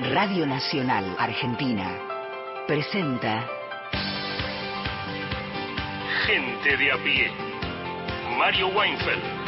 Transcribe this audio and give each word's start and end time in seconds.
Radio 0.00 0.46
Nacional 0.46 1.14
Argentina 1.18 1.86
presenta 2.66 3.46
Gente 6.26 6.76
de 6.78 6.90
a 6.90 6.96
pie. 6.96 7.30
Mario 8.38 8.68
Weinfeld. 8.68 9.39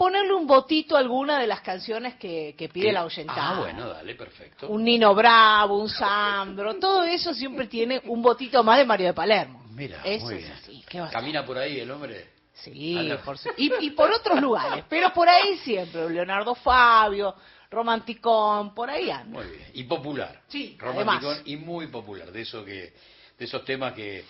ponerle 0.00 0.32
un 0.32 0.46
botito 0.46 0.96
a 0.96 0.98
alguna 0.98 1.38
de 1.38 1.46
las 1.46 1.60
canciones 1.60 2.14
que, 2.14 2.70
pide 2.72 2.90
la 2.90 3.04
oyentada. 3.04 3.50
Ah, 3.50 3.60
bueno, 3.60 3.86
dale, 3.86 4.14
perfecto. 4.14 4.66
Un 4.68 4.82
Nino 4.82 5.14
Bravo, 5.14 5.76
un 5.76 5.90
Sandro, 5.90 6.76
todo 6.76 7.02
eso 7.02 7.34
siempre 7.34 7.66
tiene 7.66 8.00
un 8.06 8.22
botito 8.22 8.64
más 8.64 8.78
de 8.78 8.86
Mario 8.86 9.08
de 9.08 9.12
Palermo. 9.12 9.62
Mira, 9.74 10.00
muy 10.22 10.36
bien. 10.36 10.52
así. 10.52 10.82
¿Camina 11.12 11.44
por 11.44 11.58
ahí 11.58 11.80
el 11.80 11.90
hombre? 11.90 12.30
Sí, 12.54 13.10
por, 13.22 13.36
y, 13.58 13.70
y, 13.78 13.90
por 13.90 14.10
otros 14.10 14.40
lugares, 14.40 14.86
pero 14.88 15.12
por 15.12 15.28
ahí 15.28 15.58
siempre, 15.58 16.08
Leonardo 16.08 16.54
Fabio, 16.54 17.34
romanticón, 17.70 18.74
por 18.74 18.88
ahí 18.88 19.10
anda. 19.10 19.38
Muy 19.38 19.50
bien, 19.54 19.70
y 19.74 19.82
popular. 19.84 20.44
Sí, 20.48 20.78
romanticón 20.78 21.42
y 21.44 21.56
muy 21.56 21.88
popular, 21.88 22.32
de 22.32 22.40
eso 22.40 22.64
que, 22.64 22.94
de 23.38 23.44
esos 23.44 23.66
temas 23.66 23.92
que, 23.92 24.24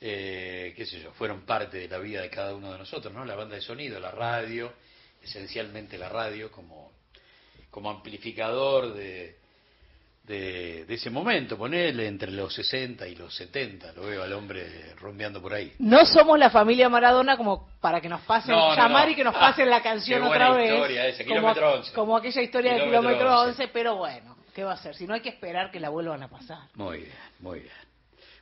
eh, 0.00 0.72
qué 0.76 0.86
sé 0.86 1.00
yo, 1.00 1.10
fueron 1.14 1.44
parte 1.44 1.78
de 1.78 1.88
la 1.88 1.98
vida 1.98 2.22
de 2.22 2.30
cada 2.30 2.54
uno 2.54 2.70
de 2.70 2.78
nosotros, 2.78 3.12
¿no? 3.12 3.24
La 3.24 3.34
banda 3.34 3.56
de 3.56 3.60
sonido, 3.60 3.98
la 3.98 4.12
radio, 4.12 4.72
esencialmente 5.26 5.98
la 5.98 6.08
radio 6.08 6.50
como, 6.50 6.92
como 7.70 7.90
amplificador 7.90 8.94
de, 8.94 9.36
de, 10.24 10.86
ese 10.88 11.10
momento, 11.10 11.56
ponerle 11.56 12.06
entre 12.06 12.32
los 12.32 12.52
60 12.54 13.06
y 13.06 13.14
los 13.14 13.34
70, 13.34 13.92
lo 13.92 14.06
veo 14.06 14.22
al 14.22 14.32
hombre 14.32 14.94
rumbeando 14.96 15.40
por 15.40 15.54
ahí. 15.54 15.72
No 15.78 16.04
somos 16.04 16.38
la 16.38 16.50
familia 16.50 16.88
Maradona 16.88 17.36
como 17.36 17.68
para 17.80 18.00
que 18.00 18.08
nos 18.08 18.22
pasen, 18.22 18.54
llamar 18.54 19.10
y 19.10 19.14
que 19.14 19.24
nos 19.24 19.34
pasen 19.34 19.70
la 19.70 19.82
canción 19.82 20.22
otra 20.22 20.52
vez. 20.52 21.24
como, 21.26 21.54
como 21.94 22.16
aquella 22.16 22.42
historia 22.42 22.74
de 22.74 22.84
Kilómetro 22.84 23.40
11, 23.42 23.68
pero 23.68 23.96
bueno, 23.96 24.36
¿qué 24.54 24.64
va 24.64 24.72
a 24.72 24.76
ser? 24.76 24.94
Si 24.96 25.06
no 25.06 25.14
hay 25.14 25.20
que 25.20 25.28
esperar 25.28 25.70
que 25.70 25.78
la 25.78 25.88
vuelvan 25.88 26.22
a 26.22 26.28
pasar. 26.28 26.68
Muy 26.74 26.98
bien, 26.98 27.12
muy 27.40 27.60
bien. 27.60 27.74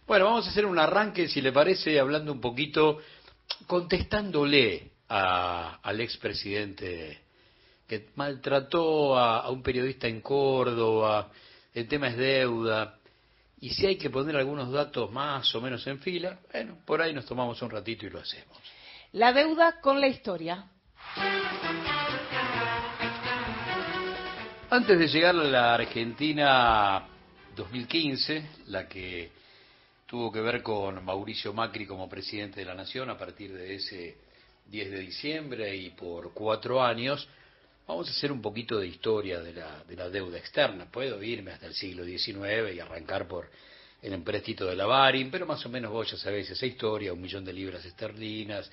Bueno, 0.06 0.26
vamos 0.26 0.46
a 0.46 0.50
hacer 0.50 0.66
un 0.66 0.78
arranque, 0.78 1.28
si 1.28 1.40
le 1.40 1.50
parece, 1.50 1.98
hablando 1.98 2.30
un 2.30 2.40
poquito, 2.40 2.98
contestándole 3.66 4.93
a, 5.16 5.78
al 5.80 6.00
expresidente 6.00 7.20
que 7.86 8.08
maltrató 8.16 9.16
a, 9.16 9.48
un 9.48 9.62
periodista 9.62 10.08
en 10.08 10.20
Córdoba, 10.20 11.30
el 11.72 11.86
tema 11.86 12.08
es 12.08 12.16
deuda, 12.16 12.98
y 13.60 13.70
si 13.70 13.86
hay 13.86 13.96
que 13.96 14.10
poner 14.10 14.34
algunos 14.34 14.72
datos 14.72 15.12
más 15.12 15.54
o 15.54 15.60
menos 15.60 15.86
en 15.86 16.00
fila, 16.00 16.40
bueno, 16.52 16.78
por 16.84 17.00
ahí 17.00 17.12
nos 17.12 17.26
tomamos 17.26 17.62
un 17.62 17.70
ratito 17.70 18.06
y 18.06 18.10
lo 18.10 18.18
hacemos. 18.18 18.58
La 19.12 19.32
deuda 19.32 19.80
con 19.80 20.00
la 20.00 20.08
historia. 20.08 20.66
Antes 24.68 24.98
de 24.98 25.06
llegar 25.06 25.36
a 25.36 25.44
la 25.44 25.74
Argentina 25.74 27.06
2015, 27.54 28.48
la 28.66 28.88
que 28.88 29.30
tuvo 30.06 30.32
que 30.32 30.40
ver 30.40 30.60
con 30.60 31.04
Mauricio 31.04 31.52
Macri 31.52 31.86
como 31.86 32.08
presidente 32.08 32.60
de 32.60 32.66
la 32.66 32.74
Nación 32.74 33.08
a 33.10 33.16
partir 33.16 33.52
de 33.52 33.76
ese 33.76 34.23
10 34.66 34.90
de 34.90 34.98
diciembre 35.00 35.76
y 35.76 35.90
por 35.90 36.32
cuatro 36.32 36.82
años, 36.82 37.28
vamos 37.86 38.08
a 38.08 38.10
hacer 38.10 38.32
un 38.32 38.42
poquito 38.42 38.78
de 38.78 38.86
historia 38.86 39.40
de 39.40 39.52
la, 39.52 39.84
de 39.84 39.96
la 39.96 40.08
deuda 40.08 40.38
externa. 40.38 40.90
Puedo 40.90 41.22
irme 41.22 41.52
hasta 41.52 41.66
el 41.66 41.74
siglo 41.74 42.04
XIX 42.04 42.74
y 42.74 42.80
arrancar 42.80 43.28
por 43.28 43.50
el 44.02 44.12
empréstito 44.12 44.66
de 44.66 44.76
la 44.76 44.86
Barin, 44.86 45.30
pero 45.30 45.46
más 45.46 45.64
o 45.64 45.68
menos 45.68 45.90
vos 45.90 46.10
ya 46.10 46.16
sabéis 46.16 46.50
esa 46.50 46.66
historia, 46.66 47.12
un 47.12 47.22
millón 47.22 47.44
de 47.44 47.52
libras 47.52 47.84
esterlinas, 47.84 48.70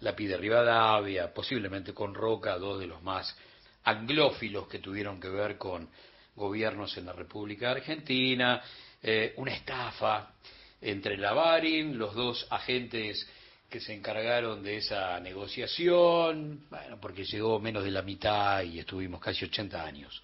la 0.00 0.16
pide 0.16 0.36
Rivadavia, 0.36 1.32
posiblemente 1.32 1.94
con 1.94 2.14
Roca, 2.14 2.58
dos 2.58 2.80
de 2.80 2.88
los 2.88 3.00
más 3.02 3.36
anglófilos 3.84 4.66
que 4.66 4.80
tuvieron 4.80 5.20
que 5.20 5.28
ver 5.28 5.56
con 5.56 5.88
gobiernos 6.34 6.96
en 6.96 7.06
la 7.06 7.12
República 7.12 7.70
Argentina, 7.70 8.60
eh, 9.02 9.34
una 9.36 9.54
estafa 9.54 10.32
entre 10.80 11.16
la 11.16 11.32
Barin, 11.32 11.96
los 11.96 12.14
dos 12.14 12.46
agentes 12.50 13.24
que 13.72 13.80
se 13.80 13.94
encargaron 13.94 14.62
de 14.62 14.76
esa 14.76 15.18
negociación, 15.18 16.66
bueno, 16.68 17.00
porque 17.00 17.24
llegó 17.24 17.58
menos 17.58 17.82
de 17.82 17.90
la 17.90 18.02
mitad 18.02 18.62
y 18.62 18.78
estuvimos 18.78 19.18
casi 19.18 19.46
80 19.46 19.82
años 19.82 20.22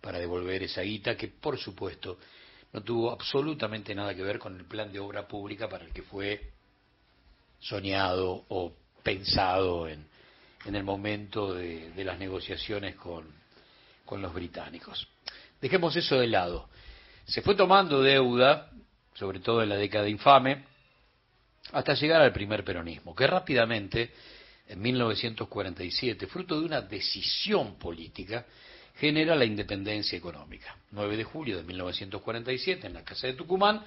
para 0.00 0.18
devolver 0.18 0.62
esa 0.62 0.80
guita 0.80 1.14
que, 1.14 1.28
por 1.28 1.58
supuesto, 1.58 2.18
no 2.72 2.80
tuvo 2.82 3.12
absolutamente 3.12 3.94
nada 3.94 4.14
que 4.14 4.22
ver 4.22 4.38
con 4.38 4.56
el 4.56 4.64
plan 4.64 4.90
de 4.90 5.00
obra 5.00 5.28
pública 5.28 5.68
para 5.68 5.84
el 5.84 5.92
que 5.92 6.00
fue 6.00 6.52
soñado 7.60 8.46
o 8.48 8.72
pensado 9.02 9.86
en, 9.86 10.06
en 10.64 10.74
el 10.74 10.82
momento 10.82 11.52
de, 11.52 11.90
de 11.90 12.04
las 12.04 12.18
negociaciones 12.18 12.96
con, 12.96 13.26
con 14.06 14.22
los 14.22 14.32
británicos. 14.32 15.06
Dejemos 15.60 15.94
eso 15.94 16.18
de 16.18 16.28
lado. 16.28 16.70
Se 17.26 17.42
fue 17.42 17.54
tomando 17.54 18.00
deuda, 18.00 18.70
sobre 19.12 19.40
todo 19.40 19.62
en 19.62 19.68
la 19.68 19.76
década 19.76 20.08
infame, 20.08 20.64
hasta 21.72 21.94
llegar 21.94 22.20
al 22.20 22.32
primer 22.32 22.64
peronismo, 22.64 23.14
que 23.14 23.26
rápidamente, 23.26 24.12
en 24.66 24.80
1947, 24.80 26.26
fruto 26.26 26.58
de 26.58 26.66
una 26.66 26.80
decisión 26.80 27.78
política, 27.78 28.46
genera 28.96 29.34
la 29.36 29.44
independencia 29.44 30.18
económica. 30.18 30.76
9 30.90 31.16
de 31.16 31.24
julio 31.24 31.56
de 31.56 31.62
1947, 31.62 32.86
en 32.86 32.94
la 32.94 33.04
Casa 33.04 33.26
de 33.26 33.34
Tucumán, 33.34 33.84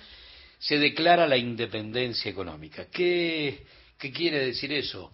se 0.62 0.78
declara 0.78 1.28
la 1.28 1.38
independencia 1.38 2.30
económica. 2.30 2.86
¿Qué, 2.86 3.66
quiere 3.98 4.46
decir 4.46 4.72
eso? 4.72 5.12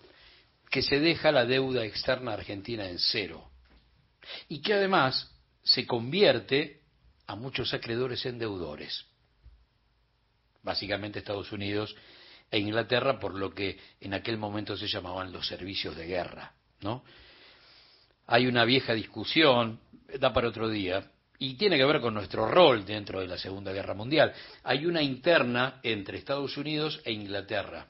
Que 0.70 0.82
se 0.82 1.00
deja 1.00 1.32
la 1.32 1.46
deuda 1.46 1.86
externa 1.86 2.34
argentina 2.34 2.88
en 2.90 3.00
cero 3.00 3.50
y 4.50 4.62
que 4.62 4.74
además 4.74 5.32
se 5.64 5.88
convierte 5.88 6.82
a 7.28 7.36
muchos 7.36 7.74
acreedores 7.74 8.26
en 8.26 8.38
deudores. 8.40 9.06
Básicamente 10.64 11.20
Estados 11.20 11.52
Unidos 11.54 11.96
e 12.50 12.60
Inglaterra 12.60 13.20
por 13.20 13.36
lo 13.36 13.54
que 13.54 13.78
en 14.00 14.14
aquel 14.14 14.38
momento 14.38 14.78
se 14.78 14.88
llamaban 14.88 15.32
los 15.32 15.48
servicios 15.48 15.96
de 15.96 16.06
guerra, 16.06 16.54
¿no? 16.82 17.04
Hay 18.28 18.46
una 18.46 18.66
vieja 18.66 18.94
discusión, 18.94 19.80
da 20.20 20.34
para 20.34 20.50
otro 20.50 20.70
día, 20.70 21.12
y 21.40 21.56
tiene 21.56 21.78
que 21.78 21.86
ver 21.86 22.02
con 22.02 22.14
nuestro 22.14 22.48
rol 22.48 22.86
dentro 22.86 23.20
de 23.20 23.28
la 23.28 23.38
Segunda 23.38 23.72
Guerra 23.72 23.94
Mundial. 23.94 24.34
Hay 24.64 24.86
una 24.86 25.02
interna 25.02 25.80
entre 25.84 26.18
Estados 26.18 26.58
Unidos 26.58 27.00
e 27.06 27.12
Inglaterra, 27.12 27.88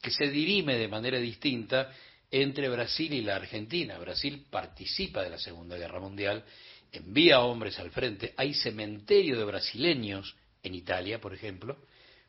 que 0.00 0.10
se 0.10 0.30
dirime 0.30 0.76
de 0.76 0.88
manera 0.88 1.18
distinta 1.18 1.90
entre 2.30 2.68
Brasil 2.68 3.12
y 3.12 3.22
la 3.22 3.36
Argentina. 3.36 3.98
Brasil 3.98 4.46
participa 4.50 5.22
de 5.22 5.30
la 5.30 5.38
Segunda 5.38 5.76
Guerra 5.76 6.00
Mundial, 6.00 6.44
envía 6.92 7.40
hombres 7.40 7.78
al 7.78 7.90
frente, 7.90 8.32
hay 8.36 8.54
cementerio 8.54 9.38
de 9.38 9.44
brasileños 9.44 10.34
en 10.62 10.74
Italia, 10.74 11.20
por 11.20 11.34
ejemplo, 11.34 11.76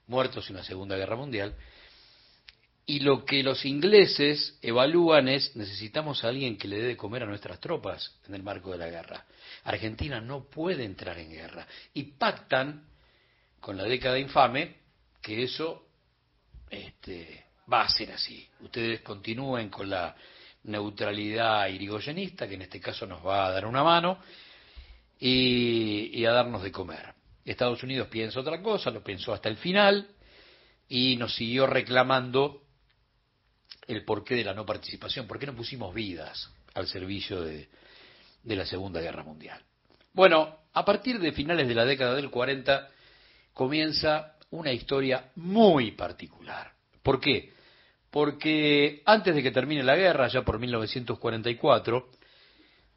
muertos 0.09 0.49
en 0.49 0.57
la 0.57 0.63
Segunda 0.63 0.97
Guerra 0.97 1.15
Mundial. 1.15 1.55
Y 2.85 3.01
lo 3.01 3.23
que 3.23 3.43
los 3.43 3.65
ingleses 3.65 4.57
evalúan 4.61 5.27
es, 5.27 5.55
necesitamos 5.55 6.23
a 6.23 6.29
alguien 6.29 6.57
que 6.57 6.67
le 6.67 6.77
dé 6.77 6.87
de 6.87 6.97
comer 6.97 7.23
a 7.23 7.27
nuestras 7.27 7.59
tropas 7.59 8.19
en 8.27 8.33
el 8.33 8.43
marco 8.43 8.71
de 8.71 8.79
la 8.79 8.89
guerra. 8.89 9.25
Argentina 9.63 10.19
no 10.19 10.45
puede 10.49 10.83
entrar 10.83 11.17
en 11.19 11.29
guerra. 11.29 11.67
Y 11.93 12.03
pactan 12.03 12.87
con 13.59 13.77
la 13.77 13.83
década 13.83 14.17
infame 14.17 14.77
que 15.21 15.43
eso 15.43 15.85
este, 16.69 17.45
va 17.71 17.83
a 17.83 17.89
ser 17.89 18.11
así. 18.11 18.47
Ustedes 18.61 19.01
continúen 19.01 19.69
con 19.69 19.89
la 19.89 20.15
neutralidad 20.63 21.67
irigoyenista, 21.67 22.47
que 22.47 22.55
en 22.55 22.63
este 22.63 22.79
caso 22.79 23.05
nos 23.05 23.25
va 23.25 23.47
a 23.47 23.51
dar 23.51 23.65
una 23.65 23.83
mano, 23.83 24.19
y, 25.19 26.25
a 26.25 26.31
darnos 26.31 26.63
de 26.63 26.71
comer. 26.71 27.13
Estados 27.51 27.81
Unidos 27.83 28.07
piensa 28.09 28.39
otra 28.39 28.61
cosa, 28.61 28.91
lo 28.91 29.03
pensó 29.03 29.33
hasta 29.33 29.49
el 29.49 29.57
final, 29.57 30.07
y 30.87 31.15
nos 31.17 31.35
siguió 31.35 31.67
reclamando 31.67 32.63
el 33.87 34.03
porqué 34.05 34.35
de 34.35 34.43
la 34.43 34.53
no 34.53 34.65
participación, 34.65 35.27
por 35.27 35.39
qué 35.39 35.47
no 35.47 35.55
pusimos 35.55 35.93
vidas 35.93 36.51
al 36.73 36.87
servicio 36.87 37.41
de, 37.41 37.69
de 38.43 38.55
la 38.55 38.65
Segunda 38.65 39.01
Guerra 39.01 39.23
Mundial. 39.23 39.61
Bueno, 40.13 40.57
a 40.73 40.85
partir 40.85 41.19
de 41.19 41.31
finales 41.31 41.67
de 41.67 41.75
la 41.75 41.85
década 41.85 42.15
del 42.15 42.29
40 42.29 42.89
comienza 43.53 44.35
una 44.51 44.71
historia 44.71 45.31
muy 45.35 45.91
particular. 45.91 46.71
¿Por 47.03 47.19
qué? 47.19 47.53
Porque 48.09 49.01
antes 49.05 49.35
de 49.35 49.43
que 49.43 49.51
termine 49.51 49.83
la 49.83 49.95
guerra, 49.95 50.27
ya 50.27 50.43
por 50.43 50.59
1944, 50.59 52.09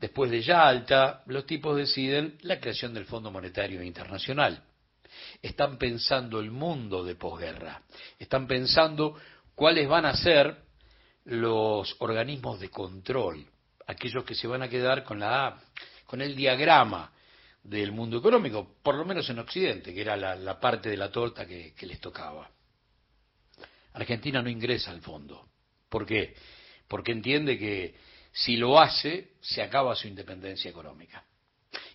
después 0.02 0.32
de 0.32 0.42
Yalta, 0.42 1.22
los 1.26 1.46
tipos 1.46 1.76
deciden 1.76 2.36
la 2.42 2.58
creación 2.58 2.92
del 2.92 3.04
Fondo 3.04 3.30
Monetario 3.30 3.84
Internacional. 3.84 4.60
Están 5.40 5.78
pensando 5.78 6.40
el 6.40 6.50
mundo 6.50 7.04
de 7.04 7.14
posguerra, 7.14 7.82
están 8.18 8.48
pensando 8.48 9.16
cuáles 9.54 9.88
van 9.88 10.04
a 10.04 10.16
ser 10.16 10.56
los 11.26 11.94
organismos 12.00 12.58
de 12.58 12.68
control, 12.68 13.46
aquellos 13.86 14.24
que 14.24 14.34
se 14.34 14.48
van 14.48 14.62
a 14.62 14.68
quedar 14.68 15.04
con 15.04 15.20
la 15.20 15.62
con 16.04 16.20
el 16.20 16.34
diagrama 16.34 17.12
del 17.62 17.92
mundo 17.92 18.18
económico, 18.18 18.74
por 18.82 18.96
lo 18.96 19.04
menos 19.04 19.30
en 19.30 19.38
Occidente, 19.38 19.94
que 19.94 20.00
era 20.00 20.16
la, 20.16 20.58
parte 20.58 20.90
de 20.90 20.96
la 20.96 21.12
torta 21.12 21.46
que, 21.46 21.74
les 21.80 22.00
tocaba. 22.00 22.50
Argentina 23.92 24.42
no 24.42 24.50
ingresa 24.50 24.90
al 24.90 25.00
fondo. 25.00 25.48
¿Por 25.88 26.04
qué? 26.04 26.34
Porque 26.88 27.12
entiende 27.12 27.56
que 27.56 27.94
si 28.32 28.56
lo 28.56 28.80
hace, 28.80 29.34
se 29.40 29.62
acaba 29.62 29.94
su 29.94 30.08
independencia 30.08 30.68
económica. 30.70 31.24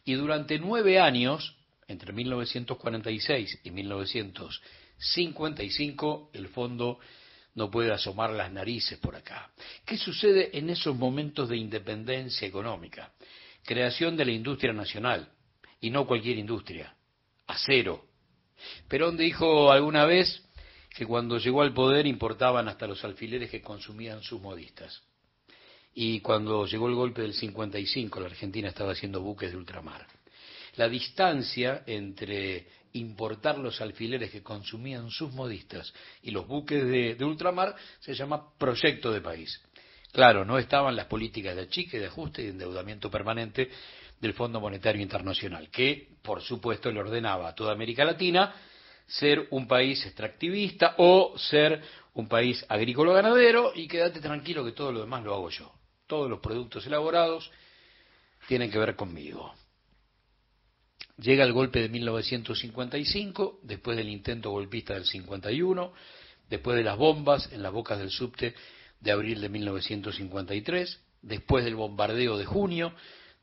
Y 0.06 0.14
durante 0.14 0.58
nueve 0.60 1.00
años, 1.00 1.58
entre 1.88 2.14
1946 2.14 3.62
y 3.64 3.72
1955, 3.72 6.30
el 6.34 6.48
fondo 6.50 7.00
no 7.56 7.72
puede 7.72 7.92
asomar 7.92 8.30
las 8.32 8.52
narices 8.52 9.00
por 9.00 9.16
acá. 9.16 9.50
¿Qué 9.86 9.98
sucede 9.98 10.56
en 10.58 10.70
esos 10.70 10.96
momentos 10.96 11.50
de 11.50 11.58
independencia 11.58 12.48
económica? 12.48 13.12
Creación 13.66 14.16
de 14.16 14.26
la 14.26 14.32
industria 14.32 14.74
nacional, 14.74 15.32
y 15.82 15.90
no 15.90 16.06
cualquier 16.06 16.38
industria, 16.38 16.96
acero. 17.48 18.06
Perón 18.88 19.18
dijo 19.18 19.72
alguna 19.72 20.06
vez 20.06 20.44
que 20.96 21.06
cuando 21.06 21.38
llegó 21.38 21.62
al 21.62 21.74
poder 21.74 22.08
importaban 22.08 22.68
hasta 22.68 22.88
los 22.88 23.04
alfileres 23.04 23.52
que 23.52 23.62
consumían 23.62 24.24
sus 24.24 24.42
modistas. 24.42 25.04
Y 26.00 26.20
cuando 26.20 26.68
llegó 26.68 26.88
el 26.90 26.94
golpe 26.94 27.24
del 27.24 27.34
55, 27.34 28.20
la 28.20 28.28
Argentina 28.28 28.68
estaba 28.68 28.92
haciendo 28.92 29.20
buques 29.20 29.50
de 29.50 29.58
ultramar. 29.58 30.06
La 30.76 30.88
distancia 30.88 31.82
entre 31.88 32.68
importar 32.94 33.58
los 33.58 33.82
alfileres 33.82 34.30
que 34.30 34.44
consumían 34.44 35.10
sus 35.10 35.34
modistas 35.34 35.92
y 36.22 36.30
los 36.30 36.46
buques 36.46 36.86
de, 36.86 37.26
ultramar 37.26 37.76
se 38.00 38.14
llama 38.14 38.48
proyecto 38.60 39.12
de 39.12 39.22
país. 39.22 39.60
Claro, 40.12 40.46
no 40.46 40.60
estaban 40.60 40.96
las 40.96 41.08
políticas 41.08 41.56
de 41.56 41.64
achique, 41.64 42.00
de 42.00 42.06
ajuste 42.06 42.44
y 42.44 42.46
de 42.46 42.52
endeudamiento 42.52 43.10
permanente 43.10 43.68
del 44.22 44.34
Fondo 44.34 44.60
Monetario 44.60 45.02
Internacional, 45.02 45.72
que, 45.72 46.10
por 46.22 46.44
supuesto, 46.44 46.92
le 46.92 47.00
ordenaba 47.00 47.50
a 47.50 47.56
toda 47.56 47.74
América 47.74 48.06
Latina 48.06 48.54
ser 49.08 49.48
un 49.50 49.68
país 49.68 50.06
extractivista 50.06 50.94
o 51.00 51.34
ser 51.40 51.82
un 52.14 52.28
país 52.28 52.64
agrícola-ganadero 52.70 53.72
y 53.74 53.88
quédate 53.88 54.20
tranquilo 54.20 54.64
que 54.64 54.74
todo 54.74 54.92
lo 54.92 55.00
demás 55.00 55.24
lo 55.24 55.34
hago 55.34 55.50
yo. 55.50 55.77
Todos 56.08 56.30
los 56.30 56.40
productos 56.40 56.88
elaborados 56.88 57.52
tienen 58.48 58.72
que 58.72 58.80
ver 58.80 58.96
conmigo. 58.96 59.54
Llega 61.18 61.44
el 61.44 61.52
golpe 61.52 61.82
de 61.82 61.90
1955, 61.90 63.60
después 63.64 63.98
del 63.98 64.08
intento 64.10 64.52
golpista 64.52 64.94
del 64.94 65.06
51, 65.06 65.92
después 66.50 66.78
de 66.78 66.84
las 66.84 66.98
bombas 66.98 67.52
en 67.52 67.62
las 67.62 67.74
bocas 67.74 68.00
del 68.00 68.12
subte 68.12 68.56
de 69.00 69.12
abril 69.12 69.42
de 69.42 69.50
1953, 69.50 71.00
después 71.22 71.66
del 71.66 71.76
bombardeo 71.76 72.38
de 72.38 72.46
junio 72.46 72.94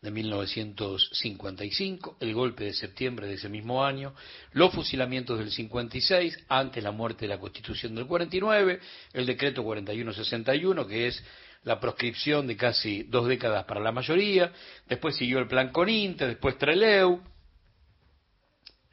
de 0.00 0.10
1955, 0.10 2.16
el 2.20 2.34
golpe 2.34 2.64
de 2.64 2.72
septiembre 2.74 3.26
de 3.26 3.34
ese 3.34 3.48
mismo 3.48 3.84
año, 3.84 4.14
los 4.52 4.72
fusilamientos 4.72 5.38
del 5.38 5.50
56, 5.50 6.44
antes 6.48 6.84
la 6.84 6.92
muerte 6.92 7.22
de 7.22 7.28
la 7.28 7.40
Constitución 7.40 7.94
del 7.94 8.06
49, 8.06 8.80
el 9.14 9.26
decreto 9.26 9.64
4161, 9.64 10.86
que 10.86 11.06
es 11.08 11.24
la 11.64 11.80
proscripción 11.80 12.46
de 12.46 12.56
casi 12.56 13.04
dos 13.04 13.26
décadas 13.26 13.64
para 13.64 13.80
la 13.80 13.92
mayoría, 13.92 14.52
después 14.86 15.16
siguió 15.16 15.38
el 15.38 15.48
plan 15.48 15.70
Coninte, 15.72 16.26
después 16.26 16.58
Treleu. 16.58 17.20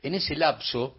En 0.01 0.15
ese 0.15 0.35
lapso 0.35 0.97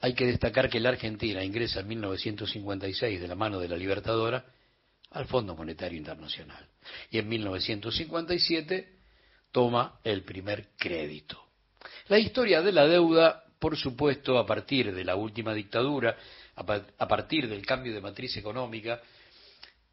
hay 0.00 0.14
que 0.14 0.26
destacar 0.26 0.68
que 0.68 0.80
la 0.80 0.88
Argentina 0.88 1.44
ingresa 1.44 1.80
en 1.80 1.88
1956 1.88 3.20
de 3.20 3.28
la 3.28 3.34
mano 3.34 3.60
de 3.60 3.68
la 3.68 3.76
Libertadora 3.76 4.44
al 5.10 5.26
Fondo 5.26 5.54
Monetario 5.54 5.98
Internacional. 5.98 6.66
Y 7.10 7.18
en 7.18 7.28
1957 7.28 8.96
toma 9.52 10.00
el 10.02 10.22
primer 10.22 10.68
crédito. 10.78 11.44
La 12.08 12.18
historia 12.18 12.62
de 12.62 12.72
la 12.72 12.86
deuda, 12.86 13.44
por 13.58 13.76
supuesto, 13.76 14.38
a 14.38 14.46
partir 14.46 14.94
de 14.94 15.04
la 15.04 15.16
última 15.16 15.52
dictadura, 15.52 16.16
a 16.56 17.08
partir 17.08 17.48
del 17.48 17.64
cambio 17.64 17.92
de 17.92 18.00
matriz 18.00 18.36
económica, 18.36 19.00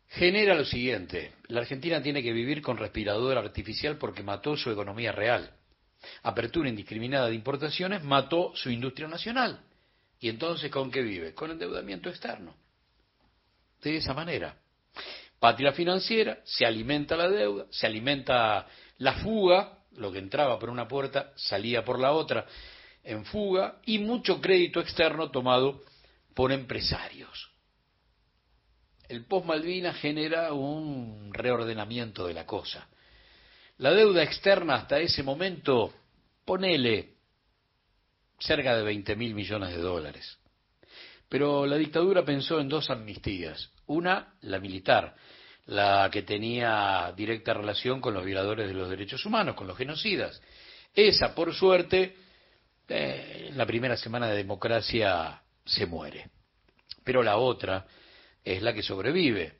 genera 0.10 0.56
lo 0.56 0.66
siguiente. 0.66 1.34
La 1.48 1.62
Argentina 1.62 2.02
tiene 2.02 2.24
que 2.24 2.34
vivir 2.34 2.62
con 2.62 2.78
respirador 2.78 3.38
artificial 3.38 3.98
porque 3.98 4.24
mató 4.24 4.56
su 4.56 4.72
economía 4.72 5.12
real. 5.12 5.52
Apertura 6.24 6.70
indiscriminada 6.70 7.28
de 7.28 7.36
importaciones 7.36 8.04
mató 8.04 8.52
su 8.56 8.70
industria 8.70 9.08
nacional. 9.08 9.62
¿Y 10.20 10.30
entonces 10.30 10.72
con 10.72 10.92
qué 10.92 11.02
vive? 11.02 11.34
Con 11.34 11.52
endeudamiento 11.52 12.10
externo. 12.10 12.56
De 13.82 13.98
esa 13.98 14.14
manera. 14.14 14.58
Patria 15.40 15.72
financiera, 15.72 16.40
se 16.44 16.66
alimenta 16.66 17.16
la 17.16 17.30
deuda, 17.30 17.66
se 17.70 17.86
alimenta 17.86 18.68
la 18.98 19.14
fuga, 19.14 19.78
lo 19.96 20.12
que 20.12 20.18
entraba 20.18 20.58
por 20.58 20.70
una 20.70 20.88
puerta 20.88 21.32
salía 21.36 21.86
por 21.86 22.00
la 22.00 22.12
otra 22.12 22.46
en 23.04 23.24
fuga, 23.24 23.80
y 23.86 24.00
mucho 24.00 24.42
crédito 24.42 24.80
externo 24.80 25.30
tomado 25.30 25.82
por 26.34 26.52
empresarios. 26.52 27.52
El 29.08 29.26
post-Malvina 29.26 29.94
genera 29.94 30.52
un 30.54 31.34
reordenamiento 31.34 32.28
de 32.28 32.34
la 32.34 32.46
cosa. 32.46 32.88
La 33.78 33.92
deuda 33.92 34.24
externa 34.24 34.76
hasta 34.76 35.00
ese 35.00 35.24
momento, 35.24 35.94
ponele 36.44 37.14
cerca 38.40 38.76
de 38.76 38.84
20 38.84 39.16
mil 39.16 39.34
millones 39.34 39.70
de 39.70 39.82
dólares. 39.82 40.38
Pero 41.30 41.66
la 41.66 41.78
dictadura 41.78 42.26
pensó 42.26 42.60
en 42.60 42.70
dos 42.70 42.90
amnistías. 42.90 43.72
Una, 43.88 44.34
la 44.42 44.60
militar, 44.60 45.16
la 45.68 46.10
que 46.12 46.24
tenía 46.24 47.14
directa 47.16 47.54
relación 47.54 48.02
con 48.02 48.14
los 48.14 48.26
violadores 48.26 48.68
de 48.68 48.74
los 48.74 48.90
derechos 48.90 49.26
humanos, 49.26 49.56
con 49.56 49.68
los 49.68 49.78
genocidas. 49.78 50.42
Esa, 50.94 51.36
por 51.36 51.54
suerte, 51.54 52.16
eh, 52.88 53.48
en 53.50 53.58
la 53.58 53.66
primera 53.66 53.96
semana 53.96 54.28
de 54.28 54.38
democracia 54.38 55.42
se 55.66 55.86
muere. 55.86 56.30
Pero 57.04 57.22
la 57.24 57.38
otra 57.38 57.86
es 58.54 58.62
la 58.62 58.74
que 58.74 58.82
sobrevive 58.84 59.54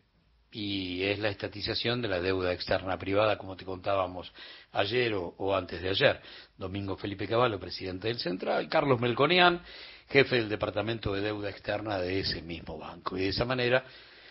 y 0.52 1.04
es 1.04 1.20
la 1.20 1.30
estatización 1.30 2.02
de 2.02 2.08
la 2.08 2.22
deuda 2.22 2.54
externa 2.54 2.98
privada, 2.98 3.38
como 3.38 3.56
te 3.56 3.66
contábamos 3.66 4.32
ayer 4.72 5.14
o, 5.14 5.56
antes 5.56 5.82
de 5.82 5.90
ayer. 5.90 6.22
Domingo 6.58 6.96
Felipe 6.96 7.28
Cavallo, 7.28 7.60
presidente 7.60 8.08
del 8.08 8.20
Central, 8.20 8.70
Carlos 8.70 9.00
Melconian, 9.00 9.62
jefe 10.10 10.38
del 10.38 10.50
Departamento 10.50 11.14
de 11.14 11.22
Deuda 11.22 11.50
Externa 11.50 12.00
de 12.00 12.22
ese 12.22 12.42
mismo 12.42 12.78
banco. 12.78 13.18
Y 13.18 13.22
de 13.22 13.30
esa 13.30 13.46
manera 13.46 13.84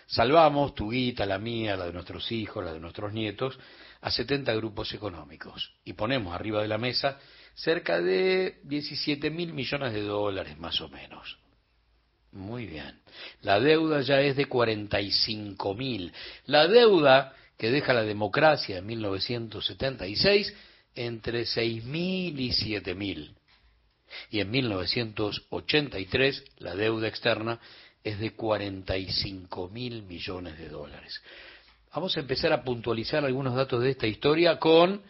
Salvamos 0.07 0.75
tu 0.75 0.91
guita, 0.91 1.27
la 1.27 1.39
mía, 1.39 1.77
la 1.77 1.87
de 1.87 1.93
nuestros 1.93 2.31
hijos, 2.31 2.65
la 2.65 2.73
de 2.73 2.79
nuestros 2.79 3.13
nietos, 3.13 3.59
a 4.01 4.11
70 4.11 4.55
grupos 4.55 4.95
económicos 4.95 5.75
y 5.85 5.95
ponemos 5.95 6.33
arriba 6.33 6.63
de 6.63 6.69
la 6.69 6.79
mesa 6.79 7.19
cerca 7.55 8.01
de 8.01 8.61
17 8.63 9.31
mil 9.31 9.53
millones 9.53 9.93
de 9.93 10.03
dólares 10.03 10.57
más 10.59 10.81
o 10.81 10.89
menos. 10.89 11.39
Muy 12.37 12.67
bien. 12.67 13.01
La 13.41 13.59
deuda 13.59 14.03
ya 14.03 14.21
es 14.21 14.37
de 14.37 14.45
45 14.45 15.75
mil. 15.75 16.13
La 16.45 16.69
deuda 16.69 17.35
que 17.57 17.71
deja 17.71 17.95
la 17.95 18.03
democracia 18.03 18.79
en 18.79 18.87
1976 18.87 20.55
entre 20.95 21.47
6 21.47 21.85
mil 21.85 22.39
y 22.39 22.53
7 22.53 22.95
mil. 22.95 23.35
Y 24.31 24.41
en 24.41 24.51
1983 24.51 26.45
la 26.59 26.77
deuda 26.77 27.09
externa 27.09 27.59
es 28.05 28.21
de 28.21 28.35
45 28.35 29.69
mil 29.71 30.03
millones 30.03 30.59
de 30.59 30.69
dólares. 30.69 31.23
Vamos 31.95 32.17
a 32.19 32.21
empezar 32.21 32.53
a 32.53 32.63
puntualizar 32.63 33.25
algunos 33.25 33.55
datos 33.55 33.83
de 33.83 33.91
esta 33.91 34.07
historia 34.07 34.59
con 34.59 35.01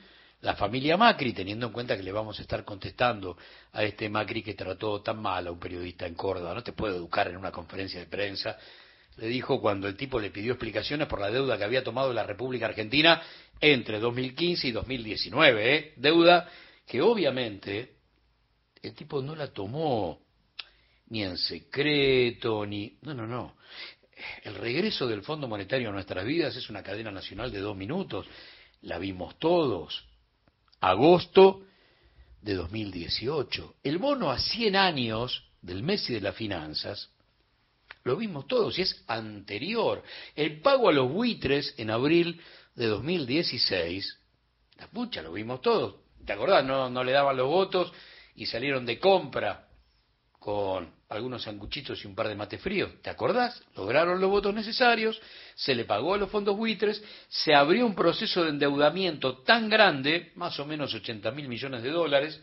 la 0.40 0.54
familia 0.54 0.96
Macri, 0.96 1.32
teniendo 1.32 1.66
en 1.66 1.72
cuenta 1.72 1.96
que 1.96 2.02
le 2.02 2.12
vamos 2.12 2.38
a 2.38 2.42
estar 2.42 2.64
contestando 2.64 3.36
a 3.72 3.82
este 3.84 4.08
Macri 4.08 4.42
que 4.42 4.54
trató 4.54 5.00
tan 5.02 5.20
mal 5.20 5.46
a 5.46 5.52
un 5.52 5.58
periodista 5.58 6.06
en 6.06 6.14
Córdoba. 6.14 6.54
No 6.54 6.62
te 6.62 6.72
puede 6.72 6.96
educar 6.96 7.28
en 7.28 7.36
una 7.36 7.50
conferencia 7.50 8.00
de 8.00 8.06
prensa 8.06 8.56
le 9.16 9.28
dijo 9.28 9.60
cuando 9.60 9.88
el 9.88 9.96
tipo 9.96 10.20
le 10.20 10.30
pidió 10.30 10.52
explicaciones 10.52 11.08
por 11.08 11.20
la 11.20 11.30
deuda 11.30 11.56
que 11.56 11.64
había 11.64 11.82
tomado 11.82 12.12
la 12.12 12.22
República 12.22 12.66
Argentina 12.66 13.22
entre 13.60 13.98
2015 13.98 14.68
y 14.68 14.72
2019. 14.72 15.74
¿eh? 15.74 15.92
Deuda 15.96 16.48
que 16.86 17.00
obviamente 17.00 17.96
el 18.82 18.94
tipo 18.94 19.22
no 19.22 19.34
la 19.34 19.48
tomó 19.48 20.20
ni 21.08 21.22
en 21.22 21.38
secreto, 21.38 22.66
ni... 22.66 22.98
No, 23.02 23.14
no, 23.14 23.26
no. 23.26 23.56
El 24.42 24.54
regreso 24.56 25.06
del 25.06 25.22
Fondo 25.22 25.48
Monetario 25.48 25.88
a 25.88 25.92
nuestras 25.92 26.24
vidas 26.24 26.54
es 26.56 26.68
una 26.68 26.82
cadena 26.82 27.10
nacional 27.10 27.50
de 27.50 27.60
dos 27.60 27.76
minutos. 27.76 28.26
La 28.82 28.98
vimos 28.98 29.38
todos. 29.38 30.04
Agosto 30.80 31.62
de 32.42 32.54
2018. 32.54 33.76
El 33.82 33.98
bono 33.98 34.30
a 34.30 34.38
100 34.38 34.76
años 34.76 35.44
del 35.62 35.82
Messi 35.82 36.14
de 36.14 36.20
las 36.20 36.36
finanzas, 36.36 37.10
lo 38.04 38.16
vimos 38.16 38.46
todos 38.46 38.78
y 38.78 38.82
es 38.82 39.04
anterior. 39.08 40.02
El 40.34 40.60
pago 40.60 40.88
a 40.88 40.92
los 40.92 41.10
buitres 41.10 41.74
en 41.76 41.90
abril 41.90 42.40
de 42.76 42.86
2016, 42.86 44.18
la 44.78 44.86
pucha, 44.88 45.22
lo 45.22 45.32
vimos 45.32 45.60
todos. 45.60 45.96
¿Te 46.24 46.32
acordás? 46.32 46.64
No, 46.64 46.88
no 46.88 47.02
le 47.02 47.12
daban 47.12 47.36
los 47.36 47.48
votos 47.48 47.92
y 48.36 48.46
salieron 48.46 48.86
de 48.86 49.00
compra 49.00 49.65
con 50.46 50.88
algunos 51.08 51.42
sanguchitos 51.42 52.04
y 52.04 52.06
un 52.06 52.14
par 52.14 52.28
de 52.28 52.36
mate 52.36 52.58
fríos. 52.58 53.02
¿Te 53.02 53.10
acordás? 53.10 53.60
Lograron 53.74 54.20
los 54.20 54.30
votos 54.30 54.54
necesarios, 54.54 55.20
se 55.56 55.74
le 55.74 55.84
pagó 55.84 56.14
a 56.14 56.18
los 56.18 56.30
fondos 56.30 56.56
buitres, 56.56 57.02
se 57.28 57.52
abrió 57.52 57.84
un 57.84 57.96
proceso 57.96 58.44
de 58.44 58.50
endeudamiento 58.50 59.38
tan 59.38 59.68
grande, 59.68 60.30
más 60.36 60.60
o 60.60 60.64
menos 60.64 60.94
80 60.94 61.32
mil 61.32 61.48
millones 61.48 61.82
de 61.82 61.90
dólares, 61.90 62.40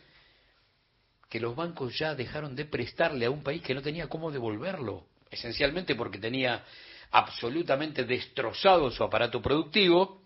que 1.29 1.39
los 1.39 1.55
bancos 1.55 1.97
ya 1.97 2.13
dejaron 2.13 2.57
de 2.57 2.65
prestarle 2.65 3.27
a 3.27 3.31
un 3.31 3.41
país 3.41 3.61
que 3.61 3.73
no 3.73 3.81
tenía 3.81 4.09
cómo 4.09 4.31
devolverlo, 4.31 5.05
esencialmente 5.31 5.95
porque 5.95 6.19
tenía 6.19 6.61
absolutamente 7.09 8.03
destrozado 8.03 8.91
su 8.91 9.01
aparato 9.01 9.41
productivo 9.41 10.23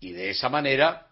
y 0.00 0.12
de 0.12 0.30
esa 0.30 0.48
manera 0.48 1.08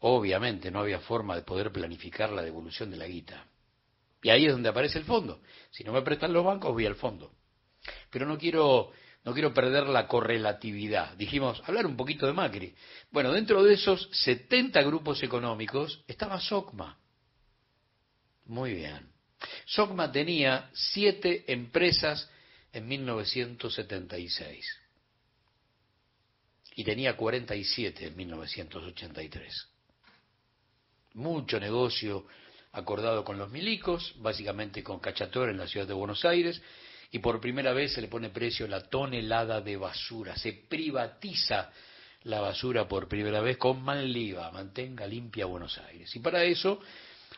obviamente 0.00 0.72
no 0.72 0.80
había 0.80 0.98
forma 0.98 1.36
de 1.36 1.42
poder 1.42 1.70
planificar 1.70 2.32
la 2.32 2.42
devolución 2.42 2.90
de 2.90 2.96
la 2.96 3.06
guita. 3.06 3.46
Y 4.22 4.30
ahí 4.30 4.46
es 4.46 4.52
donde 4.52 4.68
aparece 4.68 4.98
el 4.98 5.04
fondo. 5.04 5.40
Si 5.70 5.84
no 5.84 5.92
me 5.92 6.02
prestan 6.02 6.32
los 6.32 6.44
bancos, 6.44 6.72
voy 6.72 6.86
al 6.86 6.96
fondo. 6.96 7.32
Pero 8.10 8.26
no 8.26 8.36
quiero, 8.38 8.92
no 9.24 9.32
quiero 9.32 9.54
perder 9.54 9.86
la 9.88 10.06
correlatividad. 10.06 11.14
Dijimos, 11.16 11.62
hablar 11.66 11.86
un 11.86 11.96
poquito 11.96 12.26
de 12.26 12.32
Macri. 12.32 12.74
Bueno, 13.10 13.32
dentro 13.32 13.62
de 13.62 13.74
esos 13.74 14.08
70 14.12 14.82
grupos 14.82 15.22
económicos 15.22 16.04
estaba 16.06 16.40
SOCMA. 16.40 16.98
Muy 18.46 18.74
bien. 18.74 19.10
SOCMA 19.66 20.12
tenía 20.12 20.70
siete 20.74 21.44
empresas 21.50 22.28
en 22.72 22.86
1976 22.86 24.80
y 26.76 26.84
tenía 26.84 27.16
47 27.16 28.06
en 28.06 28.16
1983. 28.16 29.68
Mucho 31.14 31.58
negocio 31.58 32.26
acordado 32.72 33.24
con 33.24 33.38
los 33.38 33.50
milicos, 33.50 34.14
básicamente 34.18 34.82
con 34.82 35.00
Cachator 35.00 35.48
en 35.48 35.58
la 35.58 35.66
ciudad 35.66 35.86
de 35.86 35.94
Buenos 35.94 36.24
Aires, 36.24 36.60
y 37.10 37.18
por 37.18 37.40
primera 37.40 37.72
vez 37.72 37.92
se 37.94 38.00
le 38.00 38.08
pone 38.08 38.30
precio 38.30 38.68
la 38.68 38.82
tonelada 38.82 39.60
de 39.60 39.76
basura, 39.76 40.36
se 40.36 40.52
privatiza 40.52 41.70
la 42.24 42.40
basura 42.40 42.86
por 42.86 43.08
primera 43.08 43.40
vez 43.40 43.56
con 43.56 43.82
Manliva, 43.82 44.50
mantenga 44.50 45.06
limpia 45.06 45.46
Buenos 45.46 45.78
Aires. 45.78 46.14
Y 46.14 46.20
para 46.20 46.44
eso 46.44 46.80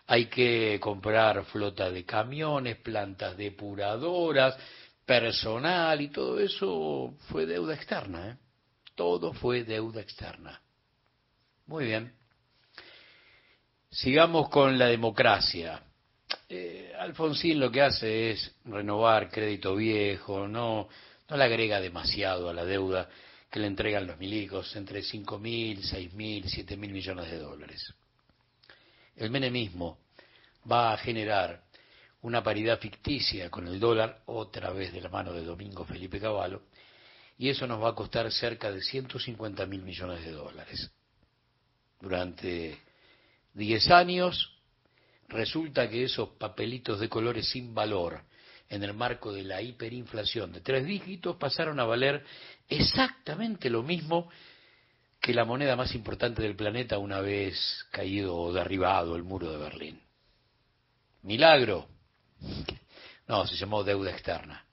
hay 0.06 0.26
que 0.26 0.78
comprar 0.80 1.44
flota 1.46 1.90
de 1.90 2.04
camiones, 2.04 2.76
plantas 2.76 3.36
depuradoras, 3.36 4.56
personal 5.06 6.00
y 6.00 6.08
todo 6.08 6.38
eso 6.38 7.14
fue 7.28 7.46
deuda 7.46 7.74
externa, 7.74 8.30
¿eh? 8.30 8.36
Todo 8.94 9.32
fue 9.32 9.64
deuda 9.64 10.00
externa. 10.00 10.60
Muy 11.66 11.86
bien. 11.86 12.21
Sigamos 13.92 14.48
con 14.48 14.78
la 14.78 14.86
democracia. 14.86 15.82
Eh, 16.48 16.94
Alfonsín 16.98 17.60
lo 17.60 17.70
que 17.70 17.82
hace 17.82 18.30
es 18.30 18.54
renovar 18.64 19.30
crédito 19.30 19.76
viejo, 19.76 20.48
no, 20.48 20.88
no 21.28 21.36
le 21.36 21.44
agrega 21.44 21.78
demasiado 21.78 22.48
a 22.48 22.54
la 22.54 22.64
deuda 22.64 23.10
que 23.50 23.60
le 23.60 23.66
entregan 23.66 24.06
los 24.06 24.16
milicos, 24.16 24.74
entre 24.76 25.02
5.000, 25.02 25.40
mil, 25.40 26.12
mil, 26.14 26.48
siete 26.48 26.74
mil 26.74 26.90
millones 26.90 27.30
de 27.30 27.38
dólares. 27.38 27.92
El 29.14 29.30
menemismo 29.30 29.98
va 30.70 30.94
a 30.94 30.96
generar 30.96 31.62
una 32.22 32.42
paridad 32.42 32.78
ficticia 32.78 33.50
con 33.50 33.68
el 33.68 33.78
dólar, 33.78 34.22
otra 34.24 34.70
vez 34.70 34.90
de 34.94 35.02
la 35.02 35.10
mano 35.10 35.34
de 35.34 35.44
Domingo 35.44 35.84
Felipe 35.84 36.18
Cavallo, 36.18 36.62
y 37.36 37.50
eso 37.50 37.66
nos 37.66 37.82
va 37.82 37.90
a 37.90 37.94
costar 37.94 38.32
cerca 38.32 38.72
de 38.72 38.80
150 38.80 39.66
mil 39.66 39.82
millones 39.82 40.24
de 40.24 40.30
dólares. 40.32 40.90
Durante 42.00 42.91
10 43.54 43.90
años, 43.90 44.52
resulta 45.28 45.88
que 45.88 46.04
esos 46.04 46.30
papelitos 46.30 47.00
de 47.00 47.08
colores 47.08 47.48
sin 47.48 47.74
valor 47.74 48.22
en 48.68 48.82
el 48.82 48.94
marco 48.94 49.32
de 49.32 49.42
la 49.42 49.60
hiperinflación 49.60 50.52
de 50.52 50.60
tres 50.60 50.86
dígitos 50.86 51.36
pasaron 51.36 51.78
a 51.78 51.84
valer 51.84 52.24
exactamente 52.68 53.68
lo 53.68 53.82
mismo 53.82 54.30
que 55.20 55.34
la 55.34 55.44
moneda 55.44 55.76
más 55.76 55.94
importante 55.94 56.42
del 56.42 56.56
planeta 56.56 56.98
una 56.98 57.20
vez 57.20 57.86
caído 57.90 58.34
o 58.34 58.52
derribado 58.52 59.14
el 59.14 59.22
muro 59.22 59.52
de 59.52 59.58
Berlín. 59.58 60.00
Milagro. 61.22 61.88
No, 63.28 63.46
se 63.46 63.56
llamó 63.56 63.84
deuda 63.84 64.10
externa. 64.10 64.66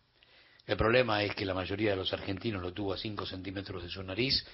El 0.66 0.78
problema 0.78 1.24
es 1.24 1.36
que 1.36 1.46
la 1.46 1.54
mayoría 1.54 1.92
de 1.92 1.98
los 1.98 2.14
argentinos 2.14 2.62
lo 2.62 2.74
tuvo 2.74 2.94
a 2.94 2.98
5 2.98 3.26
centímetros 3.26 3.84
de 3.84 3.90
su 3.90 4.02
nariz 4.02 4.46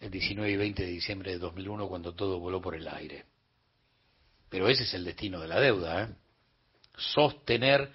el 0.00 0.10
19 0.10 0.50
y 0.50 0.56
20 0.56 0.82
de 0.84 0.88
diciembre 0.90 1.32
de 1.32 1.38
2001 1.38 1.88
cuando 1.88 2.14
todo 2.14 2.38
voló 2.38 2.60
por 2.60 2.74
el 2.74 2.88
aire. 2.88 3.24
Pero 4.52 4.68
ese 4.68 4.82
es 4.82 4.92
el 4.92 5.02
destino 5.02 5.40
de 5.40 5.48
la 5.48 5.58
deuda, 5.58 6.02
¿eh? 6.02 6.08
sostener 6.94 7.90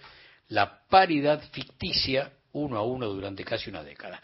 la 0.48 0.88
paridad 0.90 1.40
ficticia 1.52 2.34
uno 2.54 2.80
a 2.80 2.82
uno 2.82 3.06
durante 3.10 3.46
casi 3.46 3.70
una 3.70 3.84
década. 3.84 4.20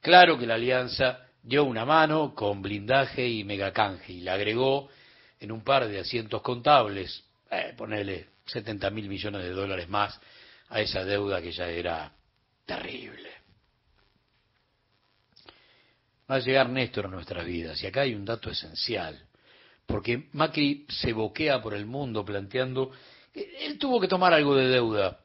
Claro 0.00 0.36
que 0.36 0.46
la 0.46 0.54
alianza 0.54 1.28
dio 1.40 1.62
una 1.62 1.84
mano 1.84 2.34
con 2.34 2.60
blindaje 2.60 3.28
y 3.28 3.44
megacanje 3.44 4.14
y 4.14 4.20
le 4.22 4.32
agregó 4.32 4.88
en 5.38 5.52
un 5.52 5.62
par 5.62 5.86
de 5.86 6.00
asientos 6.00 6.42
contables, 6.42 7.22
eh, 7.52 7.72
ponerle 7.76 8.30
70 8.46 8.90
mil 8.90 9.08
millones 9.08 9.44
de 9.44 9.50
dólares 9.50 9.88
más 9.88 10.20
a 10.70 10.80
esa 10.80 11.04
deuda 11.04 11.40
que 11.40 11.52
ya 11.52 11.68
era 11.68 12.12
terrible. 12.64 13.30
Va 16.28 16.34
a 16.34 16.40
llegar 16.40 16.68
Néstor 16.68 17.06
a 17.06 17.10
nuestras 17.10 17.46
vidas 17.46 17.80
y 17.80 17.86
acá 17.86 18.00
hay 18.00 18.12
un 18.12 18.24
dato 18.24 18.50
esencial 18.50 19.25
porque 19.86 20.28
Macri 20.32 20.84
se 20.88 21.12
boquea 21.12 21.62
por 21.62 21.72
el 21.74 21.86
mundo 21.86 22.24
planteando, 22.24 22.90
él 23.32 23.78
tuvo 23.78 24.00
que 24.00 24.08
tomar 24.08 24.32
algo 24.32 24.54
de 24.56 24.66
deuda, 24.68 25.20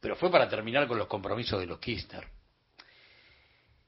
pero 0.00 0.16
fue 0.16 0.30
para 0.30 0.48
terminar 0.48 0.88
con 0.88 0.98
los 0.98 1.06
compromisos 1.06 1.60
de 1.60 1.66
los 1.66 1.78
Kirchner. 1.78 2.26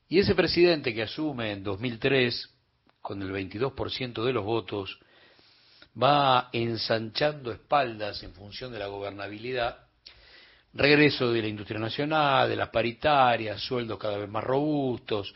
Y 0.08 0.18
ese 0.18 0.34
presidente 0.34 0.92
que 0.92 1.04
asume 1.04 1.52
en 1.52 1.62
2003, 1.62 2.50
con 3.00 3.22
el 3.22 3.30
22% 3.30 4.24
de 4.24 4.32
los 4.32 4.44
votos, 4.44 4.98
va 6.00 6.50
ensanchando 6.52 7.52
espaldas 7.52 8.22
en 8.22 8.34
función 8.34 8.72
de 8.72 8.80
la 8.80 8.88
gobernabilidad, 8.88 9.86
regreso 10.74 11.32
de 11.32 11.42
la 11.42 11.48
industria 11.48 11.80
nacional, 11.80 12.48
de 12.48 12.56
las 12.56 12.68
paritarias, 12.70 13.60
sueldos 13.60 13.98
cada 13.98 14.18
vez 14.18 14.28
más 14.28 14.44
robustos, 14.44 15.32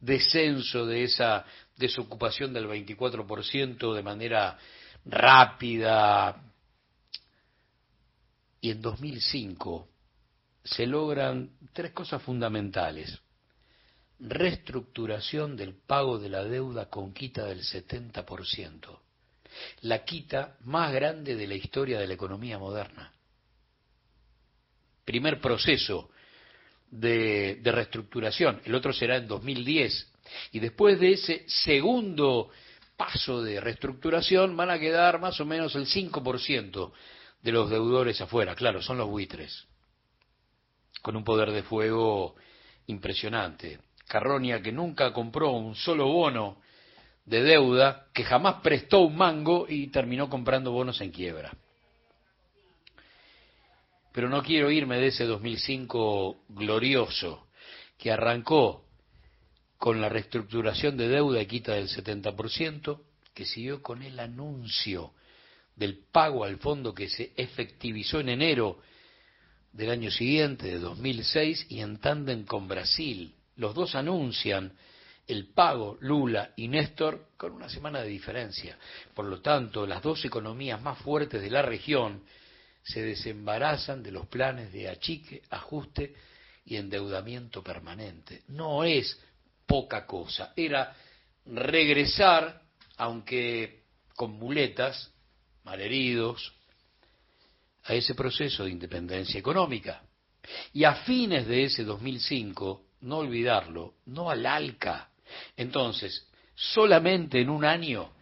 descenso 0.00 0.86
de 0.86 1.04
esa 1.04 1.44
desocupación 1.76 2.52
del 2.52 2.66
24% 2.66 3.94
de 3.94 4.02
manera 4.02 4.58
rápida. 5.04 6.42
Y 8.60 8.70
en 8.70 8.82
2005 8.82 9.88
se 10.64 10.86
logran 10.86 11.50
tres 11.72 11.92
cosas 11.92 12.22
fundamentales. 12.22 13.20
Reestructuración 14.18 15.56
del 15.56 15.74
pago 15.74 16.18
de 16.18 16.30
la 16.30 16.42
deuda 16.44 16.88
con 16.88 17.12
quita 17.12 17.44
del 17.44 17.60
70%. 17.60 18.98
La 19.82 20.04
quita 20.04 20.56
más 20.64 20.92
grande 20.92 21.36
de 21.36 21.46
la 21.46 21.54
historia 21.54 21.98
de 21.98 22.06
la 22.06 22.14
economía 22.14 22.58
moderna. 22.58 23.12
Primer 25.04 25.40
proceso 25.40 26.10
de, 26.90 27.56
de 27.62 27.72
reestructuración. 27.72 28.60
El 28.64 28.74
otro 28.74 28.92
será 28.92 29.16
en 29.16 29.28
2010 29.28 30.15
y 30.52 30.60
después 30.60 30.98
de 31.00 31.12
ese 31.12 31.44
segundo 31.48 32.50
paso 32.96 33.42
de 33.42 33.60
reestructuración 33.60 34.56
van 34.56 34.70
a 34.70 34.78
quedar 34.78 35.20
más 35.20 35.40
o 35.40 35.44
menos 35.44 35.74
el 35.74 35.86
5% 35.86 36.92
de 37.42 37.52
los 37.52 37.70
deudores 37.70 38.20
afuera. 38.20 38.54
Claro, 38.54 38.82
son 38.82 38.98
los 38.98 39.08
buitres, 39.08 39.66
con 41.02 41.16
un 41.16 41.24
poder 41.24 41.50
de 41.52 41.62
fuego 41.62 42.34
impresionante. 42.86 43.80
Carronia, 44.08 44.62
que 44.62 44.72
nunca 44.72 45.12
compró 45.12 45.50
un 45.50 45.74
solo 45.74 46.06
bono 46.06 46.60
de 47.24 47.42
deuda, 47.42 48.06
que 48.14 48.24
jamás 48.24 48.56
prestó 48.62 49.00
un 49.00 49.16
mango 49.16 49.66
y 49.68 49.88
terminó 49.88 50.30
comprando 50.30 50.70
bonos 50.70 51.00
en 51.00 51.10
quiebra. 51.10 51.52
pero 54.16 54.30
no 54.30 54.42
quiero 54.42 54.70
irme 54.70 54.96
de 54.96 55.08
ese 55.08 55.26
2005 55.26 56.44
glorioso 56.48 57.48
que 57.98 58.10
arrancó 58.10 58.85
con 59.78 60.00
la 60.00 60.08
reestructuración 60.08 60.96
de 60.96 61.08
deuda 61.08 61.40
y 61.40 61.46
quita 61.46 61.74
del 61.74 61.88
70%, 61.88 63.00
que 63.34 63.44
siguió 63.44 63.82
con 63.82 64.02
el 64.02 64.18
anuncio 64.18 65.12
del 65.74 65.98
pago 66.10 66.44
al 66.44 66.56
fondo 66.58 66.94
que 66.94 67.08
se 67.08 67.32
efectivizó 67.36 68.20
en 68.20 68.30
enero 68.30 68.80
del 69.72 69.90
año 69.90 70.10
siguiente, 70.10 70.66
de 70.68 70.78
2006, 70.78 71.66
y 71.68 71.80
en 71.80 71.98
tándem 71.98 72.44
con 72.44 72.66
Brasil. 72.66 73.34
Los 73.56 73.74
dos 73.74 73.94
anuncian 73.94 74.72
el 75.26 75.48
pago, 75.48 75.98
Lula 76.00 76.52
y 76.56 76.68
Néstor, 76.68 77.28
con 77.36 77.52
una 77.52 77.68
semana 77.68 78.00
de 78.00 78.08
diferencia. 78.08 78.78
Por 79.14 79.26
lo 79.26 79.40
tanto, 79.42 79.86
las 79.86 80.02
dos 80.02 80.24
economías 80.24 80.80
más 80.80 80.98
fuertes 80.98 81.42
de 81.42 81.50
la 81.50 81.62
región 81.62 82.22
se 82.82 83.02
desembarazan 83.02 84.02
de 84.02 84.12
los 84.12 84.26
planes 84.28 84.72
de 84.72 84.88
achique, 84.88 85.42
ajuste 85.50 86.14
y 86.64 86.76
endeudamiento 86.76 87.62
permanente. 87.62 88.42
No 88.48 88.84
es 88.84 89.18
poca 89.66 90.06
cosa, 90.06 90.52
era 90.56 90.94
regresar, 91.44 92.62
aunque 92.96 93.84
con 94.14 94.32
muletas, 94.32 95.12
malheridos, 95.64 96.54
a 97.84 97.94
ese 97.94 98.14
proceso 98.14 98.64
de 98.64 98.70
independencia 98.70 99.38
económica. 99.38 100.02
Y 100.72 100.84
a 100.84 100.94
fines 100.94 101.46
de 101.46 101.64
ese 101.64 101.84
2005, 101.84 102.84
no 103.00 103.18
olvidarlo, 103.18 103.94
no 104.06 104.30
al 104.30 104.46
ALCA. 104.46 105.10
Entonces, 105.56 106.28
solamente 106.54 107.40
en 107.40 107.50
un 107.50 107.64
año, 107.64 108.12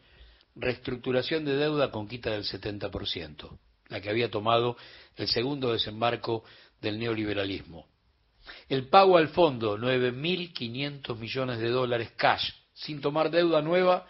reestructuración 0.54 1.44
de 1.44 1.56
deuda 1.56 1.90
con 1.90 2.08
quita 2.08 2.30
del 2.30 2.44
70%, 2.44 3.58
la 3.88 4.00
que 4.00 4.10
había 4.10 4.30
tomado 4.30 4.76
el 5.16 5.28
segundo 5.28 5.72
desembarco 5.72 6.44
del 6.80 6.98
neoliberalismo. 6.98 7.86
El 8.68 8.88
pago 8.88 9.16
al 9.16 9.28
fondo, 9.28 9.78
9.500 9.78 11.16
millones 11.16 11.58
de 11.58 11.68
dólares 11.70 12.12
cash, 12.16 12.50
sin 12.72 13.00
tomar 13.00 13.30
deuda 13.30 13.62
nueva 13.62 14.06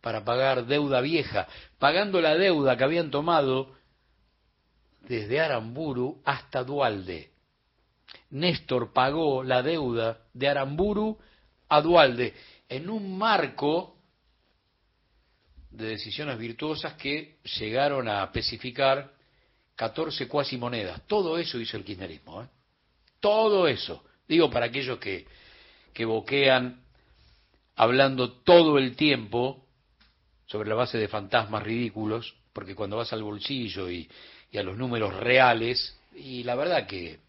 para 0.00 0.24
pagar 0.24 0.66
deuda 0.66 1.00
vieja, 1.00 1.46
pagando 1.78 2.20
la 2.20 2.36
deuda 2.36 2.76
que 2.76 2.84
habían 2.84 3.10
tomado 3.10 3.74
desde 5.02 5.40
Aramburu 5.40 6.20
hasta 6.24 6.64
Dualde. 6.64 7.30
Néstor 8.30 8.92
pagó 8.92 9.42
la 9.42 9.62
deuda 9.62 10.18
de 10.32 10.48
Aramburu 10.48 11.18
a 11.68 11.80
Dualde 11.80 12.34
en 12.68 12.90
un 12.90 13.16
marco 13.16 13.96
de 15.70 15.88
decisiones 15.88 16.38
virtuosas 16.38 16.94
que 16.94 17.38
llegaron 17.58 18.08
a 18.08 18.24
especificar 18.24 19.12
14 19.76 20.26
cuasi 20.26 20.56
monedas. 20.56 21.02
Todo 21.06 21.38
eso 21.38 21.58
hizo 21.58 21.76
el 21.76 21.84
kirchnerismo. 21.84 22.42
¿eh? 22.42 22.48
Todo 23.20 23.68
eso. 23.68 24.04
Digo 24.26 24.50
para 24.50 24.66
aquellos 24.66 24.98
que, 24.98 25.26
que 25.92 26.04
boquean 26.04 26.82
hablando 27.76 28.32
todo 28.42 28.78
el 28.78 28.96
tiempo 28.96 29.64
sobre 30.46 30.68
la 30.68 30.74
base 30.74 30.98
de 30.98 31.08
fantasmas 31.08 31.62
ridículos, 31.62 32.34
porque 32.52 32.74
cuando 32.74 32.96
vas 32.96 33.12
al 33.12 33.22
bolsillo 33.22 33.90
y, 33.90 34.08
a 34.54 34.62
los 34.62 34.76
números 34.76 35.14
reales, 35.14 35.96
y 36.14 36.42
la 36.42 36.54
verdad 36.54 36.86
que 36.86 37.20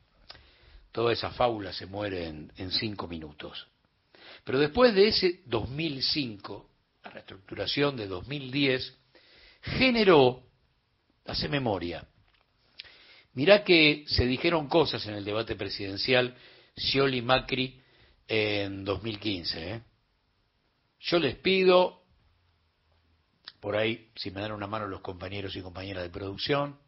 toda 0.92 1.14
esa 1.14 1.30
fábula 1.32 1.72
se 1.74 1.86
muere 1.86 2.28
en, 2.28 2.52
en 2.58 2.72
cinco 2.72 3.08
minutos. 3.08 3.68
Pero 4.44 4.58
después 4.58 4.96
de 4.96 5.10
ese 5.10 5.42
2005, 5.46 6.70
la 7.04 7.12
reestructuración 7.12 7.98
de 7.98 8.08
2010 8.08 8.98
generó, 9.62 10.42
hace 11.26 11.48
memoria, 11.50 12.08
mirá 13.40 13.64
que 13.64 14.04
se 14.06 14.26
dijeron 14.26 14.68
cosas 14.68 15.08
en 15.08 15.14
el 15.14 15.24
debate 15.24 15.56
presidencial 15.56 16.36
Scioli 16.76 17.22
Macri 17.22 17.82
en 18.28 18.84
2015. 18.84 19.72
¿eh? 19.76 19.82
Yo 21.00 21.20
les 21.20 21.38
pido, 21.38 22.02
por 23.62 23.78
ahí, 23.78 24.10
si 24.16 24.30
me 24.32 24.42
dan 24.42 24.52
una 24.52 24.68
mano 24.68 24.88
los 24.88 25.00
compañeros 25.00 25.56
y 25.56 25.62
compañeras 25.62 26.04
de 26.04 26.10
producción, 26.10 26.80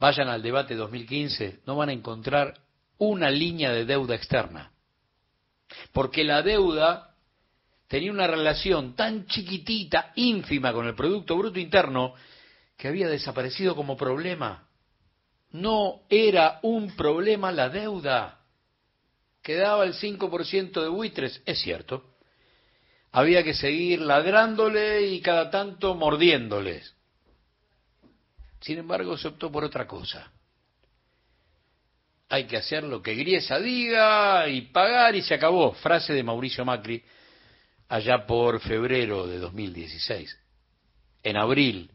vayan 0.00 0.26
al 0.26 0.42
debate 0.42 0.74
2015, 0.74 1.60
no 1.66 1.76
van 1.76 1.90
a 1.90 1.92
encontrar 1.92 2.60
una 2.98 3.30
línea 3.30 3.70
de 3.70 3.84
deuda 3.84 4.16
externa. 4.16 4.72
Porque 5.92 6.24
la 6.24 6.42
deuda 6.42 7.14
tenía 7.86 8.10
una 8.10 8.26
relación 8.26 8.96
tan 8.96 9.26
chiquitita, 9.26 10.10
ínfima 10.16 10.72
con 10.72 10.88
el 10.88 10.96
Producto 10.96 11.36
Bruto 11.36 11.60
Interno, 11.60 12.12
que 12.76 12.88
había 12.88 13.06
desaparecido 13.06 13.76
como 13.76 13.96
problema. 13.96 14.66
No 15.52 16.02
era 16.08 16.58
un 16.62 16.96
problema 16.96 17.52
la 17.52 17.68
deuda. 17.68 18.40
Quedaba 19.42 19.84
el 19.84 19.94
5% 19.94 20.82
de 20.82 20.88
buitres, 20.88 21.42
es 21.44 21.60
cierto. 21.60 22.16
Había 23.10 23.42
que 23.42 23.52
seguir 23.52 24.00
ladrándole 24.00 25.02
y 25.02 25.20
cada 25.20 25.50
tanto 25.50 25.94
mordiéndoles. 25.94 26.94
Sin 28.60 28.78
embargo, 28.78 29.18
se 29.18 29.28
optó 29.28 29.50
por 29.52 29.64
otra 29.64 29.86
cosa. 29.86 30.32
Hay 32.30 32.46
que 32.46 32.56
hacer 32.56 32.84
lo 32.84 33.02
que 33.02 33.14
Griesa 33.14 33.58
diga 33.58 34.48
y 34.48 34.62
pagar 34.62 35.14
y 35.14 35.22
se 35.22 35.34
acabó. 35.34 35.72
Frase 35.74 36.14
de 36.14 36.22
Mauricio 36.22 36.64
Macri 36.64 37.02
allá 37.88 38.24
por 38.24 38.58
febrero 38.60 39.26
de 39.26 39.38
2016. 39.38 40.38
En 41.24 41.36
abril 41.36 41.90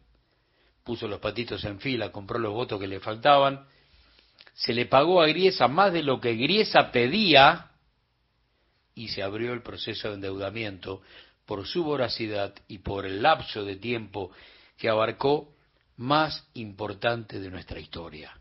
puso 0.87 1.05
los 1.05 1.19
patitos 1.19 1.65
en 1.65 1.81
fila, 1.81 2.13
compró 2.13 2.39
los 2.39 2.53
votos 2.53 2.79
que 2.79 2.87
le 2.87 3.01
faltaban, 3.01 3.67
se 4.53 4.73
le 4.73 4.85
pagó 4.85 5.21
a 5.21 5.27
Griesa 5.27 5.67
más 5.67 5.91
de 5.91 6.01
lo 6.01 6.21
que 6.21 6.35
Griesa 6.35 6.93
pedía 6.93 7.71
y 8.95 9.09
se 9.09 9.21
abrió 9.21 9.51
el 9.51 9.61
proceso 9.61 10.07
de 10.07 10.15
endeudamiento 10.15 11.01
por 11.45 11.67
su 11.67 11.83
voracidad 11.83 12.55
y 12.69 12.77
por 12.77 13.05
el 13.05 13.21
lapso 13.21 13.65
de 13.65 13.75
tiempo 13.75 14.31
que 14.77 14.87
abarcó 14.87 15.53
más 15.97 16.47
importante 16.53 17.41
de 17.41 17.49
nuestra 17.49 17.81
historia. 17.81 18.39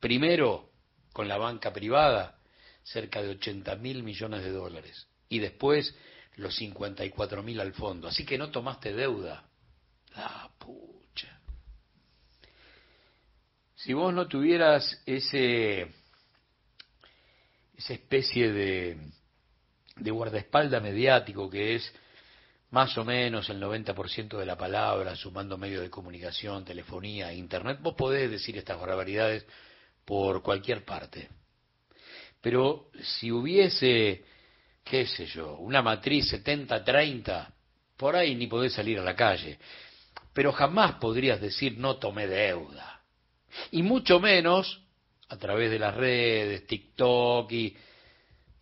Primero, 0.00 0.70
con 1.12 1.28
la 1.28 1.36
banca 1.36 1.74
privada, 1.74 2.38
cerca 2.82 3.20
de 3.20 3.28
80 3.28 3.76
mil 3.76 4.02
millones 4.02 4.42
de 4.42 4.50
dólares, 4.50 5.08
y 5.28 5.40
después 5.40 5.94
los 6.36 6.56
54 6.56 7.42
mil 7.42 7.60
al 7.60 7.74
fondo. 7.74 8.08
Así 8.08 8.24
que 8.24 8.38
no 8.38 8.50
tomaste 8.50 8.94
deuda. 8.94 9.44
La 10.16 10.50
pucha. 10.58 10.87
Si 13.78 13.92
vos 13.92 14.12
no 14.12 14.26
tuvieras 14.26 15.00
ese, 15.06 15.82
esa 17.76 17.92
especie 17.92 18.50
de, 18.50 18.96
de 19.94 20.10
guardaespaldas 20.10 20.82
mediático 20.82 21.48
que 21.48 21.76
es 21.76 21.94
más 22.70 22.98
o 22.98 23.04
menos 23.04 23.48
el 23.50 23.62
90% 23.62 24.36
de 24.36 24.46
la 24.46 24.58
palabra, 24.58 25.14
sumando 25.14 25.56
medios 25.56 25.82
de 25.82 25.90
comunicación, 25.90 26.64
telefonía, 26.64 27.32
internet, 27.32 27.78
vos 27.80 27.94
podés 27.94 28.28
decir 28.28 28.58
estas 28.58 28.80
barbaridades 28.80 29.46
por 30.04 30.42
cualquier 30.42 30.84
parte. 30.84 31.28
Pero 32.40 32.90
si 33.00 33.30
hubiese, 33.30 34.24
qué 34.82 35.06
sé 35.06 35.26
yo, 35.26 35.54
una 35.54 35.82
matriz 35.82 36.32
70-30, 36.32 37.54
por 37.96 38.16
ahí 38.16 38.34
ni 38.34 38.48
podés 38.48 38.72
salir 38.72 38.98
a 38.98 39.04
la 39.04 39.14
calle. 39.14 39.56
Pero 40.32 40.52
jamás 40.52 40.96
podrías 40.96 41.40
decir 41.40 41.78
no 41.78 41.98
tomé 41.98 42.26
deuda. 42.26 42.97
Y 43.70 43.82
mucho 43.82 44.20
menos 44.20 44.82
a 45.28 45.36
través 45.36 45.70
de 45.70 45.78
las 45.78 45.94
redes, 45.94 46.66
TikTok 46.66 47.50
y 47.52 47.76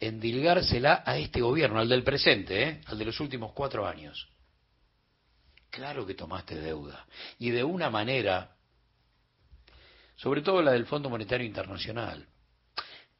endilgársela 0.00 1.02
a 1.06 1.16
este 1.18 1.40
gobierno, 1.40 1.78
al 1.78 1.88
del 1.88 2.02
presente, 2.02 2.62
¿eh? 2.62 2.80
al 2.86 2.98
de 2.98 3.04
los 3.04 3.18
últimos 3.20 3.52
cuatro 3.52 3.86
años. 3.86 4.28
Claro 5.70 6.06
que 6.06 6.14
tomaste 6.14 6.56
deuda. 6.56 7.06
Y 7.38 7.50
de 7.50 7.62
una 7.62 7.90
manera, 7.90 8.56
sobre 10.16 10.42
todo 10.42 10.62
la 10.62 10.72
del 10.72 10.86
Fondo 10.86 11.10
Monetario 11.10 11.46
Internacional. 11.46 12.26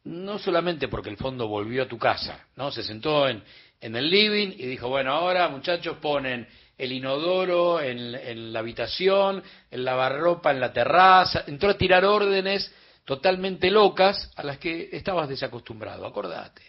No 0.05 0.38
solamente 0.38 0.88
porque 0.88 1.11
el 1.11 1.16
fondo 1.16 1.48
volvió 1.48 1.83
a 1.83 1.88
tu 1.88 1.98
casa, 1.98 2.46
¿no? 2.55 2.70
Se 2.70 2.83
sentó 2.83 3.29
en, 3.29 3.42
en 3.81 3.96
el 3.96 4.09
living 4.09 4.52
y 4.57 4.66
dijo, 4.66 4.88
bueno, 4.88 5.12
ahora 5.12 5.48
muchachos 5.48 5.98
ponen 5.98 6.46
el 6.76 6.92
inodoro 6.92 7.80
en, 7.80 8.14
en 8.14 8.52
la 8.52 8.58
habitación, 8.58 9.42
el 9.70 9.84
lavarropa 9.84 10.50
en 10.50 10.60
la 10.60 10.72
terraza, 10.72 11.44
entró 11.46 11.70
a 11.70 11.78
tirar 11.78 12.04
órdenes 12.04 12.72
totalmente 13.04 13.70
locas 13.70 14.30
a 14.36 14.42
las 14.42 14.58
que 14.58 14.90
estabas 14.92 15.28
desacostumbrado, 15.28 16.04
acordate, 16.06 16.62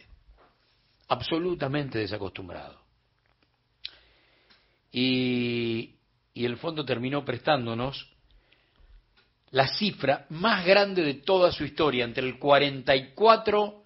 absolutamente 1.08 2.00
desacostumbrado. 2.00 2.80
Y, 4.92 5.96
y 6.34 6.46
el 6.46 6.58
fondo 6.58 6.86
terminó 6.86 7.26
prestándonos 7.26 8.08
la 9.52 9.68
cifra 9.68 10.26
más 10.30 10.66
grande 10.66 11.02
de 11.04 11.16
toda 11.16 11.52
su 11.52 11.64
historia, 11.64 12.06
entre 12.06 12.26
el 12.26 12.38
44 12.38 13.84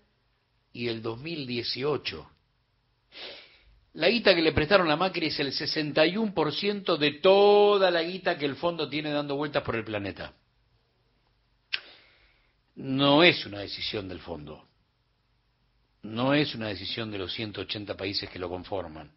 y 0.73 0.87
el 0.87 1.01
2018. 1.01 2.29
La 3.93 4.07
guita 4.07 4.33
que 4.33 4.41
le 4.41 4.53
prestaron 4.53 4.89
a 4.89 4.95
Macri 4.95 5.27
es 5.27 5.39
el 5.39 5.51
61% 5.51 6.97
de 6.97 7.11
toda 7.13 7.91
la 7.91 8.01
guita 8.03 8.37
que 8.37 8.45
el 8.45 8.55
fondo 8.55 8.87
tiene 8.87 9.11
dando 9.11 9.35
vueltas 9.35 9.63
por 9.63 9.75
el 9.75 9.83
planeta. 9.83 10.33
no 12.75 13.23
es 13.23 13.45
una 13.45 13.59
decisión 13.59 14.07
del 14.07 14.19
fondo, 14.19 14.65
no 16.03 16.33
es 16.33 16.55
una 16.55 16.69
decisión 16.69 17.11
de 17.11 17.19
los 17.19 17.33
180 17.33 17.95
países 17.95 18.29
que 18.29 18.39
lo 18.39 18.49
conforman, 18.49 19.11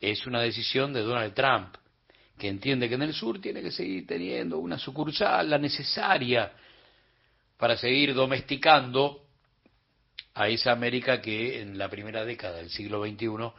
es 0.00 0.26
una 0.26 0.40
decisión 0.40 0.92
de 0.92 1.02
Donald 1.02 1.34
Trump, 1.34 1.76
que 2.38 2.48
entiende 2.48 2.88
que 2.88 2.96
en 2.96 3.02
el 3.02 3.14
sur 3.14 3.40
tiene 3.40 3.62
que 3.62 3.70
seguir 3.70 4.06
teniendo 4.06 4.58
una 4.58 4.78
sucursal, 4.78 5.48
la 5.48 5.58
necesaria, 5.58 6.52
para 7.56 7.76
seguir 7.76 8.14
domesticando 8.14 9.26
a 10.34 10.48
esa 10.48 10.72
América 10.72 11.20
que 11.20 11.60
en 11.60 11.78
la 11.78 11.88
primera 11.88 12.24
década 12.24 12.56
del 12.56 12.70
siglo 12.70 13.06
XXI 13.06 13.52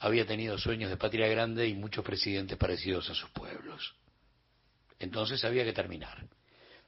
había 0.00 0.26
tenido 0.26 0.58
sueños 0.58 0.90
de 0.90 0.96
patria 0.96 1.28
grande 1.28 1.68
y 1.68 1.74
muchos 1.74 2.04
presidentes 2.04 2.56
parecidos 2.56 3.08
a 3.10 3.14
sus 3.14 3.30
pueblos. 3.30 3.94
Entonces 4.98 5.44
había 5.44 5.64
que 5.64 5.72
terminar. 5.72 6.26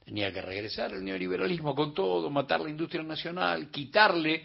Tenía 0.04 0.32
que 0.32 0.42
regresar 0.42 0.92
el 0.92 1.04
neoliberalismo 1.04 1.74
con 1.74 1.94
todo, 1.94 2.30
matar 2.30 2.60
la 2.60 2.70
industria 2.70 3.02
nacional, 3.02 3.70
quitarle 3.70 4.44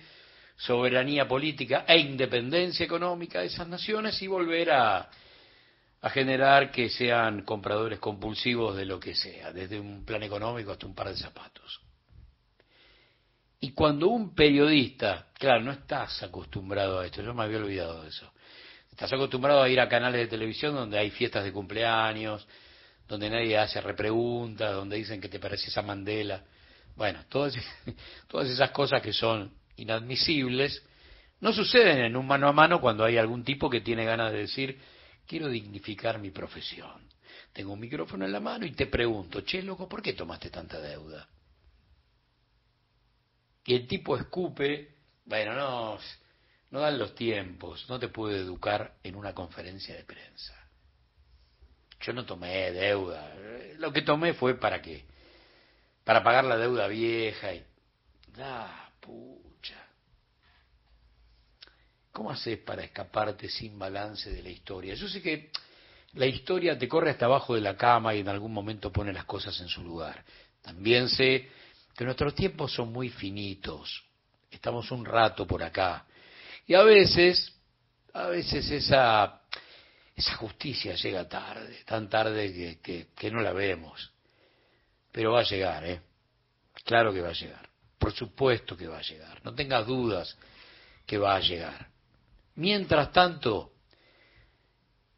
soberanía 0.57 1.27
política 1.27 1.85
e 1.87 1.97
independencia 1.97 2.85
económica 2.85 3.39
de 3.39 3.47
esas 3.47 3.67
naciones 3.67 4.21
y 4.21 4.27
volver 4.27 4.71
a, 4.71 5.09
a 6.01 6.09
generar 6.09 6.71
que 6.71 6.89
sean 6.89 7.43
compradores 7.43 7.99
compulsivos 7.99 8.75
de 8.75 8.85
lo 8.85 8.99
que 8.99 9.15
sea, 9.15 9.53
desde 9.53 9.79
un 9.79 10.03
plan 10.03 10.23
económico 10.23 10.71
hasta 10.71 10.85
un 10.85 10.93
par 10.93 11.07
de 11.07 11.17
zapatos. 11.17 11.81
Y 13.61 13.71
cuando 13.71 14.09
un 14.09 14.35
periodista, 14.35 15.27
claro, 15.33 15.63
no 15.63 15.71
estás 15.71 16.21
acostumbrado 16.21 16.99
a 16.99 17.05
esto, 17.05 17.21
yo 17.23 17.33
me 17.33 17.43
había 17.43 17.57
olvidado 17.57 18.03
de 18.03 18.09
eso, 18.09 18.31
estás 18.97 19.13
acostumbrado 19.13 19.61
a 19.61 19.69
ir 19.69 19.79
a 19.79 19.87
canales 19.87 20.21
de 20.21 20.27
televisión 20.27 20.73
donde 20.73 20.97
hay 20.97 21.11
fiestas 21.11 21.43
de 21.43 21.53
cumpleaños, 21.53 22.47
donde 23.07 23.29
nadie 23.29 23.55
hace 23.55 23.79
repreguntas, 23.79 24.73
donde 24.73 24.97
dicen 24.97 25.21
que 25.21 25.29
te 25.29 25.37
pareces 25.37 25.77
a 25.77 25.83
Mandela. 25.83 26.43
Bueno, 26.95 27.23
todas, 27.29 27.53
todas 28.27 28.49
esas 28.49 28.71
cosas 28.71 29.03
que 29.03 29.13
son 29.13 29.53
inadmisibles 29.75 30.83
no 31.41 31.53
suceden 31.53 32.05
en 32.05 32.15
un 32.15 32.25
mano 32.25 32.47
a 32.47 32.51
mano 32.53 32.81
cuando 32.81 33.05
hay 33.05 33.17
algún 33.17 33.43
tipo 33.43 33.69
que 33.69 33.81
tiene 33.81 34.03
ganas 34.03 34.31
de 34.31 34.39
decir, 34.39 34.79
quiero 35.27 35.47
dignificar 35.47 36.17
mi 36.17 36.31
profesión. 36.31 37.07
Tengo 37.53 37.73
un 37.73 37.79
micrófono 37.79 38.25
en 38.25 38.31
la 38.31 38.39
mano 38.39 38.65
y 38.65 38.71
te 38.71 38.87
pregunto, 38.87 39.41
che, 39.41 39.61
loco, 39.61 39.87
¿por 39.87 40.01
qué 40.01 40.13
tomaste 40.13 40.49
tanta 40.49 40.81
deuda? 40.81 41.29
Y 43.63 43.75
el 43.75 43.87
tipo 43.87 44.17
escupe, 44.17 44.95
bueno, 45.25 45.53
no, 45.53 45.99
no 46.71 46.79
dan 46.79 46.97
los 46.97 47.15
tiempos, 47.15 47.85
no 47.89 47.99
te 47.99 48.09
puedo 48.09 48.35
educar 48.35 48.95
en 49.03 49.15
una 49.15 49.33
conferencia 49.33 49.95
de 49.95 50.03
prensa. 50.03 50.53
Yo 52.01 52.13
no 52.13 52.25
tomé 52.25 52.71
deuda, 52.71 53.33
lo 53.77 53.91
que 53.91 54.01
tomé 54.01 54.33
fue 54.33 54.55
para 54.55 54.81
qué, 54.81 55.05
para 56.03 56.23
pagar 56.23 56.43
la 56.43 56.57
deuda 56.57 56.87
vieja 56.87 57.53
y... 57.53 57.63
Ah, 58.39 58.89
pucha. 58.99 59.87
¿Cómo 62.11 62.31
haces 62.31 62.59
para 62.59 62.83
escaparte 62.83 63.49
sin 63.49 63.77
balance 63.79 64.31
de 64.31 64.43
la 64.43 64.49
historia? 64.49 64.93
Yo 64.93 65.07
sé 65.07 65.21
que 65.21 65.51
la 66.13 66.25
historia 66.25 66.77
te 66.77 66.87
corre 66.87 67.11
hasta 67.11 67.25
abajo 67.25 67.55
de 67.55 67.61
la 67.61 67.75
cama 67.75 68.13
y 68.13 68.19
en 68.19 68.29
algún 68.29 68.53
momento 68.53 68.91
pone 68.91 69.11
las 69.11 69.25
cosas 69.25 69.59
en 69.59 69.67
su 69.67 69.83
lugar. 69.83 70.23
También 70.61 71.09
sé 71.09 71.49
que 71.95 72.05
nuestros 72.05 72.35
tiempos 72.35 72.73
son 72.73 72.91
muy 72.91 73.09
finitos, 73.09 74.03
estamos 74.51 74.91
un 74.91 75.03
rato 75.03 75.47
por 75.47 75.63
acá, 75.63 76.05
y 76.67 76.75
a 76.75 76.83
veces, 76.83 77.53
a 78.13 78.27
veces 78.27 78.69
esa, 78.69 79.41
esa 80.15 80.35
justicia 80.35 80.93
llega 80.95 81.27
tarde, 81.27 81.83
tan 81.85 82.09
tarde 82.09 82.79
que, 82.83 83.07
que 83.15 83.31
no 83.31 83.41
la 83.41 83.53
vemos, 83.53 84.11
pero 85.11 85.31
va 85.31 85.39
a 85.39 85.43
llegar, 85.43 85.85
¿eh? 85.85 86.01
Claro 86.83 87.11
que 87.13 87.21
va 87.21 87.29
a 87.29 87.33
llegar, 87.33 87.67
por 87.97 88.13
supuesto 88.13 88.77
que 88.77 88.87
va 88.87 88.99
a 88.99 89.01
llegar, 89.01 89.43
no 89.43 89.55
tengas 89.55 89.87
dudas 89.87 90.37
que 91.05 91.17
va 91.17 91.35
a 91.35 91.39
llegar. 91.39 91.87
Mientras 92.55 93.11
tanto, 93.11 93.73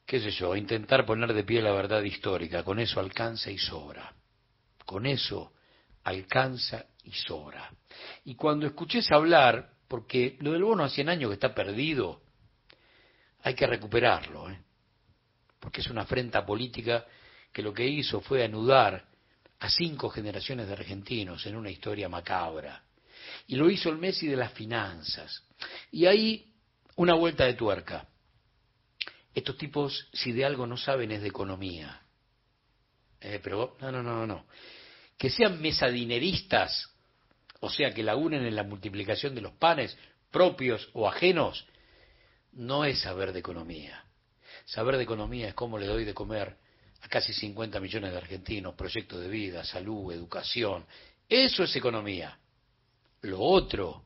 qué 0.05 0.19
sé 0.19 0.31
yo, 0.31 0.55
intentar 0.55 1.05
poner 1.05 1.33
de 1.33 1.43
pie 1.43 1.62
la 1.62 1.71
verdad 1.71 2.03
histórica, 2.03 2.63
con 2.63 2.79
eso 2.79 2.99
alcanza 2.99 3.49
y 3.49 3.57
sobra. 3.57 4.13
Con 4.85 5.05
eso 5.05 5.53
alcanza 6.03 6.85
y 7.03 7.12
sobra. 7.12 7.71
Y 8.25 8.35
cuando 8.35 8.67
escuches 8.67 9.12
hablar, 9.12 9.69
porque 9.89 10.38
lo 10.39 10.54
del 10.54 10.63
bono 10.63 10.86
a 10.86 10.89
100 10.89 11.10
años 11.10 11.30
que 11.30 11.34
está 11.34 11.54
perdido, 11.54 12.21
hay 13.41 13.56
que 13.56 13.67
recuperarlo, 13.67 14.49
¿eh? 14.49 14.58
porque 15.60 15.82
es 15.82 15.89
una 15.89 16.04
afrenta 16.04 16.45
política 16.45 17.06
que 17.52 17.62
lo 17.62 17.73
que 17.73 17.86
hizo 17.86 18.21
fue 18.21 18.45
anudar 18.45 19.06
a 19.60 19.69
cinco 19.69 20.10
generaciones 20.10 20.67
de 20.67 20.73
argentinos 20.73 21.45
en 21.45 21.58
una 21.58 21.69
historia 21.69 22.08
macabra. 22.08 22.82
Y 23.47 23.58
lo 23.58 23.69
hizo 23.69 23.89
el 23.89 23.97
Messi 23.97 24.28
de 24.28 24.38
las 24.38 24.54
finanzas. 24.54 25.43
Y 25.91 26.06
ahí 26.06 26.54
una 26.95 27.15
vuelta 27.15 27.43
de 27.43 27.56
tuerca. 27.56 28.08
Estos 29.34 29.58
tipos, 29.58 30.08
si 30.13 30.32
de 30.32 30.45
algo 30.45 30.65
no 30.65 30.78
saben, 30.78 31.12
es 31.12 31.21
de 31.21 31.28
economía. 31.28 32.02
Eh, 33.19 33.41
pero 33.43 33.75
no, 33.82 33.91
no, 33.91 34.02
no, 34.02 34.25
no 34.25 34.45
que 35.19 35.30
sean 35.30 35.62
mesadineristas, 35.62 36.89
o 37.60 37.69
sea, 37.69 37.93
que 37.93 38.04
lagunen 38.04 38.45
en 38.45 38.56
la 38.56 38.63
multiplicación 38.63 39.36
de 39.36 39.41
los 39.41 39.54
panes 39.54 39.98
propios 40.32 40.89
o 40.93 41.08
ajenos, 41.08 41.65
no 42.54 42.86
es 42.86 43.02
saber 43.02 43.34
de 43.34 43.39
economía. 43.39 44.04
Saber 44.65 44.98
de 44.98 45.04
economía 45.04 45.50
es 45.50 45.54
cómo 45.54 45.78
le 45.78 45.88
doy 45.88 46.06
de 46.06 46.13
comer 46.13 46.58
a 47.02 47.08
casi 47.08 47.34
50 47.34 47.80
millones 47.80 48.12
de 48.12 48.17
argentinos, 48.17 48.76
proyectos 48.76 49.22
de 49.22 49.28
vida, 49.28 49.63
salud, 49.63 50.12
educación. 50.12 50.86
Eso 51.28 51.63
es 51.63 51.76
economía. 51.76 52.38
Lo 53.22 53.39
otro, 53.39 54.06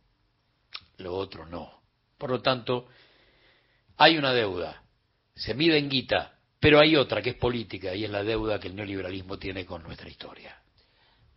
lo 0.98 1.16
otro 1.16 1.46
no. 1.46 1.82
Por 2.18 2.30
lo 2.30 2.42
tanto, 2.42 2.88
hay 3.98 4.18
una 4.18 4.34
deuda, 4.34 4.84
se 5.36 5.54
mide 5.54 5.78
en 5.78 5.90
guita, 5.90 6.40
pero 6.60 6.80
hay 6.80 6.96
otra 6.96 7.22
que 7.22 7.32
es 7.32 7.36
política 7.36 7.94
y 7.94 8.06
es 8.06 8.10
la 8.10 8.24
deuda 8.24 8.60
que 8.60 8.70
el 8.70 8.76
neoliberalismo 8.76 9.38
tiene 9.38 9.66
con 9.66 9.84
nuestra 9.84 10.10
historia. 10.10 10.63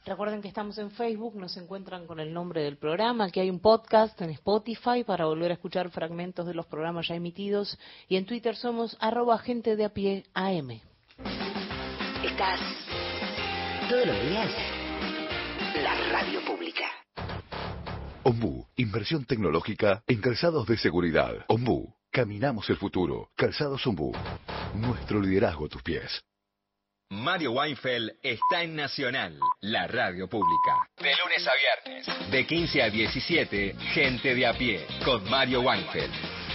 Recuerden 0.07 0.41
que 0.41 0.47
estamos 0.47 0.79
en 0.79 0.93
Facebook, 0.93 1.35
nos 1.35 1.57
encuentran 1.57 2.07
con 2.07 2.21
el 2.21 2.33
nombre 2.33 2.63
del 2.63 2.77
programa, 2.77 3.29
que 3.29 3.41
hay 3.41 3.51
un 3.51 3.59
podcast 3.59 4.23
en 4.23 4.31
Spotify 4.31 5.03
para 5.05 5.25
volver 5.25 5.51
a 5.51 5.55
escuchar 5.55 5.91
fragmentos 5.91 6.47
de 6.47 6.55
los 6.55 6.65
programas 6.67 7.09
ya 7.09 7.17
emitidos 7.17 7.77
y 8.07 8.15
en 8.15 8.25
Twitter 8.25 8.55
somos 8.55 8.97
arroba 9.01 9.37
gente 9.39 9.75
de 9.75 9.85
a 9.85 9.89
pie 9.89 10.25
AM. 10.33 10.81
Estás 12.25 12.61
todos 13.91 14.07
los 14.07 14.23
días 14.23 14.51
la 15.83 15.95
radio 16.13 16.41
pública. 16.45 16.85
Ombu, 18.23 18.65
inversión 18.77 19.25
tecnológica 19.25 20.05
en 20.07 20.21
calzados 20.21 20.69
de 20.69 20.79
seguridad. 20.79 21.35
Ombu, 21.49 21.93
caminamos 22.13 22.71
el 22.71 22.77
futuro. 22.77 23.31
Calzados 23.35 23.85
Ombu, 23.85 24.13
nuestro 24.73 25.21
liderazgo 25.21 25.67
a 25.67 25.69
tus 25.69 25.83
pies. 25.83 26.23
Mario 27.11 27.53
Weinfeld 27.53 28.17
está 28.21 28.65
en 28.65 28.75
Nacional, 28.75 29.39
la 29.61 29.87
radio 29.87 30.29
pública. 30.29 30.89
De 30.99 31.15
lunes 31.15 31.47
a 31.47 31.53
viernes. 31.55 32.31
De 32.33 32.45
15 32.45 32.83
a 32.83 32.91
17, 32.91 33.77
gente 33.95 34.35
de 34.35 34.45
a 34.45 34.53
pie, 34.53 34.85
con 35.05 35.23
Mario 35.31 35.61
Weinfeld. 35.61 36.46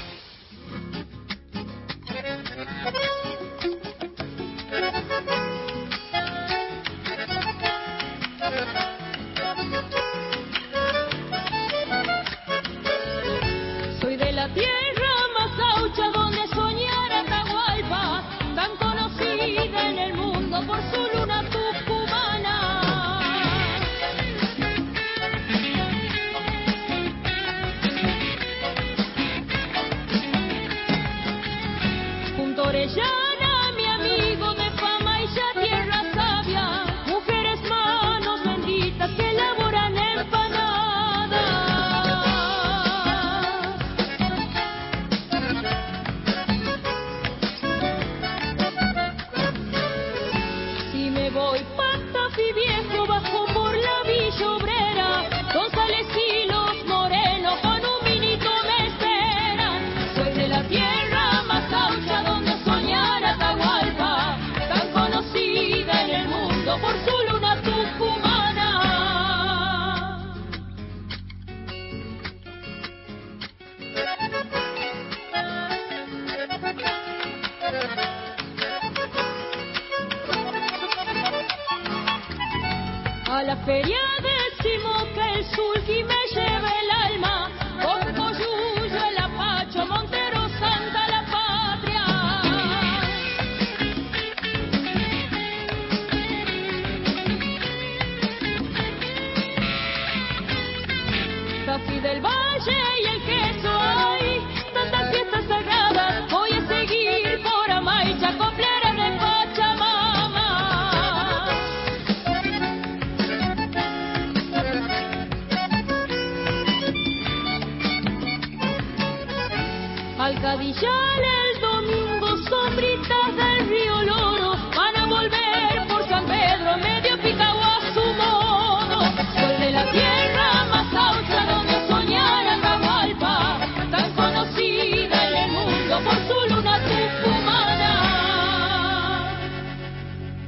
Feria 83.65 83.97
decimos 84.21 85.03
que 85.15 85.39
el 85.39 85.45
sulky 85.45 86.03
me 86.03 86.40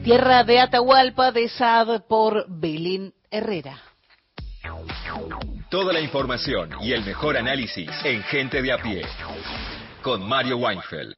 Tierra 0.03 0.43
de 0.43 0.59
Atahualpa 0.59 1.31
de 1.31 1.47
Saab 1.47 2.05
por 2.09 2.45
Belén 2.49 3.13
Herrera. 3.31 3.81
Toda 5.69 5.93
la 5.93 6.01
información 6.01 6.71
y 6.81 6.91
el 6.91 7.05
mejor 7.05 7.37
análisis 7.37 7.89
en 8.03 8.21
Gente 8.23 8.61
de 8.61 8.73
a 8.73 8.77
pie. 8.79 9.05
Con 10.01 10.27
Mario 10.27 10.57
Weinfeld. 10.57 11.15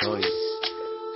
Soy, 0.00 0.22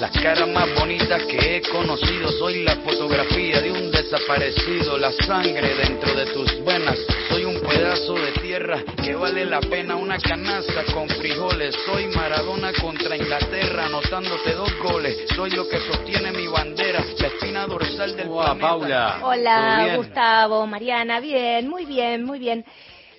las 0.00 0.12
caras 0.12 0.48
más 0.48 0.66
bonitas 0.76 1.22
que 1.24 1.56
he 1.56 1.60
conocido, 1.60 2.32
soy 2.32 2.64
la 2.64 2.74
fotografía 2.76 3.60
de 3.60 3.70
un 3.70 3.90
desaparecido, 3.90 4.96
la 4.96 5.12
sangre 5.12 5.74
dentro 5.74 6.14
de 6.14 6.24
tus 6.32 6.64
venas, 6.64 6.98
soy 7.28 7.44
un 7.44 7.60
pedazo 7.60 8.14
de 8.14 8.32
tierra 8.40 8.82
que 8.96 9.14
vale 9.14 9.44
la 9.44 9.60
pena 9.60 9.96
una 9.96 10.16
canasta 10.16 10.84
con 10.94 11.06
frijoles, 11.06 11.76
soy 11.84 12.06
Maradona 12.06 12.72
contra 12.80 13.14
Inglaterra, 13.14 13.86
anotándote 13.86 14.54
dos 14.54 14.74
goles, 14.78 15.18
soy 15.36 15.50
lo 15.50 15.68
que 15.68 15.78
sostiene 15.80 16.32
mi 16.32 16.46
bandera, 16.46 17.04
la 17.18 17.26
espina 17.26 17.66
dorsal 17.66 18.16
del 18.16 18.28
Hola, 18.28 18.54
planeta. 18.54 18.68
Paula. 18.68 19.16
¿Todo 19.20 19.28
Hola? 19.28 19.96
Gustavo, 19.96 20.66
Mariana, 20.66 21.20
bien, 21.20 21.68
muy 21.68 21.84
bien, 21.84 22.24
muy 22.24 22.38
bien. 22.38 22.64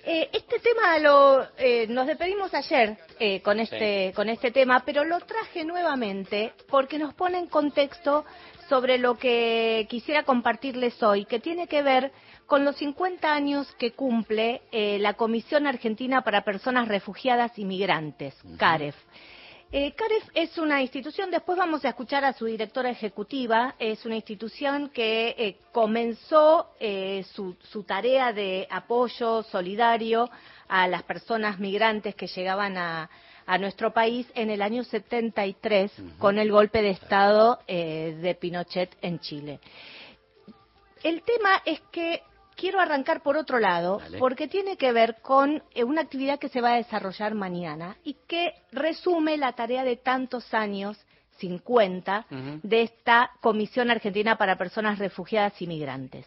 Eh, 0.04 0.30
este 0.32 0.58
tema 0.58 0.98
lo 0.98 1.46
eh, 1.56 1.86
nos 1.86 2.08
despedimos 2.08 2.52
ayer 2.54 2.98
eh, 3.20 3.40
con 3.40 3.60
este 3.60 4.12
con 4.16 4.28
este 4.28 4.50
tema, 4.50 4.82
pero 4.84 5.04
lo 5.04 5.20
traje 5.20 5.64
nuevamente 5.64 6.54
porque 6.68 6.98
nos 6.98 7.14
pone 7.14 7.38
en 7.38 7.46
contexto 7.46 8.24
sobre 8.68 8.98
lo 8.98 9.16
que 9.16 9.86
quisiera 9.88 10.24
compartirles 10.24 11.00
hoy, 11.02 11.24
que 11.24 11.38
tiene 11.38 11.68
que 11.68 11.82
ver 11.82 12.10
con 12.46 12.64
los 12.64 12.76
50 12.76 13.32
años 13.32 13.72
que 13.78 13.92
cumple 13.92 14.62
eh, 14.72 14.98
la 14.98 15.14
Comisión 15.14 15.66
Argentina 15.66 16.22
para 16.22 16.42
Personas 16.42 16.88
Refugiadas 16.88 17.58
y 17.58 17.64
Migrantes, 17.64 18.34
CAREF. 18.58 18.96
Eh, 19.74 19.94
CAREF 19.94 20.24
es 20.34 20.58
una 20.58 20.82
institución, 20.82 21.30
después 21.30 21.56
vamos 21.56 21.82
a 21.86 21.88
escuchar 21.88 22.26
a 22.26 22.34
su 22.34 22.44
directora 22.44 22.90
ejecutiva, 22.90 23.74
es 23.78 24.04
una 24.04 24.16
institución 24.16 24.90
que 24.90 25.34
eh, 25.38 25.56
comenzó 25.72 26.74
eh, 26.78 27.24
su, 27.32 27.56
su 27.70 27.82
tarea 27.82 28.34
de 28.34 28.68
apoyo 28.70 29.42
solidario 29.44 30.28
a 30.68 30.86
las 30.88 31.02
personas 31.04 31.58
migrantes 31.58 32.14
que 32.14 32.26
llegaban 32.26 32.76
a, 32.76 33.08
a 33.46 33.56
nuestro 33.56 33.94
país 33.94 34.26
en 34.34 34.50
el 34.50 34.60
año 34.60 34.84
73 34.84 35.90
con 36.18 36.38
el 36.38 36.52
golpe 36.52 36.82
de 36.82 36.90
Estado 36.90 37.58
eh, 37.66 38.18
de 38.20 38.34
Pinochet 38.34 38.94
en 39.00 39.20
Chile. 39.20 39.58
El 41.02 41.22
tema 41.22 41.62
es 41.64 41.80
que 41.90 42.22
quiero 42.56 42.80
arrancar 42.80 43.22
por 43.22 43.36
otro 43.36 43.58
lado, 43.58 43.98
Dale. 43.98 44.18
porque 44.18 44.48
tiene 44.48 44.76
que 44.76 44.92
ver 44.92 45.16
con 45.22 45.62
eh, 45.74 45.84
una 45.84 46.02
actividad 46.02 46.38
que 46.38 46.48
se 46.48 46.60
va 46.60 46.72
a 46.72 46.76
desarrollar 46.76 47.34
mañana 47.34 47.96
y 48.04 48.14
que 48.26 48.54
resume 48.72 49.36
la 49.36 49.52
tarea 49.52 49.84
de 49.84 49.96
tantos 49.96 50.52
años, 50.54 50.98
50, 51.38 52.26
Ujú. 52.30 52.60
de 52.62 52.82
esta 52.82 53.30
Comisión 53.40 53.90
Argentina 53.90 54.36
para 54.36 54.56
Personas 54.56 54.98
Refugiadas 54.98 55.60
y 55.60 55.66
Migrantes. 55.66 56.26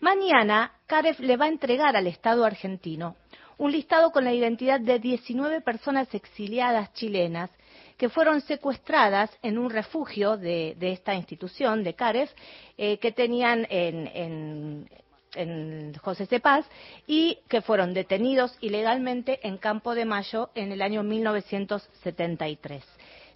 Mañana, 0.00 0.72
CAREF 0.86 1.20
le 1.20 1.36
va 1.36 1.44
a 1.46 1.48
entregar 1.48 1.96
al 1.96 2.06
Estado 2.06 2.44
argentino 2.44 3.16
un 3.58 3.72
listado 3.72 4.10
con 4.10 4.24
la 4.24 4.32
identidad 4.34 4.80
de 4.80 4.98
19 4.98 5.60
personas 5.62 6.12
exiliadas 6.14 6.92
chilenas 6.92 7.50
que 7.96 8.08
fueron 8.10 8.42
secuestradas 8.42 9.30
en 9.42 9.56
un 9.56 9.70
refugio 9.70 10.36
de, 10.36 10.74
de 10.78 10.92
esta 10.92 11.14
institución, 11.14 11.82
de 11.82 11.94
CAREF, 11.94 12.30
eh, 12.76 12.98
que 12.98 13.12
tenían 13.12 13.66
en, 13.70 14.06
en, 14.08 14.90
en 15.36 15.94
José 15.94 16.26
Cepaz 16.26 16.66
y 17.06 17.38
que 17.48 17.60
fueron 17.60 17.94
detenidos 17.94 18.56
ilegalmente 18.60 19.40
en 19.46 19.58
Campo 19.58 19.94
de 19.94 20.04
Mayo 20.04 20.50
en 20.54 20.72
el 20.72 20.82
año 20.82 21.02
1973. 21.02 22.84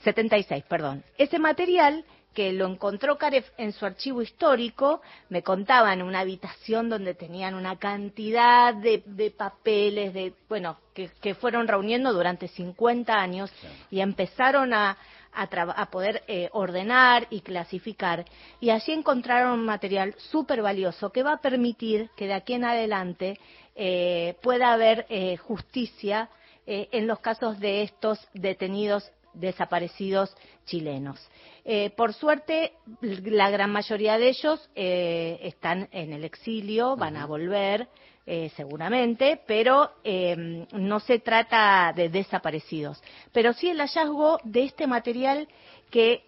76, 0.02 0.64
perdón. 0.68 1.04
Ese 1.18 1.38
material 1.38 2.04
que 2.34 2.52
lo 2.52 2.66
encontró 2.66 3.18
Caref 3.18 3.48
en 3.58 3.72
su 3.72 3.84
archivo 3.84 4.22
histórico, 4.22 5.02
me 5.30 5.42
contaba 5.42 5.92
en 5.92 6.02
una 6.02 6.20
habitación 6.20 6.88
donde 6.88 7.14
tenían 7.14 7.54
una 7.54 7.76
cantidad 7.76 8.72
de, 8.72 9.02
de 9.04 9.30
papeles, 9.32 10.14
de 10.14 10.32
bueno, 10.48 10.78
que, 10.94 11.10
que 11.20 11.34
fueron 11.34 11.66
reuniendo 11.66 12.12
durante 12.12 12.46
50 12.46 13.12
años 13.12 13.52
y 13.90 14.00
empezaron 14.00 14.72
a, 14.72 14.96
a, 15.32 15.42
a 15.44 15.90
poder 15.90 16.22
eh, 16.26 16.48
ordenar 16.52 17.26
y 17.30 17.40
clasificar. 17.40 18.24
Y 18.60 18.70
allí 18.70 18.92
encontraron 18.92 19.58
un 19.58 19.64
material 19.64 20.14
súper 20.18 20.62
valioso 20.62 21.10
que 21.10 21.22
va 21.22 21.34
a 21.34 21.40
permitir 21.40 22.10
que 22.16 22.26
de 22.26 22.34
aquí 22.34 22.54
en 22.54 22.64
adelante 22.64 23.38
eh, 23.74 24.36
pueda 24.42 24.72
haber 24.72 25.06
eh, 25.08 25.36
justicia 25.36 26.28
eh, 26.66 26.88
en 26.92 27.06
los 27.06 27.20
casos 27.20 27.58
de 27.58 27.82
estos 27.82 28.18
detenidos 28.34 29.10
desaparecidos 29.32 30.34
chilenos. 30.66 31.20
Eh, 31.64 31.90
por 31.90 32.14
suerte, 32.14 32.72
la 33.00 33.50
gran 33.50 33.70
mayoría 33.70 34.18
de 34.18 34.28
ellos 34.28 34.70
eh, 34.74 35.38
están 35.42 35.88
en 35.92 36.12
el 36.12 36.24
exilio, 36.24 36.96
van 36.96 37.16
a 37.16 37.26
volver 37.26 37.88
eh, 38.32 38.52
seguramente, 38.54 39.40
pero 39.44 39.90
eh, 40.04 40.64
no 40.70 41.00
se 41.00 41.18
trata 41.18 41.92
de 41.96 42.08
desaparecidos. 42.08 43.02
Pero 43.32 43.52
sí 43.52 43.68
el 43.68 43.80
hallazgo 43.80 44.38
de 44.44 44.62
este 44.62 44.86
material 44.86 45.48
que 45.90 46.22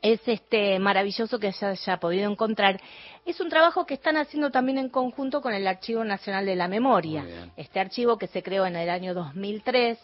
es 0.00 0.22
este 0.24 0.78
maravilloso 0.78 1.38
que 1.38 1.52
se 1.52 1.66
haya 1.66 2.00
podido 2.00 2.30
encontrar. 2.30 2.80
Es 3.26 3.40
un 3.40 3.50
trabajo 3.50 3.84
que 3.84 3.92
están 3.92 4.16
haciendo 4.16 4.50
también 4.50 4.78
en 4.78 4.88
conjunto 4.88 5.42
con 5.42 5.52
el 5.52 5.66
Archivo 5.66 6.02
Nacional 6.02 6.46
de 6.46 6.56
la 6.56 6.66
Memoria. 6.66 7.26
Este 7.58 7.78
archivo 7.78 8.16
que 8.16 8.28
se 8.28 8.42
creó 8.42 8.64
en 8.64 8.76
el 8.76 8.88
año 8.88 9.12
2003, 9.12 9.98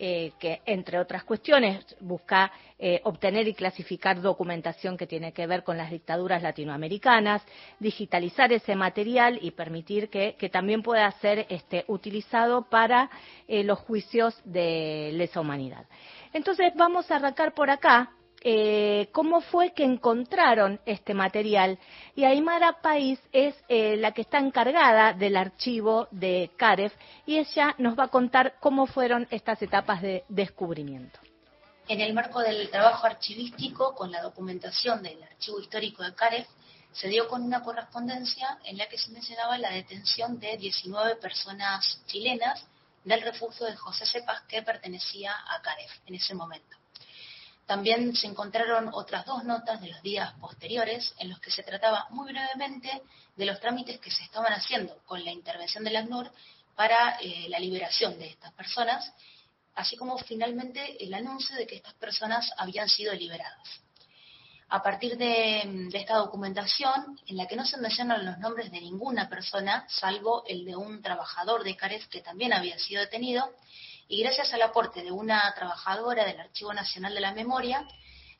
eh, 0.00 0.30
que 0.38 0.62
entre 0.64 1.00
otras 1.00 1.24
cuestiones 1.24 1.84
busca 1.98 2.52
eh, 2.78 3.00
obtener 3.02 3.48
y 3.48 3.54
clasificar 3.54 4.20
documentación 4.20 4.96
que 4.96 5.08
tiene 5.08 5.32
que 5.32 5.48
ver 5.48 5.64
con 5.64 5.76
las 5.76 5.90
dictaduras 5.90 6.40
latinoamericanas, 6.40 7.42
digitalizar 7.80 8.52
ese 8.52 8.76
material 8.76 9.40
y 9.42 9.50
permitir 9.50 10.08
que, 10.08 10.36
también 10.52 10.82
pueda 10.84 11.10
ser 11.20 11.46
este, 11.48 11.84
utilizado 11.88 12.62
para 12.70 13.10
eh, 13.48 13.64
los 13.64 13.80
juicios 13.80 14.40
de 14.44 15.10
lesa 15.14 15.40
humanidad. 15.40 15.84
Entonces 16.32 16.72
vamos 16.76 17.10
a 17.10 17.16
arrancar 17.16 17.52
por 17.52 17.68
acá 17.68 18.12
eh, 18.42 19.08
cómo 19.12 19.40
fue 19.40 19.72
que 19.72 19.84
encontraron 19.84 20.80
este 20.86 21.14
material. 21.14 21.78
Y 22.14 22.24
Aymara 22.24 22.80
País 22.80 23.18
es 23.32 23.54
eh, 23.68 23.96
la 23.96 24.12
que 24.12 24.22
está 24.22 24.38
encargada 24.38 25.12
del 25.12 25.36
archivo 25.36 26.08
de 26.10 26.50
CAREF 26.56 26.94
y 27.26 27.38
ella 27.38 27.74
nos 27.78 27.98
va 27.98 28.04
a 28.04 28.08
contar 28.08 28.54
cómo 28.60 28.86
fueron 28.86 29.26
estas 29.30 29.60
etapas 29.62 30.02
de 30.02 30.24
descubrimiento. 30.28 31.18
En 31.88 32.00
el 32.00 32.12
marco 32.12 32.40
del 32.40 32.68
trabajo 32.70 33.06
archivístico 33.06 33.94
con 33.94 34.12
la 34.12 34.22
documentación 34.22 35.02
del 35.02 35.22
archivo 35.22 35.58
histórico 35.58 36.02
de 36.02 36.14
Caref, 36.14 36.46
se 36.92 37.08
dio 37.08 37.28
con 37.28 37.42
una 37.42 37.62
correspondencia 37.62 38.58
en 38.64 38.76
la 38.76 38.88
que 38.88 38.98
se 38.98 39.10
mencionaba 39.10 39.56
la 39.58 39.70
detención 39.70 40.38
de 40.38 40.56
19 40.56 41.16
personas 41.16 42.02
chilenas 42.06 42.66
del 43.04 43.22
refugio 43.22 43.66
de 43.66 43.76
José 43.76 44.04
Cepas 44.04 44.42
que 44.42 44.62
pertenecía 44.62 45.32
a 45.32 45.62
Caref 45.62 45.90
en 46.06 46.14
ese 46.14 46.34
momento. 46.34 46.77
También 47.68 48.16
se 48.16 48.26
encontraron 48.26 48.88
otras 48.94 49.26
dos 49.26 49.44
notas 49.44 49.78
de 49.82 49.88
los 49.88 50.00
días 50.00 50.32
posteriores 50.40 51.14
en 51.18 51.28
los 51.28 51.38
que 51.38 51.50
se 51.50 51.62
trataba 51.62 52.06
muy 52.08 52.32
brevemente 52.32 53.02
de 53.36 53.44
los 53.44 53.60
trámites 53.60 54.00
que 54.00 54.10
se 54.10 54.22
estaban 54.22 54.54
haciendo 54.54 54.96
con 55.04 55.22
la 55.22 55.32
intervención 55.32 55.84
del 55.84 55.96
ACNUR 55.96 56.32
para 56.74 57.18
eh, 57.20 57.46
la 57.50 57.58
liberación 57.58 58.18
de 58.18 58.28
estas 58.28 58.54
personas, 58.54 59.12
así 59.74 59.98
como 59.98 60.16
finalmente 60.16 60.96
el 61.04 61.12
anuncio 61.12 61.54
de 61.56 61.66
que 61.66 61.76
estas 61.76 61.92
personas 61.92 62.50
habían 62.56 62.88
sido 62.88 63.12
liberadas. 63.12 63.82
A 64.70 64.82
partir 64.82 65.18
de, 65.18 65.88
de, 65.92 65.98
esta 65.98 66.16
documentación, 66.16 67.20
en 67.26 67.36
la 67.36 67.46
que 67.46 67.56
no 67.56 67.66
se 67.66 67.76
mencionan 67.76 68.24
los 68.24 68.38
nombres 68.38 68.70
de 68.70 68.80
ninguna 68.80 69.28
persona, 69.28 69.84
salvo 69.90 70.42
el 70.46 70.64
de 70.64 70.74
un 70.74 71.02
trabajador 71.02 71.64
de 71.64 71.76
Caref 71.76 72.06
que 72.08 72.22
también 72.22 72.54
había 72.54 72.78
sido 72.78 73.02
detenido, 73.02 73.46
y 74.08 74.22
gracias 74.22 74.52
al 74.54 74.62
aporte 74.62 75.02
de 75.02 75.12
una 75.12 75.52
trabajadora 75.54 76.24
del 76.24 76.40
Archivo 76.40 76.72
Nacional 76.72 77.14
de 77.14 77.20
la 77.20 77.32
Memoria, 77.32 77.86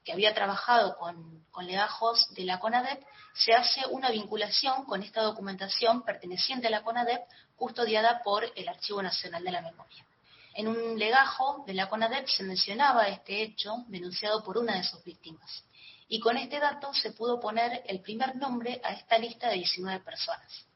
que 0.02 0.12
había 0.12 0.34
trabajado 0.34 0.96
con, 0.96 1.44
legajos 1.66 2.32
de 2.34 2.44
la 2.44 2.58
CONADEP, 2.58 3.04
se 3.34 3.52
hace 3.52 3.82
una 3.90 4.10
vinculación 4.10 4.84
con 4.86 5.02
esta 5.02 5.22
documentación 5.22 6.02
perteneciente 6.02 6.68
a 6.68 6.70
la 6.70 6.82
CONADEP, 6.82 7.20
custodiada 7.56 8.22
por 8.22 8.50
el 8.56 8.68
Archivo 8.68 9.02
Nacional 9.02 9.44
de 9.44 9.50
la 9.50 9.60
Memoria. 9.60 10.06
En 10.54 10.68
un 10.68 10.98
legajo 10.98 11.64
de 11.66 11.74
la 11.74 11.88
CONADEP 11.88 12.26
se 12.28 12.44
mencionaba 12.44 13.08
este 13.08 13.42
hecho 13.42 13.84
denunciado 13.88 14.42
por 14.42 14.56
una 14.56 14.76
de 14.76 14.84
sus 14.84 15.04
víctimas. 15.04 15.64
Y 16.08 16.20
con 16.20 16.38
este 16.38 16.58
dato 16.58 16.94
se 16.94 17.12
pudo 17.12 17.38
poner 17.38 17.82
el 17.86 18.00
primer 18.00 18.34
nombre 18.36 18.80
a 18.82 18.92
esta 18.92 19.18
lista 19.18 19.48
de 19.48 19.56
19 19.56 20.00
personas. 20.00 20.67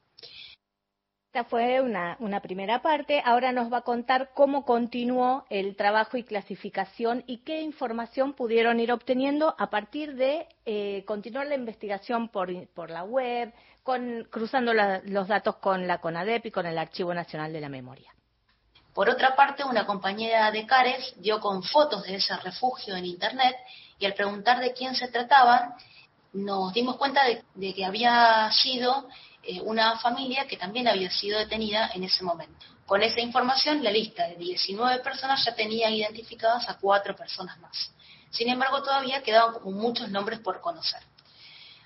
Esta 1.35 1.45
fue 1.45 1.81
una, 1.81 2.39
primera 2.43 2.83
parte. 2.83 3.23
Ahora 3.25 3.51
nos 3.51 3.73
va 3.73 3.77
a 3.77 3.81
contar 3.81 4.29
cómo 4.35 4.65
continuó 4.65 5.47
el 5.49 5.75
trabajo 5.75 6.15
y 6.15 6.23
clasificación 6.23 7.23
y 7.25 7.39
qué 7.39 7.61
información 7.61 8.33
pudieron 8.33 8.79
ir 8.79 8.91
obteniendo 8.91 9.55
a 9.57 9.71
partir 9.71 10.13
de 10.13 10.47
eh, 10.67 11.03
continuar 11.07 11.47
la 11.47 11.55
investigación 11.55 12.29
por, 12.29 12.51
la 12.87 13.03
web, 13.03 13.51
cruzando 14.29 14.73
los 14.75 15.27
datos 15.27 15.55
con 15.55 15.87
la 15.87 15.97
CONADEP 15.97 16.45
y 16.45 16.51
con 16.51 16.67
el 16.67 16.77
Archivo 16.77 17.15
Nacional 17.15 17.51
de 17.51 17.61
la 17.61 17.69
Memoria. 17.69 18.13
Por 18.93 19.09
otra 19.09 19.35
parte, 19.35 19.63
una 19.63 19.87
compañera 19.87 20.51
de 20.51 20.67
CARES 20.67 21.15
dio 21.17 21.39
con 21.39 21.63
fotos 21.63 22.03
de 22.03 22.17
ese 22.17 22.37
refugio 22.37 22.95
en 22.95 23.05
Internet 23.05 23.55
y 23.97 24.05
al 24.05 24.13
preguntar 24.13 24.59
de 24.59 24.73
quién 24.73 24.93
se 24.93 25.07
trataban, 25.07 25.73
nos 26.33 26.73
dimos 26.73 26.97
cuenta 26.97 27.23
de 27.55 27.73
que 27.73 27.85
había 27.85 28.51
sido 28.51 29.07
eh, 29.43 29.61
una 29.61 29.97
familia 29.99 30.47
que 30.47 30.57
también 30.57 30.87
había 30.87 31.11
sido 31.11 31.39
detenida 31.39 31.91
en 31.93 32.03
ese 32.03 32.23
momento. 32.23 32.65
Con 32.85 33.01
esa 33.03 33.19
información, 33.19 33.83
la 33.83 33.91
lista 33.91 34.27
de 34.27 34.35
19 34.35 34.99
personas 35.03 35.43
ya 35.45 35.53
tenía 35.55 35.89
identificadas 35.89 36.67
a 36.69 36.77
cuatro 36.77 37.15
personas 37.15 37.57
más. 37.59 37.91
Sin 38.29 38.49
embargo, 38.49 38.81
todavía 38.81 39.21
quedaban 39.21 39.55
muchos 39.63 40.09
nombres 40.09 40.39
por 40.39 40.61
conocer. 40.61 41.01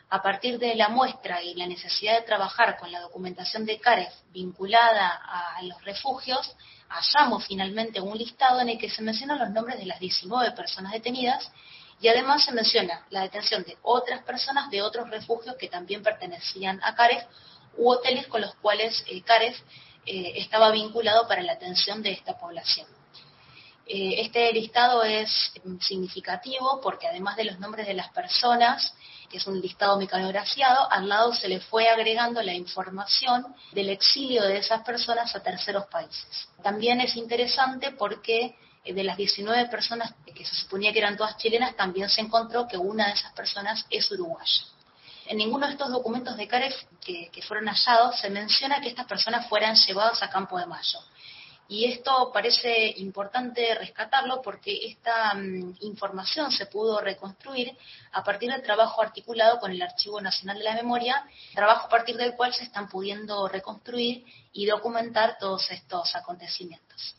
A 0.09 0.21
partir 0.21 0.57
de 0.57 0.75
la 0.75 0.87
muestra 0.87 1.41
y 1.43 1.53
la 1.55 1.67
necesidad 1.67 2.19
de 2.19 2.25
trabajar 2.25 2.77
con 2.77 2.91
la 2.91 3.01
documentación 3.01 3.65
de 3.65 3.79
CAREF 3.79 4.13
vinculada 4.31 5.19
a 5.55 5.61
los 5.63 5.83
refugios, 5.83 6.55
hallamos 6.89 7.45
finalmente 7.45 7.99
un 7.99 8.17
listado 8.17 8.61
en 8.61 8.69
el 8.69 8.77
que 8.77 8.89
se 8.89 9.01
mencionan 9.01 9.39
los 9.39 9.49
nombres 9.49 9.77
de 9.77 9.85
las 9.85 9.99
19 9.99 10.51
personas 10.51 10.93
detenidas 10.93 11.51
y 11.99 12.07
además 12.07 12.45
se 12.45 12.51
menciona 12.51 13.05
la 13.09 13.21
detención 13.21 13.63
de 13.63 13.77
otras 13.81 14.23
personas 14.23 14.69
de 14.69 14.81
otros 14.81 15.09
refugios 15.09 15.55
que 15.57 15.67
también 15.67 16.03
pertenecían 16.03 16.79
a 16.83 16.95
CAREF 16.95 17.23
u 17.77 17.89
hoteles 17.89 18.27
con 18.27 18.41
los 18.41 18.53
cuales 18.55 19.03
eh, 19.07 19.21
CAREF 19.21 19.57
eh, 20.05 20.33
estaba 20.35 20.71
vinculado 20.71 21.27
para 21.27 21.41
la 21.41 21.53
atención 21.53 22.01
de 22.01 22.11
esta 22.11 22.37
población. 22.37 22.87
Eh, 23.89 24.21
este 24.21 24.51
listado 24.51 25.03
es 25.03 25.53
mm, 25.63 25.79
significativo 25.79 26.81
porque 26.81 27.07
además 27.07 27.37
de 27.37 27.45
los 27.45 27.59
nombres 27.59 27.87
de 27.87 27.93
las 27.93 28.09
personas, 28.09 28.93
que 29.29 29.37
es 29.37 29.47
un 29.47 29.61
listado 29.61 29.97
mecanografiado, 29.97 30.91
al 30.91 31.07
lado 31.07 31.33
se 31.33 31.47
le 31.47 31.61
fue 31.61 31.87
agregando 31.89 32.41
la 32.43 32.53
información 32.53 33.55
del 33.71 33.89
exilio 33.89 34.43
de 34.43 34.57
esas 34.57 34.83
personas 34.83 35.33
a 35.35 35.41
terceros 35.41 35.85
países. 35.87 36.49
También 36.61 36.99
es 36.99 37.15
interesante 37.15 37.91
porque 37.91 38.55
de 38.93 39.03
las 39.03 39.17
19 39.17 39.69
personas 39.69 40.13
que 40.25 40.45
se 40.45 40.55
suponía 40.55 40.93
que 40.93 40.99
eran 40.99 41.17
todas 41.17 41.37
chilenas, 41.37 41.75
también 41.75 42.09
se 42.09 42.21
encontró 42.21 42.67
que 42.67 42.77
una 42.77 43.07
de 43.07 43.13
esas 43.13 43.33
personas 43.33 43.85
es 43.89 44.09
uruguaya. 44.11 44.63
En 45.27 45.37
ninguno 45.37 45.65
de 45.65 45.73
estos 45.73 45.91
documentos 45.91 46.37
de 46.37 46.47
CAREF 46.47 46.73
que, 47.01 47.29
fueron 47.45 47.67
hallados 47.67 48.19
se 48.19 48.29
menciona 48.29 48.79
que 48.79 48.87
estas 48.89 49.05
personas 49.05 49.47
fueran 49.47 49.75
llevadas 49.75 50.23
a 50.23 50.29
Campo 50.29 50.57
de 50.57 50.65
Mayo. 50.65 50.99
Y 51.69 51.83
esto 51.83 52.31
parece 52.31 52.93
importante 52.97 53.75
rescatarlo 53.75 54.41
porque 54.41 54.87
esta 54.87 55.33
mm, 55.33 55.79
información 55.81 56.49
se 56.49 56.67
pudo 56.67 57.01
reconstruir 57.01 57.77
a 58.13 58.23
partir 58.23 58.49
del 58.49 58.61
trabajo 58.61 59.01
articulado 59.01 59.59
con 59.59 59.71
el 59.71 59.81
Archivo 59.81 60.21
Nacional 60.21 60.59
de 60.59 60.63
la 60.63 60.75
Memoria, 60.75 61.25
trabajo 61.53 61.87
a 61.87 61.89
partir 61.89 62.15
del 62.15 62.35
cual 62.35 62.53
se 62.53 62.63
están 62.63 62.87
pudiendo 62.87 63.49
reconstruir 63.49 64.23
y 64.53 64.65
documentar 64.65 65.37
todos 65.39 65.69
estos 65.71 66.15
acontecimientos. 66.15 67.17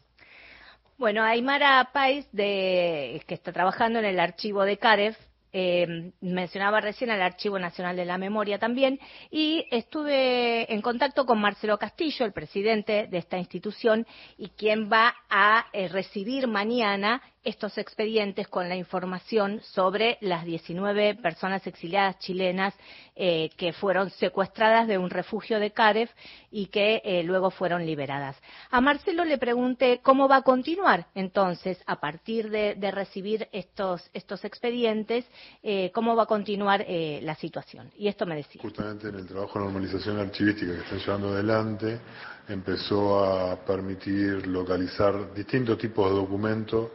Bueno, 0.99 1.23
Aymara 1.23 1.91
Pais, 1.93 2.27
de, 2.33 3.23
que 3.29 3.35
está 3.35 3.53
trabajando 3.53 4.01
en 4.01 4.05
el 4.05 4.19
archivo 4.19 4.65
de 4.65 4.79
CAREF, 4.79 5.17
eh, 5.53 6.11
mencionaba 6.21 6.81
recién 6.81 7.11
al 7.11 7.23
Archivo 7.23 7.57
Nacional 7.57 7.95
de 7.95 8.05
la 8.05 8.19
Memoria 8.19 8.59
también, 8.59 8.99
y 9.31 9.65
estuve 9.71 10.73
en 10.73 10.83
contacto 10.83 11.25
con 11.25 11.41
Marcelo 11.41 11.79
Castillo, 11.79 12.27
el 12.27 12.33
presidente 12.33 13.07
de 13.07 13.19
esta 13.19 13.39
institución, 13.39 14.09
y 14.37 14.49
quien 14.49 14.91
va 14.91 15.15
a 15.31 15.67
eh, 15.73 15.87
recibir 15.87 16.49
mañana 16.49 17.23
estos 17.49 17.79
expedientes 17.79 18.47
con 18.47 18.69
la 18.69 18.77
información 18.77 19.61
sobre 19.63 20.19
las 20.21 20.45
19 20.45 21.15
personas 21.15 21.67
exiliadas 21.67 22.19
chilenas 22.19 22.75
eh, 23.17 23.49
que 23.57 23.73
fueron 23.73 24.11
secuestradas 24.11 24.87
de 24.87 24.99
un 24.99 25.09
refugio 25.09 25.59
de 25.59 25.71
Caref 25.71 26.11
y 26.51 26.67
que 26.67 27.01
eh, 27.03 27.23
luego 27.23 27.51
fueron 27.51 27.87
liberadas. 27.87 28.37
A 28.71 28.83
Marcelo 28.83 29.25
le 29.25 29.39
pregunté 29.39 30.01
cómo 30.03 30.29
va 30.29 30.37
a 30.37 30.43
continuar 30.43 31.07
entonces, 31.15 31.83
a 31.87 32.01
partir 32.01 32.51
de, 32.51 32.75
recibir 32.91 33.49
estos, 33.53 34.11
estos 34.13 34.45
expedientes, 34.45 35.25
eh, 35.63 35.91
cómo 35.95 36.17
va 36.17 36.25
a 36.25 36.27
continuar 36.27 36.85
la 36.89 37.35
situación. 37.35 37.91
Y 37.97 38.09
esto 38.09 38.27
me 38.27 38.37
decía. 38.37 38.61
Justamente 38.63 39.09
en 39.09 39.15
el 39.17 39.27
trabajo 39.27 39.59
de 39.59 39.65
normalización 39.67 40.19
archivística 40.19 40.73
que 40.73 40.81
están 40.81 40.99
llevando 40.99 41.29
adelante, 41.29 42.01
empezó 42.49 43.25
a 43.25 43.57
permitir 43.65 44.47
localizar 44.47 45.33
distintos 45.35 45.79
tipos 45.79 46.11
de 46.11 46.17
documentos 46.17 46.89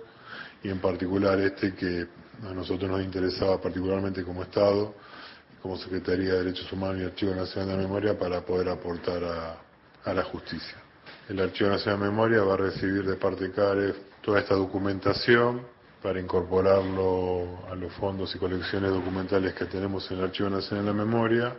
y 0.64 0.70
en 0.70 0.80
particular 0.80 1.40
este 1.42 1.76
que 1.76 2.08
a 2.50 2.54
nosotros 2.54 2.90
nos 2.90 3.02
interesaba 3.02 3.62
particularmente 3.62 4.24
como 4.24 4.44
Estado, 4.44 4.96
como 5.62 5.78
Secretaría 5.78 6.34
de 6.34 6.44
Derechos 6.44 6.72
Humanos 6.72 7.02
y 7.02 7.06
Archivo 7.06 7.36
Nacional 7.36 7.78
de 7.78 7.84
Memoria 7.84 8.18
para 8.18 8.42
poder 8.42 8.70
aportar 8.70 9.24
a, 9.24 10.14
la 10.14 10.24
justicia. 10.24 10.76
El 11.30 11.40
Archivo 11.40 11.70
Nacional 11.70 12.00
de 12.02 12.06
Memoria 12.08 12.44
va 12.44 12.56
a 12.56 12.58
recibir 12.58 13.06
de 13.06 13.16
parte 13.16 13.46
de 13.46 13.52
CAREF 13.52 13.96
toda 14.22 14.40
esta 14.40 14.56
documentación 14.56 15.62
para 16.02 16.20
incorporarlo 16.20 17.66
a 17.72 17.76
los 17.76 17.94
fondos 17.94 18.36
y 18.36 18.40
colecciones 18.40 18.92
documentales 18.92 19.54
que 19.54 19.66
tenemos 19.66 20.10
en 20.12 20.18
el 20.18 20.26
Archivo 20.26 20.50
Nacional 20.50 20.86
de 20.88 20.94
Memoria, 20.94 21.56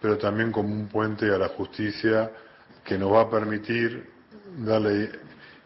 pero 0.00 0.16
también 0.18 0.52
como 0.52 0.72
un 0.72 0.86
puente 0.86 1.26
a 1.34 1.38
la 1.38 1.48
justicia 1.48 2.30
que 2.84 2.96
nos 2.96 3.12
va 3.12 3.22
a 3.22 3.30
permitir 3.30 4.08
darle 4.58 5.10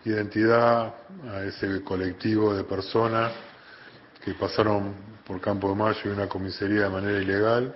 identidad 0.04 0.94
a 1.30 1.44
ese 1.44 1.82
colectivo 1.82 2.54
de 2.54 2.64
personas 2.64 3.32
que 4.24 4.34
pasaron 4.34 4.94
por 5.26 5.40
Campo 5.40 5.68
de 5.68 5.74
Mayo 5.74 6.00
y 6.04 6.08
una 6.08 6.28
comisaría 6.28 6.82
de 6.82 6.90
manera 6.90 7.20
ilegal, 7.20 7.74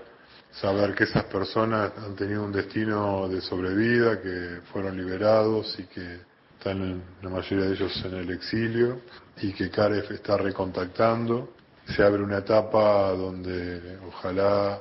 saber 0.52 0.94
que 0.94 1.04
esas 1.04 1.24
personas 1.24 1.92
han 1.96 2.14
tenido 2.14 2.44
un 2.44 2.52
destino 2.52 3.28
de 3.28 3.40
sobrevida, 3.40 4.20
que 4.20 4.60
fueron 4.72 4.96
liberados 4.96 5.78
y 5.78 5.84
que 5.84 6.20
están 6.58 7.02
la 7.22 7.30
mayoría 7.30 7.66
de 7.66 7.72
ellos 7.74 8.04
en 8.04 8.14
el 8.14 8.30
exilio 8.30 9.00
y 9.40 9.52
que 9.52 9.70
CAREF 9.70 10.10
está 10.10 10.36
recontactando. 10.36 11.54
Se 11.94 12.02
abre 12.02 12.22
una 12.22 12.38
etapa 12.38 13.10
donde 13.12 13.98
ojalá 14.08 14.80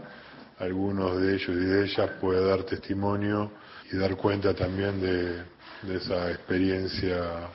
algunos 0.57 1.21
de 1.21 1.35
ellos 1.35 1.49
y 1.49 1.65
de 1.65 1.85
ellas 1.85 2.09
pueda 2.19 2.47
dar 2.47 2.63
testimonio 2.63 3.51
y 3.91 3.97
dar 3.97 4.15
cuenta 4.15 4.53
también 4.55 4.99
de 4.99 5.43
de 5.85 5.97
esa 5.97 6.31
experiencia 6.31 7.49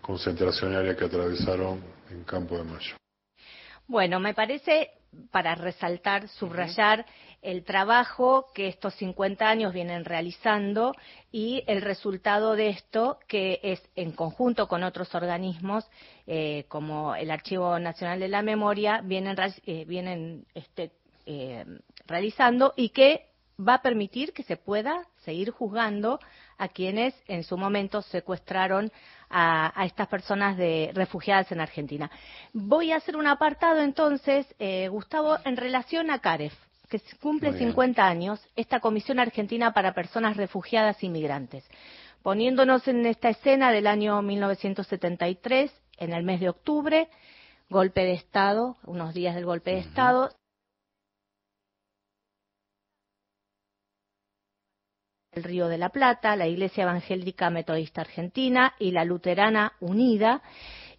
concentracionaria 0.00 0.96
que 0.96 1.04
atravesaron 1.04 1.82
en 2.10 2.24
Campo 2.24 2.56
de 2.56 2.64
Mayo. 2.64 2.96
Bueno, 3.86 4.20
me 4.20 4.34
parece 4.34 4.90
para 5.30 5.54
resaltar, 5.54 6.28
subrayar 6.28 7.06
el 7.40 7.64
trabajo 7.64 8.46
que 8.54 8.68
estos 8.68 8.94
50 8.94 9.48
años 9.48 9.72
vienen 9.72 10.04
realizando 10.04 10.94
y 11.30 11.62
el 11.66 11.82
resultado 11.82 12.56
de 12.56 12.70
esto, 12.70 13.18
que 13.28 13.60
es 13.62 13.80
en 13.94 14.12
conjunto 14.12 14.66
con 14.68 14.82
otros 14.82 15.14
organismos, 15.14 15.88
eh, 16.26 16.64
como 16.68 17.14
el 17.14 17.30
Archivo 17.30 17.78
Nacional 17.78 18.20
de 18.20 18.28
la 18.28 18.42
Memoria, 18.42 19.00
vienen, 19.04 19.36
eh, 19.66 19.84
vienen 19.86 20.46
este, 20.54 20.92
eh, 21.26 21.64
realizando 22.06 22.74
y 22.76 22.90
que 22.90 23.26
va 23.58 23.74
a 23.74 23.82
permitir 23.82 24.32
que 24.32 24.42
se 24.42 24.56
pueda 24.56 25.06
seguir 25.24 25.50
juzgando 25.50 26.20
a 26.58 26.68
quienes 26.68 27.14
en 27.28 27.44
su 27.44 27.56
momento 27.56 28.02
secuestraron 28.02 28.90
a, 29.30 29.84
estas 29.84 30.08
personas 30.08 30.56
de, 30.56 30.90
refugiadas 30.94 31.50
en 31.52 31.60
Argentina. 31.60 32.10
Voy 32.52 32.92
a 32.92 32.96
hacer 32.96 33.16
un 33.16 33.26
apartado 33.26 33.80
entonces, 33.80 34.46
eh, 34.58 34.88
Gustavo, 34.88 35.38
en 35.44 35.56
relación 35.56 36.10
a 36.10 36.18
CAREF, 36.18 36.54
que 36.88 37.00
cumple 37.20 37.52
50 37.52 38.04
años, 38.04 38.40
esta 38.56 38.80
Comisión 38.80 39.18
Argentina 39.20 39.72
para 39.72 39.94
Personas 39.94 40.36
Refugiadas 40.36 41.02
e 41.02 41.06
Inmigrantes. 41.06 41.64
Poniéndonos 42.22 42.88
en 42.88 43.06
esta 43.06 43.28
escena 43.28 43.70
del 43.70 43.86
año 43.86 44.20
1973, 44.22 45.70
en 45.98 46.12
el 46.12 46.24
mes 46.24 46.40
de 46.40 46.48
octubre, 46.48 47.08
golpe 47.68 48.00
de 48.02 48.14
Estado, 48.14 48.76
unos 48.84 49.14
días 49.14 49.34
del 49.34 49.44
golpe 49.44 49.72
de 49.72 49.80
Estado, 49.80 50.30
el 55.38 55.44
Río 55.44 55.68
de 55.68 55.78
la 55.78 55.88
Plata, 55.88 56.36
la 56.36 56.46
Iglesia 56.46 56.82
Evangélica 56.82 57.48
Metodista 57.48 58.02
Argentina 58.02 58.74
y 58.78 58.90
la 58.90 59.04
Luterana 59.04 59.72
Unida, 59.80 60.42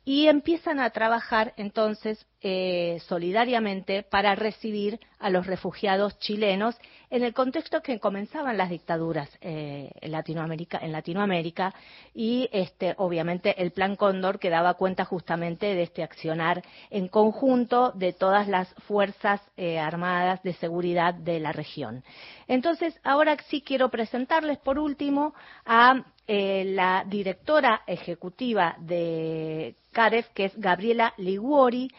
y 0.06 0.28
empiezan 0.28 0.80
a 0.80 0.90
trabajar 0.90 1.54
entonces 1.58 2.26
eh, 2.42 3.02
solidariamente 3.08 4.04
para 4.04 4.34
recibir 4.34 4.98
a 5.20 5.30
los 5.30 5.46
refugiados 5.46 6.18
chilenos 6.20 6.74
en 7.10 7.24
el 7.24 7.34
contexto 7.34 7.82
que 7.82 8.00
comenzaban 8.00 8.58
las 8.58 8.70
dictaduras 8.70 9.30
eh, 9.42 9.90
en, 10.00 10.12
Latinoamérica, 10.14 11.74
y 12.14 12.48
este, 12.54 12.94
obviamente 12.98 13.62
el 13.62 13.72
Plan 13.72 13.98
Cóndor 13.98 14.40
que 14.40 14.50
daba 14.50 14.76
cuenta 14.76 15.04
justamente 15.04 15.66
de 15.76 15.84
este 15.84 16.02
accionar 16.02 16.64
en 16.90 17.10
conjunto 17.10 17.92
de 17.92 18.14
todas 18.14 18.48
las 18.48 18.74
fuerzas 18.88 19.42
eh, 19.58 19.78
armadas 19.78 20.42
de 20.42 20.54
seguridad 20.54 21.14
de 21.14 21.42
la 21.42 21.52
región. 21.52 22.06
Entonces, 22.48 22.98
ahora 23.04 23.36
sí 23.50 23.62
quiero 23.62 23.90
presentarles 23.90 24.60
por 24.60 24.80
último 24.80 25.34
a 25.66 26.06
la 26.32 27.06
directora 27.08 27.82
ejecutiva 27.88 28.76
de 28.78 29.74
CAREF, 29.92 30.28
que 30.36 30.46
es 30.46 30.60
Gabriela 30.60 31.14
Liguori, 31.18 31.90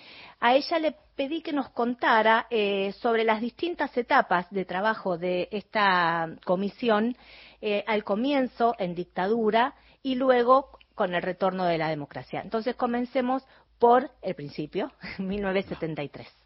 a 0.40 0.54
ella 0.54 0.78
le 0.78 0.96
pedí 1.14 1.42
que 1.42 1.52
nos 1.52 1.68
contara 1.68 2.46
eh, 2.50 2.92
sobre 3.00 3.24
las 3.24 3.40
distintas 3.40 3.94
etapas 3.96 4.50
de 4.50 4.64
trabajo 4.64 5.18
de 5.18 5.48
esta 5.52 6.34
comisión 6.44 7.16
eh, 7.60 7.84
al 7.86 8.04
comienzo 8.04 8.74
en 8.78 8.94
dictadura 8.94 9.74
y 10.02 10.14
luego 10.14 10.78
con 10.94 11.14
el 11.14 11.22
retorno 11.22 11.64
de 11.66 11.78
la 11.78 11.88
democracia. 11.88 12.40
Entonces 12.40 12.74
comencemos 12.74 13.46
por 13.78 14.10
el 14.22 14.34
principio, 14.34 14.90
1973. 15.18 16.39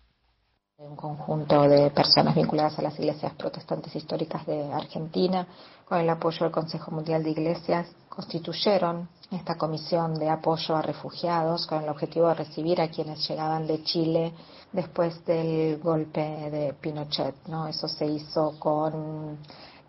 Un 0.77 0.97
conjunto 0.97 1.69
de 1.69 1.89
personas 1.93 2.35
vinculadas 2.35 2.77
a 2.81 2.83
las 2.83 2.99
iglesias 2.99 3.33
protestantes 3.35 3.95
históricas 3.95 4.45
de 4.45 4.73
Argentina, 4.73 5.47
con 5.85 6.01
el 6.01 6.11
apoyo 6.11 6.41
del 6.41 6.51
Consejo 6.51 6.91
Mundial 6.91 7.23
de 7.23 7.31
Iglesias, 7.31 7.87
constituyeron 8.09 9.09
esta 9.31 9.57
comisión 9.57 10.15
de 10.15 10.29
apoyo 10.29 10.75
a 10.75 10.83
refugiados 10.83 11.69
con 11.69 11.85
el 11.85 11.89
objetivo 11.89 12.27
de 12.27 12.35
recibir 12.35 12.81
a 12.81 12.89
quienes 12.89 13.25
llegaban 13.29 13.69
de 13.69 13.85
Chile 13.85 14.33
después 14.73 15.25
del 15.25 15.79
golpe 15.79 16.21
de 16.51 16.75
Pinochet. 16.81 17.37
¿no? 17.47 17.69
Eso 17.69 17.87
se 17.87 18.07
hizo 18.07 18.59
con 18.59 19.39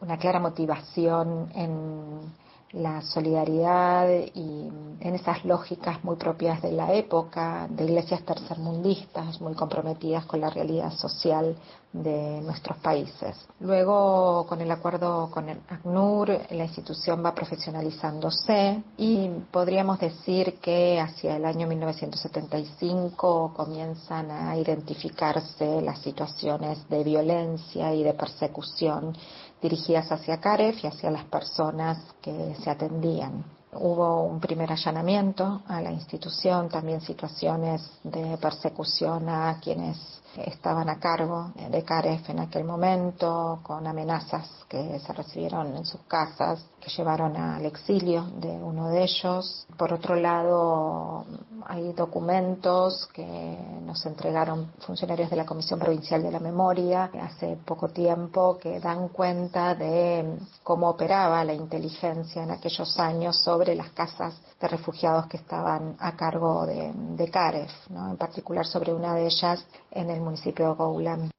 una 0.01 0.17
clara 0.19 0.39
motivación 0.39 1.49
en 1.55 2.31
la 2.75 3.01
solidaridad 3.01 4.09
y 4.33 4.69
en 4.99 5.15
esas 5.15 5.45
lógicas 5.45 6.03
muy 6.03 6.17
propias 6.17 6.61
de 6.61 6.71
la 6.71 6.93
época, 6.93 7.67
de 7.69 7.85
iglesias 7.85 8.23
tercermundistas, 8.23 9.39
muy 9.39 9.53
comprometidas 9.53 10.25
con 10.25 10.41
la 10.41 10.49
realidad 10.49 10.91
social 10.91 11.55
de 11.93 12.41
nuestros 12.41 12.77
países. 12.79 13.47
Luego, 13.61 14.45
con 14.47 14.59
el 14.59 14.69
acuerdo 14.69 15.29
con 15.31 15.47
el 15.47 15.59
ACNUR, 15.69 16.41
la 16.49 16.65
institución 16.65 17.23
va 17.23 17.33
profesionalizándose 17.33 18.83
y 18.97 19.29
podríamos 19.51 19.99
decir 19.99 20.59
que 20.59 20.99
hacia 20.99 21.37
el 21.37 21.45
año 21.45 21.67
1975 21.67 23.53
comienzan 23.55 24.29
a 24.31 24.57
identificarse 24.57 25.81
las 25.81 25.99
situaciones 25.99 26.89
de 26.89 27.03
violencia 27.03 27.93
y 27.93 28.03
de 28.03 28.13
persecución 28.13 29.15
dirigidas 29.61 30.11
hacia 30.11 30.39
CAREF 30.39 30.83
y 30.83 30.87
hacia 30.87 31.11
las 31.11 31.25
personas 31.25 31.97
que 32.21 32.55
se 32.63 32.69
atendían. 32.69 33.43
Hubo 33.77 34.23
un 34.23 34.39
primer 34.39 34.71
allanamiento 34.71 35.61
a 35.67 35.81
la 35.81 35.91
institución, 35.91 36.69
también 36.69 37.01
situaciones 37.01 37.81
de 38.03 38.37
persecución 38.37 39.27
a 39.27 39.59
quienes 39.61 39.97
estaban 40.37 40.87
a 40.89 40.99
cargo 40.99 41.51
de 41.69 41.83
CAREF 41.83 42.29
en 42.29 42.39
aquel 42.39 42.63
momento, 42.63 43.59
con 43.63 43.85
amenazas 43.85 44.49
que 44.69 44.99
se 44.99 45.13
recibieron 45.13 45.75
en 45.75 45.85
sus 45.85 46.01
casas, 46.01 46.65
que 46.79 46.89
llevaron 46.89 47.35
al 47.35 47.65
exilio 47.65 48.23
de 48.39 48.49
uno 48.49 48.89
de 48.89 49.03
ellos. 49.03 49.67
Por 49.77 49.91
otro 49.91 50.15
lado, 50.15 51.25
hay 51.67 51.93
documentos 51.93 53.07
que 53.13 53.57
nos 53.81 54.05
entregaron 54.05 54.71
funcionarios 54.79 55.29
de 55.29 55.35
la 55.35 55.45
Comisión 55.45 55.79
Provincial 55.79 56.21
de 56.21 56.31
la 56.31 56.39
Memoria 56.39 57.09
hace 57.21 57.57
poco 57.65 57.89
tiempo 57.89 58.57
que 58.57 58.79
dan 58.79 59.09
cuenta 59.09 59.73
de 59.73 60.37
cómo 60.63 60.89
operaba 60.89 61.43
la 61.43 61.53
inteligencia 61.53 62.43
en 62.43 62.51
aquellos 62.51 62.99
años 62.99 63.41
sobre 63.43 63.75
las 63.75 63.89
casas 63.91 64.39
de 64.59 64.67
refugiados 64.67 65.27
que 65.27 65.37
estaban 65.37 65.95
a 65.99 66.15
cargo 66.15 66.65
de, 66.65 66.91
de 66.93 67.29
CAREF, 67.29 67.71
¿no? 67.89 68.11
en 68.11 68.17
particular 68.17 68.65
sobre 68.65 68.93
una 68.93 69.15
de 69.15 69.25
ellas 69.25 69.65
en 69.91 70.09
el 70.09 70.21
municipio 70.21 70.69
de 70.69 70.75
Goulam. 70.75 71.34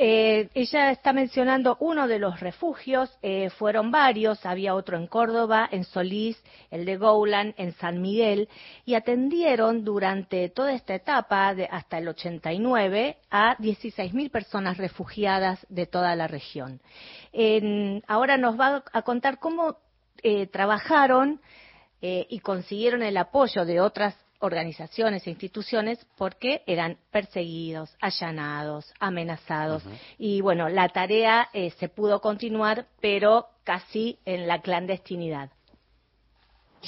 Eh, 0.00 0.48
ella 0.54 0.92
está 0.92 1.12
mencionando 1.12 1.76
uno 1.80 2.06
de 2.06 2.20
los 2.20 2.38
refugios, 2.38 3.10
eh, 3.20 3.50
fueron 3.50 3.90
varios, 3.90 4.46
había 4.46 4.76
otro 4.76 4.96
en 4.96 5.08
Córdoba, 5.08 5.68
en 5.72 5.82
Solís, 5.82 6.40
el 6.70 6.84
de 6.84 6.96
Goulan, 6.96 7.52
en 7.58 7.72
San 7.72 8.00
Miguel, 8.00 8.48
y 8.84 8.94
atendieron 8.94 9.82
durante 9.82 10.50
toda 10.50 10.72
esta 10.72 10.94
etapa, 10.94 11.52
de, 11.52 11.66
hasta 11.68 11.98
el 11.98 12.06
89, 12.06 13.16
a 13.28 13.56
16.000 13.56 14.30
personas 14.30 14.76
refugiadas 14.76 15.66
de 15.68 15.86
toda 15.86 16.14
la 16.14 16.28
región. 16.28 16.80
ahora 18.06 18.36
nos 18.36 18.58
va 18.58 18.84
a 18.92 19.02
contar 19.02 19.40
cómo 19.40 19.78
eh, 20.22 20.46
trabajaron 20.46 21.40
y 22.00 22.38
consiguieron 22.38 23.02
el 23.02 23.16
apoyo 23.16 23.64
de 23.64 23.80
otras 23.80 24.14
organizaciones 24.40 25.26
e 25.26 25.30
instituciones 25.30 26.04
porque 26.16 26.62
eran 26.66 26.96
perseguidos, 27.10 27.94
allanados, 28.00 28.92
amenazados. 29.00 29.82
Y 30.18 30.40
bueno, 30.40 30.68
la 30.68 30.88
tarea 30.88 31.48
eh, 31.52 31.70
se 31.78 31.88
pudo 31.88 32.20
continuar, 32.20 32.86
pero 33.00 33.46
casi 33.64 34.18
en 34.24 34.46
la 34.46 34.60
clandestinidad. 34.60 35.50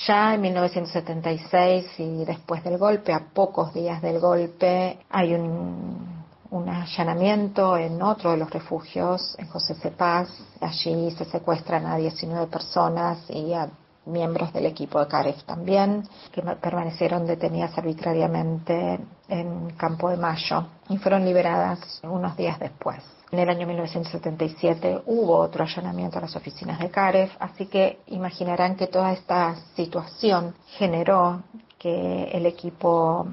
Ya 0.07 0.35
en 0.35 0.41
1976 0.43 1.99
y 1.99 2.25
después 2.25 2.63
del 2.63 2.79
golpe, 2.79 3.13
a 3.13 3.31
pocos 3.35 3.75
días 3.75 4.01
del 4.01 4.21
golpe, 4.21 5.01
hay 5.11 5.35
un, 5.35 6.25
un 6.51 6.69
allanamiento 6.69 7.77
en 7.77 8.01
otro 8.01 8.31
de 8.31 8.37
los 8.37 8.51
refugios, 8.51 9.35
en 9.39 9.49
José 9.49 9.75
Cepaz. 9.75 10.29
Allí 10.61 11.11
se 11.13 11.25
secuestran 11.25 11.87
a 11.87 11.97
19 11.97 12.47
personas 12.47 13.19
y 13.31 13.53
a 13.53 13.69
miembros 14.11 14.53
del 14.53 14.67
equipo 14.67 15.01
de 15.01 15.09
CAREF 15.09 15.43
también, 15.45 16.09
que 16.33 16.43
permanecieron 16.43 17.27
detenidas 17.27 17.77
arbitrariamente 17.79 19.01
en 19.29 19.71
Campo 19.71 20.11
de 20.11 20.17
Mayo 20.17 20.67
y 20.89 20.99
fueron 20.99 21.25
liberadas 21.25 22.01
unos 22.03 22.37
días 22.37 22.59
después. 22.59 23.03
En 23.33 23.39
el 23.39 23.49
año 23.49 23.67
1977 23.67 25.03
hubo 25.07 25.37
otro 25.37 25.63
allanamiento 25.63 26.19
a 26.19 26.23
las 26.23 26.35
oficinas 26.35 26.81
de 26.81 26.91
CAREF, 26.91 27.33
así 27.39 27.67
que 27.67 28.01
imaginarán 28.09 28.75
que 28.75 28.89
toda 28.89 29.13
esta 29.13 29.55
situación 29.77 30.55
generó 30.79 31.45
que 31.79 32.25
el 32.33 32.45
equipo 32.47 33.29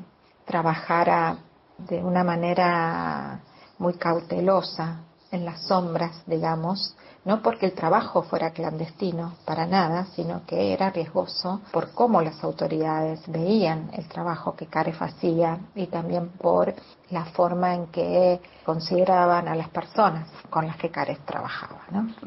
trabajara 0.46 1.38
de 1.78 2.04
una 2.04 2.24
manera 2.24 3.42
muy 3.80 3.96
cautelosa 3.96 5.02
en 5.32 5.46
las 5.46 5.64
sombras, 5.64 6.24
digamos, 6.26 6.96
no 7.28 7.42
porque 7.42 7.66
el 7.66 7.74
trabajo 7.74 8.24
fuera 8.24 8.52
clandestino, 8.52 9.34
para 9.44 9.66
nada, 9.66 10.06
sino 10.16 10.46
que 10.46 10.72
era 10.72 10.90
riesgoso 10.92 11.60
por 11.74 11.92
cómo 11.92 12.22
las 12.22 12.42
autoridades 12.42 13.22
veían 13.28 13.90
el 13.92 14.08
trabajo 14.08 14.56
que 14.56 14.68
Caref 14.68 15.02
hacía 15.02 15.60
y 15.76 15.88
también 15.88 16.30
por 16.30 16.74
la 17.10 17.26
forma 17.26 17.76
en 17.76 17.88
que 17.88 18.40
consideraban 18.64 19.50
a 19.50 19.56
las 19.56 19.68
personas 19.68 20.30
con 20.50 20.68
las 20.68 20.78
que 20.78 20.90
Caref 20.90 21.20
trabajaba. 21.26 21.82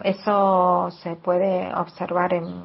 Eso 0.05 0.91
se 1.03 1.17
puede 1.17 1.75
observar 1.75 2.35
en 2.35 2.63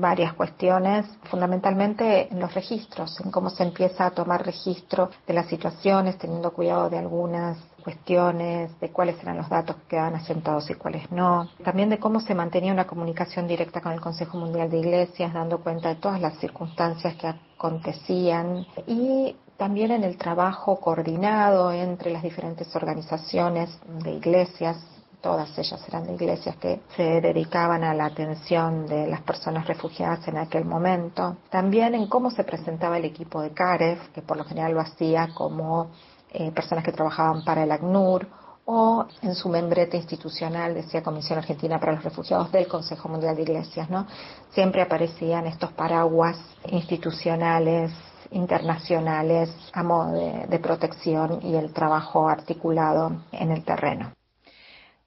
varias 0.00 0.32
cuestiones, 0.34 1.06
fundamentalmente 1.24 2.32
en 2.32 2.40
los 2.40 2.54
registros, 2.54 3.20
en 3.20 3.30
cómo 3.30 3.50
se 3.50 3.62
empieza 3.62 4.06
a 4.06 4.10
tomar 4.10 4.44
registro 4.44 5.10
de 5.26 5.34
las 5.34 5.46
situaciones, 5.46 6.18
teniendo 6.18 6.52
cuidado 6.52 6.88
de 6.88 6.98
algunas 6.98 7.58
cuestiones, 7.82 8.78
de 8.80 8.90
cuáles 8.90 9.20
eran 9.22 9.36
los 9.36 9.48
datos 9.48 9.76
que 9.76 9.88
quedaban 9.88 10.14
asentados 10.14 10.70
y 10.70 10.74
cuáles 10.74 11.10
no. 11.10 11.48
También 11.64 11.90
de 11.90 11.98
cómo 11.98 12.20
se 12.20 12.34
mantenía 12.34 12.72
una 12.72 12.86
comunicación 12.86 13.46
directa 13.46 13.80
con 13.80 13.92
el 13.92 14.00
Consejo 14.00 14.38
Mundial 14.38 14.70
de 14.70 14.78
Iglesias, 14.78 15.32
dando 15.32 15.58
cuenta 15.58 15.88
de 15.88 15.96
todas 15.96 16.20
las 16.20 16.38
circunstancias 16.38 17.14
que 17.16 17.26
acontecían 17.26 18.66
y 18.86 19.36
también 19.56 19.90
en 19.92 20.04
el 20.04 20.16
trabajo 20.16 20.80
coordinado 20.80 21.70
entre 21.72 22.10
las 22.10 22.22
diferentes 22.22 22.74
organizaciones 22.74 23.78
de 24.02 24.12
iglesias 24.12 24.78
todas 25.22 25.56
ellas 25.56 25.80
eran 25.88 26.10
iglesias 26.12 26.56
que 26.56 26.80
se 26.96 27.20
dedicaban 27.20 27.84
a 27.84 27.94
la 27.94 28.06
atención 28.06 28.86
de 28.86 29.06
las 29.06 29.22
personas 29.22 29.66
refugiadas 29.66 30.26
en 30.28 30.36
aquel 30.36 30.64
momento. 30.64 31.36
También 31.48 31.94
en 31.94 32.08
cómo 32.08 32.30
se 32.30 32.44
presentaba 32.44 32.98
el 32.98 33.04
equipo 33.04 33.40
de 33.40 33.52
CAREF, 33.52 34.08
que 34.08 34.20
por 34.20 34.36
lo 34.36 34.44
general 34.44 34.74
lo 34.74 34.80
hacía 34.80 35.28
como 35.34 35.90
eh, 36.32 36.50
personas 36.50 36.84
que 36.84 36.92
trabajaban 36.92 37.44
para 37.44 37.62
el 37.62 37.70
ACNUR 37.70 38.26
o 38.64 39.06
en 39.22 39.34
su 39.34 39.48
membrete 39.48 39.96
institucional 39.96 40.74
decía 40.74 41.02
Comisión 41.02 41.38
Argentina 41.38 41.80
para 41.80 41.92
los 41.92 42.04
Refugiados 42.04 42.52
del 42.52 42.68
Consejo 42.68 43.08
Mundial 43.08 43.34
de 43.34 43.42
Iglesias, 43.42 43.90
¿no? 43.90 44.06
Siempre 44.50 44.82
aparecían 44.82 45.46
estos 45.46 45.72
paraguas 45.72 46.38
institucionales 46.66 47.92
internacionales 48.30 49.50
a 49.72 49.82
modo 49.82 50.12
de 50.12 50.58
protección 50.58 51.40
y 51.42 51.56
el 51.56 51.72
trabajo 51.72 52.28
articulado 52.28 53.24
en 53.32 53.50
el 53.50 53.64
terreno. 53.64 54.12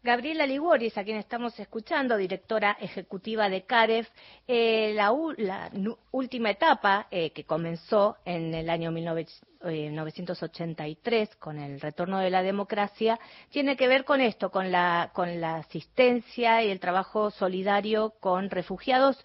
Gabriela 0.06 0.46
Liguoris, 0.46 0.98
a 1.00 1.04
quien 1.04 1.18
estamos 1.18 1.60
escuchando, 1.60 2.16
directora 2.16 2.78
ejecutiva 2.80 3.50
de 3.50 3.64
CAREF, 3.64 4.08
eh, 4.48 4.94
la, 4.94 5.12
última 6.12 6.52
etapa 6.52 7.08
eh, 7.10 7.32
que 7.32 7.46
comenzó 7.46 8.18
en 8.24 8.54
el 8.54 8.70
año 8.70 8.92
1983 8.92 11.28
eh, 11.28 11.32
con 11.40 11.58
el 11.58 11.82
retorno 11.82 12.20
de 12.20 12.30
la 12.30 12.44
democracia 12.44 13.20
tiene 13.50 13.76
que 13.76 13.88
ver 13.88 14.06
con 14.06 14.22
esto, 14.22 14.52
con 14.52 14.72
la, 14.72 15.10
con 15.12 15.42
la 15.42 15.56
asistencia 15.56 16.64
y 16.64 16.70
el 16.70 16.80
trabajo 16.80 17.32
solidario 17.32 18.14
con 18.20 18.52
refugiados 18.52 19.18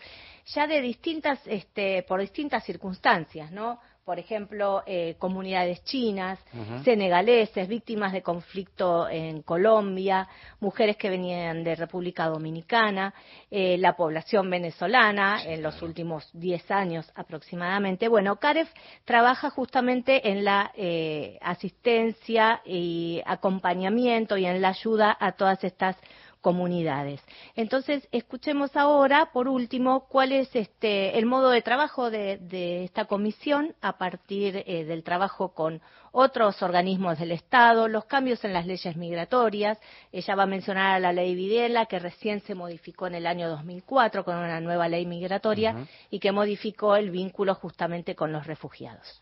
ya 0.47 0.67
de 0.67 0.81
distintas, 0.81 1.47
este, 1.47 2.05
por 2.05 2.23
distintas 2.23 2.65
circunstancias, 2.65 3.53
¿no? 3.53 3.81
Por 4.11 4.19
ejemplo, 4.19 4.83
eh, 4.87 5.15
comunidades 5.21 5.85
chinas, 5.85 6.41
senegaleses, 6.83 7.69
víctimas 7.69 8.13
de 8.13 8.23
conflicto 8.23 9.09
en 9.09 9.43
Colombia, 9.43 10.27
mujeres 10.59 10.97
que 10.97 11.09
venían 11.09 11.63
de 11.63 11.77
República 11.77 12.27
Dominicana, 12.27 13.15
eh, 13.53 13.79
la 13.79 13.95
población 13.95 14.51
venezolana 14.51 15.45
en 15.45 15.63
los 15.63 15.81
últimos 15.81 16.29
10 16.33 16.73
años 16.73 17.13
aproximadamente. 17.15 18.09
Bueno, 18.09 18.35
CAREF 18.41 18.69
trabaja 19.05 19.49
justamente 19.49 20.29
en 20.29 20.45
la 20.45 20.73
eh, 20.75 21.39
asistencia 21.41 22.63
y 22.65 23.23
acompañamiento 23.25 24.37
y 24.37 24.45
en 24.45 24.61
la 24.61 24.71
ayuda 24.71 25.17
a 25.21 25.31
todas 25.37 25.63
estas 25.63 25.97
comunidades. 26.41 27.21
Entonces, 27.55 28.07
escuchemos 28.13 28.77
ahora, 28.77 29.31
por 29.33 29.49
último, 29.49 30.07
cuál 30.09 30.33
es 30.33 30.55
este, 30.55 31.19
el 31.19 31.27
modo 31.27 31.51
de 31.51 31.63
trabajo 31.63 32.11
de, 32.11 32.85
esta 32.85 33.05
comisión 33.05 33.75
a 33.81 33.99
partir 33.99 34.65
eh, 34.67 34.85
del 34.85 35.03
trabajo 35.03 35.55
con 35.55 35.81
otros 36.13 36.63
organismos 36.63 37.19
del 37.19 37.33
Estado, 37.33 37.87
los 37.89 38.05
cambios 38.07 38.45
en 38.45 38.53
las 38.53 38.67
leyes 38.67 38.97
migratorias. 38.97 39.79
Ella 40.13 40.35
va 40.35 40.45
a 40.45 40.47
mencionar 40.47 40.97
a 40.97 41.01
la 41.01 41.13
ley 41.13 41.35
Videla, 41.35 41.87
que 41.87 41.99
recién 41.99 42.41
se 42.41 42.55
modificó 42.55 43.07
en 43.07 43.15
el 43.15 43.27
año 43.27 43.49
2004 43.49 44.25
con 44.25 44.37
una 44.37 44.61
nueva 44.61 44.89
ley 44.89 45.07
migratoria 45.07 45.87
y 46.11 46.19
que 46.19 46.33
modificó 46.33 46.97
el 46.97 47.11
vínculo 47.11 47.55
justamente 47.55 48.15
con 48.15 48.33
los 48.33 48.47
refugiados. 48.47 49.21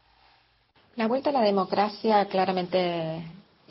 La 0.97 1.07
vuelta 1.07 1.31
a 1.31 1.33
la 1.33 1.43
democracia 1.43 2.25
claramente 2.27 3.23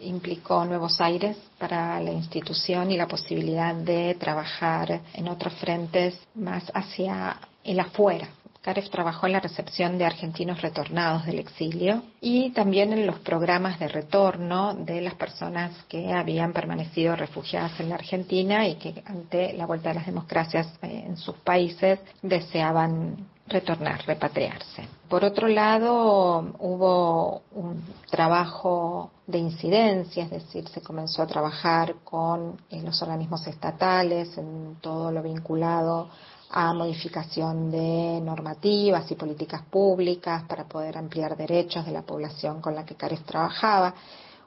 implicó 0.01 0.65
nuevos 0.65 1.01
aires 1.01 1.37
para 1.57 1.99
la 1.99 2.11
institución 2.11 2.91
y 2.91 2.97
la 2.97 3.07
posibilidad 3.07 3.73
de 3.73 4.15
trabajar 4.15 5.01
en 5.13 5.27
otros 5.27 5.53
frentes 5.55 6.19
más 6.35 6.63
hacia 6.73 7.39
el 7.63 7.79
afuera. 7.79 8.29
CAREF 8.67 8.89
trabajó 8.89 9.27
en 9.27 9.31
la 9.31 9.39
recepción 9.39 9.97
de 9.97 10.03
argentinos 10.03 10.61
retornados 10.61 11.25
del 11.25 11.39
exilio 11.39 12.03
y 12.19 12.49
también 12.49 12.91
en 12.91 13.07
los 13.07 13.19
programas 13.19 13.79
de 13.79 13.87
retorno 13.87 14.73
de 14.73 14.99
las 14.99 15.13
personas 15.13 15.71
que 15.87 16.11
habían 16.11 16.51
permanecido 16.51 17.15
refugiadas 17.15 17.79
en 17.79 17.87
la 17.87 17.95
Argentina 17.95 18.67
y 18.67 18.75
que 18.75 19.01
ante 19.05 19.53
la 19.53 19.65
vuelta 19.65 19.89
de 19.89 19.95
las 19.95 20.05
democracias 20.05 20.67
eh, 20.81 21.05
en 21.07 21.15
sus 21.15 21.37
países 21.37 21.99
deseaban 22.21 23.15
retornar, 23.47 24.05
repatriarse. 24.05 24.87
Por 25.07 25.23
otro 25.23 25.47
lado, 25.47 26.53
hubo 26.59 27.43
un 27.51 27.81
trabajo 28.09 29.11
de 29.25 29.37
incidencia, 29.37 30.25
es 30.25 30.31
decir, 30.31 30.67
se 30.67 30.81
comenzó 30.81 31.21
a 31.21 31.27
trabajar 31.27 31.95
con 32.03 32.59
eh, 32.69 32.81
los 32.81 33.01
organismos 33.01 33.45
estatales 33.47 34.37
en 34.37 34.77
todo 34.81 35.11
lo 35.11 35.21
vinculado 35.23 36.09
a 36.49 36.73
modificación 36.73 37.71
de 37.71 38.21
normativas 38.21 39.09
y 39.11 39.15
políticas 39.15 39.63
públicas 39.63 40.43
para 40.43 40.63
poder 40.65 40.97
ampliar 40.97 41.35
derechos 41.35 41.85
de 41.85 41.91
la 41.91 42.03
población 42.03 42.61
con 42.61 42.73
la 42.73 42.85
que 42.85 42.95
CARES 42.95 43.23
trabajaba. 43.23 43.93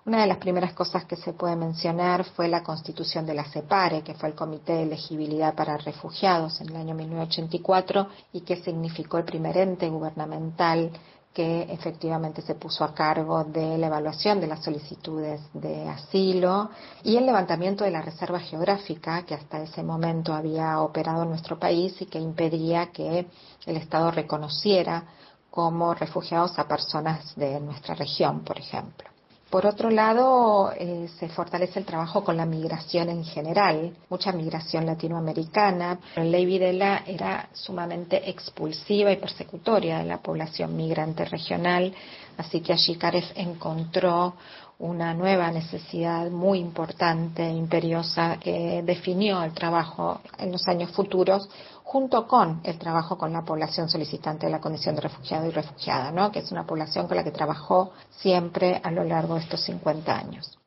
Una 0.06 0.22
de 0.22 0.26
las 0.26 0.38
primeras 0.38 0.72
cosas 0.72 1.04
que 1.04 1.16
se 1.16 1.34
puede 1.34 1.56
mencionar 1.56 2.24
fue 2.24 2.48
la 2.48 2.62
constitución 2.62 3.26
de 3.26 3.34
la 3.34 3.44
CEPARE, 3.44 4.02
que 4.02 4.14
fue 4.14 4.30
el 4.30 4.34
Comité 4.34 4.72
de 4.72 4.82
Elegibilidad 4.84 5.54
para 5.54 5.76
Refugiados 5.76 6.58
en 6.62 6.70
el 6.70 6.76
año 6.76 6.94
1984 6.94 8.08
y 8.32 8.40
que 8.40 8.56
significó 8.56 9.18
el 9.18 9.24
primer 9.24 9.58
ente 9.58 9.90
gubernamental 9.90 10.90
que 11.34 11.62
efectivamente 11.70 12.40
se 12.40 12.54
puso 12.54 12.82
a 12.82 12.94
cargo 12.94 13.44
de 13.44 13.76
la 13.76 13.88
evaluación 13.88 14.40
de 14.40 14.46
las 14.46 14.64
solicitudes 14.64 15.42
de 15.52 15.88
asilo 15.88 16.70
y 17.04 17.16
el 17.16 17.26
levantamiento 17.26 17.84
de 17.84 17.90
la 17.90 18.02
reserva 18.02 18.40
geográfica 18.40 19.22
que 19.24 19.34
hasta 19.34 19.62
ese 19.62 19.82
momento 19.82 20.32
había 20.32 20.80
operado 20.80 21.24
en 21.24 21.28
nuestro 21.28 21.58
país 21.58 22.00
y 22.00 22.06
que 22.06 22.18
impedía 22.18 22.90
que 22.90 23.28
el 23.66 23.76
Estado 23.76 24.10
reconociera 24.10 25.04
como 25.50 25.92
refugiados 25.92 26.58
a 26.58 26.66
personas 26.66 27.36
de 27.36 27.60
nuestra 27.60 27.94
región, 27.94 28.40
por 28.40 28.58
ejemplo. 28.58 29.09
Por 29.50 29.66
otro 29.66 29.90
lado, 29.90 30.72
eh, 30.76 31.08
se 31.18 31.28
fortalece 31.28 31.80
el 31.80 31.84
trabajo 31.84 32.22
con 32.22 32.36
la 32.36 32.46
migración 32.46 33.08
en 33.08 33.24
general, 33.24 33.96
mucha 34.08 34.30
migración 34.30 34.86
latinoamericana. 34.86 35.98
La 36.14 36.22
ley 36.22 36.46
Videla 36.46 37.02
era 37.04 37.48
sumamente 37.52 38.30
expulsiva 38.30 39.10
y 39.10 39.16
persecutoria 39.16 39.98
de 39.98 40.04
la 40.04 40.18
población 40.18 40.76
migrante 40.76 41.24
regional, 41.24 41.92
así 42.38 42.60
que 42.60 42.72
allí 42.72 42.94
Caref 42.94 43.24
encontró 43.34 44.34
una 44.80 45.12
nueva 45.14 45.50
necesidad 45.50 46.30
muy 46.30 46.58
importante, 46.58 47.48
imperiosa, 47.48 48.38
que 48.38 48.82
definió 48.82 49.42
el 49.42 49.52
trabajo 49.52 50.20
en 50.38 50.52
los 50.52 50.66
años 50.68 50.90
futuros 50.92 51.48
junto 51.84 52.26
con 52.26 52.60
el 52.64 52.78
trabajo 52.78 53.18
con 53.18 53.32
la 53.32 53.42
población 53.42 53.88
solicitante 53.88 54.46
de 54.46 54.52
la 54.52 54.60
condición 54.60 54.94
de 54.94 55.02
refugiado 55.02 55.46
y 55.46 55.50
refugiada, 55.50 56.10
¿no? 56.12 56.32
que 56.32 56.38
es 56.38 56.50
una 56.50 56.66
población 56.66 57.06
con 57.06 57.16
la 57.16 57.24
que 57.24 57.30
trabajó 57.30 57.92
siempre 58.10 58.80
a 58.82 58.90
lo 58.90 59.04
largo 59.04 59.34
de 59.34 59.40
estos 59.40 59.60
50 59.64 60.16
años. 60.16 60.60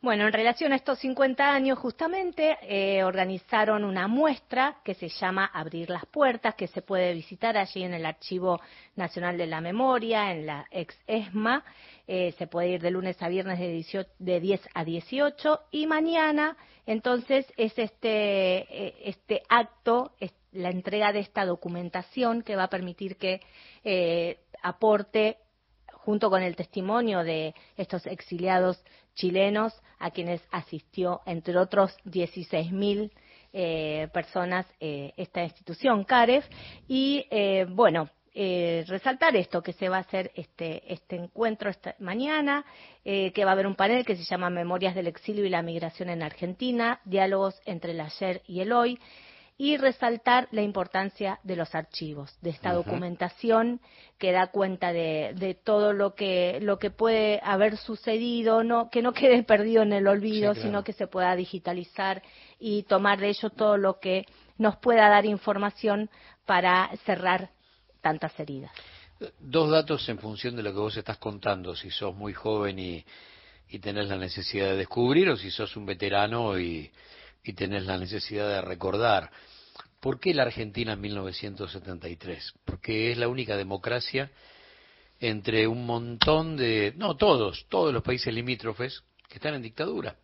Bueno, 0.00 0.26
en 0.26 0.32
relación 0.32 0.72
a 0.72 0.76
estos 0.76 0.98
50 1.00 1.52
años, 1.52 1.78
justamente 1.78 2.58
eh, 2.62 3.02
organizaron 3.02 3.82
una 3.82 4.06
muestra 4.06 4.76
que 4.84 4.94
se 4.94 5.08
llama 5.08 5.50
Abrir 5.52 5.90
las 5.90 6.06
Puertas, 6.06 6.54
que 6.54 6.68
se 6.68 6.82
puede 6.82 7.12
visitar 7.12 7.56
allí 7.56 7.82
en 7.82 7.94
el 7.94 8.06
Archivo 8.06 8.60
Nacional 8.94 9.36
de 9.36 9.46
la 9.46 9.60
Memoria, 9.60 10.30
en 10.30 10.46
la 10.46 10.66
ex 10.70 10.96
ESMA. 11.06 11.64
Eh, 12.08 12.34
se 12.38 12.46
puede 12.46 12.68
ir 12.68 12.80
de 12.80 12.92
lunes 12.92 13.20
a 13.20 13.28
viernes 13.28 13.58
de, 13.58 14.06
de 14.18 14.40
10 14.40 14.60
a 14.74 14.84
18 14.84 15.60
y 15.72 15.86
mañana 15.86 16.56
entonces 16.86 17.52
es 17.56 17.76
este, 17.76 18.58
eh, 18.86 18.94
este 19.04 19.42
acto, 19.48 20.12
la 20.52 20.70
entrega 20.70 21.12
de 21.12 21.18
esta 21.18 21.44
documentación 21.44 22.42
que 22.42 22.56
va 22.56 22.64
a 22.64 22.70
permitir 22.70 23.16
que 23.16 23.40
eh, 23.82 24.38
aporte 24.62 25.38
junto 25.92 26.30
con 26.30 26.42
el 26.42 26.54
testimonio 26.54 27.24
de 27.24 27.54
estos 27.76 28.06
exiliados 28.06 28.80
chilenos 29.14 29.74
a 29.98 30.12
quienes 30.12 30.40
asistió, 30.52 31.22
entre 31.26 31.58
otros, 31.58 31.96
16.000 32.04 33.10
eh, 33.52 34.08
personas 34.12 34.66
esta 34.78 35.42
institución, 35.42 36.04
CAREF. 36.04 36.46
Y 36.86 37.24
bueno, 37.70 38.10
eh, 38.38 38.84
resaltar 38.86 39.34
esto, 39.34 39.62
que 39.62 39.72
se 39.72 39.88
va 39.88 39.96
a 39.96 40.00
hacer 40.00 40.30
este, 40.34 40.92
este 40.92 41.16
encuentro 41.16 41.70
esta 41.70 41.94
mañana, 42.00 42.66
eh, 43.02 43.32
que 43.32 43.46
va 43.46 43.52
a 43.52 43.54
haber 43.54 43.66
un 43.66 43.76
panel 43.76 44.04
que 44.04 44.14
se 44.14 44.24
llama 44.24 44.50
Memorias 44.50 44.94
del 44.94 45.06
Exilio 45.06 45.46
y 45.46 45.48
la 45.48 45.62
Migración 45.62 46.10
en 46.10 46.22
Argentina, 46.22 47.00
diálogos 47.06 47.58
entre 47.64 47.92
el 47.92 48.00
ayer 48.02 48.42
y 48.46 48.60
el 48.60 48.72
hoy, 48.72 49.00
y 49.56 49.78
resaltar 49.78 50.48
la 50.50 50.60
importancia 50.60 51.40
de 51.44 51.56
los 51.56 51.74
archivos, 51.74 52.36
de 52.42 52.50
esta 52.50 52.74
documentación 52.74 53.80
que 54.18 54.32
da 54.32 54.48
cuenta 54.48 54.92
de, 54.92 55.58
todo 55.64 55.94
lo 55.94 56.14
que, 56.14 56.58
lo 56.60 56.78
que 56.78 56.90
puede 56.90 57.40
haber 57.42 57.78
sucedido, 57.78 58.62
no, 58.62 58.90
que 58.90 59.00
no 59.00 59.14
quede 59.14 59.42
perdido 59.44 59.82
en 59.82 59.94
el 59.94 60.06
olvido, 60.06 60.54
sino 60.54 60.84
que 60.84 60.92
se 60.92 61.06
pueda 61.06 61.34
digitalizar 61.36 62.22
y 62.60 62.82
tomar 62.82 63.18
de 63.18 63.28
ello 63.28 63.48
todo 63.48 63.78
lo 63.78 63.98
que 63.98 64.26
nos 64.58 64.76
pueda 64.76 65.08
dar 65.08 65.24
información 65.24 66.10
para 66.44 66.90
cerrar 67.06 67.55
tantas 68.06 68.38
heridas. 68.38 68.70
Dos 69.40 69.68
datos 69.68 70.08
en 70.08 70.20
función 70.20 70.54
de 70.54 70.62
lo 70.62 70.72
que 70.72 70.78
vos 70.78 70.96
estás 70.96 71.18
contando, 71.18 71.74
si 71.74 71.90
sos 71.90 72.14
muy 72.14 72.32
joven 72.32 72.78
y, 72.78 73.04
y 73.68 73.80
tenés 73.80 74.06
la 74.06 74.16
necesidad 74.16 74.66
de 74.68 74.76
descubrir 74.76 75.28
o 75.28 75.36
si 75.36 75.50
sos 75.50 75.76
un 75.76 75.86
veterano 75.86 76.56
y, 76.56 76.88
y 77.42 77.52
tenés 77.54 77.84
la 77.84 77.98
necesidad 77.98 78.48
de 78.48 78.60
recordar. 78.62 79.28
¿Por 79.98 80.20
qué 80.20 80.32
la 80.34 80.44
Argentina 80.44 80.92
en 80.92 81.00
1973? 81.00 82.52
Porque 82.64 83.10
es 83.10 83.18
la 83.18 83.26
única 83.26 83.56
democracia 83.56 84.30
entre 85.18 85.66
un 85.66 85.84
montón 85.84 86.56
de, 86.56 86.92
no 86.96 87.16
todos, 87.16 87.66
todos 87.68 87.92
los 87.92 88.04
países 88.04 88.32
limítrofes 88.32 89.02
que 89.28 89.36
están 89.36 89.54
en 89.54 89.62
dictadura. 89.62 90.16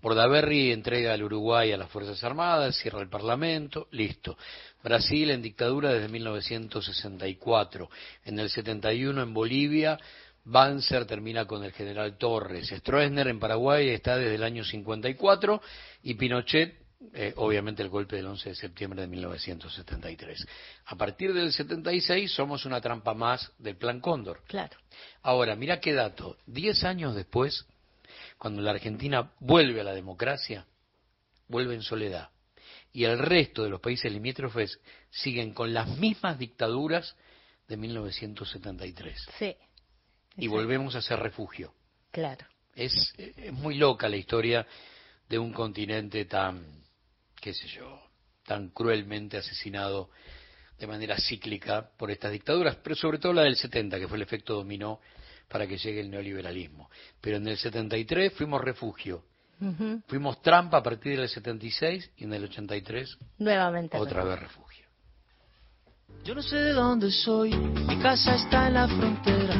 Bordaberry 0.00 0.72
entrega 0.72 1.12
al 1.12 1.22
Uruguay 1.22 1.72
a 1.72 1.76
las 1.76 1.90
Fuerzas 1.90 2.22
Armadas, 2.24 2.76
cierra 2.76 3.00
el 3.00 3.08
Parlamento, 3.08 3.88
listo. 3.92 4.36
Brasil 4.82 5.30
en 5.30 5.42
dictadura 5.42 5.92
desde 5.92 6.08
1964. 6.08 7.90
En 8.24 8.38
el 8.38 8.50
71 8.50 9.22
en 9.22 9.34
Bolivia, 9.34 9.98
Banzer 10.44 11.04
termina 11.04 11.46
con 11.46 11.64
el 11.64 11.72
general 11.72 12.16
Torres. 12.16 12.68
Stroessner 12.68 13.28
en 13.28 13.38
Paraguay 13.38 13.90
está 13.90 14.16
desde 14.16 14.34
el 14.34 14.42
año 14.42 14.64
54 14.64 15.60
y 16.02 16.14
Pinochet 16.14 16.80
eh, 17.14 17.32
obviamente 17.36 17.82
el 17.82 17.88
golpe 17.88 18.16
del 18.16 18.26
11 18.26 18.50
de 18.50 18.54
septiembre 18.54 19.00
de 19.00 19.06
1973. 19.06 20.46
A 20.84 20.96
partir 20.96 21.32
del 21.32 21.50
76 21.50 22.30
somos 22.30 22.66
una 22.66 22.80
trampa 22.80 23.14
más 23.14 23.50
del 23.58 23.76
Plan 23.76 24.00
Cóndor. 24.00 24.42
Claro. 24.46 24.76
Ahora, 25.22 25.56
mira 25.56 25.80
qué 25.80 25.94
dato. 25.94 26.36
Diez 26.46 26.84
años 26.84 27.14
después, 27.14 27.66
cuando 28.40 28.62
la 28.62 28.70
Argentina 28.70 29.32
vuelve 29.38 29.82
a 29.82 29.84
la 29.84 29.92
democracia, 29.92 30.66
vuelve 31.46 31.74
en 31.74 31.82
soledad. 31.82 32.30
Y 32.90 33.04
el 33.04 33.18
resto 33.18 33.62
de 33.62 33.68
los 33.68 33.80
países 33.80 34.10
limítrofes 34.10 34.80
siguen 35.10 35.52
con 35.52 35.74
las 35.74 35.86
mismas 35.98 36.38
dictaduras 36.38 37.14
de 37.68 37.76
1973. 37.76 39.26
Sí. 39.38 39.54
Y 40.38 40.48
volvemos 40.48 40.94
a 40.94 41.02
ser 41.02 41.20
refugio. 41.20 41.74
Claro. 42.10 42.46
Es, 42.74 43.12
es 43.18 43.52
muy 43.52 43.74
loca 43.74 44.08
la 44.08 44.16
historia 44.16 44.66
de 45.28 45.38
un 45.38 45.52
continente 45.52 46.24
tan 46.24 46.80
qué 47.38 47.52
sé 47.52 47.68
yo, 47.68 48.00
tan 48.46 48.70
cruelmente 48.70 49.36
asesinado 49.36 50.08
de 50.78 50.86
manera 50.86 51.18
cíclica 51.18 51.90
por 51.98 52.10
estas 52.10 52.32
dictaduras, 52.32 52.76
pero 52.76 52.96
sobre 52.96 53.18
todo 53.18 53.34
la 53.34 53.42
del 53.42 53.56
70, 53.56 53.98
que 53.98 54.08
fue 54.08 54.16
el 54.16 54.22
efecto 54.22 54.54
dominó 54.54 54.98
para 55.50 55.66
que 55.66 55.76
llegue 55.76 56.00
el 56.00 56.10
neoliberalismo. 56.10 56.88
Pero 57.20 57.38
en 57.38 57.48
el 57.48 57.58
73 57.58 58.32
fuimos 58.32 58.60
refugio, 58.60 59.24
fuimos 60.06 60.40
trampa 60.40 60.78
a 60.78 60.82
partir 60.82 61.18
del 61.18 61.28
76 61.28 62.12
y 62.16 62.24
en 62.24 62.32
el 62.32 62.44
83 62.44 63.18
nuevamente 63.38 63.98
otra 63.98 64.24
vez 64.24 64.38
refugio. 64.38 64.86
Yo 66.24 66.34
no 66.34 66.42
sé 66.42 66.56
de 66.56 66.72
dónde 66.72 67.10
soy, 67.10 67.54
mi 67.54 67.98
casa 67.98 68.36
está 68.36 68.68
en 68.68 68.74
la 68.74 68.88
frontera. 68.88 69.54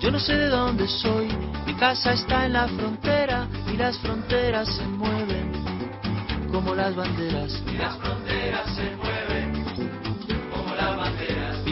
Yo 0.00 0.10
no 0.10 0.18
sé 0.20 0.32
de 0.34 0.48
dónde 0.48 0.86
soy, 0.86 1.28
mi 1.66 1.74
casa 1.76 2.12
está 2.12 2.46
en 2.46 2.52
la 2.52 2.68
frontera 2.68 3.48
y 3.72 3.76
las 3.76 3.98
fronteras 3.98 4.68
se 4.76 4.84
mueven 4.84 5.52
como 6.50 6.74
las 6.74 6.94
banderas. 6.94 7.62
Y 7.66 7.76
las 7.76 7.96
fronteras 7.98 8.76
se 8.76 8.96
mueven 8.96 9.57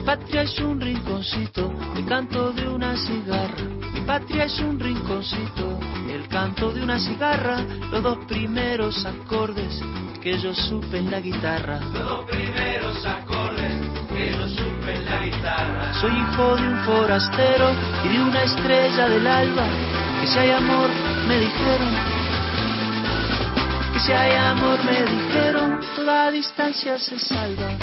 patria 0.06 0.42
es 0.42 0.56
un 0.60 0.80
rinconcito, 0.80 1.74
el 1.96 2.06
canto 2.06 2.52
de 2.52 2.68
una 2.68 2.96
cigarra. 2.96 3.64
Mi 3.92 4.00
patria 4.02 4.44
es 4.44 4.56
un 4.60 4.78
rinconcito, 4.78 5.80
el 6.08 6.28
canto 6.28 6.70
de 6.70 6.84
una 6.84 7.00
cigarra. 7.00 7.60
Los 7.90 8.02
dos 8.04 8.18
primeros 8.26 9.04
acordes 9.04 9.82
que 10.22 10.38
yo 10.38 10.54
supe 10.54 10.98
en 10.98 11.10
la 11.10 11.18
guitarra. 11.18 11.80
Los 11.80 12.08
dos 12.08 12.24
primeros 12.30 13.04
acordes 13.04 13.72
que 14.08 14.30
yo 14.30 14.48
supe 14.48 14.94
en 14.94 15.04
la 15.06 15.20
guitarra. 15.24 15.94
Soy 16.00 16.12
hijo 16.12 16.54
de 16.54 16.68
un 16.68 16.78
forastero 16.84 17.72
y 18.04 18.08
de 18.08 18.22
una 18.22 18.42
estrella 18.44 19.08
del 19.08 19.26
alba. 19.26 19.66
Que 20.20 20.26
si 20.28 20.38
hay 20.38 20.50
amor, 20.52 20.88
me 21.26 21.40
dijeron, 21.40 21.94
que 23.92 23.98
si 23.98 24.12
hay 24.12 24.36
amor 24.36 24.78
me 24.84 25.02
dijeron, 25.02 25.80
toda 25.96 26.30
distancia 26.30 26.96
se 26.96 27.18
salva. 27.18 27.76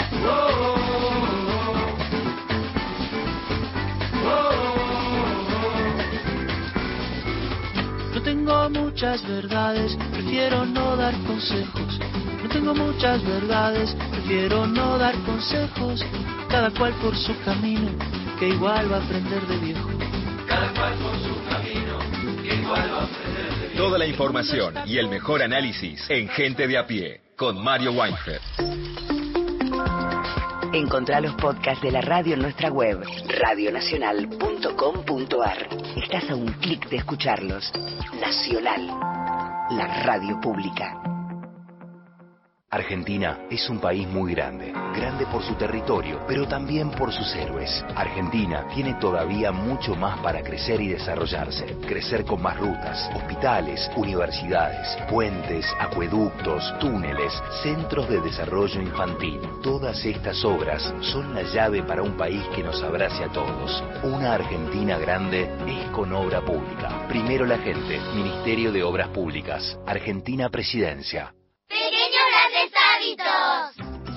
No 8.14 8.22
tengo 8.22 8.70
muchas 8.70 9.26
verdades, 9.28 9.96
prefiero 10.12 10.64
no 10.64 10.96
dar 10.96 11.14
consejos. 11.26 12.00
No 12.42 12.48
tengo 12.48 12.74
muchas 12.74 13.22
verdades, 13.24 13.94
prefiero 14.10 14.66
no 14.66 14.98
dar 14.98 15.14
consejos. 15.24 16.04
Cada 16.48 16.70
cual 16.70 16.92
por 17.02 17.16
su 17.16 17.38
camino, 17.44 17.90
que 18.38 18.48
igual 18.48 18.90
va 18.90 18.96
a 18.96 19.04
aprender 19.04 19.46
de 19.46 19.58
viejo. 19.58 19.88
Cada 20.46 20.72
cual 20.72 20.94
por 20.94 21.18
su 21.18 21.34
camino, 21.50 21.98
que 22.42 22.54
igual 22.54 22.90
va 22.92 23.00
a 23.00 23.04
aprender 23.04 23.54
Toda 23.76 23.98
la 23.98 24.06
información 24.06 24.74
y 24.86 24.98
el 24.98 25.08
mejor 25.08 25.42
análisis 25.42 26.08
en 26.08 26.28
Gente 26.28 26.68
de 26.68 26.78
a 26.78 26.86
pie 26.86 27.20
con 27.36 27.62
Mario 27.62 27.92
Weinfeld. 27.92 28.73
Encontrá 30.74 31.20
los 31.20 31.34
podcasts 31.36 31.82
de 31.84 31.92
la 31.92 32.00
radio 32.00 32.34
en 32.34 32.42
nuestra 32.42 32.68
web, 32.68 33.00
radionacional.com.ar. 33.28 35.68
Estás 36.02 36.28
a 36.28 36.34
un 36.34 36.48
clic 36.54 36.88
de 36.88 36.96
escucharlos. 36.96 37.72
Nacional, 38.20 38.84
la 39.70 40.02
radio 40.02 40.40
pública. 40.40 41.13
Argentina 42.74 43.38
es 43.52 43.70
un 43.70 43.78
país 43.78 44.08
muy 44.08 44.34
grande, 44.34 44.72
grande 44.96 45.26
por 45.26 45.44
su 45.44 45.54
territorio, 45.54 46.22
pero 46.26 46.48
también 46.48 46.90
por 46.90 47.12
sus 47.12 47.32
héroes. 47.36 47.84
Argentina 47.94 48.66
tiene 48.74 48.94
todavía 48.94 49.52
mucho 49.52 49.94
más 49.94 50.18
para 50.18 50.42
crecer 50.42 50.80
y 50.80 50.88
desarrollarse, 50.88 51.66
crecer 51.86 52.24
con 52.24 52.42
más 52.42 52.58
rutas, 52.58 53.08
hospitales, 53.14 53.88
universidades, 53.94 54.88
puentes, 55.08 55.64
acueductos, 55.78 56.76
túneles, 56.80 57.32
centros 57.62 58.08
de 58.08 58.20
desarrollo 58.20 58.82
infantil. 58.82 59.38
Todas 59.62 60.04
estas 60.04 60.44
obras 60.44 60.92
son 61.00 61.32
la 61.32 61.42
llave 61.42 61.84
para 61.84 62.02
un 62.02 62.16
país 62.16 62.42
que 62.56 62.64
nos 62.64 62.82
abrace 62.82 63.22
a 63.22 63.28
todos. 63.28 63.84
Una 64.02 64.34
Argentina 64.34 64.98
grande 64.98 65.48
es 65.68 65.90
con 65.90 66.12
obra 66.12 66.40
pública. 66.40 67.06
Primero 67.06 67.46
la 67.46 67.58
gente, 67.58 68.00
Ministerio 68.16 68.72
de 68.72 68.82
Obras 68.82 69.10
Públicas, 69.10 69.78
Argentina 69.86 70.48
Presidencia. 70.48 71.32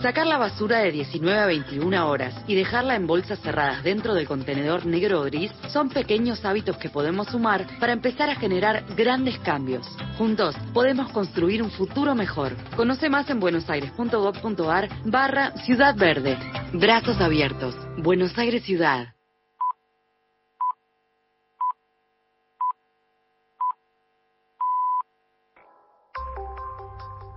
Sacar 0.02 0.28
la 0.28 0.38
basura 0.38 0.80
de 0.80 0.91
19 0.91 1.39
a 1.39 1.48
21 1.48 2.08
horas 2.08 2.36
y 2.45 2.54
dejarla 2.54 2.95
en 2.95 3.08
bolsas 3.08 3.39
cerradas 3.39 3.84
dentro 3.84 4.14
del 4.14 4.28
contenedor 4.28 4.86
negro 4.86 5.22
o 5.22 5.24
gris 5.24 5.52
son 5.70 5.89
pequeños 5.89 6.45
hábitos 6.45 6.78
que 6.78 6.89
podemos 6.89 7.28
sumar 7.30 7.66
para 7.80 7.93
empezar 7.93 8.30
a 8.30 8.36
generar 8.36 8.86
grandes 8.95 9.39
cambios. 9.39 9.88
Juntos 10.20 10.56
podemos 10.72 11.12
construir 11.12 11.64
un 11.64 11.72
futuro 11.72 12.14
mejor. 12.14 12.56
Conoce 12.76 13.10
más 13.10 13.28
en 13.32 13.39
buenosaires.gov.ar 13.39 14.89
barra 15.06 15.54
Ciudad 15.66 15.95
Verde. 15.95 16.38
Brazos 16.74 17.20
abiertos. 17.20 17.76
Buenos 17.98 18.38
Aires 18.38 18.64
Ciudad. 18.64 19.16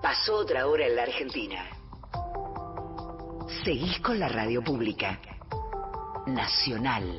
Pasó 0.02 0.34
otra 0.36 0.66
hora 0.66 0.86
en 0.86 0.96
la 0.96 1.04
Argentina. 1.04 1.79
Seguís 3.64 3.98
con 4.00 4.18
la 4.18 4.28
radio 4.28 4.62
pública. 4.62 5.18
Nacional. 6.26 7.18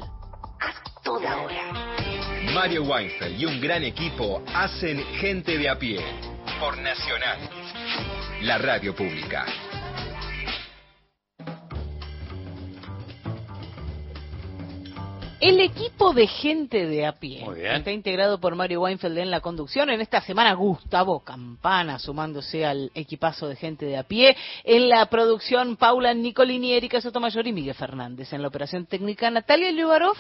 A 0.60 1.02
toda 1.04 1.38
hora. 1.38 2.54
Mario 2.54 2.84
Weinfeld 2.84 3.40
y 3.40 3.46
un 3.46 3.62
gran 3.62 3.84
equipo 3.84 4.42
hacen 4.56 5.04
Gente 5.20 5.58
de 5.58 5.70
a 5.70 5.78
pie 5.78 6.00
por 6.60 6.78
Nacional. 6.78 7.38
La 8.42 8.58
radio 8.58 8.96
pública. 8.96 9.46
El 15.42 15.60
equipo 15.60 16.14
de 16.14 16.28
gente 16.28 16.86
de 16.86 17.04
a 17.08 17.14
pie 17.14 17.44
está 17.64 17.90
integrado 17.90 18.40
por 18.40 18.56
Mario 18.56 18.82
Weinfeld 18.82 19.18
en 19.18 19.32
la 19.32 19.42
conducción. 19.42 19.90
En 19.90 20.00
esta 20.00 20.22
semana 20.22 20.54
Gustavo 20.54 21.22
Campana 21.22 21.98
sumándose 21.98 22.64
al 22.64 22.92
equipazo 22.94 23.48
de 23.48 23.56
gente 23.56 23.88
de 23.88 23.98
a 23.98 24.04
pie. 24.04 24.38
En 24.64 24.88
la 24.88 25.04
producción 25.08 25.78
Paula 25.78 26.14
Nicolini, 26.14 26.74
Erika 26.74 27.02
Sotomayor 27.02 27.48
y 27.48 27.54
Miguel 27.54 27.74
Fernández. 27.74 28.32
En 28.34 28.44
la 28.44 28.50
operación 28.50 28.86
técnica 28.86 29.32
Natalia 29.32 29.72
Liubarov 29.72 30.16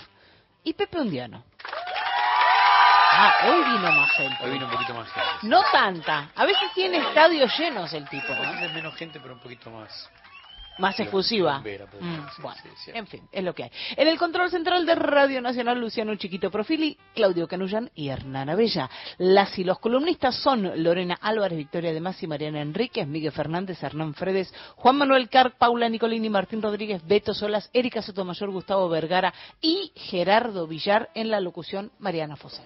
y 0.63 0.73
Pepe 0.73 0.99
Undiano. 0.99 1.43
Ah, 3.13 3.35
hoy 3.45 3.63
vino 3.63 3.91
más 3.91 4.11
gente. 4.13 4.37
Hoy 4.43 4.51
vino 4.53 4.65
un 4.65 4.71
poquito 4.71 4.95
más 4.95 5.07
gente. 5.11 5.29
No 5.43 5.61
tanta. 5.71 6.31
A 6.35 6.45
veces 6.45 6.71
tiene 6.73 6.97
estadios 6.97 7.55
llenos 7.59 7.93
el 7.93 8.09
tipo. 8.09 8.33
Tiene 8.33 8.73
menos 8.73 8.95
gente, 8.95 9.19
pero 9.19 9.35
un 9.35 9.39
poquito 9.39 9.69
más. 9.69 10.09
Más 10.81 10.99
efusiva. 10.99 11.61
Pues, 11.63 11.79
Mm, 12.01 12.15
sí, 12.35 12.41
bueno, 12.41 12.57
sí, 12.83 12.91
en 12.93 13.07
fin, 13.07 13.21
es 13.31 13.43
lo 13.43 13.53
que 13.53 13.63
hay. 13.65 13.71
En 13.95 14.07
el 14.07 14.17
control 14.17 14.49
central 14.49 14.85
de 14.85 14.95
Radio 14.95 15.41
Nacional, 15.41 15.79
Luciano 15.79 16.15
Chiquito 16.15 16.49
Profili, 16.49 16.97
Claudio 17.13 17.47
Canullán 17.47 17.91
y 17.95 18.09
Hernana 18.09 18.55
Bella. 18.55 18.89
Las 19.17 19.57
y 19.59 19.63
los 19.63 19.79
columnistas 19.79 20.35
son 20.35 20.83
Lorena 20.83 21.17
Álvarez, 21.21 21.57
Victoria 21.57 21.93
de 21.93 22.01
Masi, 22.01 22.25
Mariana 22.27 22.61
Enríquez, 22.61 23.07
Miguel 23.07 23.31
Fernández, 23.31 23.81
Hernán 23.83 24.13
Fredes, 24.15 24.53
Juan 24.75 24.97
Manuel 24.97 25.29
Carp, 25.29 25.55
Paula 25.57 25.87
Nicolini, 25.89 26.29
Martín 26.29 26.61
Rodríguez, 26.61 27.05
Beto 27.05 27.33
Solas, 27.33 27.69
Erika 27.73 28.01
Sotomayor, 28.01 28.49
Gustavo 28.49 28.89
Vergara 28.89 29.33
y 29.61 29.91
Gerardo 29.95 30.67
Villar 30.67 31.09
en 31.13 31.29
la 31.29 31.39
locución 31.39 31.91
Mariana 31.99 32.35
Fosé. 32.35 32.63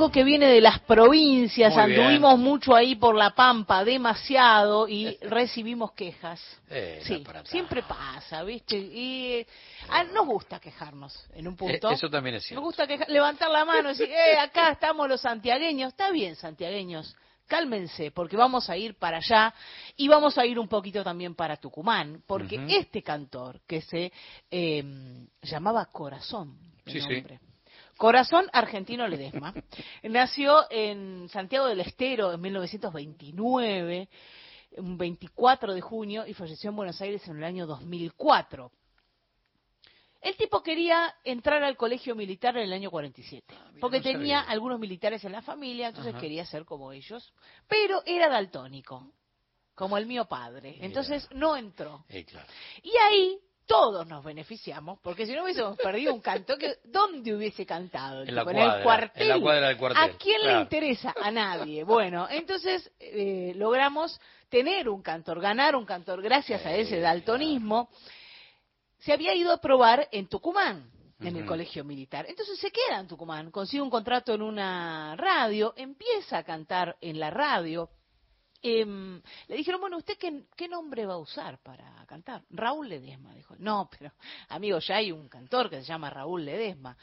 Tango 0.00 0.10
que 0.12 0.24
viene 0.24 0.46
de 0.46 0.62
las 0.62 0.78
provincias, 0.80 1.74
Muy 1.74 1.84
bien. 1.90 2.00
anduvimos 2.00 2.38
mucho 2.38 2.74
ahí 2.74 2.94
por 2.96 3.14
la 3.14 3.34
Pampa, 3.34 3.84
demasiado, 3.84 4.88
y 4.88 5.14
recibimos 5.20 5.92
quejas. 5.92 6.40
Eh, 6.70 7.02
Sí, 7.04 7.22
siempre 7.44 7.82
pasa, 7.82 8.42
¿viste? 8.42 8.78
Y 8.78 9.32
eh, 9.40 9.46
ah, 9.90 10.04
nos 10.04 10.24
gusta 10.24 10.58
quejarnos 10.58 11.12
en 11.34 11.46
un 11.48 11.54
punto. 11.54 11.90
Eh, 11.90 11.94
eso 11.94 12.08
también 12.08 12.36
es 12.36 12.44
Nos 12.44 12.46
cierto. 12.48 12.62
gusta 12.62 12.86
queja- 12.86 13.04
levantar 13.08 13.50
la 13.50 13.66
mano 13.66 13.90
y 13.90 13.92
decir, 13.92 14.08
eh, 14.10 14.38
acá 14.38 14.70
estamos 14.70 15.06
los 15.06 15.20
santiagueños. 15.20 15.90
Está 15.90 16.10
bien, 16.10 16.34
santiagueños, 16.34 17.14
cálmense, 17.46 18.10
porque 18.10 18.38
vamos 18.38 18.70
a 18.70 18.78
ir 18.78 18.94
para 18.94 19.18
allá 19.18 19.52
y 19.98 20.08
vamos 20.08 20.38
a 20.38 20.46
ir 20.46 20.58
un 20.58 20.68
poquito 20.68 21.04
también 21.04 21.34
para 21.34 21.58
Tucumán, 21.58 22.22
porque 22.26 22.58
este 22.70 23.02
cantor 23.02 23.60
que 23.66 23.82
se 23.82 24.10
eh, 24.50 24.82
llamaba 25.42 25.84
Corazón, 25.92 26.56
el 26.86 26.92
Sí, 26.94 27.00
sí. 27.02 27.22
Corazón 28.00 28.48
Argentino 28.54 29.06
Ledesma. 29.06 29.52
Nació 30.04 30.64
en 30.70 31.28
Santiago 31.28 31.66
del 31.66 31.80
Estero 31.80 32.32
en 32.32 32.40
1929, 32.40 34.08
un 34.78 34.96
24 34.96 35.74
de 35.74 35.82
junio, 35.82 36.26
y 36.26 36.32
falleció 36.32 36.70
en 36.70 36.76
Buenos 36.76 36.98
Aires 37.02 37.28
en 37.28 37.36
el 37.36 37.44
año 37.44 37.66
2004. 37.66 38.72
El 40.22 40.34
tipo 40.34 40.62
quería 40.62 41.14
entrar 41.24 41.62
al 41.62 41.76
colegio 41.76 42.16
militar 42.16 42.56
en 42.56 42.62
el 42.62 42.72
año 42.72 42.90
47, 42.90 43.54
porque 43.82 43.98
Ah, 43.98 44.00
no 44.00 44.04
tenía 44.04 44.40
algunos 44.40 44.80
militares 44.80 45.22
en 45.26 45.32
la 45.32 45.42
familia, 45.42 45.88
entonces 45.88 46.14
Ajá. 46.14 46.22
quería 46.22 46.46
ser 46.46 46.64
como 46.64 46.92
ellos, 46.92 47.34
pero 47.68 48.02
era 48.06 48.30
daltónico, 48.30 49.12
como 49.74 49.98
el 49.98 50.06
mío 50.06 50.24
padre, 50.24 50.78
entonces 50.80 51.28
no 51.32 51.54
entró. 51.54 52.06
Eh, 52.08 52.24
claro. 52.24 52.48
Y 52.82 52.96
ahí 52.96 53.38
todos 53.70 54.04
nos 54.04 54.24
beneficiamos, 54.24 54.98
porque 55.00 55.24
si 55.26 55.32
no 55.32 55.44
hubiésemos 55.44 55.76
perdido 55.76 56.12
un 56.12 56.20
canto, 56.20 56.58
que 56.58 56.78
¿dónde 56.82 57.32
hubiese 57.32 57.64
cantado? 57.64 58.24
En 58.24 58.34
la 58.34 58.42
cuadra, 58.42 58.78
el 58.78 58.82
cuartel. 58.82 59.22
en 59.22 59.28
la 59.28 59.40
cuadra 59.40 59.68
del 59.68 59.76
cuartel, 59.76 60.02
¿A 60.02 60.08
quién 60.18 60.42
le 60.42 60.60
interesa? 60.60 61.14
A 61.22 61.30
nadie. 61.30 61.84
Bueno, 61.84 62.26
entonces 62.28 62.90
eh, 62.98 63.52
logramos 63.54 64.20
tener 64.48 64.88
un 64.88 65.02
cantor, 65.02 65.40
ganar 65.40 65.76
un 65.76 65.86
cantor 65.86 66.20
gracias 66.20 66.66
a 66.66 66.74
ese 66.74 66.98
daltonismo. 66.98 67.90
Se 68.98 69.12
había 69.12 69.36
ido 69.36 69.52
a 69.52 69.58
probar 69.58 70.08
en 70.10 70.26
Tucumán, 70.26 70.90
en 71.20 71.36
el 71.36 71.46
colegio 71.46 71.84
militar. 71.84 72.26
Entonces 72.28 72.58
se 72.58 72.72
queda 72.72 72.98
en 72.98 73.06
Tucumán, 73.06 73.52
consigue 73.52 73.82
un 73.82 73.90
contrato 73.90 74.34
en 74.34 74.42
una 74.42 75.14
radio, 75.14 75.74
empieza 75.76 76.38
a 76.38 76.42
cantar 76.42 76.96
en 77.00 77.20
la 77.20 77.30
radio. 77.30 77.88
Em, 78.62 79.22
le 79.48 79.56
dijeron, 79.56 79.80
bueno, 79.80 79.96
¿usted 79.96 80.18
qué, 80.18 80.68
nombre 80.68 81.06
va 81.06 81.14
a 81.14 81.18
usar 81.18 81.58
para 81.62 82.04
cantar? 82.06 82.42
Raúl 82.50 82.88
Ledesma, 82.88 83.32
dijo. 83.34 83.54
No, 83.58 83.88
pero, 83.98 84.12
amigo, 84.48 84.78
ya 84.78 84.96
hay 84.96 85.12
un 85.12 85.28
cantor 85.28 85.70
que 85.70 85.80
se 85.80 85.86
llama 85.86 86.10
Raúl 86.10 86.44
Ledesma. 86.44 86.96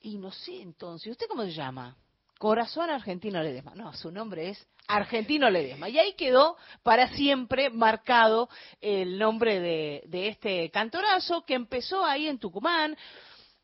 Y 0.00 0.18
no 0.18 0.30
sé, 0.30 0.62
entonces, 0.62 1.10
¿usted 1.10 1.26
cómo 1.28 1.42
se 1.42 1.52
llama? 1.52 1.96
Corazón 2.38 2.90
Argentino 2.90 3.42
Ledesma. 3.42 3.74
No, 3.74 3.92
su 3.94 4.10
nombre 4.10 4.50
es 4.50 4.66
Argentino 4.88 5.50
Ledesma. 5.50 5.88
Y 5.88 5.98
ahí 5.98 6.14
quedó 6.14 6.56
para 6.82 7.08
siempre 7.08 7.70
marcado 7.70 8.48
el 8.80 9.18
nombre 9.18 9.60
de 9.60 10.28
este 10.28 10.70
cantorazo 10.70 11.44
que 11.44 11.54
empezó 11.54 12.04
ahí 12.04 12.28
en 12.28 12.38
Tucumán. 12.38 12.96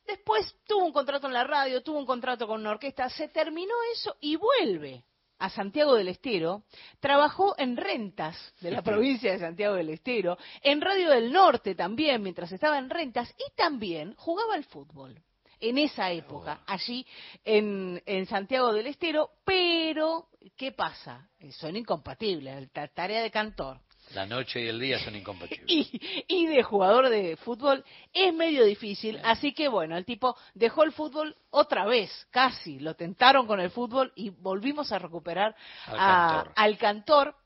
Después 0.07 0.55
tuvo 0.67 0.87
un 0.87 0.93
contrato 0.93 1.27
en 1.27 1.35
la 1.35 1.45
radio, 1.45 1.83
tuvo 1.83 1.99
un 1.99 2.07
contrato 2.07 2.47
con 2.47 2.61
una 2.61 2.71
orquesta, 2.71 3.09
se 3.09 3.29
terminó 3.29 3.75
eso 3.93 4.17
y 4.21 4.37
vuelve 4.37 5.05
a 5.43 5.51
Santiago 5.51 5.97
del 5.97 6.07
Estero, 6.07 6.63
trabajó 7.01 7.57
en 7.59 7.77
rentas 7.77 8.37
de 8.61 8.71
la 8.71 8.81
provincia 8.81 9.33
de 9.33 9.41
Santiago 9.41 9.75
del 9.75 9.89
Estero, 9.89 10.39
en 10.63 10.81
Radio 10.81 11.11
del 11.11 11.33
Norte 11.33 11.75
también, 11.75 12.23
mientras 12.23 12.53
estaba 12.53 12.79
en 12.79 12.89
rentas, 12.89 13.35
y 13.37 13.53
también 13.57 14.15
jugaba 14.15 14.55
al 14.55 14.63
fútbol 14.63 15.21
en 15.59 15.79
esa 15.79 16.13
época, 16.13 16.63
allí 16.65 17.05
en, 17.45 18.01
en 18.07 18.27
Santiago 18.27 18.73
del 18.73 18.87
Estero, 18.87 19.31
pero 19.45 20.29
¿qué 20.57 20.71
pasa? 20.71 21.29
Eh, 21.41 21.51
Son 21.51 21.77
incompatibles, 21.77 22.69
la 22.73 22.87
tarea 22.87 23.21
de 23.21 23.31
cantor 23.33 23.81
La 24.15 24.27
noche 24.27 24.61
y 24.63 24.69
el 24.69 24.79
día 24.81 24.99
son 24.99 25.17
incompatibles. 25.17 25.67
y, 25.69 26.01
y 26.29 26.47
de 26.47 26.63
jugador 26.63 27.09
de 27.09 27.37
fútbol 27.37 27.85
es 28.13 28.33
medio 28.35 28.65
difícil, 28.65 29.21
así 29.25 29.53
que 29.53 29.69
bueno, 29.69 29.97
el 29.97 30.05
tipo 30.05 30.37
dejó 30.55 30.83
el 30.85 30.93
fútbol 30.93 31.37
otra 31.51 31.85
vez, 31.87 32.11
casi, 32.31 32.79
lo 32.79 32.95
tentaron 32.95 33.47
con 33.47 33.61
el 33.61 33.71
fútbol 33.71 34.13
y 34.15 34.31
volvimos 34.31 34.93
a 34.93 34.99
recuperar 34.99 35.55
Al 35.87 35.97
a- 35.99 36.29
cantor. 36.35 36.53
al 36.57 36.79
cantor. 36.79 37.37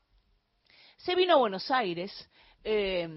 Se 0.97 1.15
vino 1.15 1.33
a 1.35 1.37
Buenos 1.37 1.69
Aires, 1.71 2.29
eh, 2.63 3.07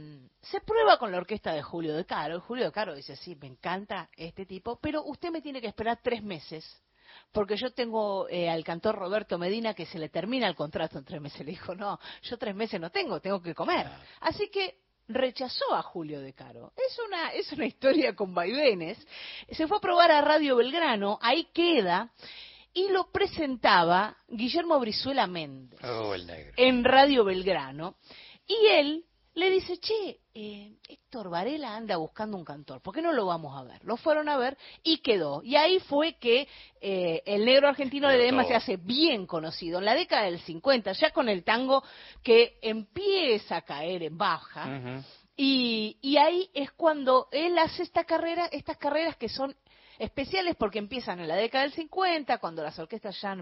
se 0.43 0.61
prueba 0.61 0.99
con 0.99 1.11
la 1.11 1.19
orquesta 1.19 1.53
de 1.53 1.63
Julio 1.63 1.95
de 1.97 2.05
Caro, 2.05 2.41
Julio 2.41 2.67
de 2.67 2.73
Caro 2.73 2.95
dice, 2.95 3.17
sí, 3.17 3.35
me 3.37 3.47
encanta 3.49 4.09
este 4.17 4.47
tipo, 4.47 4.79
pero 4.81 5.03
usted 5.05 5.31
me 5.31 5.41
tiene 5.43 5.61
que 5.61 5.67
esperar 5.67 5.99
tres 6.03 6.23
meses 6.23 6.65
porque 7.33 7.57
yo 7.57 7.73
tengo 7.73 8.29
eh, 8.29 8.49
al 8.49 8.65
cantor 8.65 8.97
Roberto 8.97 9.39
Medina 9.39 9.75
que 9.75 9.87
se 9.87 9.99
le 9.99 10.09
termina 10.09 10.49
el 10.49 10.55
contrato 10.55 10.99
en 10.99 11.05
tres 11.05 11.21
meses. 11.21 11.41
Le 11.41 11.53
dijo, 11.53 11.75
no, 11.75 11.99
yo 12.23 12.37
tres 12.39 12.55
meses 12.55 12.81
no 12.81 12.91
tengo, 12.91 13.21
tengo 13.21 13.41
que 13.41 13.55
comer. 13.55 13.87
Así 14.21 14.49
que 14.51 14.79
rechazó 15.09 15.75
a 15.75 15.83
Julio 15.83 16.21
de 16.21 16.33
Caro. 16.33 16.73
Es 16.77 16.99
una, 17.07 17.33
es 17.33 17.53
una 17.53 17.67
historia 17.67 18.15
con 18.15 18.35
vaivenes. 18.35 18.99
Se 19.51 19.67
fue 19.67 19.79
a 19.79 19.81
probar 19.81 20.11
a 20.11 20.21
Radio 20.21 20.57
Belgrano, 20.57 21.19
ahí 21.21 21.49
queda, 21.53 22.13
y 22.73 22.89
lo 22.89 23.11
presentaba 23.11 24.17
Guillermo 24.29 24.79
Brizuela 24.79 25.27
Méndez 25.27 25.81
Oh, 25.83 26.15
en 26.57 26.85
Radio 26.85 27.25
Belgrano, 27.25 27.97
y 28.47 28.67
él 28.67 29.05
le 29.35 29.51
dice, 29.51 29.79
che, 29.79 30.21
eh, 30.35 30.77
Héctor 30.89 31.31
Varela 31.31 31.77
anda 31.77 31.97
buscando 31.97 32.37
un 32.37 32.45
cantor, 32.45 32.81
¿por 32.81 32.95
qué 32.95 33.01
no 33.01 33.13
lo 33.13 33.27
vamos 33.27 33.57
a 33.57 33.63
ver? 33.63 33.85
Lo 33.85 33.97
fueron 33.97 34.29
a 34.29 34.37
ver 34.37 34.59
y 34.83 34.99
quedó. 34.99 35.43
Y 35.43 35.57
ahí 35.57 35.79
fue 35.81 36.15
que 36.15 36.49
eh, 36.81 37.23
el 37.27 37.45
negro 37.45 37.69
argentino 37.69 38.09
de 38.09 38.19
Ledesma 38.19 38.45
se 38.45 38.55
hace 38.55 38.77
bien 38.77 39.27
conocido. 39.27 39.79
En 39.79 39.85
la 39.85 39.95
década 39.95 40.25
del 40.25 40.41
50, 40.41 40.93
ya 40.93 41.11
con 41.13 41.29
el 41.29 41.45
tango 41.45 41.85
que 42.23 42.59
empieza 42.61 43.59
a 43.59 43.63
caer 43.63 44.03
en 44.03 44.19
baja, 44.19 45.03
y, 45.37 45.97
y 46.01 46.17
ahí 46.17 46.51
es 46.53 46.73
cuando 46.73 47.29
él 47.31 47.57
hace 47.59 47.85
esta 47.85 48.05
carrera, 48.05 48.47
estas 48.47 48.77
carreras 48.79 49.17
que 49.17 49.29
son 49.29 49.55
especiales 49.99 50.57
porque 50.57 50.79
empiezan 50.79 51.21
en 51.21 51.29
la 51.29 51.37
década 51.37 51.65
del 51.65 51.73
50, 51.73 52.39
cuando 52.39 52.63
las 52.63 52.79
orquestas 52.79 53.21
ya 53.21 53.37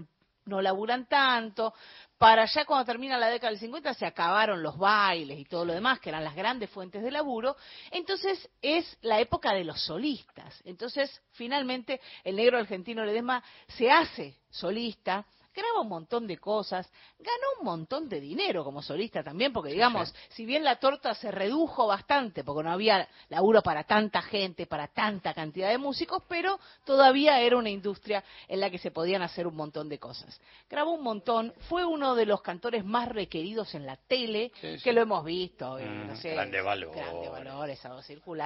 no 0.45 0.61
laburan 0.61 1.07
tanto, 1.07 1.73
para 2.19 2.43
allá 2.43 2.65
cuando 2.65 2.85
termina 2.85 3.17
la 3.17 3.29
década 3.29 3.51
del 3.51 3.59
50 3.61 3.93
se 3.93 4.05
acabaron 4.05 4.61
los 4.61 4.77
bailes 4.77 5.39
y 5.39 5.45
todo 5.45 5.63
lo 5.63 5.73
demás, 5.73 6.01
que 6.01 6.09
eran 6.09 6.25
las 6.25 6.35
grandes 6.35 6.69
fuentes 6.69 7.01
de 7.01 7.11
laburo, 7.11 7.55
entonces 7.91 8.47
es 8.61 8.97
la 9.01 9.21
época 9.21 9.53
de 9.53 9.63
los 9.63 9.81
solistas. 9.81 10.61
Entonces, 10.65 11.21
finalmente, 11.31 12.01
el 12.25 12.35
negro 12.35 12.57
argentino 12.57 13.05
Ledesma 13.05 13.41
se 13.69 13.89
hace 13.89 14.35
solista, 14.49 15.25
graba 15.59 15.81
un 15.81 15.89
montón 15.89 16.25
de 16.27 16.37
cosas, 16.37 16.89
ganó 17.19 17.59
un 17.59 17.65
montón 17.65 18.09
de 18.09 18.19
dinero 18.19 18.63
como 18.63 18.81
solista 18.81 19.23
también, 19.23 19.53
porque 19.53 19.71
digamos, 19.71 20.13
si 20.29 20.45
bien 20.45 20.63
la 20.63 20.77
torta 20.77 21.13
se 21.13 21.31
redujo 21.31 21.87
bastante, 21.87 22.43
porque 22.43 22.63
no 22.63 22.71
había 22.71 23.07
laburo 23.29 23.61
para 23.61 23.83
tanta 23.83 24.21
gente, 24.21 24.65
para 24.65 24.87
tanta 24.87 25.33
cantidad 25.33 25.69
de 25.69 25.77
músicos, 25.77 26.23
pero 26.27 26.59
todavía 26.85 27.39
era 27.41 27.57
una 27.57 27.69
industria 27.69 28.23
en 28.47 28.59
la 28.59 28.69
que 28.69 28.77
se 28.77 28.91
podían 28.91 29.21
hacer 29.21 29.47
un 29.47 29.55
montón 29.55 29.89
de 29.89 29.99
cosas. 29.99 30.39
Grabó 30.69 30.91
un 30.93 31.03
montón, 31.03 31.53
fue 31.67 31.85
uno 31.85 32.15
de 32.15 32.25
los 32.25 32.41
cantores 32.41 32.85
más 32.85 33.09
requeridos 33.09 33.75
en 33.75 33.85
la 33.85 33.95
tele, 33.97 34.51
Sí, 34.61 34.77
sí. 34.77 34.83
que 34.83 34.93
lo 34.93 35.01
hemos 35.01 35.23
visto, 35.23 35.77
Mm, 35.77 36.07
no 36.07 36.15
sé, 36.15 36.31
grande 36.31 36.61
valor. 36.61 36.95
grande 36.95 37.29
valor, 37.29 37.69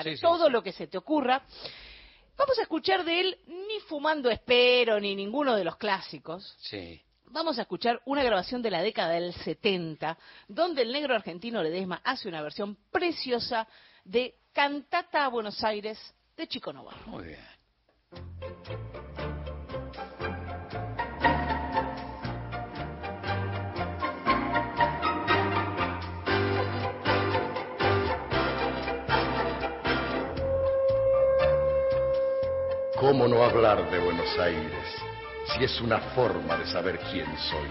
Sí, 0.03 0.15
sí, 0.15 0.21
todo 0.21 0.49
lo 0.49 0.61
que 0.61 0.71
se 0.71 0.87
te 0.87 0.97
ocurra. 0.97 1.43
Vamos 2.37 2.57
a 2.59 2.63
escuchar 2.63 3.03
de 3.03 3.19
él 3.19 3.37
ni 3.47 3.79
Fumando 3.87 4.29
Espero, 4.29 4.99
ni 4.99 5.15
ninguno 5.15 5.55
de 5.55 5.63
los 5.63 5.77
clásicos. 5.77 6.55
Sí. 6.59 7.01
Vamos 7.25 7.57
a 7.57 7.63
escuchar 7.63 8.01
una 8.05 8.23
grabación 8.23 8.61
de 8.61 8.71
la 8.71 8.81
década 8.81 9.13
del 9.13 9.33
70, 9.33 10.17
donde 10.47 10.83
el 10.83 10.91
negro 10.91 11.15
argentino 11.15 11.63
Ledesma 11.63 12.01
hace 12.03 12.27
una 12.27 12.41
versión 12.41 12.77
preciosa 12.91 13.67
de 14.03 14.35
Cantata 14.53 15.25
a 15.25 15.29
Buenos 15.29 15.63
Aires 15.63 15.97
de 16.37 16.47
Chico 16.47 16.71
Novarro. 16.71 17.07
Muy 17.07 17.25
bien. 17.25 17.39
¿Cómo 33.03 33.27
no 33.27 33.43
hablar 33.43 33.91
de 33.91 33.99
Buenos 33.99 34.39
Aires 34.39 34.95
si 35.53 35.61
es 35.61 35.81
una 35.81 35.99
forma 36.15 36.55
de 36.55 36.65
saber 36.65 36.97
quién 37.11 37.27
soy? 37.37 37.67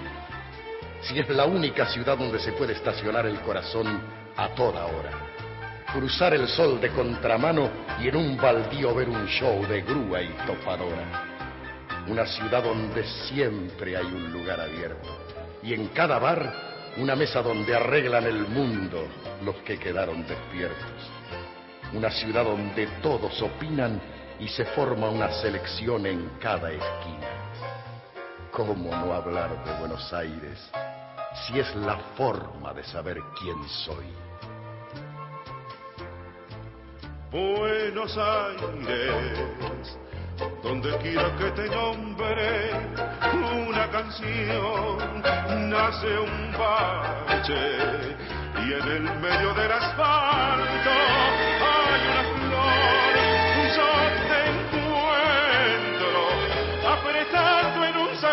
si 1.01 1.19
es 1.19 1.27
la 1.31 1.47
única 1.47 1.87
ciudad 1.87 2.19
donde 2.19 2.39
se 2.39 2.53
puede 2.53 2.75
estacionar 2.75 3.25
el 3.25 3.41
corazón 3.41 3.99
a 4.37 4.49
toda 4.49 4.85
hora. 4.85 5.11
Cruzar 5.91 6.35
el 6.35 6.47
sol 6.49 6.79
de 6.83 6.91
contramano 6.91 7.71
y 7.99 8.09
en 8.09 8.17
un 8.17 8.37
baldío 8.37 8.95
ver 8.95 9.09
un 9.09 9.27
show 9.27 9.67
de 9.67 9.81
grúa 9.81 10.21
y 10.21 10.29
topadora. 10.47 11.25
Una 12.09 12.27
ciudad 12.27 12.63
donde 12.63 13.03
siempre 13.27 13.97
hay 13.97 14.05
un 14.05 14.35
lugar 14.35 14.61
abierto. 14.61 15.19
Y 15.63 15.73
en 15.73 15.89
cada 15.89 16.19
bar 16.19 16.93
una 16.99 17.17
mesa 17.17 17.41
donde 17.41 17.75
arreglan 17.75 18.25
el 18.25 18.49
mundo 18.49 19.09
los 19.43 19.57
que 19.63 19.79
quedaron 19.79 20.27
despiertos. 20.27 21.11
Una 21.95 22.11
ciudad 22.11 22.45
donde 22.45 22.87
todos 23.01 23.41
opinan 23.41 24.12
y 24.43 24.49
se 24.49 24.65
forma 24.65 25.09
una 25.09 25.31
selección 25.31 26.05
en 26.05 26.29
cada 26.41 26.73
esquina. 26.73 27.29
¿Cómo 28.51 28.75
no 28.91 29.15
hablar 29.15 29.65
de 29.65 29.73
Buenos 29.79 30.13
Aires 30.13 30.59
si 31.47 31.61
es 31.61 31.73
la 31.77 31.97
forma 32.17 32.75
de 32.75 32.83
saber 32.83 33.19
quién 33.39 33.57
soy? 33.69 34.13
Buenos 37.31 38.19
Aires, 38.19 39.97
donde 40.61 40.99
quiera 40.99 41.37
que 41.37 41.51
te 41.53 41.69
nombre 41.69 42.73
una 43.69 43.89
canción, 43.91 45.23
nace 45.71 46.19
un 46.19 46.53
bache 46.59 48.17
y 48.67 48.73
en 48.73 48.89
el 48.89 49.03
medio 49.21 49.55
del 49.55 49.71
asfalto 49.71 51.62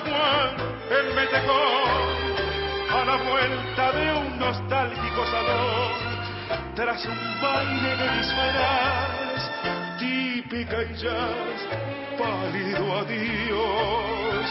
el 0.08 1.14
metejón 1.14 2.20
a 2.90 3.06
la 3.06 3.18
vuelta 3.18 3.92
de 3.92 4.14
un 4.14 4.40
nostálgico 4.40 5.26
salón 5.26 5.92
tras 6.76 7.06
un 7.06 7.42
baile 7.42 7.98
de 7.98 8.10
disfraz, 8.18 9.52
típica 10.00 10.84
y 10.84 10.94
jazz, 10.96 11.68
pálido 12.18 12.98
adiós, 12.98 14.46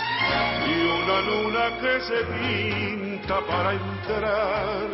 y 0.67 0.71
una 1.03 1.21
luna 1.23 1.79
que 1.81 2.01
se 2.03 2.25
pinta 2.37 3.41
para 3.47 3.73
entrar 3.73 4.87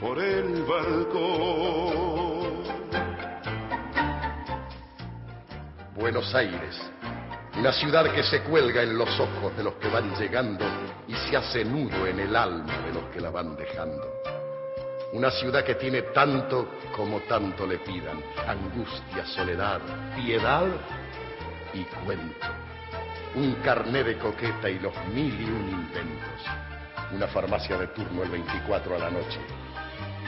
por 0.00 0.18
el 0.22 0.62
balcón. 0.62 2.06
Buenos 5.96 6.34
Aires, 6.34 6.92
una 7.58 7.72
ciudad 7.72 8.12
que 8.12 8.22
se 8.22 8.42
cuelga 8.42 8.82
en 8.82 8.98
los 8.98 9.08
ojos 9.18 9.56
de 9.56 9.64
los 9.64 9.74
que 9.74 9.88
van 9.88 10.14
llegando 10.16 10.64
y 11.08 11.14
se 11.14 11.36
hace 11.36 11.64
nudo 11.64 12.06
en 12.06 12.20
el 12.20 12.36
alma 12.36 12.78
de 12.86 12.92
los 12.92 13.04
que 13.04 13.20
la 13.20 13.30
van 13.30 13.56
dejando. 13.56 14.20
Una 15.12 15.30
ciudad 15.30 15.64
que 15.64 15.76
tiene 15.76 16.02
tanto 16.02 16.68
como 16.94 17.20
tanto 17.20 17.66
le 17.66 17.78
pidan, 17.78 18.22
angustia, 18.46 19.24
soledad, 19.24 19.80
piedad 20.14 20.66
y 21.72 21.84
cuento. 22.04 22.46
Un 23.36 23.54
carné 23.64 24.04
de 24.04 24.18
coqueta 24.18 24.68
y 24.68 24.78
los 24.78 24.94
mil 25.14 25.40
y 25.40 25.44
un 25.44 25.68
inventos. 25.70 26.42
Una 27.12 27.26
farmacia 27.28 27.78
de 27.78 27.86
turno 27.88 28.22
el 28.22 28.30
24 28.30 28.96
a 28.96 28.98
la 28.98 29.10
noche. 29.10 29.40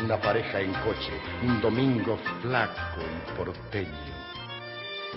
Una 0.03 0.19
pareja 0.19 0.61
en 0.61 0.73
coche, 0.73 1.13
un 1.43 1.61
domingo 1.61 2.19
flaco 2.41 3.01
y 3.03 3.37
porteño. 3.37 4.18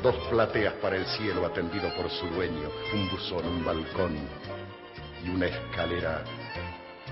Dos 0.02 0.16
plateas 0.30 0.74
para 0.82 0.96
el 0.96 1.06
cielo 1.06 1.46
atendido 1.46 1.94
por 1.94 2.10
su 2.10 2.26
dueño, 2.28 2.70
un 2.92 3.10
buzón, 3.12 3.46
un 3.46 3.64
balcón 3.64 4.18
y 5.24 5.30
una 5.30 5.46
escalera 5.46 6.24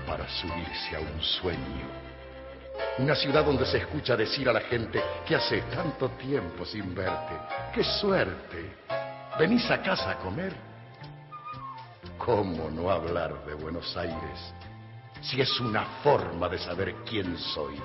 para 0.06 0.28
subirse 0.28 0.96
a 0.96 1.00
un 1.00 1.22
sueño. 1.22 1.86
Una 2.98 3.14
ciudad 3.14 3.44
donde 3.44 3.64
se 3.64 3.78
escucha 3.78 4.16
decir 4.16 4.48
a 4.48 4.52
la 4.52 4.62
gente 4.62 5.00
que 5.24 5.36
hace 5.36 5.62
tanto 5.62 6.08
tiempo 6.10 6.64
sin 6.64 6.92
verte. 6.92 7.38
¡Qué 7.72 7.84
suerte! 7.84 8.74
¿Venís 9.38 9.70
a 9.70 9.80
casa 9.80 10.10
a 10.10 10.16
comer? 10.16 10.52
¿Cómo 12.18 12.68
no 12.70 12.90
hablar 12.90 13.44
de 13.46 13.54
Buenos 13.54 13.96
Aires 13.96 14.52
si 15.22 15.40
es 15.40 15.60
una 15.60 15.84
forma 16.02 16.48
de 16.48 16.58
saber 16.58 16.94
quién 17.08 17.38
soy? 17.38 17.80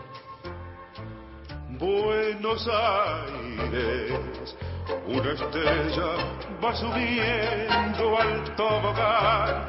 Buenos 1.77 2.67
Aires, 2.67 4.55
una 5.07 5.31
estrella 5.31 6.09
va 6.63 6.75
subiendo 6.75 8.19
al 8.19 8.55
tobogán, 8.55 9.67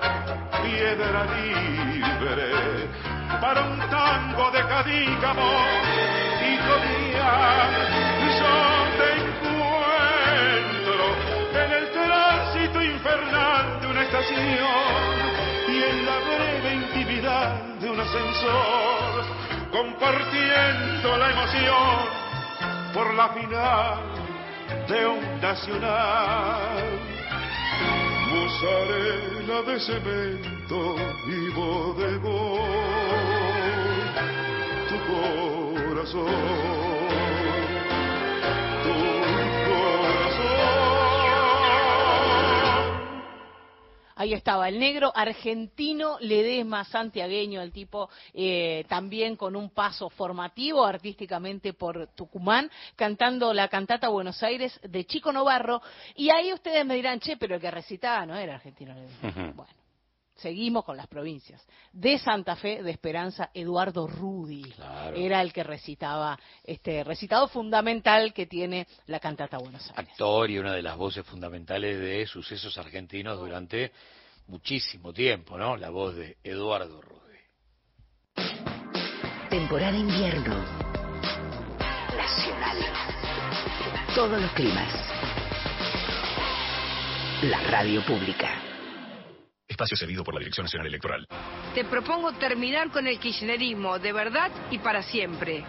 piedra 0.62 1.24
libre 1.24 2.88
para 3.40 3.62
un 3.62 3.78
tango 3.90 4.50
de 4.50 4.60
cadígamo 4.60 5.52
y 6.40 6.56
comía 6.58 7.66
yo 8.38 8.54
te 8.98 9.08
encuentro 9.22 11.04
en 11.64 11.72
el 11.72 11.90
tránsito 11.92 12.82
infernal 12.82 13.80
de 13.80 13.86
una 13.86 14.02
estación 14.02 14.36
y 15.68 15.82
en 15.82 16.06
la 16.06 16.18
breve 16.18 16.74
intimidad 16.74 17.62
de 17.80 17.90
un 17.90 18.00
ascensor 18.00 19.24
compartiendo 19.72 21.16
la 21.16 21.30
emoción 21.30 22.26
por 22.92 23.14
la 23.14 23.28
final 23.28 24.25
de 24.88 25.06
un 25.06 25.40
nacional. 25.40 26.84
Musarela 28.30 29.62
de 29.62 29.80
cemento 29.80 30.96
y 31.28 31.50
bodegón 31.54 32.96
tu 34.88 34.96
corazón 35.84 37.05
Ahí 44.16 44.32
estaba, 44.32 44.68
el 44.68 44.78
negro 44.78 45.12
argentino 45.14 46.16
Ledesma 46.20 46.84
santiagueño, 46.84 47.60
el 47.60 47.70
tipo 47.70 48.08
eh, 48.32 48.86
también 48.88 49.36
con 49.36 49.54
un 49.54 49.68
paso 49.70 50.08
formativo 50.08 50.86
artísticamente 50.86 51.74
por 51.74 52.08
Tucumán, 52.14 52.70
cantando 52.96 53.52
la 53.52 53.68
cantata 53.68 54.08
Buenos 54.08 54.42
Aires 54.42 54.80
de 54.82 55.04
Chico 55.04 55.32
Novarro. 55.32 55.82
Y 56.14 56.30
ahí 56.30 56.50
ustedes 56.52 56.84
me 56.86 56.94
dirán, 56.94 57.20
che, 57.20 57.36
pero 57.36 57.56
el 57.56 57.60
que 57.60 57.70
recitaba 57.70 58.24
no 58.24 58.36
era 58.36 58.54
argentino 58.54 58.94
Ledesma. 58.94 59.52
Bueno, 59.54 59.85
seguimos 60.36 60.84
con 60.84 60.96
las 60.96 61.06
provincias. 61.06 61.66
De 61.92 62.18
Santa 62.18 62.56
Fe, 62.56 62.82
de 62.82 62.90
Esperanza, 62.90 63.50
Eduardo 63.54 64.06
Rudi 64.06 64.64
era 65.14 65.42
el 65.42 65.52
que 65.52 65.64
recitaba, 65.64 66.38
este 66.64 67.04
recitado 67.04 67.48
fundamental 67.48 68.32
que 68.32 68.46
tiene 68.46 68.86
la 69.06 69.20
cantata 69.20 69.58
Buenos 69.58 69.82
Aires. 69.90 70.10
Actor 70.10 70.50
y 70.50 70.58
una 70.58 70.74
de 70.74 70.82
las 70.82 70.96
voces 70.96 71.24
fundamentales 71.26 71.98
de 71.98 72.26
sucesos 72.26 72.76
argentinos 72.78 73.38
durante 73.38 73.92
muchísimo 74.48 75.12
tiempo, 75.12 75.58
¿no? 75.58 75.76
La 75.76 75.90
voz 75.90 76.14
de 76.14 76.36
Eduardo 76.44 77.00
Rudi. 77.00 77.16
Temporada 79.50 79.96
invierno. 79.96 80.54
Nacional. 82.16 82.78
Todos 84.14 84.40
los 84.40 84.50
climas. 84.52 84.92
La 87.42 87.60
radio 87.70 88.04
pública. 88.04 88.65
Espacio 89.76 89.96
cedido 89.98 90.24
por 90.24 90.32
la 90.32 90.40
Dirección 90.40 90.64
Nacional 90.64 90.86
Electoral. 90.86 91.26
Te 91.74 91.84
propongo 91.84 92.32
terminar 92.32 92.90
con 92.90 93.06
el 93.06 93.18
kirchnerismo 93.18 93.98
de 93.98 94.10
verdad 94.10 94.50
y 94.70 94.78
para 94.78 95.02
siempre. 95.02 95.64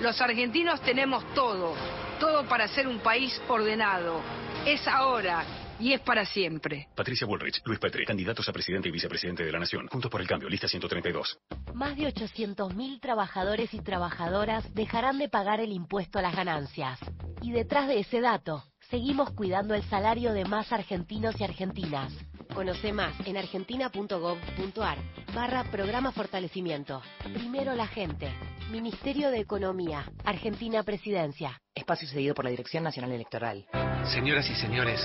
Los 0.00 0.20
argentinos 0.20 0.80
tenemos 0.82 1.24
todo, 1.34 1.74
todo 2.20 2.46
para 2.46 2.68
ser 2.68 2.86
un 2.86 3.00
país 3.00 3.42
ordenado. 3.48 4.20
Es 4.64 4.86
ahora 4.86 5.44
y 5.80 5.92
es 5.92 6.00
para 6.02 6.24
siempre. 6.24 6.86
Patricia 6.94 7.26
Bullrich, 7.26 7.60
Luis 7.64 7.80
Petri, 7.80 8.04
candidatos 8.06 8.48
a 8.48 8.52
presidente 8.52 8.88
y 8.88 8.92
vicepresidente 8.92 9.44
de 9.44 9.50
la 9.50 9.58
Nación. 9.58 9.88
Juntos 9.88 10.08
por 10.08 10.20
el 10.20 10.28
cambio, 10.28 10.48
lista 10.48 10.68
132. 10.68 11.40
Más 11.74 11.96
de 11.96 12.14
800.000 12.14 13.00
trabajadores 13.00 13.74
y 13.74 13.80
trabajadoras 13.80 14.72
dejarán 14.72 15.18
de 15.18 15.28
pagar 15.28 15.58
el 15.58 15.72
impuesto 15.72 16.20
a 16.20 16.22
las 16.22 16.36
ganancias. 16.36 17.00
Y 17.42 17.50
detrás 17.50 17.88
de 17.88 17.98
ese 17.98 18.20
dato, 18.20 18.62
seguimos 18.92 19.30
cuidando 19.30 19.74
el 19.74 19.82
salario 19.84 20.34
de 20.34 20.44
más 20.44 20.70
argentinos 20.70 21.40
y 21.40 21.44
argentinas. 21.44 22.12
Conoce 22.54 22.92
más 22.92 23.14
en 23.26 23.38
argentina.gov.ar 23.38 24.98
barra 25.34 25.64
programa 25.64 26.12
fortalecimiento. 26.12 27.00
Primero 27.32 27.74
la 27.74 27.86
gente. 27.86 28.30
Ministerio 28.70 29.30
de 29.30 29.40
Economía. 29.40 30.04
Argentina 30.26 30.82
Presidencia. 30.82 31.58
Espacio 31.74 32.06
cedido 32.06 32.34
por 32.34 32.44
la 32.44 32.50
Dirección 32.50 32.84
Nacional 32.84 33.12
Electoral. 33.12 33.64
Señoras 34.12 34.50
y 34.50 34.54
señores, 34.56 35.00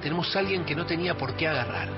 tenemos 0.00 0.34
a 0.34 0.38
alguien 0.38 0.64
que 0.64 0.74
no 0.74 0.86
tenía 0.86 1.14
por 1.18 1.36
qué 1.36 1.46
agarrar. 1.46 1.90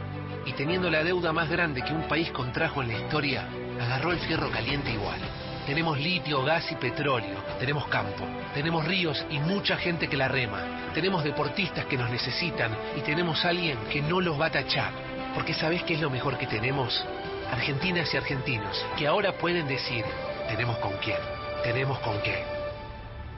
Y 0.44 0.54
teniendo 0.54 0.90
la 0.90 1.04
deuda 1.04 1.32
más 1.32 1.48
grande 1.48 1.84
que 1.84 1.92
un 1.92 2.08
país 2.08 2.32
contrajo 2.32 2.82
en 2.82 2.88
la 2.88 2.98
historia, 2.98 3.48
agarró 3.80 4.10
el 4.10 4.18
fierro 4.18 4.50
caliente 4.50 4.90
igual. 4.90 5.20
Tenemos 5.68 5.98
litio, 5.98 6.42
gas 6.44 6.72
y 6.72 6.76
petróleo. 6.76 7.44
Tenemos 7.60 7.86
campo. 7.88 8.24
Tenemos 8.54 8.86
ríos 8.86 9.22
y 9.28 9.38
mucha 9.38 9.76
gente 9.76 10.08
que 10.08 10.16
la 10.16 10.26
rema. 10.26 10.90
Tenemos 10.94 11.22
deportistas 11.22 11.84
que 11.84 11.98
nos 11.98 12.08
necesitan 12.08 12.74
y 12.96 13.02
tenemos 13.02 13.44
alguien 13.44 13.76
que 13.92 14.00
no 14.00 14.22
los 14.22 14.40
va 14.40 14.46
a 14.46 14.50
tachar. 14.50 14.92
Porque 15.34 15.52
¿sabés 15.52 15.82
qué 15.82 15.92
es 15.92 16.00
lo 16.00 16.08
mejor 16.08 16.38
que 16.38 16.46
tenemos? 16.46 17.04
Argentinas 17.52 18.14
y 18.14 18.16
argentinos 18.16 18.82
que 18.96 19.06
ahora 19.06 19.32
pueden 19.32 19.68
decir, 19.68 20.06
tenemos 20.48 20.78
con 20.78 20.96
quién, 21.04 21.18
tenemos 21.62 21.98
con 21.98 22.18
qué. 22.22 22.42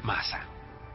Masa. 0.04 0.49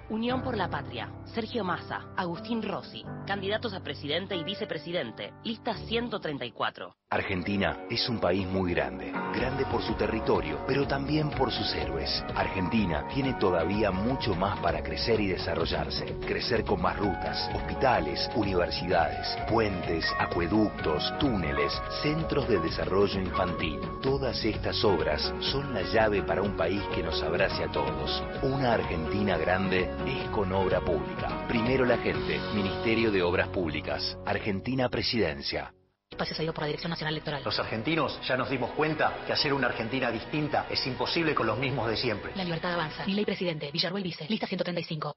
Unión 0.10 0.44
por 0.44 0.56
la 0.56 0.70
Patria. 0.70 1.10
Sergio 1.34 1.64
Massa, 1.64 2.06
Agustín 2.16 2.62
Rossi, 2.62 3.04
candidatos 3.26 3.74
a 3.74 3.82
presidente 3.82 4.36
y 4.36 4.44
vicepresidente. 4.44 5.34
Lista 5.44 5.76
134. 5.76 6.96
Argentina 7.10 7.86
es 7.90 8.08
un 8.10 8.20
país 8.20 8.46
muy 8.48 8.74
grande, 8.74 9.12
grande 9.34 9.66
por 9.66 9.82
su 9.82 9.94
territorio, 9.94 10.60
pero 10.68 10.86
también 10.86 11.30
por 11.32 11.52
sus 11.52 11.74
héroes. 11.74 12.24
Argentina 12.36 13.08
tiene 13.14 13.34
todavía 13.36 13.90
mucho 13.92 14.36
más 14.36 14.60
para 14.60 14.84
crecer 14.84 15.20
y 15.22 15.28
desarrollarse, 15.28 16.18
crecer 16.26 16.64
con 16.64 16.82
más 16.82 16.98
rutas, 16.98 17.50
hospitales, 17.56 18.30
universidades, 18.36 19.28
puentes, 19.50 20.06
acueductos, 20.20 21.14
túneles, 21.20 21.74
centros 22.04 22.48
de 22.48 22.60
desarrollo 22.60 23.20
infantil. 23.20 23.80
Todas 24.02 24.44
estas 24.44 24.84
obras 24.84 25.34
son 25.40 25.74
la 25.74 25.82
llave 25.84 26.22
para 26.22 26.42
un 26.42 26.56
país 26.56 26.82
que 26.94 27.02
nos 27.02 27.22
abrace 27.24 27.64
a 27.64 27.72
todos. 27.72 28.24
Una 28.44 28.74
Argentina 28.74 29.38
grande 29.38 29.95
es 30.06 30.30
con 30.30 30.52
obra 30.54 30.82
pública. 30.82 31.46
Primero 31.48 31.86
la 31.86 31.98
gente, 31.98 32.40
Ministerio 32.54 33.12
de 33.12 33.22
Obras 33.22 33.48
Públicas, 33.50 34.18
Argentina 34.26 34.90
Presidencia. 34.90 35.74
Espacio 36.10 36.36
cedido 36.36 36.54
por 36.54 36.62
la 36.62 36.68
Dirección 36.68 36.92
Nacional 36.92 37.14
Electoral. 37.14 37.42
Los 37.44 37.60
argentinos 37.60 38.20
ya 38.28 38.38
nos 38.38 38.50
dimos 38.50 38.72
cuenta 38.72 39.26
que 39.26 39.34
hacer 39.34 39.54
una 39.54 39.68
Argentina 39.68 40.12
distinta 40.12 40.68
es 40.70 40.86
imposible 40.88 41.34
con 41.34 41.48
los 41.48 41.58
mismos 41.58 41.90
de 41.90 41.98
siempre. 41.98 42.32
La 42.36 42.44
libertad 42.44 42.74
avanza. 42.74 43.06
Mi 43.06 43.14
ley 43.14 43.26
presidente, 43.26 43.72
Villarruel 43.72 44.04
Vice, 44.04 44.26
lista 44.30 44.48
135. 44.48 45.14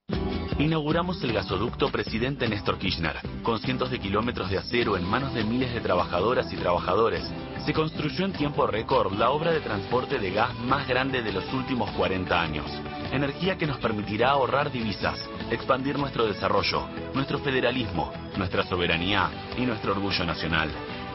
Inauguramos 0.57 1.23
el 1.23 1.33
gasoducto 1.33 1.89
Presidente 1.91 2.49
Néstor 2.49 2.79
Kirchner, 2.79 3.17
con 3.43 3.61
cientos 3.61 3.91
de 3.91 4.01
kilómetros 4.01 4.51
de 4.51 4.59
acero 4.59 4.97
en 4.97 5.05
manos 5.05 5.33
de 5.35 5.45
miles 5.45 5.73
de 5.73 5.81
trabajadoras 5.81 6.53
y 6.53 6.57
trabajadores. 6.57 7.23
Se 7.65 7.73
construyó 7.73 8.25
en 8.25 8.33
tiempo 8.33 8.67
récord 8.67 9.13
la 9.13 9.31
obra 9.31 9.53
de 9.53 9.61
transporte 9.61 10.19
de 10.19 10.33
gas 10.33 10.53
más 10.61 10.89
grande 10.89 11.23
de 11.23 11.33
los 11.33 11.45
últimos 11.53 11.91
40 11.91 12.41
años. 12.41 12.67
Energía 13.13 13.57
que 13.57 13.67
nos 13.67 13.79
permitirá 13.79 14.31
ahorrar 14.31 14.73
divisas, 14.73 15.29
expandir 15.51 15.99
nuestro 15.99 16.27
desarrollo, 16.27 16.89
nuestro 17.15 17.39
federalismo, 17.39 18.11
nuestra 18.37 18.65
soberanía 18.65 19.31
y 19.57 19.63
nuestro 19.63 19.93
orgullo 19.93 20.25
nacional. 20.25 20.71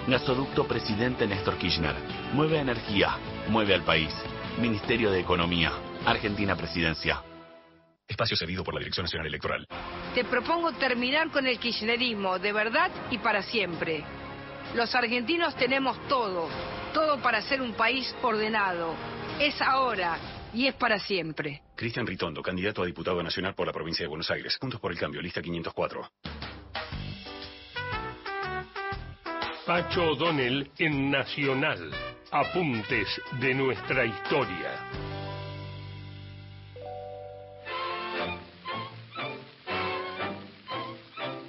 Gasoducto 0.07 0.65
Presidente 0.65 1.27
Néstor 1.27 1.57
Kirchner. 1.57 1.95
Mueve 2.33 2.59
energía, 2.59 3.17
mueve 3.49 3.73
al 3.73 3.83
país. 3.83 4.13
Ministerio 4.61 5.11
de 5.11 5.19
Economía. 5.19 5.71
Argentina 6.05 6.55
Presidencia. 6.55 7.21
Espacio 8.07 8.35
cedido 8.35 8.63
por 8.63 8.73
la 8.73 8.79
Dirección 8.79 9.05
Nacional 9.05 9.27
Electoral. 9.27 9.65
Te 10.13 10.25
propongo 10.25 10.71
terminar 10.73 11.31
con 11.31 11.47
el 11.47 11.57
kirchnerismo 11.57 12.37
de 12.37 12.51
verdad 12.51 12.91
y 13.09 13.17
para 13.17 13.41
siempre. 13.41 14.03
Los 14.75 14.93
argentinos 14.93 15.55
tenemos 15.55 15.97
todo, 16.07 16.49
todo 16.93 17.21
para 17.21 17.41
ser 17.41 17.61
un 17.61 17.73
país 17.73 18.13
ordenado. 18.21 18.95
Es 19.39 19.61
ahora 19.61 20.17
y 20.53 20.67
es 20.67 20.75
para 20.75 20.99
siempre. 20.99 21.61
Cristian 21.75 22.05
Ritondo, 22.05 22.41
candidato 22.41 22.83
a 22.83 22.85
diputado 22.85 23.23
nacional 23.23 23.55
por 23.55 23.67
la 23.67 23.73
provincia 23.73 24.03
de 24.03 24.09
Buenos 24.09 24.29
Aires. 24.29 24.57
Puntos 24.59 24.79
por 24.79 24.91
el 24.91 24.99
cambio, 24.99 25.21
lista 25.21 25.41
504. 25.41 26.11
Pacho 29.65 30.03
O'Donnell 30.11 30.69
en 30.77 31.09
Nacional. 31.09 31.89
Apuntes 32.31 33.07
de 33.39 33.53
nuestra 33.53 34.05
historia. 34.05 34.89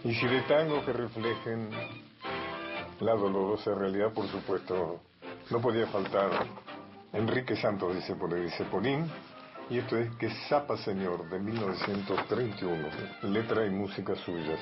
Y 0.05 0.14
si 0.14 0.26
de 0.26 0.42
tango 0.42 0.84
que 0.84 0.92
reflejen 0.92 1.70
la 3.00 3.14
dolorosa 3.14 3.74
realidad, 3.74 4.12
por 4.12 4.28
supuesto, 4.28 5.00
no 5.50 5.61
podía 5.62 5.86
faltar 5.86 6.30
Enrique 7.14 7.57
Santos 7.57 7.94
dice 7.94 8.14
por 8.14 8.34
dice 8.34 8.64
Polín, 8.64 9.11
y 9.70 9.78
esto 9.78 9.96
es 9.96 10.14
Que 10.16 10.28
Zapa 10.48 10.76
Señor 10.76 11.26
de 11.30 11.38
1931, 11.38 12.88
letra 13.22 13.64
y 13.64 13.70
música 13.70 14.14
suyas. 14.16 14.61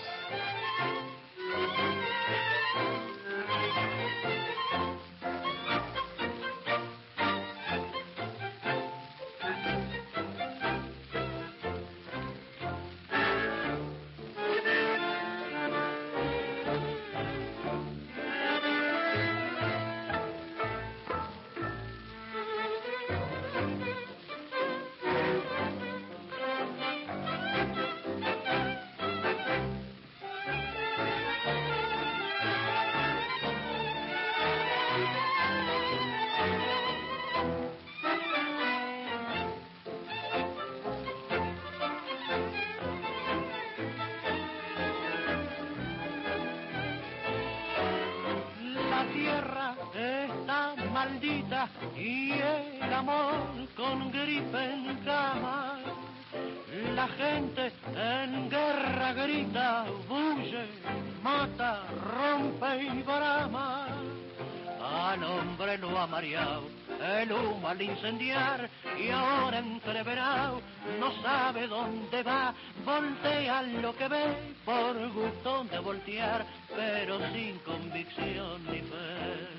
Voltea 72.84 73.62
lo 73.62 73.94
que 73.96 74.08
ve 74.08 74.54
por 74.64 75.12
gusto 75.12 75.64
de 75.64 75.78
voltear, 75.78 76.44
pero 76.74 77.18
sin 77.32 77.58
convicción 77.60 78.64
ni 78.66 78.80
fe. 78.80 79.52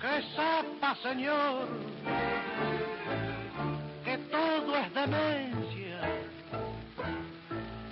¡Que 0.00 0.22
sepa, 0.34 0.94
señor, 1.02 1.68
que 4.04 4.18
todo 4.30 4.76
es 4.76 4.94
demencia! 4.94 6.00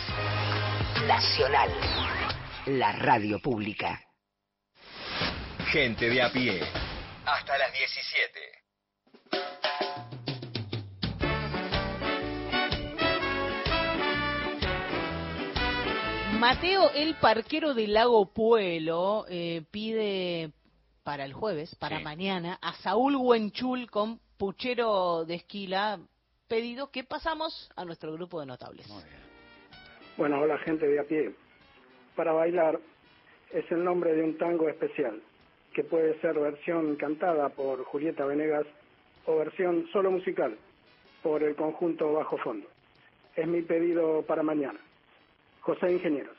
Nacional, 1.06 1.70
la 2.68 2.94
radio 2.94 3.42
pública. 3.42 4.02
Gente 5.74 6.10
de 6.10 6.22
a 6.22 6.32
pie. 6.32 6.62
Hasta 7.26 7.58
las 7.58 7.74
17. 7.74 8.58
Mateo, 16.40 16.92
el 16.94 17.16
parquero 17.16 17.74
del 17.74 17.94
lago 17.94 18.32
Puelo, 18.32 19.26
eh, 19.28 19.64
pide 19.72 20.52
para 21.04 21.26
el 21.26 21.34
jueves, 21.34 21.74
para 21.76 21.98
Sí. 21.98 22.04
mañana, 22.04 22.60
a 22.62 22.74
Saúl 22.74 23.16
Huenchul 23.16 23.90
con 23.90 24.20
puchero 24.38 25.26
de 25.26 25.36
esquila, 25.36 26.00
pedido 26.48 26.92
que 26.92 27.04
pasamos 27.04 27.72
a 27.76 27.86
nuestro 27.86 28.14
grupo 28.14 28.40
de 28.40 28.46
notables. 28.46 28.88
Bueno, 30.16 30.40
hola 30.40 30.60
gente 30.60 30.88
de 30.88 31.00
a 31.00 31.04
pie. 31.06 31.34
Para 32.16 32.34
bailar 32.34 32.80
es 33.52 33.70
el 33.72 33.84
nombre 33.84 34.14
de 34.14 34.24
un 34.24 34.38
tango 34.38 34.70
especial, 34.70 35.20
que 35.74 35.84
puede 35.84 36.20
ser 36.22 36.40
versión 36.40 36.98
cantada 36.98 37.50
por 37.50 37.84
Julieta 37.86 38.26
Venegas 38.26 38.66
o 39.26 39.38
versión 39.38 39.88
solo 39.92 40.12
musical 40.12 40.56
por 41.24 41.42
el 41.42 41.56
conjunto 41.56 42.14
Bajo 42.14 42.38
Fondo. 42.38 42.68
Es 43.36 43.48
mi 43.48 43.64
pedido 43.64 44.22
para 44.24 44.44
mañana. 44.44 44.80
José 45.68 45.92
Ingenieros. 45.92 46.38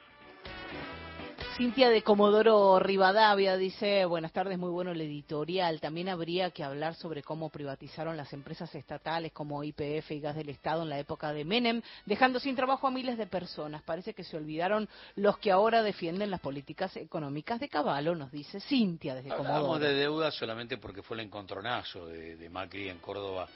Cintia 1.58 1.90
de 1.90 2.02
Comodoro 2.02 2.78
Rivadavia 2.78 3.58
dice, 3.58 4.06
buenas 4.06 4.32
tardes, 4.32 4.58
muy 4.58 4.70
bueno 4.70 4.92
el 4.92 5.00
editorial. 5.02 5.82
También 5.82 6.08
habría 6.08 6.50
que 6.50 6.64
hablar 6.64 6.94
sobre 6.94 7.22
cómo 7.22 7.50
privatizaron 7.50 8.16
las 8.16 8.32
empresas 8.32 8.74
estatales 8.74 9.32
como 9.32 9.62
IPF 9.62 10.12
y 10.12 10.20
Gas 10.20 10.34
del 10.34 10.48
Estado 10.48 10.82
en 10.82 10.88
la 10.88 10.98
época 10.98 11.34
de 11.34 11.44
Menem, 11.44 11.82
dejando 12.06 12.40
sin 12.40 12.56
trabajo 12.56 12.86
a 12.86 12.90
miles 12.90 13.18
de 13.18 13.26
personas. 13.26 13.82
Parece 13.82 14.14
que 14.14 14.24
se 14.24 14.36
olvidaron 14.38 14.88
los 15.16 15.36
que 15.36 15.50
ahora 15.50 15.82
defienden 15.82 16.30
las 16.30 16.40
políticas 16.40 16.96
económicas 16.96 17.60
de 17.60 17.68
Caballo, 17.68 18.14
nos 18.14 18.32
dice 18.32 18.60
Cintia 18.60 19.14
desde 19.14 19.30
Hablábamos 19.30 19.62
Comodoro. 19.62 19.84
de 19.84 19.94
deuda 19.94 20.30
solamente 20.30 20.78
porque 20.78 21.02
fue 21.02 21.18
el 21.18 21.24
encontronazo 21.24 22.06
de, 22.06 22.36
de 22.36 22.48
Macri 22.48 22.88
en 22.88 22.98
Córdoba 22.98 23.46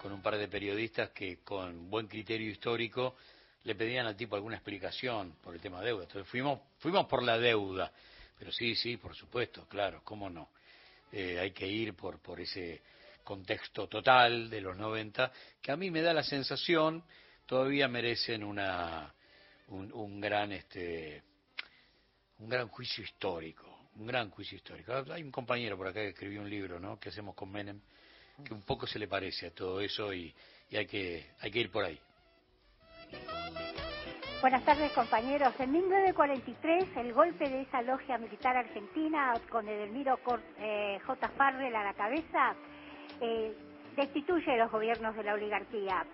con 0.00 0.12
un 0.12 0.22
par 0.22 0.36
de 0.36 0.46
periodistas 0.46 1.10
que 1.10 1.38
con 1.38 1.90
buen 1.90 2.06
criterio 2.06 2.48
histórico 2.48 3.16
le 3.64 3.74
pedían 3.74 4.06
al 4.06 4.16
tipo 4.16 4.36
alguna 4.36 4.56
explicación 4.56 5.36
por 5.42 5.54
el 5.54 5.60
tema 5.60 5.80
de 5.80 5.86
deuda. 5.86 6.04
Entonces 6.04 6.28
fuimos, 6.30 6.60
fuimos 6.78 7.06
por 7.06 7.22
la 7.22 7.38
deuda. 7.38 7.92
Pero 8.38 8.52
sí, 8.52 8.74
sí, 8.74 8.96
por 8.96 9.14
supuesto, 9.14 9.66
claro, 9.68 10.00
cómo 10.02 10.30
no. 10.30 10.48
Eh, 11.12 11.38
hay 11.38 11.50
que 11.50 11.66
ir 11.66 11.94
por, 11.94 12.20
por 12.20 12.40
ese 12.40 12.80
contexto 13.24 13.86
total 13.86 14.48
de 14.48 14.60
los 14.60 14.76
90, 14.76 15.30
que 15.60 15.72
a 15.72 15.76
mí 15.76 15.90
me 15.90 16.02
da 16.02 16.12
la 16.12 16.22
sensación 16.22 17.04
todavía 17.46 17.88
merecen 17.88 18.44
una, 18.44 19.12
un, 19.68 20.20
gran 20.20 20.52
este 20.52 21.22
un 22.38 22.48
gran 22.48 22.68
juicio 22.68 23.02
histórico, 23.02 23.88
un 23.96 24.06
gran 24.06 24.30
juicio 24.30 24.56
histórico. 24.56 24.92
Hay 25.12 25.22
un 25.22 25.32
compañero 25.32 25.76
por 25.76 25.88
acá 25.88 26.00
que 26.00 26.10
escribió 26.10 26.40
un 26.40 26.48
libro, 26.48 26.78
¿no? 26.78 26.98
Que 26.98 27.08
hacemos 27.08 27.34
con 27.34 27.50
Menem, 27.50 27.80
que 28.44 28.54
un 28.54 28.62
poco 28.62 28.86
se 28.86 28.98
le 29.00 29.08
parece 29.08 29.48
a 29.48 29.50
todo 29.50 29.80
eso 29.80 30.14
y, 30.14 30.32
y 30.70 30.76
hay 30.76 30.86
que 30.86 31.32
hay 31.40 31.50
que 31.50 31.58
ir 31.58 31.70
por 31.70 31.84
ahí. 31.84 32.00
Buenas 34.40 34.64
tardes 34.64 34.90
compañeros. 34.92 35.52
En 35.58 35.70
1943 35.70 36.96
el 36.96 37.12
golpe 37.12 37.46
de 37.46 37.60
esa 37.60 37.82
logia 37.82 38.16
militar 38.16 38.56
argentina 38.56 39.34
con 39.50 39.68
Edelmiro 39.68 40.18
eh, 40.58 40.98
J. 41.06 41.28
Farrell 41.36 41.76
a 41.76 41.84
la 41.84 41.92
cabeza 41.92 42.54
eh, 43.20 43.54
destituye 43.96 44.56
los 44.56 44.70
gobiernos 44.70 45.14
de 45.14 45.24
la 45.24 45.34
oligarquía. 45.34 46.06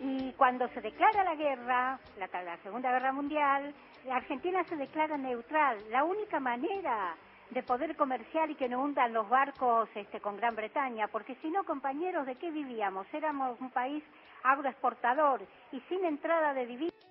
Y 0.00 0.32
cuando 0.32 0.68
se 0.68 0.80
declara 0.80 1.22
la 1.22 1.34
guerra, 1.34 2.00
la, 2.18 2.42
la 2.42 2.56
Segunda 2.62 2.90
Guerra 2.90 3.12
Mundial, 3.12 3.74
la 4.06 4.16
Argentina 4.16 4.64
se 4.64 4.76
declara 4.76 5.18
neutral. 5.18 5.78
La 5.90 6.04
única 6.04 6.40
manera 6.40 7.14
de 7.50 7.62
poder 7.62 7.96
comerciar 7.96 8.50
y 8.50 8.54
que 8.54 8.68
no 8.68 8.82
hundan 8.82 9.12
los 9.12 9.28
barcos 9.28 9.88
este, 9.94 10.20
con 10.20 10.36
Gran 10.36 10.56
Bretaña, 10.56 11.08
porque 11.08 11.36
si 11.36 11.50
no, 11.50 11.64
compañeros, 11.64 12.26
¿de 12.26 12.36
qué 12.36 12.50
vivíamos? 12.50 13.06
Éramos 13.12 13.60
un 13.60 13.70
país 13.70 14.02
agroexportador 14.42 15.42
y 15.72 15.80
sin 15.88 16.04
entrada 16.04 16.54
de 16.54 16.66
divisas. 16.66 17.05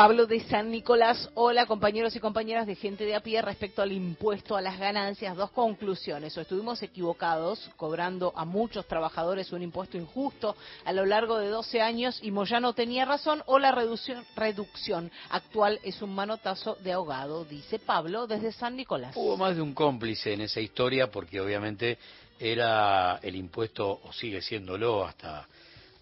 Pablo 0.00 0.24
de 0.24 0.40
San 0.44 0.70
Nicolás, 0.70 1.28
hola 1.34 1.66
compañeros 1.66 2.16
y 2.16 2.20
compañeras 2.20 2.66
de 2.66 2.74
gente 2.74 3.04
de 3.04 3.14
a 3.14 3.20
pie 3.20 3.42
respecto 3.42 3.82
al 3.82 3.92
impuesto 3.92 4.56
a 4.56 4.62
las 4.62 4.78
ganancias. 4.78 5.36
Dos 5.36 5.50
conclusiones. 5.50 6.34
O 6.38 6.40
estuvimos 6.40 6.82
equivocados 6.82 7.70
cobrando 7.76 8.32
a 8.34 8.46
muchos 8.46 8.86
trabajadores 8.86 9.52
un 9.52 9.60
impuesto 9.60 9.98
injusto 9.98 10.56
a 10.86 10.94
lo 10.94 11.04
largo 11.04 11.36
de 11.36 11.48
12 11.48 11.82
años 11.82 12.18
y 12.22 12.30
Moyano 12.30 12.72
tenía 12.72 13.04
razón 13.04 13.42
o 13.44 13.58
la 13.58 13.72
reducción, 13.72 14.24
reducción 14.36 15.10
actual 15.28 15.78
es 15.82 16.00
un 16.00 16.14
manotazo 16.14 16.76
de 16.76 16.92
ahogado, 16.92 17.44
dice 17.44 17.78
Pablo 17.78 18.26
desde 18.26 18.52
San 18.52 18.76
Nicolás. 18.76 19.14
Hubo 19.16 19.36
más 19.36 19.54
de 19.54 19.60
un 19.60 19.74
cómplice 19.74 20.32
en 20.32 20.40
esa 20.40 20.60
historia 20.60 21.10
porque 21.10 21.42
obviamente 21.42 21.98
era 22.38 23.18
el 23.18 23.36
impuesto, 23.36 24.00
o 24.02 24.14
sigue 24.14 24.40
siéndolo 24.40 25.04
hasta 25.04 25.46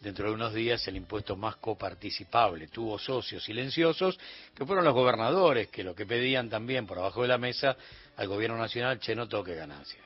dentro 0.00 0.28
de 0.28 0.34
unos 0.34 0.54
días, 0.54 0.86
el 0.88 0.96
impuesto 0.96 1.36
más 1.36 1.56
coparticipable. 1.56 2.68
Tuvo 2.68 2.98
socios 2.98 3.44
silenciosos 3.44 4.18
que 4.54 4.64
fueron 4.64 4.84
los 4.84 4.94
gobernadores, 4.94 5.68
que 5.68 5.82
lo 5.82 5.94
que 5.94 6.06
pedían 6.06 6.48
también 6.48 6.86
por 6.86 6.98
abajo 6.98 7.22
de 7.22 7.28
la 7.28 7.38
mesa 7.38 7.76
al 8.16 8.28
gobierno 8.28 8.56
nacional, 8.56 9.00
che, 9.00 9.14
no 9.14 9.28
toque 9.28 9.54
ganancias. 9.54 10.04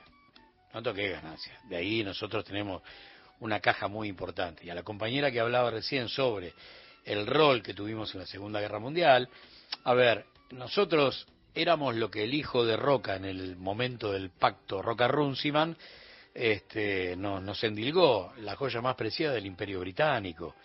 No 0.73 0.81
toque 0.81 1.09
ganancias. 1.09 1.57
De 1.69 1.75
ahí 1.75 2.03
nosotros 2.03 2.43
tenemos 2.45 2.81
una 3.39 3.59
caja 3.59 3.87
muy 3.87 4.07
importante. 4.07 4.65
Y 4.65 4.69
a 4.69 4.75
la 4.75 4.83
compañera 4.83 5.31
que 5.31 5.39
hablaba 5.39 5.69
recién 5.69 6.09
sobre 6.09 6.53
el 7.05 7.27
rol 7.27 7.61
que 7.61 7.73
tuvimos 7.73 8.13
en 8.13 8.21
la 8.21 8.25
Segunda 8.25 8.59
Guerra 8.59 8.79
Mundial, 8.79 9.29
a 9.83 9.93
ver, 9.93 10.25
nosotros 10.51 11.27
éramos 11.53 11.95
lo 11.95 12.09
que 12.09 12.23
el 12.23 12.33
hijo 12.33 12.65
de 12.65 12.77
Roca 12.77 13.15
en 13.15 13.25
el 13.25 13.55
momento 13.57 14.11
del 14.11 14.29
pacto 14.31 14.81
Roca-Runciman 14.81 15.77
este, 16.33 17.15
no, 17.15 17.39
nos 17.39 17.63
endilgó, 17.63 18.33
la 18.37 18.55
joya 18.55 18.81
más 18.81 18.95
preciada 18.95 19.35
del 19.35 19.45
Imperio 19.45 19.79
Británico. 19.79 20.55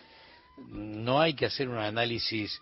No 0.67 1.21
hay 1.21 1.33
que 1.33 1.45
hacer 1.45 1.69
un 1.69 1.77
análisis 1.77 2.59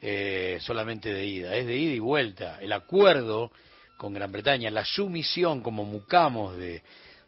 eh, 0.00 0.58
solamente 0.60 1.12
de 1.12 1.26
ida, 1.26 1.56
es 1.56 1.66
de 1.66 1.76
ida 1.76 1.94
y 1.94 1.98
vuelta. 1.98 2.58
El 2.60 2.72
acuerdo 2.72 3.50
con 3.96 4.14
Gran 4.14 4.32
Bretaña, 4.32 4.70
la 4.70 4.84
sumisión 4.84 5.62
como 5.62 5.84
mucamos 5.84 6.56
de, 6.56 6.82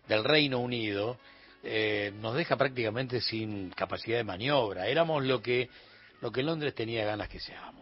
del 0.09 0.25
Reino 0.25 0.59
Unido, 0.59 1.19
eh, 1.63 2.13
nos 2.21 2.35
deja 2.35 2.57
prácticamente 2.57 3.21
sin 3.21 3.71
capacidad 3.71 4.19
de 4.19 4.25
maniobra. 4.25 4.87
Éramos 4.87 5.25
lo 5.25 5.43
que, 5.43 5.69
lo 6.21 6.31
que 6.31 6.43
Londres 6.43 6.75
tenía 6.75 7.05
ganas 7.05 7.29
que 7.29 7.41
seamos. 7.41 7.82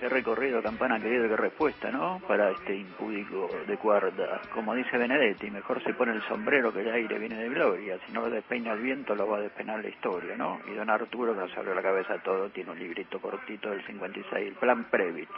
Qué 0.00 0.08
recorrido, 0.08 0.62
campana 0.62 0.98
querido, 0.98 1.28
qué 1.28 1.36
respuesta, 1.36 1.90
¿no? 1.90 2.22
Para 2.26 2.52
este 2.52 2.74
impúdico 2.74 3.50
de 3.66 3.76
cuarta. 3.76 4.40
Como 4.54 4.74
dice 4.74 4.96
Benedetti, 4.96 5.50
mejor 5.50 5.84
se 5.84 5.92
pone 5.92 6.12
el 6.12 6.22
sombrero 6.22 6.72
que 6.72 6.80
el 6.80 6.90
aire 6.90 7.18
viene 7.18 7.36
de 7.36 7.50
gloria. 7.50 7.98
Si 8.06 8.12
no 8.12 8.22
lo 8.22 8.30
despeina 8.30 8.72
el 8.72 8.80
viento, 8.80 9.14
lo 9.14 9.28
va 9.28 9.36
a 9.36 9.40
despeinar 9.42 9.82
la 9.82 9.90
historia, 9.90 10.38
¿no? 10.38 10.58
Y 10.66 10.74
don 10.74 10.88
Arturo, 10.88 11.34
que 11.34 11.40
nos 11.40 11.54
abrió 11.54 11.74
la 11.74 11.82
cabeza 11.82 12.16
todo, 12.24 12.48
tiene 12.48 12.70
un 12.70 12.78
librito 12.78 13.20
cortito 13.20 13.68
del 13.68 13.84
56, 13.84 14.48
el 14.48 14.54
Plan 14.54 14.84
Previt, 14.84 15.28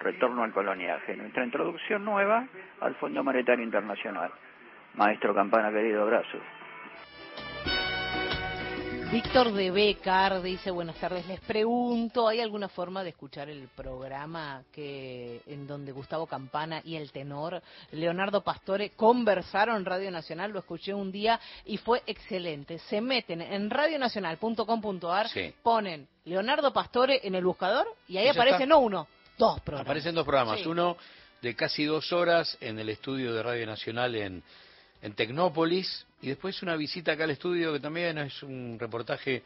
Retorno 0.00 0.44
al 0.44 0.52
coloniaje. 0.52 1.16
Nuestra 1.16 1.42
introducción 1.42 2.04
nueva 2.04 2.46
al 2.82 2.94
Fondo 2.96 3.24
Monetario 3.24 3.64
Internacional. 3.64 4.30
Maestro 4.96 5.34
Campana 5.34 5.72
querido, 5.72 6.02
abrazo. 6.02 6.36
Víctor 9.14 9.52
de 9.52 9.70
Becar 9.70 10.42
dice, 10.42 10.72
buenas 10.72 10.96
tardes, 10.96 11.24
les 11.28 11.38
pregunto, 11.38 12.26
¿hay 12.26 12.40
alguna 12.40 12.68
forma 12.68 13.04
de 13.04 13.10
escuchar 13.10 13.48
el 13.48 13.68
programa 13.68 14.64
que 14.72 15.40
en 15.46 15.68
donde 15.68 15.92
Gustavo 15.92 16.26
Campana 16.26 16.82
y 16.84 16.96
el 16.96 17.12
tenor 17.12 17.62
Leonardo 17.92 18.42
Pastore 18.42 18.90
conversaron 18.90 19.76
en 19.76 19.84
Radio 19.84 20.10
Nacional? 20.10 20.50
Lo 20.50 20.58
escuché 20.58 20.92
un 20.92 21.12
día 21.12 21.38
y 21.64 21.76
fue 21.76 22.02
excelente. 22.06 22.80
Se 22.80 23.00
meten 23.00 23.40
en 23.40 23.70
radionacional.com.ar, 23.70 25.28
Sí. 25.28 25.54
ponen 25.62 26.08
Leonardo 26.24 26.72
Pastore 26.72 27.20
en 27.22 27.36
el 27.36 27.44
buscador 27.44 27.86
y 28.08 28.16
ahí 28.16 28.26
aparece 28.26 28.66
no 28.66 28.80
uno, 28.80 29.06
dos 29.38 29.60
programas. 29.60 29.86
Aparecen 29.86 30.16
dos 30.16 30.24
programas, 30.24 30.58
Sí. 30.58 30.66
uno 30.66 30.96
de 31.40 31.54
casi 31.54 31.84
dos 31.84 32.12
horas 32.12 32.58
en 32.60 32.80
el 32.80 32.88
estudio 32.88 33.32
de 33.32 33.44
Radio 33.44 33.64
Nacional 33.64 34.16
en, 34.16 34.42
en 35.02 35.14
Tecnópolis 35.14 36.04
y 36.24 36.28
después 36.28 36.62
una 36.62 36.74
visita 36.74 37.12
acá 37.12 37.24
al 37.24 37.32
estudio 37.32 37.70
que 37.74 37.80
también 37.80 38.16
es 38.16 38.42
un 38.42 38.78
reportaje, 38.78 39.42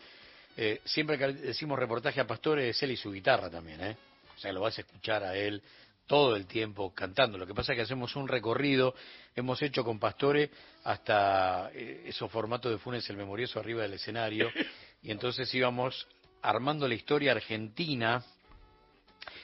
eh, 0.57 0.81
siempre 0.85 1.19
que 1.19 1.27
decimos 1.33 1.77
reportaje 1.77 2.21
a 2.21 2.27
Pastore 2.27 2.69
es 2.69 2.81
él 2.85 2.93
y 2.93 2.97
su 2.97 3.11
guitarra 3.11 3.51
también, 3.51 3.83
¿eh? 3.83 3.97
O 4.37 4.39
sea, 4.39 4.53
lo 4.53 4.61
vas 4.61 4.79
a 4.79 4.83
escuchar 4.83 5.25
a 5.25 5.35
él 5.35 5.61
todo 6.07 6.37
el 6.37 6.47
tiempo 6.47 6.95
cantando. 6.95 7.37
Lo 7.37 7.49
que 7.49 7.53
pasa 7.53 7.73
es 7.73 7.79
que 7.79 7.83
hacemos 7.83 8.15
un 8.15 8.29
recorrido, 8.29 8.95
hemos 9.35 9.61
hecho 9.61 9.83
con 9.83 9.99
Pastore 9.99 10.51
hasta 10.85 11.73
eh, 11.75 12.05
esos 12.07 12.31
formatos 12.31 12.71
de 12.71 12.79
Funes 12.79 13.11
el 13.11 13.17
Memorioso 13.17 13.59
arriba 13.59 13.83
del 13.83 13.95
escenario 13.95 14.49
y 15.03 15.11
entonces 15.11 15.53
íbamos 15.53 16.07
armando 16.43 16.87
la 16.87 16.95
historia 16.95 17.33
argentina 17.33 18.25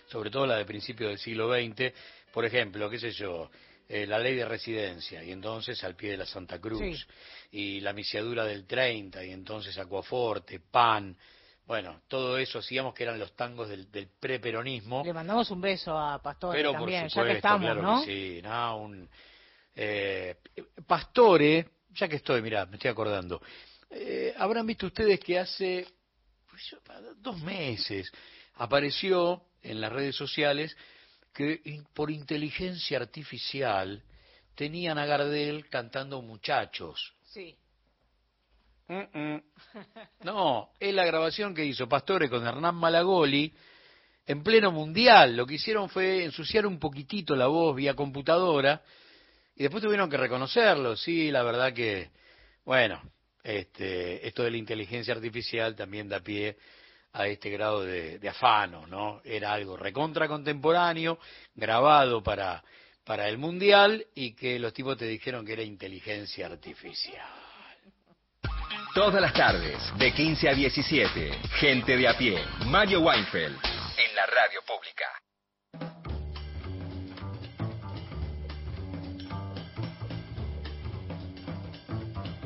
sobre 0.06 0.30
todo 0.30 0.46
la 0.46 0.58
de 0.58 0.64
principios 0.64 1.10
del 1.10 1.18
siglo 1.18 1.52
XX, 1.52 1.92
por 2.32 2.44
ejemplo, 2.44 2.88
qué 2.88 3.00
sé 3.00 3.10
yo, 3.10 3.50
eh, 3.88 4.06
la 4.06 4.18
ley 4.18 4.34
de 4.34 4.44
residencia, 4.44 5.22
y 5.22 5.30
entonces 5.32 5.82
al 5.84 5.94
pie 5.94 6.12
de 6.12 6.16
la 6.18 6.26
Santa 6.26 6.58
Cruz, 6.60 6.80
Sí. 6.80 7.04
y 7.52 7.80
la 7.80 7.92
misiadura 7.92 8.44
del 8.44 8.66
30, 8.66 9.24
y 9.24 9.30
entonces 9.30 9.76
Acuaforte, 9.78 10.60
PAN, 10.60 11.16
Bueno, 11.66 12.02
todo 12.08 12.36
eso 12.36 12.58
hacíamos 12.58 12.92
que 12.92 13.04
eran 13.04 13.18
los 13.18 13.34
tangos 13.34 13.70
del, 13.70 13.90
del 13.90 14.08
preperonismo. 14.20 15.02
Le 15.02 15.14
mandamos 15.14 15.50
un 15.50 15.62
beso 15.62 15.98
a 15.98 16.20
Pastore 16.20 16.58
Pero 16.58 16.72
también, 16.72 17.04
por 17.04 17.10
supuesto, 17.10 17.26
ya 17.26 17.32
que 17.32 17.36
estamos, 17.38 17.60
claro 17.62 17.82
¿no? 17.82 18.00
que 18.00 18.06
sí, 18.06 18.42
no, 18.42 18.76
un, 18.76 19.08
eh, 19.74 20.36
Pastore, 20.86 21.66
ya 21.94 22.06
que 22.06 22.16
estoy, 22.16 22.42
mirá, 22.42 22.66
me 22.66 22.76
estoy 22.76 22.90
acordando, 22.90 23.40
eh, 23.90 24.34
habrán 24.36 24.66
visto 24.66 24.86
ustedes 24.86 25.18
que 25.20 25.38
hace 25.38 25.86
pues, 26.50 26.76
dos 27.18 27.38
meses 27.40 28.12
apareció 28.56 29.42
en 29.62 29.80
las 29.80 29.90
redes 29.92 30.14
sociales 30.16 30.76
que 31.34 31.60
por 31.92 32.10
inteligencia 32.10 32.98
artificial 32.98 34.02
tenían 34.54 34.98
a 34.98 35.04
Gardel 35.04 35.68
cantando 35.68 36.22
muchachos. 36.22 37.12
Sí. 37.24 37.56
No, 40.20 40.70
es 40.78 40.94
la 40.94 41.04
grabación 41.04 41.54
que 41.54 41.64
hizo 41.64 41.88
Pastore 41.88 42.28
con 42.28 42.46
Hernán 42.46 42.76
Malagoli 42.76 43.52
en 44.26 44.42
pleno 44.42 44.70
mundial. 44.70 45.36
Lo 45.36 45.46
que 45.46 45.54
hicieron 45.54 45.88
fue 45.88 46.24
ensuciar 46.24 46.66
un 46.66 46.78
poquitito 46.78 47.34
la 47.34 47.46
voz 47.46 47.74
vía 47.74 47.94
computadora 47.94 48.82
y 49.56 49.62
después 49.62 49.82
tuvieron 49.82 50.08
que 50.08 50.16
reconocerlo. 50.16 50.96
Sí, 50.96 51.30
la 51.30 51.42
verdad 51.42 51.72
que, 51.72 52.10
bueno, 52.64 53.02
este, 53.42 54.26
esto 54.26 54.42
de 54.42 54.50
la 54.50 54.56
inteligencia 54.56 55.14
artificial 55.14 55.74
también 55.74 56.08
da 56.08 56.20
pie 56.20 56.56
a 57.14 57.28
este 57.28 57.48
grado 57.48 57.82
de, 57.82 58.18
de 58.18 58.28
afano, 58.28 58.86
¿no? 58.88 59.20
Era 59.24 59.52
algo 59.52 59.76
recontra 59.76 60.26
contemporáneo, 60.26 61.18
grabado 61.54 62.22
para, 62.22 62.62
para 63.04 63.28
el 63.28 63.38
mundial 63.38 64.04
y 64.14 64.32
que 64.32 64.58
los 64.58 64.74
tipos 64.74 64.98
te 64.98 65.06
dijeron 65.06 65.46
que 65.46 65.52
era 65.52 65.62
inteligencia 65.62 66.46
artificial. 66.46 67.26
Todas 68.94 69.22
las 69.22 69.32
tardes, 69.32 69.78
de 69.96 70.12
15 70.12 70.48
a 70.48 70.54
17, 70.54 71.32
gente 71.60 71.96
de 71.96 72.08
a 72.08 72.18
pie, 72.18 72.44
Mario 72.66 73.00
Weinfeld, 73.00 73.58
en 73.64 74.16
la 74.16 74.26
radio 74.26 74.60
pública. 74.66 75.06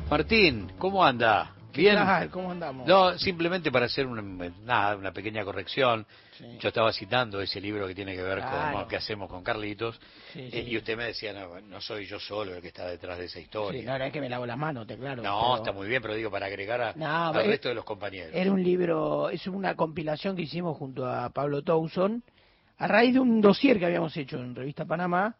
Martín, 0.09 0.71
¿cómo 0.77 1.03
anda? 1.03 1.55
¿Bien? 1.73 1.95
tal? 1.95 2.29
¿Cómo 2.29 2.51
andamos? 2.51 2.87
No, 2.87 3.17
simplemente 3.17 3.71
para 3.71 3.85
hacer 3.85 4.05
una, 4.07 4.21
nada, 4.63 4.95
una 4.95 5.11
pequeña 5.11 5.43
corrección. 5.45 6.05
Sí. 6.37 6.57
Yo 6.59 6.69
estaba 6.69 6.91
citando 6.93 7.41
ese 7.41 7.59
libro 7.59 7.85
que 7.87 7.93
tiene 7.93 8.15
que 8.15 8.21
ver 8.23 8.39
Claro. 8.39 8.71
con 8.73 8.81
lo 8.81 8.87
que 8.87 8.95
hacemos 8.95 9.29
con 9.29 9.43
Carlitos. 9.43 9.99
Sí, 10.33 10.49
eh, 10.51 10.65
y 10.67 10.77
usted 10.77 10.95
me 10.97 11.05
decía, 11.05 11.33
no, 11.33 11.59
no 11.61 11.81
soy 11.81 12.05
yo 12.05 12.19
solo 12.19 12.55
el 12.55 12.61
que 12.61 12.69
está 12.69 12.87
detrás 12.87 13.17
de 13.19 13.25
esa 13.25 13.39
historia. 13.39 13.83
la 13.83 13.91
verdad 13.93 14.07
es 14.07 14.13
que 14.13 14.21
me 14.21 14.29
lavo 14.29 14.45
las 14.45 14.57
manos, 14.57 14.87
te 14.87 14.97
claro. 14.97 15.21
no, 15.21 15.39
pero 15.41 15.55
está 15.57 15.71
muy 15.73 15.87
bien, 15.87 16.01
pero 16.01 16.15
digo, 16.15 16.31
para 16.31 16.45
agregar 16.45 16.81
a- 16.81 16.93
No, 16.95 17.27
al 17.29 17.45
resto 17.45 17.67
de 17.69 17.75
los 17.75 17.83
compañeros. 17.85 18.31
Era 18.33 18.51
un 18.51 18.63
libro, 18.63 19.29
es 19.29 19.45
una 19.47 19.75
compilación 19.75 20.35
que 20.35 20.43
hicimos 20.43 20.77
junto 20.77 21.05
a 21.05 21.29
Pablo 21.29 21.61
Towson, 21.61 22.23
a 22.77 22.87
raíz 22.87 23.13
de 23.13 23.19
un 23.19 23.41
dossier 23.41 23.77
que 23.77 23.85
habíamos 23.85 24.15
hecho 24.15 24.37
en 24.37 24.55
Revista 24.55 24.85
Panamá, 24.85 25.35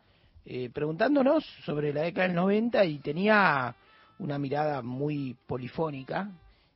eh, 0.46 0.70
preguntándonos 0.74 1.46
sobre 1.64 1.94
la 1.94 2.02
década 2.02 2.28
del 2.28 2.36
90 2.36 2.84
y 2.84 3.00
tenía 3.00 3.74
una 4.20 4.38
mirada 4.38 4.82
muy 4.82 5.36
polifónica 5.48 6.30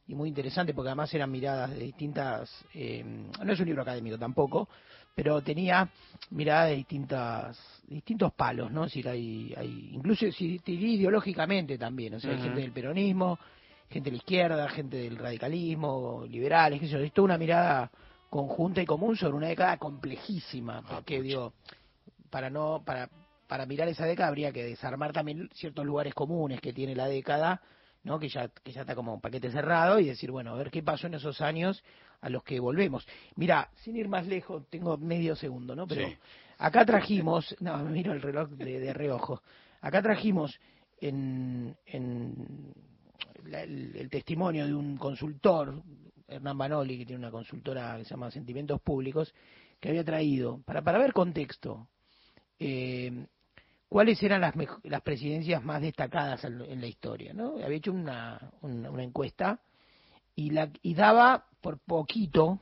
y 0.07 0.15
muy 0.15 0.29
interesante 0.29 0.73
porque 0.73 0.89
además 0.89 1.13
eran 1.13 1.31
miradas 1.31 1.71
de 1.71 1.79
distintas, 1.79 2.65
eh, 2.73 3.03
no 3.03 3.53
es 3.53 3.59
un 3.59 3.65
libro 3.65 3.81
académico 3.81 4.17
tampoco, 4.17 4.67
pero 5.15 5.41
tenía 5.41 5.87
miradas 6.31 6.69
de 6.69 6.75
distintas 6.75 7.83
distintos 7.87 8.33
palos, 8.33 8.71
¿no? 8.71 8.85
Es 8.85 8.91
decir, 8.91 9.07
hay, 9.07 9.53
hay 9.55 9.91
incluso 9.93 10.29
si 10.31 10.59
ideológicamente 10.65 11.77
también, 11.77 12.15
o 12.15 12.19
sea, 12.19 12.31
hay 12.31 12.41
gente 12.41 12.61
del 12.61 12.71
peronismo, 12.71 13.37
gente 13.89 14.09
de 14.09 14.11
la 14.11 14.17
izquierda, 14.17 14.69
gente 14.69 14.97
del 14.97 15.17
radicalismo, 15.17 16.25
liberales, 16.27 16.81
sé 16.81 16.87
yo, 16.87 16.97
es 16.99 17.13
toda 17.13 17.25
una 17.25 17.37
mirada 17.37 17.91
conjunta 18.29 18.81
y 18.81 18.85
común 18.85 19.15
sobre 19.15 19.37
una 19.37 19.47
década 19.47 19.77
complejísima, 19.77 20.81
porque 20.81 21.21
digo, 21.21 21.53
para 22.31 22.49
no 22.49 22.81
para 22.83 23.07
para 23.53 23.67
mirar 23.67 23.87
esa 23.87 24.07
década 24.07 24.29
habría 24.29 24.51
que 24.51 24.63
desarmar 24.63 25.13
también 25.13 25.47
ciertos 25.53 25.85
lugares 25.85 26.15
comunes 26.15 26.59
que 26.59 26.73
tiene 26.73 26.95
la 26.95 27.05
década, 27.05 27.61
¿no? 28.01 28.17
Que 28.17 28.27
ya 28.27 28.47
que 28.47 28.71
ya 28.71 28.81
está 28.81 28.95
como 28.95 29.13
un 29.13 29.21
paquete 29.21 29.51
cerrado 29.51 29.99
y 29.99 30.05
decir, 30.07 30.31
bueno, 30.31 30.53
a 30.53 30.55
ver 30.55 30.71
qué 30.71 30.81
pasó 30.81 31.05
en 31.05 31.13
esos 31.13 31.39
años 31.39 31.83
a 32.21 32.29
los 32.29 32.41
que 32.43 32.59
volvemos. 32.59 33.05
Mira, 33.35 33.69
sin 33.75 33.95
ir 33.95 34.07
más 34.09 34.25
lejos, 34.25 34.67
tengo 34.71 34.97
medio 34.97 35.35
segundo, 35.35 35.75
¿no? 35.75 35.85
Pero 35.85 36.07
Sí. 36.07 36.15
acá 36.57 36.83
trajimos, 36.83 37.55
no, 37.61 37.77
me 37.83 37.91
miro 37.91 38.11
el 38.13 38.23
reloj 38.23 38.49
de, 38.49 38.79
de 38.79 38.91
reojo. 38.91 39.43
Acá 39.81 40.01
trajimos 40.01 40.59
en, 40.99 41.77
en 41.85 42.73
la- 43.45 43.61
el, 43.61 43.95
el 43.95 44.09
testimonio 44.09 44.65
de 44.65 44.73
un 44.73 44.97
consultor, 44.97 45.79
Hernán 46.27 46.57
Banoli, 46.57 46.97
que 46.97 47.05
tiene 47.05 47.19
una 47.19 47.29
consultora 47.29 47.97
que 47.97 48.03
se 48.05 48.09
llama 48.09 48.31
Sentimientos 48.31 48.81
Públicos, 48.81 49.31
que 49.79 49.89
había 49.89 50.03
traído, 50.03 50.59
para, 50.65 50.81
para 50.81 50.97
ver 50.97 51.13
contexto, 51.13 51.87
eh, 52.57 53.27
cuáles 53.93 54.23
eran 54.23 54.41
las, 54.41 54.55
las 54.85 55.01
presidencias 55.03 55.63
más 55.63 55.79
destacadas 55.79 56.43
en, 56.45 56.61
en 56.61 56.81
la 56.81 56.87
historia. 56.87 57.31
¿no? 57.31 57.63
Había 57.63 57.77
hecho 57.77 57.91
una, 57.91 58.51
una, 58.61 58.89
una 58.89 59.03
encuesta 59.03 59.59
y, 60.33 60.49
la, 60.49 60.71
y 60.81 60.95
daba 60.95 61.45
por 61.61 61.77
poquito, 61.77 62.59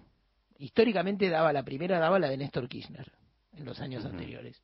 históricamente 0.58 1.30
daba 1.30 1.54
la 1.54 1.64
primera, 1.64 2.00
daba 2.00 2.20
la 2.20 2.28
de 2.28 2.36
Néstor 2.36 2.68
Kirchner 2.68 3.10
en 3.54 3.64
los 3.64 3.80
años 3.80 4.04
anteriores. 4.04 4.62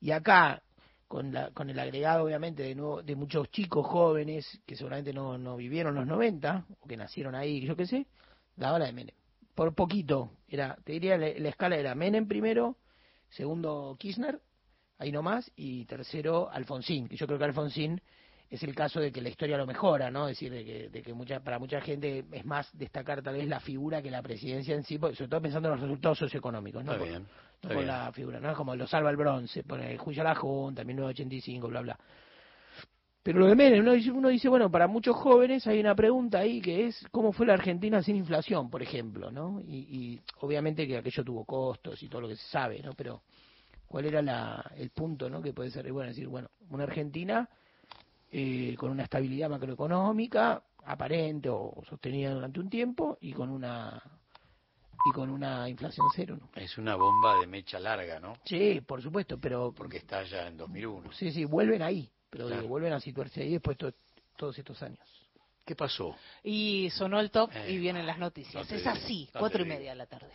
Y 0.00 0.12
acá, 0.12 0.62
con, 1.08 1.32
la, 1.32 1.50
con 1.50 1.70
el 1.70 1.78
agregado 1.80 2.24
obviamente 2.24 2.62
de, 2.62 2.76
nuevo, 2.76 3.02
de 3.02 3.16
muchos 3.16 3.50
chicos 3.50 3.84
jóvenes 3.84 4.60
que 4.64 4.76
seguramente 4.76 5.12
no, 5.12 5.36
no 5.38 5.56
vivieron 5.56 5.96
los 5.96 6.06
90 6.06 6.66
o 6.82 6.86
que 6.86 6.96
nacieron 6.96 7.34
ahí, 7.34 7.62
yo 7.62 7.74
qué 7.74 7.86
sé, 7.86 8.06
daba 8.54 8.78
la 8.78 8.86
de 8.86 8.92
Menem. 8.92 9.16
Por 9.56 9.74
poquito, 9.74 10.30
era, 10.46 10.78
te 10.84 10.92
diría 10.92 11.18
la, 11.18 11.26
la 11.36 11.48
escala 11.48 11.74
era 11.74 11.96
Menem 11.96 12.28
primero, 12.28 12.76
segundo 13.28 13.96
Kirchner, 13.98 14.40
ahí 14.98 15.12
nomás, 15.12 15.50
y 15.56 15.84
tercero 15.84 16.50
Alfonsín, 16.50 17.08
que 17.08 17.16
yo 17.16 17.26
creo 17.26 17.38
que 17.38 17.44
Alfonsín 17.44 18.00
es 18.48 18.62
el 18.62 18.74
caso 18.74 19.00
de 19.00 19.10
que 19.10 19.20
la 19.20 19.28
historia 19.28 19.56
lo 19.56 19.66
mejora, 19.66 20.10
¿no? 20.10 20.28
Es 20.28 20.36
decir, 20.38 20.52
de 20.52 20.64
que, 20.64 20.88
de 20.88 21.02
que 21.02 21.12
mucha, 21.12 21.40
para 21.40 21.58
mucha 21.58 21.80
gente 21.80 22.24
es 22.30 22.44
más 22.44 22.68
destacar 22.76 23.22
tal 23.22 23.34
vez 23.34 23.48
la 23.48 23.60
figura 23.60 24.00
que 24.00 24.10
la 24.10 24.22
presidencia 24.22 24.74
en 24.74 24.84
sí, 24.84 24.98
sobre 24.98 25.28
todo 25.28 25.42
pensando 25.42 25.68
en 25.68 25.74
los 25.74 25.80
resultados 25.80 26.18
socioeconómicos, 26.18 26.84
¿no? 26.84 26.92
Está 26.92 27.04
bien, 27.04 27.22
no 27.22 27.28
está 27.62 27.74
bien. 27.74 27.86
la 27.86 28.12
figura, 28.12 28.40
¿no? 28.40 28.54
Como 28.54 28.76
lo 28.76 28.86
salva 28.86 29.10
el 29.10 29.16
bronce, 29.16 29.64
por 29.64 29.80
el 29.80 29.98
juicio 29.98 30.22
a 30.22 30.26
la 30.26 30.34
Junta, 30.36 30.84
1985, 30.84 31.68
bla, 31.68 31.80
bla. 31.80 31.98
Pero 33.24 33.40
lo 33.40 33.46
de 33.46 33.56
Menem, 33.56 33.80
uno 33.80 33.92
dice, 33.92 34.12
uno 34.12 34.28
dice, 34.28 34.48
bueno, 34.48 34.70
para 34.70 34.86
muchos 34.86 35.16
jóvenes 35.16 35.66
hay 35.66 35.80
una 35.80 35.96
pregunta 35.96 36.38
ahí 36.38 36.60
que 36.60 36.86
es 36.86 37.04
cómo 37.10 37.32
fue 37.32 37.46
la 37.46 37.54
Argentina 37.54 38.00
sin 38.00 38.14
inflación, 38.14 38.70
por 38.70 38.80
ejemplo, 38.80 39.32
¿no? 39.32 39.60
Y, 39.66 39.78
y 39.78 40.20
obviamente 40.42 40.86
que 40.86 40.98
aquello 40.98 41.24
tuvo 41.24 41.44
costos 41.44 42.00
y 42.04 42.08
todo 42.08 42.20
lo 42.20 42.28
que 42.28 42.36
se 42.36 42.46
sabe, 42.46 42.80
¿no? 42.84 42.92
Pero 42.92 43.22
cuál 43.88 44.06
era 44.06 44.22
la, 44.22 44.72
el 44.76 44.90
punto, 44.90 45.28
¿no? 45.30 45.40
Que 45.42 45.52
puede 45.52 45.70
ser, 45.70 45.90
bueno, 45.92 46.08
decir, 46.10 46.28
bueno, 46.28 46.48
una 46.70 46.84
Argentina 46.84 47.48
eh, 48.30 48.74
con 48.78 48.90
una 48.90 49.04
estabilidad 49.04 49.48
macroeconómica 49.50 50.62
aparente 50.84 51.48
o 51.48 51.82
sostenida 51.88 52.32
durante 52.32 52.60
un 52.60 52.68
tiempo 52.70 53.18
y 53.20 53.32
con 53.32 53.50
una 53.50 54.02
y 55.08 55.12
con 55.12 55.30
una 55.30 55.68
inflación 55.68 56.06
cero, 56.14 56.36
¿no? 56.40 56.48
Es 56.60 56.78
una 56.78 56.96
bomba 56.96 57.38
de 57.38 57.46
mecha 57.46 57.78
larga, 57.78 58.18
¿no? 58.18 58.34
Sí, 58.44 58.80
por 58.80 59.00
supuesto, 59.02 59.38
pero 59.38 59.72
Porque 59.72 59.98
está 59.98 60.24
ya 60.24 60.48
en 60.48 60.56
2001. 60.56 61.12
sí, 61.12 61.30
sí, 61.30 61.44
vuelven 61.44 61.82
ahí, 61.82 62.10
pero 62.28 62.46
Claro. 62.46 62.62
digo, 62.62 62.70
vuelven 62.70 62.92
a 62.92 63.00
situarse 63.00 63.42
ahí 63.42 63.52
después 63.52 63.78
de 63.78 63.92
to- 63.92 63.98
todos 64.36 64.58
estos 64.58 64.82
años. 64.82 64.98
¿Qué 65.64 65.74
pasó? 65.76 66.14
Y 66.44 66.90
sonó 66.90 67.18
el 67.20 67.30
top 67.30 67.50
Eh, 67.54 67.72
y 67.72 67.78
vienen 67.78 68.06
las 68.06 68.18
noticias. 68.18 68.54
no 68.54 68.76
es 68.76 68.82
digo, 68.84 68.90
así, 68.90 69.30
no 69.34 69.40
cuatro 69.40 69.62
y 69.62 69.68
media 69.68 69.90
de 69.90 69.96
la 69.96 70.06
tarde. 70.06 70.32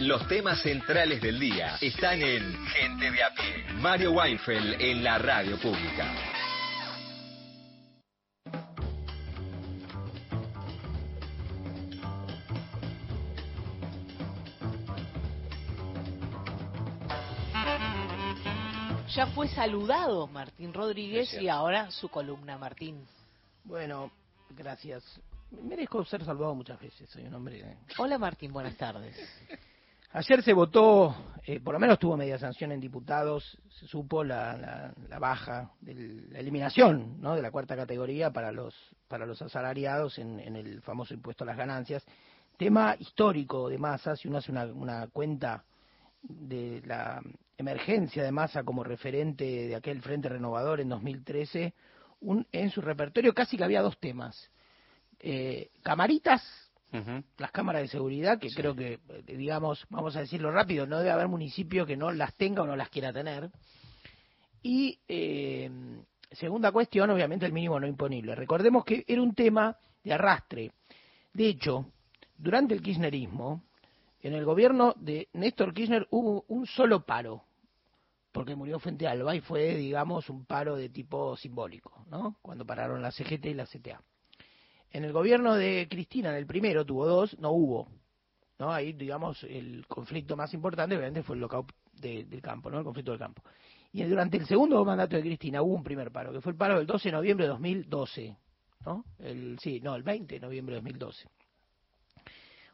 Los 0.00 0.26
temas 0.28 0.60
centrales 0.62 1.20
del 1.20 1.38
día 1.38 1.76
están 1.80 2.20
en 2.20 2.66
Gente 2.66 3.10
de 3.10 3.22
a 3.22 3.30
pie. 3.34 3.64
Mario 3.74 4.12
Weinfeld 4.12 4.80
en 4.80 5.04
la 5.04 5.18
radio 5.18 5.58
pública. 5.58 6.12
Ya 19.14 19.26
fue 19.28 19.48
saludado 19.48 20.26
Martín 20.26 20.72
Rodríguez 20.74 21.32
y 21.40 21.48
ahora 21.48 21.90
su 21.90 22.08
columna, 22.08 22.58
Martín. 22.58 23.06
Bueno, 23.62 24.10
gracias. 24.50 25.04
Merezco 25.62 26.04
ser 26.04 26.24
salvado 26.24 26.54
muchas 26.54 26.80
veces, 26.80 27.08
soy 27.10 27.22
un 27.26 27.34
hombre... 27.34 27.62
de- 27.62 27.76
Hola 27.98 28.18
Martín, 28.18 28.52
buenas 28.52 28.76
tardes. 28.76 29.16
Ayer 30.16 30.44
se 30.44 30.52
votó, 30.52 31.12
eh, 31.44 31.58
por 31.58 31.74
lo 31.74 31.80
menos 31.80 31.98
tuvo 31.98 32.16
media 32.16 32.38
sanción 32.38 32.70
en 32.70 32.78
diputados, 32.78 33.58
se 33.68 33.88
supo 33.88 34.22
la, 34.22 34.56
la- 34.56 34.94
la 35.08 35.18
baja, 35.18 35.72
la 35.82 36.38
eliminación 36.38 37.20
¿no? 37.20 37.34
de 37.34 37.42
la 37.42 37.50
cuarta 37.50 37.74
categoría 37.74 38.30
para 38.32 38.52
los, 38.52 38.74
para 39.08 39.26
los 39.26 39.42
asalariados 39.42 40.18
en, 40.20 40.38
en 40.38 40.54
el 40.54 40.80
famoso 40.82 41.14
impuesto 41.14 41.42
a 41.42 41.48
las 41.48 41.56
ganancias. 41.56 42.04
Tema 42.56 42.94
histórico 42.96 43.68
de 43.68 43.78
masa, 43.78 44.14
si 44.14 44.28
uno 44.28 44.38
hace 44.38 44.52
una, 44.52 44.66
una 44.66 45.08
cuenta 45.08 45.64
de 46.22 46.80
la 46.86 47.20
emergencia 47.58 48.22
de 48.22 48.30
masa 48.30 48.62
como 48.62 48.84
referente 48.84 49.44
de 49.44 49.74
aquel 49.74 50.00
Frente 50.00 50.28
Renovador 50.28 50.80
en 50.80 50.90
2013, 50.90 51.74
un, 52.20 52.46
en 52.52 52.70
su 52.70 52.80
repertorio 52.82 53.34
casi 53.34 53.56
que 53.56 53.64
había 53.64 53.82
dos 53.82 53.98
temas. 53.98 54.48
eh, 55.18 55.70
camaritas, 55.82 56.42
las 57.38 57.50
cámaras 57.50 57.82
de 57.82 57.88
seguridad, 57.88 58.38
que 58.38 58.50
creo 58.50 58.74
que, 58.74 59.00
eh, 59.08 59.36
digamos, 59.36 59.84
vamos 59.90 60.14
a 60.16 60.20
decirlo 60.20 60.50
rápido, 60.50 60.86
no 60.86 60.98
debe 60.98 61.10
haber 61.10 61.28
municipio 61.28 61.84
que 61.86 61.96
no 61.96 62.12
las 62.12 62.34
tenga 62.34 62.62
o 62.62 62.66
no 62.66 62.76
las 62.76 62.88
quiera 62.88 63.12
tener. 63.12 63.50
Y 64.62 64.98
eh, 65.08 65.70
segunda 66.30 66.72
cuestión, 66.72 67.10
obviamente 67.10 67.46
el 67.46 67.52
mínimo 67.52 67.78
no 67.80 67.86
imponible. 67.86 68.34
Recordemos 68.34 68.84
que 68.84 69.04
era 69.06 69.20
un 69.22 69.34
tema 69.34 69.76
de 70.02 70.12
arrastre. 70.12 70.72
De 71.32 71.48
hecho, 71.48 71.86
durante 72.38 72.74
el 72.74 72.82
kirchnerismo, 72.82 73.62
en 74.22 74.34
el 74.34 74.44
gobierno 74.44 74.94
de 74.96 75.28
Néstor 75.34 75.74
Kirchner 75.74 76.06
hubo 76.10 76.44
un 76.48 76.66
solo 76.66 77.04
paro, 77.04 77.42
porque 78.32 78.54
murió 78.54 78.78
frente 78.78 79.06
a 79.06 79.10
Alba 79.10 79.36
y 79.36 79.40
fue, 79.40 79.74
digamos, 79.76 80.30
un 80.30 80.44
paro 80.44 80.76
de 80.76 80.88
tipo 80.88 81.36
simbólico, 81.36 82.04
¿no? 82.10 82.36
Cuando 82.40 82.64
pararon 82.64 83.02
la 83.02 83.12
CGT 83.12 83.46
y 83.46 83.54
la 83.54 83.66
CTA. 83.66 84.00
En 84.94 85.02
el 85.02 85.12
gobierno 85.12 85.56
de 85.56 85.88
Cristina, 85.90 86.30
en 86.30 86.36
el 86.36 86.46
primero, 86.46 86.84
tuvo 86.86 87.04
dos, 87.04 87.36
no 87.40 87.50
hubo. 87.50 87.88
¿no? 88.60 88.72
Ahí, 88.72 88.92
digamos, 88.92 89.42
el 89.42 89.84
conflicto 89.88 90.36
más 90.36 90.54
importante, 90.54 90.94
obviamente, 90.94 91.24
fue 91.24 91.34
el 91.34 91.40
lockout 91.40 91.72
de- 91.94 92.24
del 92.26 92.40
campo, 92.40 92.70
¿no? 92.70 92.78
El 92.78 92.84
conflicto 92.84 93.10
del 93.10 93.18
campo. 93.18 93.42
Y 93.92 94.04
durante 94.04 94.36
el 94.36 94.46
segundo 94.46 94.84
mandato 94.84 95.16
de 95.16 95.22
Cristina 95.22 95.62
hubo 95.62 95.74
un 95.74 95.82
primer 95.82 96.12
paro, 96.12 96.32
que 96.32 96.40
fue 96.40 96.52
el 96.52 96.56
paro 96.58 96.78
del 96.78 96.86
12 96.86 97.08
de 97.08 97.12
noviembre 97.12 97.46
de 97.46 97.50
2012, 97.50 98.36
¿no? 98.86 99.04
El, 99.18 99.58
sí, 99.58 99.80
no, 99.80 99.96
el 99.96 100.04
20 100.04 100.36
de 100.36 100.40
noviembre 100.40 100.76
de 100.76 100.80
2012. 100.82 101.26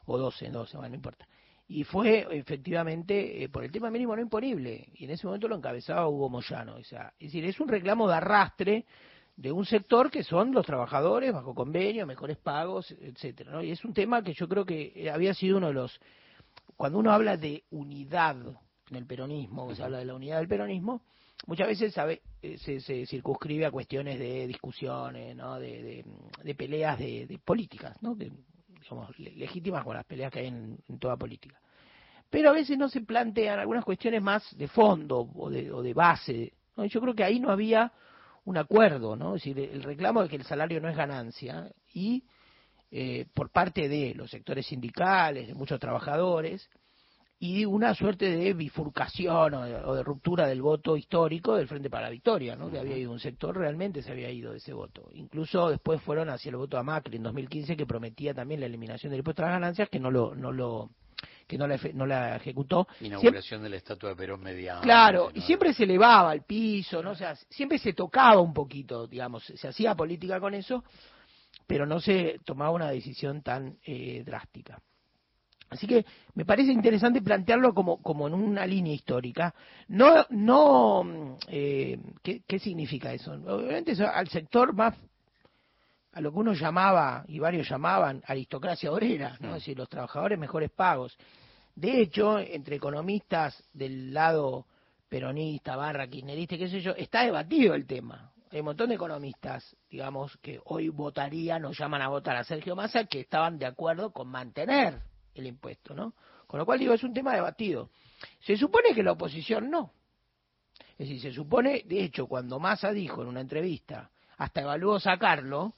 O 0.05 0.19
12, 0.19 0.51
12, 0.51 0.77
bueno, 0.77 0.91
no 0.91 0.97
importa. 0.97 1.27
Y 1.69 1.85
fue 1.85 2.27
efectivamente 2.37 3.43
eh, 3.45 3.49
por 3.49 3.65
el 3.65 3.73
tema 3.73 3.91
mínimo 3.91 4.15
no 4.15 4.21
imponible. 4.21 4.91
Y 4.93 5.05
en 5.05 5.11
ese 5.13 5.27
momento 5.27 5.49
lo 5.49 5.57
encabezaba 5.57 6.07
Hugo 6.07 6.29
Moyano. 6.29 6.77
O 6.77 6.85
sea, 6.85 7.15
es 7.19 7.29
decir, 7.29 7.47
es 7.47 7.59
un 7.61 7.69
reclamo 7.69 8.07
de 8.09 8.15
arrastre 8.15 8.85
de 9.41 9.51
un 9.51 9.65
sector 9.65 10.11
que 10.11 10.23
son 10.23 10.53
los 10.53 10.67
trabajadores 10.67 11.33
bajo 11.33 11.55
convenio, 11.55 12.07
mejores 12.07 12.37
pagos, 12.37 12.91
etcétera, 13.01 13.53
¿no? 13.53 13.63
Y 13.63 13.71
es 13.71 13.83
un 13.87 13.95
tema 13.95 14.23
que 14.23 14.35
yo 14.35 14.47
creo 14.47 14.67
que 14.67 14.93
eh, 14.95 15.11
había 15.11 15.33
sido 15.33 15.57
uno 15.57 15.69
de 15.69 15.73
los 15.73 15.99
cuando 16.77 16.99
uno 16.99 17.11
habla 17.11 17.39
de 17.39 17.65
unidad 17.71 18.37
en 18.91 18.97
el 18.97 19.07
peronismo, 19.07 19.75
se 19.75 19.83
habla 19.83 19.99
de 19.99 20.05
la 20.05 20.15
unidad 20.15 20.39
del 20.39 20.49
peronismo, 20.49 21.03
muchas 21.47 21.69
veces 21.69 21.95
sabe, 21.95 22.21
eh, 22.43 22.59
se, 22.59 22.81
se 22.81 23.07
circunscribe 23.07 23.65
a 23.65 23.71
cuestiones 23.71 24.19
de 24.19 24.47
discusiones, 24.47 25.35
¿no? 25.35 25.59
de, 25.59 25.83
de, 25.83 26.05
de 26.45 26.55
peleas 26.55 26.99
de, 26.99 27.27
de 27.27 27.39
políticas, 27.39 27.97
¿no? 28.03 28.15
de, 28.15 28.31
digamos, 28.69 29.19
legítimas 29.19 29.85
con 29.85 29.97
las 29.97 30.05
peleas 30.05 30.31
que 30.31 30.41
hay 30.41 30.49
en, 30.49 30.79
en 30.87 30.99
toda 30.99 31.17
política. 31.17 31.59
Pero 32.29 32.51
a 32.51 32.53
veces 32.53 32.77
no 32.77 32.91
se 32.91 33.01
plantean 33.01 33.59
algunas 33.59 33.87
cuestiones 33.87 34.21
más 34.21 34.55
de 34.57 34.69
fondo 34.69 35.31
o 35.35 35.49
de, 35.49 35.73
o 35.73 35.83
de 35.83 35.95
base. 35.95 36.53
¿no? 36.77 36.85
Yo 36.85 37.01
creo 37.01 37.15
que 37.15 37.25
ahí 37.25 37.41
no 37.41 37.51
había 37.51 37.91
un 38.51 38.59
acuerdo, 38.59 39.17
¿no? 39.17 39.37
Es 39.37 39.45
decir, 39.45 39.59
el 39.59 39.83
reclamo 39.83 40.23
de 40.23 40.29
que 40.29 40.37
el 40.37 40.45
salario 40.45 40.81
no 40.81 40.89
es 40.89 40.97
ganancia 40.97 41.71
y 41.95 42.25
eh, 42.91 43.27
por 43.35 43.51
parte 43.51 43.89
de 43.89 44.15
los 44.15 44.31
sectores 44.31 44.67
sindicales, 44.67 45.47
de 45.49 45.55
muchos 45.55 45.79
trabajadores, 45.79 46.69
y 47.39 47.65
una 47.65 47.95
suerte 47.95 48.37
de 48.37 48.53
bifurcación 48.53 49.55
o 49.55 49.63
de, 49.63 49.75
o 49.77 49.95
de 49.95 50.03
ruptura 50.03 50.47
del 50.47 50.61
voto 50.61 50.97
histórico 50.97 51.55
del 51.57 51.69
Frente 51.69 51.89
para 51.89 52.05
la 52.07 52.11
Victoria, 52.11 52.55
¿no? 52.55 52.71
que 52.71 52.79
había 52.79 52.99
ido 52.99 53.13
un 53.13 53.19
sector, 53.19 53.57
realmente 53.57 54.03
se 54.03 54.13
había 54.13 54.31
ido 54.31 54.53
de 54.53 54.59
ese 54.59 54.75
voto. 54.75 55.09
Incluso 55.15 55.71
después 55.71 56.03
fueron 56.03 56.29
hacia 56.29 56.51
el 56.51 56.57
voto 56.57 56.77
a 56.77 56.83
Macri 56.83 57.17
en 57.17 57.23
2015, 57.23 57.79
que 57.79 57.87
prometía 57.87 58.35
también 58.35 58.61
la 58.61 58.67
eliminación 58.67 59.11
del 59.11 59.21
impuesto 59.21 59.43
a 59.43 59.47
las 59.47 59.55
ganancias, 59.55 59.89
que 59.89 59.99
no 59.99 60.11
lo, 60.11 60.35
no 60.35 60.53
lo, 60.53 60.91
que 61.51 61.59
no 61.59 61.67
la, 61.67 61.77
no 61.95 62.07
la 62.07 62.37
ejecutó. 62.37 62.87
Siempre- 62.99 63.09
Inauguración 63.09 63.63
de 63.65 63.69
la 63.71 63.77
estatua 63.77 64.11
de 64.11 64.15
Perón 64.17 64.41
mediana. 64.41 64.81
Claro, 64.83 65.33
y 65.35 65.41
siempre 65.41 65.75
se 65.75 65.83
elevaba 65.83 66.31
al 66.31 66.45
piso, 66.45 67.03
¿no? 67.03 67.11
O 67.11 67.15
sea, 67.17 67.35
siempre 67.49 67.77
se 67.79 67.93
tocaba 67.93 68.41
un 68.41 68.55
poquito, 68.55 69.09
digamos, 69.09 69.43
se 69.45 69.67
hacía 69.67 69.97
política 69.97 70.39
con 70.39 70.55
eso, 70.55 70.85
pero 71.67 71.87
no 71.87 71.99
se 71.99 72.39
tomaba 72.45 72.71
una 72.71 72.89
decisión 72.91 73.43
tan 73.43 73.77
eh, 73.85 74.23
drástica. 74.25 74.81
Así 75.71 75.87
que 75.89 76.05
me 76.35 76.45
parece 76.45 76.71
interesante 76.73 77.21
plantearlo 77.21 77.75
como, 77.75 78.01
como 78.01 78.29
en 78.29 78.35
una 78.35 78.65
línea 78.67 78.93
histórica. 78.95 79.53
No, 79.89 80.25
no, 80.31 81.03
mm, 81.03 81.37
eh, 81.49 81.99
¿qué, 82.23 82.43
qué 82.47 82.59
significa 82.61 83.13
eso? 83.13 83.33
Obviamente 83.33 83.93
eso 83.93 84.07
al 84.07 84.29
sector 84.29 84.73
más, 84.73 84.95
a 86.13 86.21
lo 86.21 86.33
que 86.33 86.39
uno 86.39 86.55
llamaba, 86.55 87.25
y 87.29 87.39
varios 87.39 87.69
llamaban, 87.69 88.21
aristocracia 88.27 88.91
obrera, 88.91 89.37
¿no? 89.39 89.51
Es 89.51 89.63
decir, 89.63 89.79
los 89.79 89.89
trabajadores 89.89 90.37
mejores 90.41 90.71
pagos. 90.73 91.17
De 91.75 92.01
hecho, 92.01 92.39
entre 92.39 92.77
economistas 92.77 93.63
del 93.73 94.13
lado 94.13 94.67
peronista, 95.09 95.77
barra, 95.77 96.07
kirchnerista, 96.07 96.57
qué 96.57 96.69
sé 96.69 96.81
yo, 96.81 96.93
está 96.93 97.25
debatido 97.25 97.75
el 97.75 97.87
tema. 97.87 98.33
Hay 98.51 98.61
un 98.61 98.67
montón 98.67 98.89
de 98.89 98.97
economistas, 98.97 99.77
digamos, 99.89 100.37
que 100.39 100.61
hoy 100.65 100.89
votarían 100.89 101.65
o 101.65 101.73
llaman 101.73 102.03
a 102.03 102.09
votar 102.09 102.37
a 102.37 102.45
Sergio 102.45 102.75
Massa 102.75 103.05
que 103.05 103.21
estaban 103.21 103.59
de 103.59 103.67
acuerdo 103.67 104.13
con 104.13 104.29
mantener 104.29 105.01
el 105.35 105.47
impuesto, 105.47 105.95
¿no? 105.95 106.15
Con 106.47 106.59
lo 106.59 106.67
cual 106.67 106.81
digo, 106.81 106.93
es 106.93 107.05
un 107.05 107.15
tema 107.15 107.33
debatido. 107.33 107.91
Se 108.41 108.57
supone 108.57 108.93
que 108.95 109.03
la 109.03 109.13
oposición 109.13 109.71
no. 109.71 109.93
Es 110.99 111.09
decir, 111.09 111.21
se 111.21 111.33
supone, 111.33 111.85
de 111.87 112.05
hecho, 112.05 112.27
cuando 112.27 112.59
Massa 112.59 112.93
dijo 112.93 113.23
en 113.23 113.29
una 113.29 113.41
entrevista, 113.41 114.11
hasta 114.37 114.63
evaluó 114.63 114.99
sacarlo, 114.99 115.75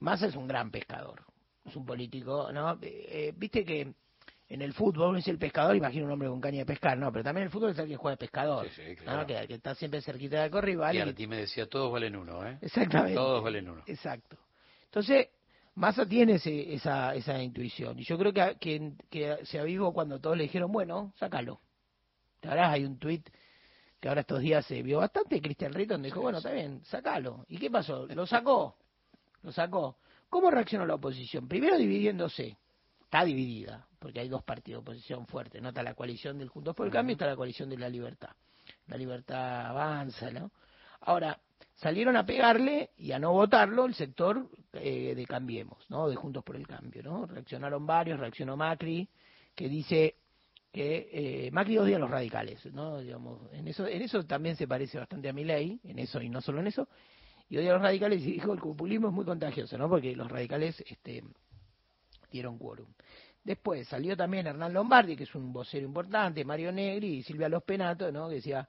Massa 0.00 0.26
es 0.26 0.36
un 0.36 0.48
gran 0.48 0.70
pescador, 0.70 1.24
es 1.64 1.76
un 1.76 1.84
político, 1.84 2.50
¿no? 2.52 2.72
Eh, 2.74 2.78
eh, 2.82 3.34
Viste 3.36 3.64
que 3.64 3.92
en 4.48 4.62
el 4.62 4.72
fútbol 4.72 5.18
es 5.18 5.28
el 5.28 5.38
pescador, 5.38 5.76
imagino 5.76 6.06
un 6.06 6.12
hombre 6.12 6.28
con 6.28 6.40
caña 6.40 6.58
de 6.60 6.66
pescar, 6.66 6.96
no, 6.96 7.12
pero 7.12 7.22
también 7.24 7.42
en 7.42 7.46
el 7.46 7.52
fútbol 7.52 7.70
es 7.72 7.78
el 7.78 7.86
que 7.88 7.96
juega 7.96 8.12
de 8.12 8.18
pescador, 8.18 8.66
Sí, 8.70 8.82
sí, 8.82 8.94
¿no? 8.96 9.02
claro. 9.04 9.26
que, 9.26 9.46
que 9.46 9.54
está 9.54 9.74
siempre 9.74 10.00
cerquita 10.00 10.40
del 10.42 10.50
corrival. 10.50 10.94
Y 10.94 10.98
y 10.98 11.00
Arti 11.02 11.26
me 11.26 11.36
decía, 11.36 11.68
todos 11.68 11.92
valen 11.92 12.16
uno, 12.16 12.46
¿eh? 12.46 12.58
Exactamente. 12.62 13.14
Todos 13.14 13.42
valen 13.44 13.68
uno. 13.68 13.82
Exacto. 13.86 14.36
Entonces, 14.86 15.28
Massa 15.74 16.06
tiene 16.06 16.34
ese- 16.34 16.72
esa, 16.74 17.14
esa 17.14 17.40
intuición. 17.42 17.98
Y 17.98 18.04
yo 18.04 18.18
creo 18.18 18.32
que, 18.32 18.56
que, 18.58 18.92
que 19.10 19.38
se 19.44 19.58
avivó 19.58 19.92
cuando 19.92 20.18
todos 20.18 20.36
le 20.36 20.44
dijeron, 20.44 20.72
bueno, 20.72 21.12
sácalo. 21.18 21.60
Ahora 22.42 22.70
hay 22.72 22.84
un 22.84 22.98
tuit 22.98 23.28
que 24.00 24.08
ahora 24.08 24.20
estos 24.22 24.40
días 24.40 24.64
se 24.64 24.80
vio 24.82 24.98
bastante, 24.98 25.40
Christian 25.42 25.72
Rayton 25.72 26.02
dijo, 26.02 26.20
bueno, 26.20 26.38
está 26.38 26.52
bien, 26.52 26.80
sácalo. 26.84 27.44
¿Y 27.48 27.58
qué 27.58 27.68
pasó? 27.70 28.06
Lo 28.06 28.26
sacó. 28.26 28.76
Lo 29.42 29.52
sacó. 29.52 29.96
¿Cómo 30.30 30.50
reaccionó 30.50 30.86
la 30.86 30.94
oposición? 30.94 31.46
Primero 31.48 31.76
dividiéndose. 31.76 32.56
Está 33.02 33.24
dividida, 33.24 33.86
porque 33.98 34.20
hay 34.20 34.28
dos 34.28 34.42
partidos 34.42 34.84
de 34.84 34.90
oposición 34.90 35.26
fuertes. 35.26 35.60
¿no? 35.62 35.68
Está 35.68 35.82
la 35.82 35.94
coalición 35.94 36.38
del 36.38 36.48
Juntos 36.48 36.74
por 36.74 36.86
el 36.86 36.92
Cambio 36.92 37.12
y 37.12 37.14
está 37.14 37.26
la 37.26 37.36
coalición 37.36 37.68
de 37.68 37.78
la 37.78 37.88
Libertad. 37.88 38.30
La 38.86 38.96
Libertad 38.96 39.66
avanza, 39.66 40.30
¿no? 40.30 40.50
Ahora, 41.00 41.38
salieron 41.74 42.16
a 42.16 42.26
pegarle 42.26 42.90
y 42.96 43.12
a 43.12 43.18
no 43.18 43.32
votarlo 43.32 43.86
el 43.86 43.94
sector 43.94 44.48
eh, 44.72 45.14
de 45.14 45.26
Cambiemos, 45.26 45.88
¿no? 45.88 46.08
De 46.08 46.16
Juntos 46.16 46.44
por 46.44 46.56
el 46.56 46.66
Cambio, 46.66 47.02
¿no? 47.02 47.26
Reaccionaron 47.26 47.86
varios, 47.86 48.18
reaccionó 48.18 48.56
Macri, 48.56 49.08
que 49.54 49.68
dice 49.68 50.16
que 50.72 51.08
eh, 51.12 51.50
Macri 51.50 51.78
odia 51.78 51.96
a 51.96 52.00
los 52.00 52.10
radicales, 52.10 52.64
¿no? 52.66 52.98
Digamos, 53.00 53.40
en 53.52 53.68
eso, 53.68 53.86
en 53.86 54.02
eso 54.02 54.22
también 54.24 54.56
se 54.56 54.68
parece 54.68 54.98
bastante 54.98 55.28
a 55.28 55.32
mi 55.32 55.44
ley, 55.44 55.80
en 55.84 55.98
eso 55.98 56.20
y 56.20 56.28
no 56.28 56.40
solo 56.40 56.60
en 56.60 56.66
eso, 56.66 56.88
y 57.48 57.56
odia 57.56 57.70
a 57.70 57.74
los 57.74 57.82
radicales 57.82 58.22
y 58.22 58.32
dijo 58.32 58.52
el 58.52 58.60
populismo 58.60 59.08
es 59.08 59.14
muy 59.14 59.24
contagioso, 59.24 59.78
¿no? 59.78 59.88
Porque 59.88 60.14
los 60.14 60.30
radicales 60.30 60.82
este, 60.86 61.24
dieron 62.30 62.58
quórum. 62.58 62.88
Después 63.48 63.88
salió 63.88 64.14
también 64.14 64.46
Hernán 64.46 64.74
Lombardi, 64.74 65.16
que 65.16 65.22
es 65.22 65.34
un 65.34 65.54
vocero 65.54 65.86
importante, 65.86 66.44
Mario 66.44 66.70
Negri 66.70 67.14
y 67.14 67.22
Silvia 67.22 67.48
Los 67.48 67.62
Penato, 67.62 68.12
¿no? 68.12 68.28
Que 68.28 68.34
decía, 68.34 68.68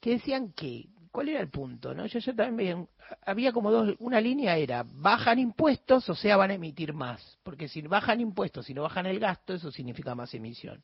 que 0.00 0.12
decían 0.12 0.54
que, 0.54 0.86
¿cuál 1.12 1.28
era 1.28 1.40
el 1.40 1.50
punto? 1.50 1.92
¿no? 1.92 2.06
Yo, 2.06 2.18
yo 2.20 2.34
también 2.34 2.88
había 3.26 3.52
como 3.52 3.70
dos, 3.70 3.94
una 3.98 4.18
línea 4.18 4.56
era, 4.56 4.86
bajan 4.88 5.38
impuestos, 5.38 6.08
o 6.08 6.14
sea, 6.14 6.38
van 6.38 6.50
a 6.50 6.54
emitir 6.54 6.94
más, 6.94 7.36
porque 7.42 7.68
si 7.68 7.82
bajan 7.82 8.22
impuestos, 8.22 8.64
si 8.64 8.72
no 8.72 8.84
bajan 8.84 9.04
el 9.04 9.18
gasto, 9.20 9.52
eso 9.52 9.70
significa 9.70 10.14
más 10.14 10.32
emisión. 10.32 10.82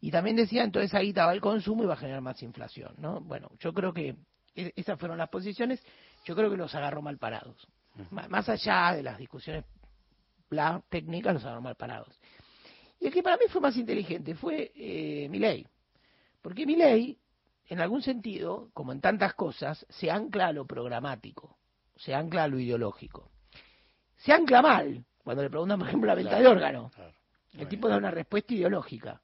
Y 0.00 0.12
también 0.12 0.36
decían, 0.36 0.66
entonces 0.66 0.92
guita 1.00 1.26
va 1.26 1.32
al 1.32 1.40
consumo 1.40 1.82
y 1.82 1.86
va 1.86 1.94
a 1.94 1.96
generar 1.96 2.20
más 2.20 2.40
inflación, 2.44 2.94
¿no? 2.98 3.20
Bueno, 3.20 3.50
yo 3.58 3.74
creo 3.74 3.92
que 3.92 4.14
e- 4.54 4.72
esas 4.76 4.96
fueron 4.96 5.18
las 5.18 5.28
posiciones, 5.28 5.84
yo 6.24 6.36
creo 6.36 6.48
que 6.48 6.56
los 6.56 6.72
agarró 6.72 7.02
mal 7.02 7.18
parados. 7.18 7.66
Más 8.12 8.48
allá 8.48 8.92
de 8.94 9.02
las 9.02 9.18
discusiones 9.18 9.64
bla, 10.50 10.82
técnicas, 10.88 11.34
los 11.34 11.44
agarró 11.44 11.62
mal 11.62 11.76
parados. 11.76 12.18
Y 13.00 13.06
el 13.06 13.12
que 13.12 13.22
para 13.22 13.36
mí 13.36 13.44
fue 13.48 13.60
más 13.60 13.76
inteligente 13.76 14.34
fue 14.34 14.72
eh, 14.74 15.28
Milei. 15.30 15.66
Porque 16.42 16.66
Milei, 16.66 17.18
en 17.66 17.80
algún 17.80 18.02
sentido, 18.02 18.70
como 18.72 18.92
en 18.92 19.00
tantas 19.00 19.34
cosas, 19.34 19.86
se 19.88 20.10
ancla 20.10 20.48
a 20.48 20.52
lo 20.52 20.66
programático, 20.66 21.58
se 21.96 22.14
ancla 22.14 22.44
a 22.44 22.48
lo 22.48 22.58
ideológico. 22.58 23.30
Se 24.16 24.32
ancla 24.32 24.62
mal, 24.62 25.04
cuando 25.22 25.42
le 25.42 25.50
preguntan, 25.50 25.78
por 25.78 25.88
ejemplo, 25.88 26.08
la 26.08 26.14
venta 26.14 26.36
de 26.36 26.40
Claro, 26.40 26.56
órganos. 26.56 26.92
El 27.52 27.68
tipo 27.68 27.88
da 27.88 27.96
una 27.96 28.10
respuesta 28.10 28.54
ideológica, 28.54 29.20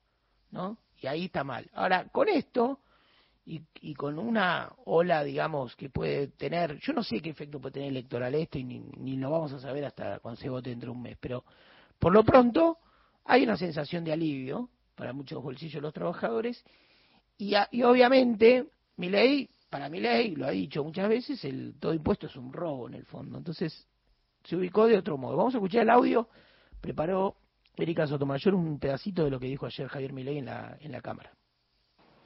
¿no? 0.50 0.78
Y 1.00 1.06
ahí 1.06 1.26
está 1.26 1.44
mal. 1.44 1.68
Ahora, 1.74 2.08
con 2.08 2.28
esto, 2.28 2.80
y, 3.46 3.60
y 3.80 3.94
con 3.94 4.18
una 4.18 4.72
ola, 4.86 5.22
digamos, 5.22 5.76
que 5.76 5.90
puede 5.90 6.28
tener, 6.28 6.78
yo 6.80 6.92
no 6.92 7.02
sé 7.02 7.20
qué 7.20 7.30
efecto 7.30 7.60
puede 7.60 7.74
tener 7.74 7.88
electoral 7.90 8.34
esto, 8.34 8.58
y 8.58 8.64
ni, 8.64 8.78
ni 8.78 9.16
lo 9.16 9.30
vamos 9.30 9.52
a 9.52 9.58
saber 9.60 9.84
hasta 9.84 10.18
cuando 10.20 10.40
se 10.40 10.48
vote 10.48 10.70
dentro 10.70 10.90
de 10.92 10.96
un 10.96 11.02
mes, 11.02 11.16
pero 11.20 11.44
por 11.98 12.12
lo 12.12 12.24
pronto 12.24 12.78
hay 13.24 13.42
una 13.44 13.56
sensación 13.56 14.04
de 14.04 14.12
alivio 14.12 14.70
para 14.94 15.12
muchos 15.12 15.42
bolsillos 15.42 15.74
de 15.74 15.80
los 15.82 15.92
trabajadores, 15.92 16.64
y, 17.36 17.54
a- 17.54 17.68
y 17.70 17.82
obviamente, 17.82 18.66
mi 18.96 19.08
ley, 19.10 19.48
para 19.68 19.88
mi 19.88 20.00
ley, 20.00 20.36
lo 20.36 20.46
ha 20.46 20.50
dicho 20.50 20.84
muchas 20.84 21.08
veces, 21.08 21.44
el 21.44 21.74
todo 21.80 21.92
impuesto 21.92 22.26
es 22.28 22.36
un 22.36 22.52
robo 22.52 22.86
en 22.86 22.94
el 22.94 23.04
fondo. 23.04 23.36
Entonces, 23.38 23.86
se 24.44 24.56
ubicó 24.56 24.86
de 24.86 24.96
otro 24.98 25.16
modo. 25.18 25.36
Vamos 25.36 25.54
a 25.54 25.58
escuchar 25.58 25.82
el 25.82 25.90
audio. 25.90 26.28
Preparó 26.80 27.34
Erika 27.76 28.06
Sotomayor 28.06 28.54
un 28.54 28.78
pedacito 28.78 29.24
de 29.24 29.30
lo 29.30 29.40
que 29.40 29.46
dijo 29.46 29.66
ayer 29.66 29.88
Javier 29.88 30.12
Milei 30.12 30.38
en 30.38 30.44
la, 30.44 30.76
en 30.80 30.92
la 30.92 31.00
Cámara. 31.00 31.32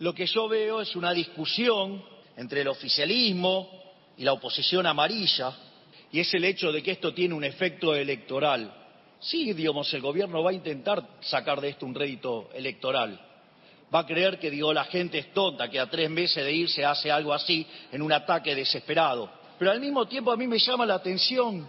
Lo 0.00 0.14
que 0.14 0.26
yo 0.26 0.48
veo 0.48 0.80
es 0.80 0.94
una 0.94 1.12
discusión 1.12 2.02
entre 2.36 2.60
el 2.60 2.68
oficialismo 2.68 3.68
y 4.16 4.24
la 4.24 4.32
oposición 4.32 4.86
amarilla, 4.86 5.52
y 6.12 6.20
es 6.20 6.32
el 6.34 6.44
hecho 6.44 6.70
de 6.70 6.82
que 6.82 6.92
esto 6.92 7.12
tiene 7.12 7.34
un 7.34 7.44
efecto 7.44 7.94
electoral. 7.94 8.72
Sí, 9.20 9.52
digamos, 9.52 9.92
el 9.94 10.00
gobierno 10.00 10.42
va 10.42 10.50
a 10.50 10.54
intentar 10.54 11.04
sacar 11.20 11.60
de 11.60 11.70
esto 11.70 11.84
un 11.84 11.94
rédito 11.94 12.48
electoral. 12.54 13.20
Va 13.92 14.00
a 14.00 14.06
creer 14.06 14.38
que, 14.38 14.50
digo, 14.50 14.72
la 14.72 14.84
gente 14.84 15.18
es 15.18 15.32
tonta, 15.32 15.68
que 15.68 15.80
a 15.80 15.90
tres 15.90 16.08
meses 16.08 16.44
de 16.44 16.52
irse 16.52 16.84
hace 16.84 17.10
algo 17.10 17.32
así 17.32 17.66
en 17.90 18.00
un 18.00 18.12
ataque 18.12 18.54
desesperado. 18.54 19.30
Pero 19.58 19.72
al 19.72 19.80
mismo 19.80 20.06
tiempo 20.06 20.30
a 20.30 20.36
mí 20.36 20.46
me 20.46 20.58
llama 20.58 20.86
la 20.86 20.94
atención 20.94 21.68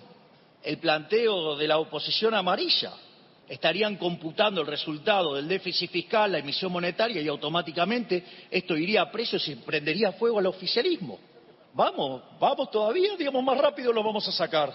el 0.62 0.78
planteo 0.78 1.56
de 1.56 1.68
la 1.68 1.80
oposición 1.80 2.36
amarilla. 2.36 2.94
Estarían 3.50 3.96
computando 3.96 4.62
el 4.62 4.68
resultado 4.68 5.34
del 5.34 5.48
déficit 5.48 5.90
fiscal, 5.90 6.32
la 6.32 6.38
emisión 6.38 6.72
monetaria 6.72 7.20
y 7.20 7.28
automáticamente 7.28 8.24
esto 8.52 8.78
iría 8.78 9.02
a 9.02 9.12
precio 9.12 9.40
y 9.44 9.56
prendería 9.56 10.12
fuego 10.12 10.38
al 10.38 10.46
oficialismo. 10.46 11.20
Vamos, 11.74 12.22
vamos 12.40 12.70
todavía, 12.70 13.16
digamos, 13.18 13.44
más 13.44 13.58
rápido 13.58 13.92
lo 13.92 14.04
vamos 14.04 14.28
a 14.28 14.32
sacar. 14.32 14.72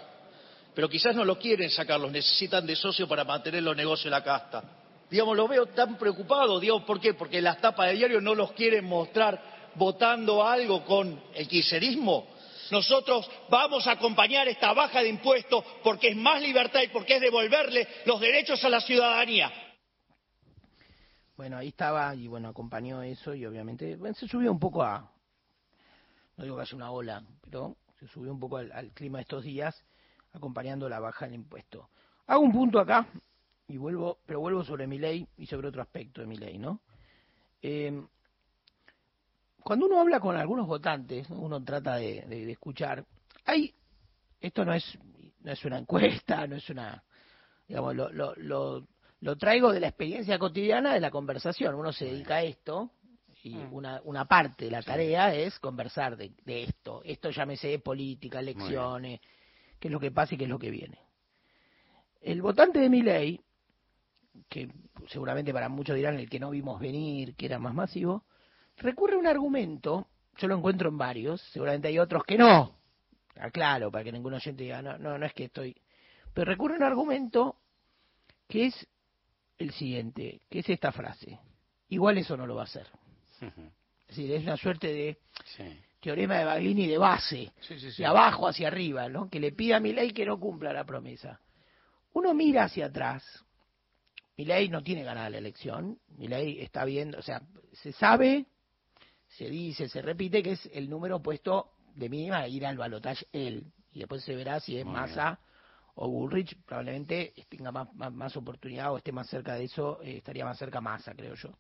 Pero 0.75 0.89
quizás 0.89 1.15
no 1.15 1.25
lo 1.25 1.39
quieren 1.39 1.71
sacar, 1.71 2.01
los 2.01 2.11
necesitan 2.11 2.67
de 2.67 2.75
socio 2.75 3.07
para 3.07 3.23
mantener 3.23 3.63
los 3.63 3.77
negocios 3.77 4.07
en 4.07 4.11
la 4.11 4.25
casta. 4.25 4.65
Digamos, 5.09 5.37
lo 5.37 5.47
veo 5.47 5.67
tan 5.67 5.97
preocupado, 5.97 6.59
digamos, 6.59 6.83
¿por 6.83 7.01
qué? 7.01 7.15
Porque 7.15 7.41
las 7.41 7.61
tapas 7.61 7.89
de 7.89 7.95
diario 7.95 8.21
no 8.21 8.35
los 8.35 8.53
quieren 8.53 8.85
mostrar 8.87 9.71
votando 9.77 10.45
algo 10.45 10.85
con 10.85 11.21
el 11.33 11.47
kirchnerismo. 11.47 12.27
Nosotros 12.71 13.31
vamos 13.51 13.87
a 13.87 13.93
acompañar 13.93 14.49
esta 14.49 14.73
baja 14.73 15.03
de 15.03 15.09
impuestos 15.09 15.65
porque 15.83 16.09
es 16.09 16.17
más 16.17 16.41
libertad 16.41 16.83
y 16.83 16.89
porque 16.89 17.17
es 17.17 17.21
devolverle 17.21 17.87
los 18.07 18.21
derechos 18.21 18.65
a 18.65 18.69
la 18.69 18.81
ciudadanía. 18.81 19.53
Bueno, 21.37 21.57
ahí 21.57 21.69
estaba 21.69 22.15
y 22.15 22.29
bueno, 22.29 22.49
acompañó 22.49 23.03
eso 23.03 23.35
y 23.35 23.45
obviamente 23.45 23.99
se 24.15 24.29
subió 24.29 24.53
un 24.53 24.61
poco 24.61 24.83
a, 24.83 25.11
no 26.37 26.45
digo 26.45 26.57
que 26.57 26.63
haya 26.63 26.77
una 26.77 26.91
ola, 26.91 27.23
pero 27.43 27.77
se 27.99 28.07
subió 28.07 28.33
un 28.33 28.39
poco 28.39 28.59
al, 28.59 28.71
al 28.73 28.93
clima 28.93 29.19
de 29.19 29.23
estos 29.23 29.43
días 29.43 29.85
acompañando 30.33 30.89
la 30.89 31.01
baja 31.01 31.27
del 31.27 31.35
impuesto. 31.35 31.89
Hago 32.27 32.43
un 32.43 32.53
punto 32.53 32.79
acá 32.79 33.07
y 33.69 33.77
vuelvo, 33.77 34.19
pero 34.27 34.41
vuelvo 34.41 34.65
sobre 34.65 34.87
mi 34.87 34.99
ley 34.99 35.27
y 35.37 35.47
sobre 35.47 35.69
otro 35.69 35.83
aspecto 35.83 36.21
de 36.21 36.27
mi 36.27 36.37
ley, 36.37 36.59
¿no? 36.59 36.81
Eh, 37.63 37.93
cuando 39.65 39.87
uno 39.87 39.99
habla 40.01 40.21
con 40.21 40.37
algunos 40.37 40.67
votantes, 40.69 41.29
¿no? 41.31 41.41
uno 41.41 41.63
trata 41.65 41.97
de, 41.97 42.23
de- 42.23 42.45
de 42.47 42.53
escuchar, 42.53 43.05
hay, 43.47 43.75
esto 44.41 44.65
no 44.65 44.73
es, 44.75 44.85
no 45.43 45.51
es 45.53 45.65
una 45.65 45.79
encuesta, 45.79 46.47
no 46.47 46.55
es 46.57 46.69
una, 46.71 47.03
digamos, 47.67 47.97
lo, 47.97 48.11
lo, 48.13 48.35
lo, 48.37 48.87
lo 49.21 49.37
traigo 49.37 49.73
de 49.73 49.81
la 49.81 49.89
experiencia 49.89 50.39
cotidiana 50.39 50.93
de 50.95 51.01
la 51.01 51.11
conversación. 51.11 51.75
Uno 51.75 51.93
se 51.93 52.05
dedica 52.05 52.37
a 52.37 52.43
esto 52.43 52.91
y 53.43 53.57
una, 53.73 54.01
una 54.05 54.27
parte 54.27 54.67
de 54.67 54.71
la 54.71 54.83
tarea 54.83 55.35
es 55.35 55.59
conversar 55.59 56.17
de, 56.17 56.33
de 56.45 56.65
esto. 56.65 57.01
Esto 57.05 57.31
llámese 57.31 57.79
política, 57.79 58.41
elecciones, 58.41 59.21
qué 59.81 59.89
es 59.89 59.93
lo 59.93 59.99
que 60.01 60.11
pasa 60.11 60.35
y 60.35 60.39
qué 60.39 60.45
es 60.45 60.51
lo 60.51 60.59
que 60.59 60.71
viene. 60.71 60.99
El 62.21 62.41
votante 62.43 62.79
de 62.79 62.89
mi 62.91 63.03
ley, 63.03 63.41
que 64.49 64.69
seguramente 65.09 65.53
para 65.53 65.69
muchos 65.69 65.97
dirán 65.97 66.19
el 66.19 66.29
que 66.29 66.41
no 66.41 66.51
vimos 66.51 66.81
venir, 66.81 67.35
que 67.35 67.47
era 67.47 67.59
más 67.59 67.75
masivo, 67.75 68.25
recurre 68.79 69.15
a 69.15 69.19
un 69.19 69.27
argumento, 69.27 70.09
yo 70.37 70.49
lo 70.49 70.57
encuentro 70.57 70.89
en 70.89 70.99
varios, 70.99 71.41
seguramente 71.53 71.89
hay 71.89 71.99
otros 71.99 72.25
que 72.25 72.37
no, 72.37 72.77
aclaro, 73.37 73.91
para 73.91 74.05
que 74.05 74.13
ningún 74.13 74.35
oyente 74.35 74.63
diga, 74.65 74.83
no, 74.83 74.99
no, 74.99 75.19
no 75.19 75.27
es 75.27 75.33
que 75.33 75.45
estoy, 75.45 75.77
pero 76.33 76.51
recurre 76.51 76.75
a 76.75 76.79
un 76.79 76.83
argumento 76.85 77.57
que 78.49 78.67
es 78.67 78.87
el 79.59 79.73
siguiente, 79.73 80.41
que 80.51 80.61
es 80.61 80.69
esta 80.69 80.93
frase, 80.93 81.39
igual 81.89 82.19
eso 82.19 82.37
no 82.37 82.47
lo 82.47 82.57
va 82.57 82.63
a 82.63 82.65
hacer. 82.65 82.87
Es 83.41 84.17
decir, 84.17 84.33
es 84.33 84.43
una 84.43 84.57
suerte 84.57 84.89
de 84.89 85.19
teorema 86.01 86.37
de 86.39 86.45
Baglini 86.45 86.87
de 86.87 86.99
base, 86.99 87.53
Sí, 87.61 87.79
sí, 87.79 87.91
sí. 87.91 88.03
de 88.03 88.07
abajo 88.07 88.47
hacia 88.49 88.69
arriba, 88.69 89.09
¿no? 89.09 89.29
que 89.31 89.41
le 89.41 89.53
pida 89.53 89.77
a 89.77 89.81
mi 89.81 89.93
ley 89.93 90.13
que 90.13 90.27
no 90.27 90.39
cumpla 90.39 90.73
la 90.73 90.85
promesa. 90.85 91.41
Uno 92.13 92.33
mira 92.35 92.65
hacia 92.65 92.87
atrás, 92.87 93.25
mi 94.37 94.45
ley 94.45 94.69
no 94.69 94.83
tiene 94.83 95.03
ganada 95.05 95.31
la 95.31 95.39
elección, 95.39 95.99
mi 96.17 96.29
ley 96.29 96.61
está 96.61 96.85
viendo, 96.85 97.19
o 97.19 97.23
sea, 97.23 97.43
se 97.73 97.93
sabe, 97.93 98.47
se 99.37 99.49
dice, 99.49 99.89
se 99.89 100.03
repite 100.03 100.43
que 100.43 100.53
es 100.53 100.71
el 100.73 100.89
número 100.89 101.21
puesto 101.21 101.71
de 101.95 102.09
mínima 102.09 102.39
a 102.39 102.49
ir 102.49 102.65
al 102.67 102.77
balotaje 102.77 103.27
él, 103.33 103.65
y 103.93 104.01
después 104.01 104.23
se 104.25 104.35
verá 104.35 104.61
si 104.61 104.77
es 104.77 104.85
Muy 104.85 104.95
Massa 104.95 105.39
o 105.97 106.09
Bullrich, 106.09 106.57
probablemente 106.65 107.33
tenga 107.49 107.71
más, 107.71 107.93
más, 107.95 108.13
más 108.13 108.37
oportunidad 108.37 108.93
o 108.93 108.99
esté 108.99 109.13
más 109.13 109.29
cerca 109.29 109.55
de 109.55 109.65
eso, 109.65 110.01
eh, 110.03 110.17
estaría 110.17 110.45
más 110.45 110.59
cerca 110.59 110.81
Massa, 110.81 111.15
creo 111.15 111.35
yo. 111.35 111.51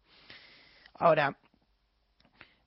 Ahora, 0.94 1.36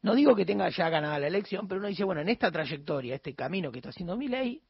no 0.01 0.15
digo 0.15 0.35
que 0.35 0.45
tenga 0.45 0.69
ya 0.69 0.89
ganada 0.89 1.19
la 1.19 1.27
elección, 1.27 1.67
pero 1.67 1.79
uno 1.79 1.89
dice, 1.89 2.03
bueno, 2.03 2.21
en 2.21 2.29
esta 2.29 2.51
trayectoria, 2.51 3.15
este 3.15 3.35
camino 3.35 3.71
que 3.71 3.79
está 3.79 3.89
haciendo 3.89 4.15
mi 4.15 4.27
ley, 4.27 4.61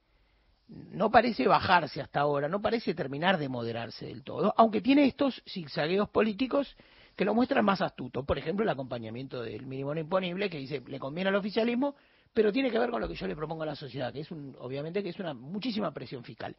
no 0.67 1.09
parece 1.11 1.47
bajarse 1.47 2.01
hasta 2.01 2.21
ahora, 2.21 2.49
no 2.49 2.61
parece 2.61 2.93
terminar 2.93 3.37
de 3.37 3.47
moderarse 3.47 4.07
del 4.07 4.23
todo, 4.23 4.53
aunque 4.57 4.81
tiene 4.81 5.05
estos 5.05 5.41
zigzagueos 5.47 6.09
políticos 6.09 6.75
que 7.17 7.25
lo 7.25 7.33
muestran 7.33 7.65
más 7.65 7.81
astuto. 7.81 8.23
Por 8.23 8.37
ejemplo, 8.37 8.63
el 8.63 8.69
acompañamiento 8.69 9.41
del 9.41 9.65
mínimo 9.65 9.93
no 9.93 9.99
imponible, 9.99 10.49
que 10.49 10.59
dice, 10.59 10.81
le 10.87 10.99
conviene 10.99 11.29
al 11.29 11.35
oficialismo, 11.35 11.95
pero 12.33 12.53
tiene 12.53 12.69
que 12.69 12.77
ver 12.77 12.91
con 12.91 13.01
lo 13.01 13.07
que 13.09 13.15
yo 13.15 13.25
le 13.27 13.35
propongo 13.35 13.63
a 13.63 13.65
la 13.65 13.75
sociedad, 13.75 14.13
que 14.13 14.19
es 14.21 14.29
un, 14.31 14.55
obviamente 14.59 15.01
que 15.01 15.09
es 15.09 15.19
una 15.19 15.33
muchísima 15.33 15.91
presión 15.91 16.23
fiscal. 16.23 16.55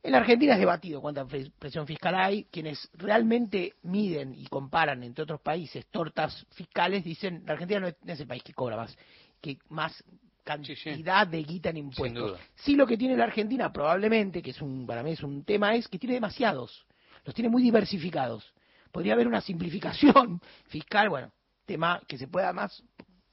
En 0.00 0.12
la 0.12 0.18
Argentina 0.18 0.52
es 0.52 0.60
debatido 0.60 1.00
cuánta 1.00 1.26
pres- 1.26 1.50
presión 1.58 1.84
fiscal 1.84 2.14
hay. 2.14 2.44
Quienes 2.44 2.88
realmente 2.94 3.74
miden 3.82 4.32
y 4.32 4.46
comparan 4.46 5.02
entre 5.02 5.24
otros 5.24 5.40
países 5.40 5.86
tortas 5.86 6.46
fiscales 6.52 7.02
dicen 7.02 7.42
la 7.44 7.54
Argentina 7.54 7.80
no 7.80 7.88
es, 7.88 8.20
el 8.20 8.26
país 8.28 8.44
que 8.44 8.54
cobra 8.54 8.76
más, 8.76 8.96
que 9.40 9.58
más 9.70 10.04
cantidad 10.44 11.26
de 11.26 11.42
guita 11.42 11.70
en 11.70 11.78
impuestos. 11.78 12.30
duda. 12.30 12.38
Sí 12.54 12.76
lo 12.76 12.86
que 12.86 12.96
tiene 12.96 13.16
la 13.16 13.24
Argentina 13.24 13.72
probablemente, 13.72 14.40
que 14.40 14.50
es 14.50 14.62
un 14.62 14.86
para 14.86 15.02
mí 15.02 15.10
es 15.10 15.22
un 15.24 15.42
tema, 15.42 15.74
es 15.74 15.88
que 15.88 15.98
tiene 15.98 16.14
demasiados. 16.14 16.86
Los 17.24 17.34
tiene 17.34 17.48
muy 17.50 17.62
diversificados. 17.64 18.54
Podría 18.92 19.14
haber 19.14 19.26
una 19.26 19.40
simplificación 19.40 20.40
fiscal, 20.66 21.08
bueno, 21.08 21.32
tema 21.66 22.00
que 22.06 22.18
se 22.18 22.28
pueda 22.28 22.52
más, 22.52 22.82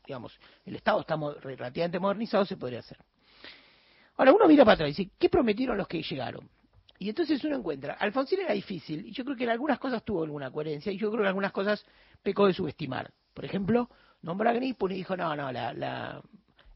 digamos, 0.05 0.37
el 0.65 0.75
Estado 0.75 1.01
está 1.01 1.17
relativamente 1.41 1.99
modernizado, 1.99 2.45
se 2.45 2.57
podría 2.57 2.79
hacer. 2.79 2.97
Ahora 4.17 4.33
uno 4.33 4.47
mira 4.47 4.63
para 4.63 4.75
atrás 4.75 4.89
y 4.89 5.03
dice, 5.03 5.11
¿qué 5.17 5.29
prometieron 5.29 5.77
los 5.77 5.87
que 5.87 6.01
llegaron? 6.01 6.49
Y 6.97 7.09
entonces 7.09 7.43
uno 7.43 7.57
encuentra, 7.57 7.93
Alfonsín 7.93 8.39
era 8.39 8.53
difícil, 8.53 9.05
y 9.05 9.11
yo 9.11 9.25
creo 9.25 9.35
que 9.35 9.43
en 9.43 9.49
algunas 9.49 9.79
cosas 9.79 10.03
tuvo 10.03 10.23
alguna 10.23 10.49
coherencia, 10.51 10.91
y 10.91 10.97
yo 10.97 11.09
creo 11.09 11.19
que 11.19 11.23
en 11.23 11.27
algunas 11.27 11.51
cosas 11.51 11.85
pecó 12.23 12.47
de 12.47 12.53
subestimar. 12.53 13.11
Por 13.33 13.43
ejemplo, 13.43 13.89
nombró 14.21 14.49
a 14.49 14.53
Grispun 14.53 14.91
y 14.91 14.95
dijo, 14.95 15.17
no, 15.17 15.35
no, 15.35 15.51
la, 15.51 15.73
la, 15.73 16.21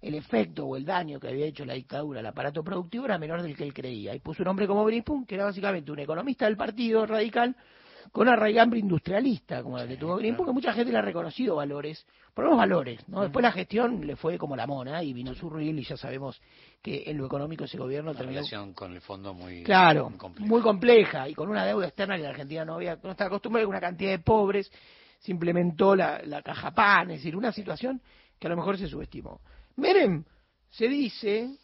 el 0.01 0.15
efecto 0.15 0.65
o 0.65 0.75
el 0.75 0.85
daño 0.85 1.19
que 1.19 1.29
había 1.29 1.45
hecho 1.45 1.65
la 1.65 1.73
dictadura 1.73 2.19
al 2.19 2.25
aparato 2.25 2.63
productivo 2.63 3.05
era 3.05 3.17
menor 3.17 3.41
del 3.41 3.55
que 3.55 3.63
él 3.63 3.73
creía. 3.73 4.13
Y 4.13 4.19
puso 4.19 4.43
un 4.43 4.49
hombre 4.49 4.67
como 4.67 4.83
Grispun, 4.85 5.25
que 5.25 5.35
era 5.35 5.45
básicamente 5.45 5.91
un 5.91 5.99
economista 5.99 6.45
del 6.45 6.57
partido 6.57 7.05
radical, 7.05 7.55
con 8.11 8.27
una 8.27 8.35
raigambre 8.35 8.79
industrialista, 8.79 9.61
como 9.63 9.77
la 9.77 9.87
que 9.87 9.97
tuvo 9.97 10.15
Grispun, 10.17 10.45
que 10.45 10.51
mucha 10.51 10.73
gente 10.73 10.91
le 10.91 10.97
ha 10.97 11.01
reconocido 11.01 11.55
valores, 11.55 12.05
por 12.33 12.45
los 12.45 12.57
valores, 12.57 13.07
¿no? 13.09 13.21
Después 13.21 13.43
la 13.43 13.51
gestión 13.51 14.05
le 14.05 14.15
fue 14.15 14.37
como 14.37 14.55
la 14.55 14.65
mona, 14.67 15.03
y 15.03 15.13
vino 15.13 15.33
su 15.35 15.49
ruil, 15.49 15.77
y 15.79 15.83
ya 15.83 15.97
sabemos 15.97 16.41
que 16.81 17.03
en 17.07 17.17
lo 17.17 17.25
económico 17.25 17.65
ese 17.65 17.77
gobierno 17.77 18.11
Una 18.11 18.17
terminó 18.19 18.39
relación 18.39 18.73
con 18.73 18.93
el 18.93 19.01
fondo 19.01 19.33
muy, 19.33 19.63
Claro, 19.63 20.09
muy 20.09 20.17
compleja. 20.19 20.47
muy 20.49 20.61
compleja 20.61 21.29
y 21.29 21.33
con 21.35 21.49
una 21.49 21.65
deuda 21.65 21.87
externa 21.87 22.15
que 22.15 22.23
la 22.23 22.29
Argentina 22.29 22.65
no 22.65 22.75
había, 22.75 22.97
no 23.03 23.11
estaba 23.11 23.27
acostumbrada, 23.27 23.67
una 23.67 23.81
cantidad 23.81 24.11
de 24.11 24.19
pobres, 24.19 24.71
se 25.19 25.31
implementó 25.31 25.95
la, 25.95 26.21
la 26.23 26.41
caja 26.41 26.71
pan, 26.71 27.11
es 27.11 27.17
decir, 27.19 27.35
una 27.35 27.51
situación 27.51 28.01
que 28.39 28.47
a 28.47 28.49
lo 28.49 28.55
mejor 28.55 28.77
se 28.77 28.87
subestimó. 28.87 29.41
Menem 29.75 30.23
se 30.69 30.87
dice, 30.87 31.57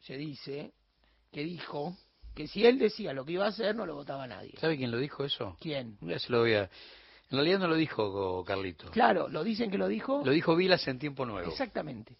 se 0.00 0.16
dice, 0.16 0.72
que 1.30 1.42
dijo 1.42 1.94
que 2.36 2.46
si 2.46 2.64
él 2.64 2.78
decía 2.78 3.12
lo 3.12 3.24
que 3.24 3.32
iba 3.32 3.46
a 3.46 3.48
hacer 3.48 3.74
no 3.74 3.86
lo 3.86 3.94
votaba 3.94 4.26
nadie. 4.28 4.52
¿Sabe 4.60 4.76
quién 4.76 4.90
lo 4.92 4.98
dijo 4.98 5.24
eso? 5.24 5.56
¿Quién? 5.60 5.96
Ya 6.02 6.18
se 6.18 6.30
lo 6.30 6.40
voy 6.40 6.54
a... 6.54 6.62
En 7.30 7.38
realidad 7.38 7.58
no 7.58 7.66
lo 7.66 7.74
dijo 7.74 8.44
Carlito. 8.44 8.88
Claro, 8.92 9.26
lo 9.28 9.42
dicen 9.42 9.70
que 9.70 9.78
lo 9.78 9.88
dijo. 9.88 10.22
Lo 10.24 10.30
dijo 10.30 10.54
Vilas 10.54 10.86
en 10.86 10.98
Tiempo 11.00 11.26
Nuevo. 11.26 11.50
Exactamente. 11.50 12.14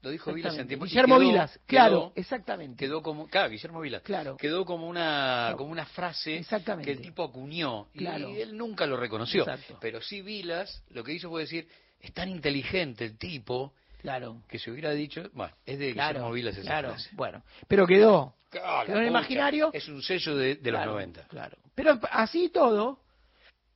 Lo 0.00 0.10
dijo 0.10 0.32
Vilas 0.32 0.56
en. 0.56 0.66
Tiempo 0.66 0.86
y 0.86 0.88
Guillermo 0.88 1.16
quedó- 1.18 1.28
Vilas, 1.28 1.60
claro, 1.66 1.96
quedó- 2.00 2.12
exactamente. 2.16 2.76
Quedó 2.84 3.02
como... 3.02 3.28
Claro, 3.28 3.50
Guillermo 3.50 3.80
Vilas. 3.80 4.02
Claro. 4.02 4.36
Quedó 4.36 4.64
como 4.64 4.88
una, 4.88 5.54
como 5.56 5.70
una 5.70 5.84
frase 5.86 6.38
Exactamente. 6.38 6.90
que 6.90 6.96
el 6.98 7.02
tipo 7.04 7.22
acuñó. 7.22 7.88
Y 7.94 7.98
Claro. 7.98 8.28
él 8.34 8.56
nunca 8.56 8.86
lo 8.86 8.96
reconoció. 8.96 9.42
Exacto. 9.42 9.76
Pero 9.80 10.00
sí 10.00 10.22
Vilas 10.22 10.82
lo 10.90 11.04
que 11.04 11.12
hizo 11.12 11.28
fue 11.28 11.42
decir, 11.42 11.68
es 12.00 12.12
tan 12.12 12.28
inteligente 12.28 13.04
el 13.04 13.16
tipo 13.18 13.74
Claro. 14.00 14.42
que 14.48 14.58
se 14.58 14.70
hubiera 14.70 14.90
dicho... 14.92 15.22
Bueno, 15.34 15.54
es 15.66 15.78
de 15.78 15.92
Claro, 15.92 16.14
Guillermo 16.14 16.32
Vilas 16.32 16.56
esa 16.56 16.62
claro, 16.68 16.88
frase. 16.90 17.10
bueno, 17.12 17.42
pero 17.68 17.86
quedó. 17.86 18.34
Claro, 18.52 18.86
quedó 18.86 18.96
en 18.98 19.02
el 19.04 19.08
pucha, 19.08 19.18
imaginario. 19.18 19.70
Es 19.72 19.88
un 19.88 20.02
sello 20.02 20.36
de, 20.36 20.56
de 20.56 20.70
los 20.70 20.78
Claro, 20.78 20.92
90. 20.92 21.28
Claro. 21.28 21.56
Pero 21.74 21.98
así 22.10 22.50
todo, 22.50 23.00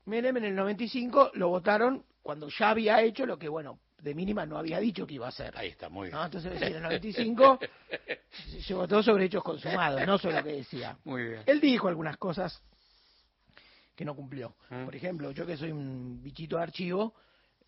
Menem 0.05 0.37
en 0.37 0.45
el 0.45 0.55
95 0.55 1.33
lo 1.35 1.49
votaron 1.49 2.05
cuando 2.23 2.49
ya 2.49 2.71
había 2.71 3.01
hecho 3.01 3.25
lo 3.25 3.39
que, 3.39 3.49
bueno, 3.49 3.79
de 4.03 4.15
mínima 4.15 4.45
no 4.45 4.59
había 4.59 4.79
dicho 4.79 5.07
que 5.07 5.15
iba 5.15 5.27
a 5.27 5.33
ser. 5.33 5.57
Ahí 5.57 5.69
está, 5.69 5.89
muy 5.89 6.09
bien. 6.09 6.19
¿no? 6.19 6.25
Entonces, 6.25 6.61
en 6.61 6.75
el 6.75 6.83
95 6.83 7.59
se 8.61 8.75
votó 8.75 9.03
sobre 9.03 9.25
hechos 9.25 9.43
consumados, 9.43 10.07
no 10.07 10.19
sobre 10.19 10.37
lo 10.37 10.45
que 10.45 10.53
decía. 10.53 10.97
Muy 11.05 11.25
bien. 11.25 11.43
Él 11.47 11.61
dijo 11.61 11.89
algunas 11.89 12.17
cosas 12.19 12.63
que 13.95 14.05
no 14.05 14.15
cumplió. 14.15 14.55
Mm. 14.69 14.85
Por 14.85 14.95
ejemplo, 14.95 15.31
yo 15.31 15.47
que 15.47 15.57
soy 15.57 15.73
un 15.73 16.23
bichito 16.23 16.57
de 16.59 16.63
archivo, 16.65 17.15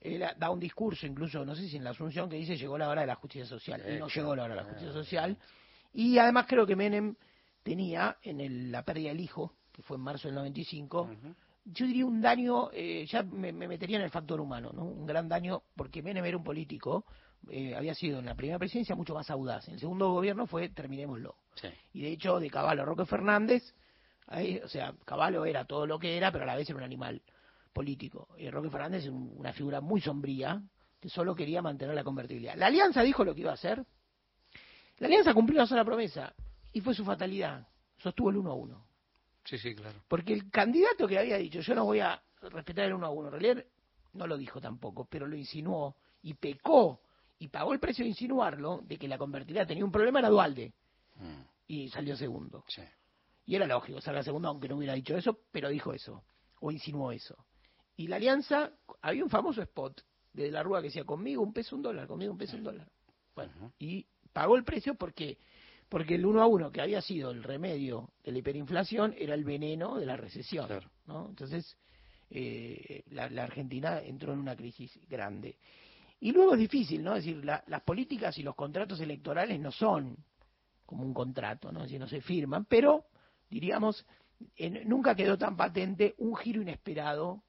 él 0.01 0.25
da 0.37 0.51
un 0.51 0.61
discurso, 0.61 1.07
incluso, 1.07 1.45
no 1.45 1.57
sé 1.57 1.69
si 1.69 1.77
en 1.77 1.85
la 1.85 1.91
Asunción, 1.91 2.29
que 2.29 2.37
dice 2.37 2.57
llegó 2.57 2.77
la 2.77 2.89
hora 2.89 3.01
de 3.01 3.07
la 3.07 3.15
justicia 3.17 3.47
social. 3.47 3.83
Y 3.89 3.99
no 3.99 4.09
llegó 4.09 4.37
la 4.37 4.45
hora 4.45 4.55
de 4.55 4.61
la 4.61 4.67
justicia 4.67 4.93
social. 4.93 5.37
Y 5.93 6.19
además 6.19 6.47
creo 6.49 6.67
que 6.67 6.77
Menem 6.77 7.15
tenía 7.63 8.17
en 8.23 8.41
el- 8.41 8.71
la 8.73 8.83
pérdida 8.85 9.09
del 9.11 9.21
hijo, 9.21 9.55
que 9.73 9.83
fue 9.83 9.97
en 9.97 10.03
marzo 10.03 10.29
del 10.29 10.35
95, 10.37 11.09
yo 11.71 11.87
diría 11.87 12.07
un 12.07 12.21
daño, 12.21 12.71
eh, 12.73 13.05
ya 13.07 13.23
me, 13.23 13.53
me 13.53 13.69
metería 13.69 13.99
en 13.99 14.05
el 14.05 14.11
factor 14.11 14.41
humano, 14.41 14.71
¿no? 14.73 14.85
Un 14.85 15.07
gran 15.07 15.29
daño, 15.29 15.63
porque 15.77 16.03
Menem 16.03 16.25
era 16.25 16.37
un 16.37 16.45
político, 16.45 17.05
eh, 17.51 17.75
había 17.75 17.95
sido 17.95 18.19
en 18.21 18.27
la 18.27 18.35
primera 18.35 18.59
presidencia 18.59 18.97
mucho 18.97 19.15
más 19.15 19.31
audaz. 19.31 19.69
En 19.69 19.75
el 19.75 19.81
segundo 19.81 20.11
gobierno 20.11 20.47
fue 20.47 20.69
terminémoslo. 20.71 21.35
Sí. 21.55 21.69
Y 21.93 22.03
de 22.03 22.13
hecho, 22.13 22.41
de 22.41 22.49
Caballo 22.51 22.83
a 22.83 22.85
Roque 22.87 23.05
Fernández, 23.05 23.63
ahí, 24.27 24.59
o 24.65 24.69
sea, 24.69 24.95
Caballo 25.05 25.45
era 25.45 25.65
todo 25.67 25.87
lo 25.87 25.99
que 25.99 26.17
era, 26.17 26.33
pero 26.33 26.45
a 26.45 26.47
la 26.47 26.57
vez 26.57 26.69
era 26.69 26.79
un 26.79 26.85
animal 26.85 27.21
político. 27.73 28.29
Y 28.39 28.49
Roque 28.51 28.71
Fernández 28.71 29.05
es 29.05 29.11
un- 29.11 29.33
una 29.37 29.53
figura 29.53 29.81
muy 29.81 30.01
sombría, 30.01 30.63
que 31.01 31.09
solo 31.09 31.35
quería 31.35 31.63
mantener 31.63 31.95
la 31.95 32.03
convertibilidad. 32.03 32.57
La 32.57 32.67
Alianza 32.67 33.03
dijo 33.03 33.25
lo 33.25 33.35
que 33.35 33.43
iba 33.43 33.51
a 33.51 33.55
hacer. 33.55 33.85
La 34.99 35.07
Alianza 35.07 35.35
cumplió 35.35 35.61
una 35.61 35.67
sola 35.67 35.85
promesa, 35.85 36.35
y 36.73 36.81
fue 36.81 36.95
su 36.95 37.05
fatalidad. 37.05 37.67
Sostuvo 37.99 38.31
el 38.31 38.37
1 38.37 38.51
a 38.51 38.55
1. 38.55 38.87
Sí, 39.45 39.59
sí, 39.59 39.75
claro. 39.75 39.99
Porque 40.09 40.33
el 40.33 40.51
candidato 40.51 41.07
que 41.07 41.19
había 41.19 41.37
dicho, 41.37 41.61
yo 41.61 41.75
no 41.75 41.85
voy 41.85 42.01
a 42.01 42.21
respetar 42.43 42.87
el 42.87 42.95
1 42.95 43.07
a 43.07 43.11
1, 43.11 43.29
en 43.29 43.33
realidad 43.33 43.65
no 44.13 44.27
lo 44.27 44.37
dijo 44.37 44.61
tampoco, 44.61 45.07
pero 45.07 45.27
lo 45.27 45.37
insinuó 45.37 45.97
y 46.23 46.35
pecó 46.35 47.01
y 47.39 47.49
pagó 47.49 47.73
el 47.73 47.81
precio 47.81 48.05
de 48.05 48.11
insinuarlo, 48.11 48.81
de 48.85 48.99
que 48.99 49.09
la 49.09 49.17
convertibilidad 49.17 49.67
tenía 49.67 49.85
un 49.85 49.93
problema, 49.93 50.19
era 50.19 50.29
Dualde. 50.29 50.73
Y 51.67 51.89
salió 51.91 52.17
segundo. 52.17 52.65
Y 53.47 53.55
era 53.55 53.67
lógico, 53.67 54.01
salga 54.01 54.23
segundo, 54.23 54.49
aunque 54.49 54.69
no 54.69 54.77
hubiera 54.77 54.95
dicho 54.95 55.17
eso, 55.17 55.39
pero 55.51 55.69
dijo 55.69 55.93
eso, 55.93 56.25
o 56.61 56.71
insinuó 56.71 57.13
eso. 57.13 57.47
Y 57.97 58.09
la 58.09 58.17
alianza, 58.17 58.73
había 59.01 59.25
un 59.25 59.31
famoso 59.31 59.63
spot 59.63 60.03
de 60.33 60.51
la 60.51 60.63
Rúa 60.63 60.81
que 60.81 60.89
decía, 60.89 61.05
conmigo 61.05 61.43
un 61.43 61.53
peso, 61.53 61.77
un 61.77 61.83
dólar, 61.83 62.07
conmigo 62.07 62.33
un 62.33 62.39
peso, 62.39 62.57
un 62.57 62.65
dólar. 62.65 62.89
Bueno, 63.35 63.73
y 63.79 64.07
pagó 64.39 64.55
el 64.55 64.63
precio 64.63 64.95
porque 64.95 65.37
porque 65.89 66.15
el 66.15 66.25
uno 66.25 66.41
a 66.43 66.47
uno 66.47 66.71
que 66.71 66.81
había 66.81 67.03
sido 67.03 67.33
el 67.33 67.43
remedio 67.43 68.11
de 68.23 68.31
la 68.31 68.39
hiperinflación 68.39 69.17
era 69.19 69.35
el 69.35 69.43
veneno 69.43 69.97
de 69.97 70.07
la 70.07 70.17
recesión 70.17 70.69
¿no? 71.07 71.27
entonces 71.31 71.77
eh, 72.31 73.03
la, 73.11 73.29
la 73.31 73.43
Argentina 73.43 74.01
entró 74.01 74.33
en 74.33 74.39
una 74.39 74.55
crisis 74.55 74.97
grande 75.09 75.57
y 76.21 76.31
luego 76.31 76.53
es 76.55 76.61
difícil 76.61 77.03
no 77.03 77.17
es 77.17 77.25
decir 77.25 77.45
la- 77.45 77.65
las 77.67 77.83
políticas 77.83 78.39
y 78.39 78.45
los 78.45 78.55
contratos 78.55 79.01
electorales 79.01 79.59
no 79.59 79.73
son 79.73 80.17
como 80.87 81.03
un 81.03 81.13
contrato 81.13 81.73
no 81.73 81.81
es 81.81 81.87
decir 81.87 81.99
no 81.99 82.07
se 82.07 82.21
firman 82.21 82.65
pero 82.67 83.07
diríamos 83.51 84.07
en- 84.55 84.89
nunca 84.89 85.17
quedó 85.17 85.37
tan 85.37 85.57
patente 85.57 86.15
un 86.19 86.37
giro 86.37 86.63
inesperado 86.63 87.43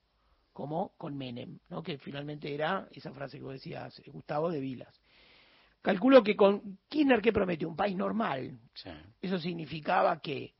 como 0.54 0.94
con 0.98 1.16
Menem, 1.16 1.60
¿no? 1.70 1.84
que 1.84 2.00
finalmente 2.00 2.52
era 2.54 2.88
esa 2.92 3.12
frase 3.14 3.38
que 3.38 3.44
vos 3.44 3.54
decías, 3.54 4.02
Gustavo 4.08 4.50
de 4.50 4.60
Vilas. 4.60 5.00
Calculo 5.82 6.24
que 6.24 6.36
con 6.36 6.80
Kirchner, 6.90 7.22
¿qué 7.22 7.32
prometió? 7.32 7.70
Un 7.70 7.76
país 7.76 7.96
normal. 7.96 8.60
Eso 9.22 9.40
significaba 9.40 10.20
que, 10.20 10.54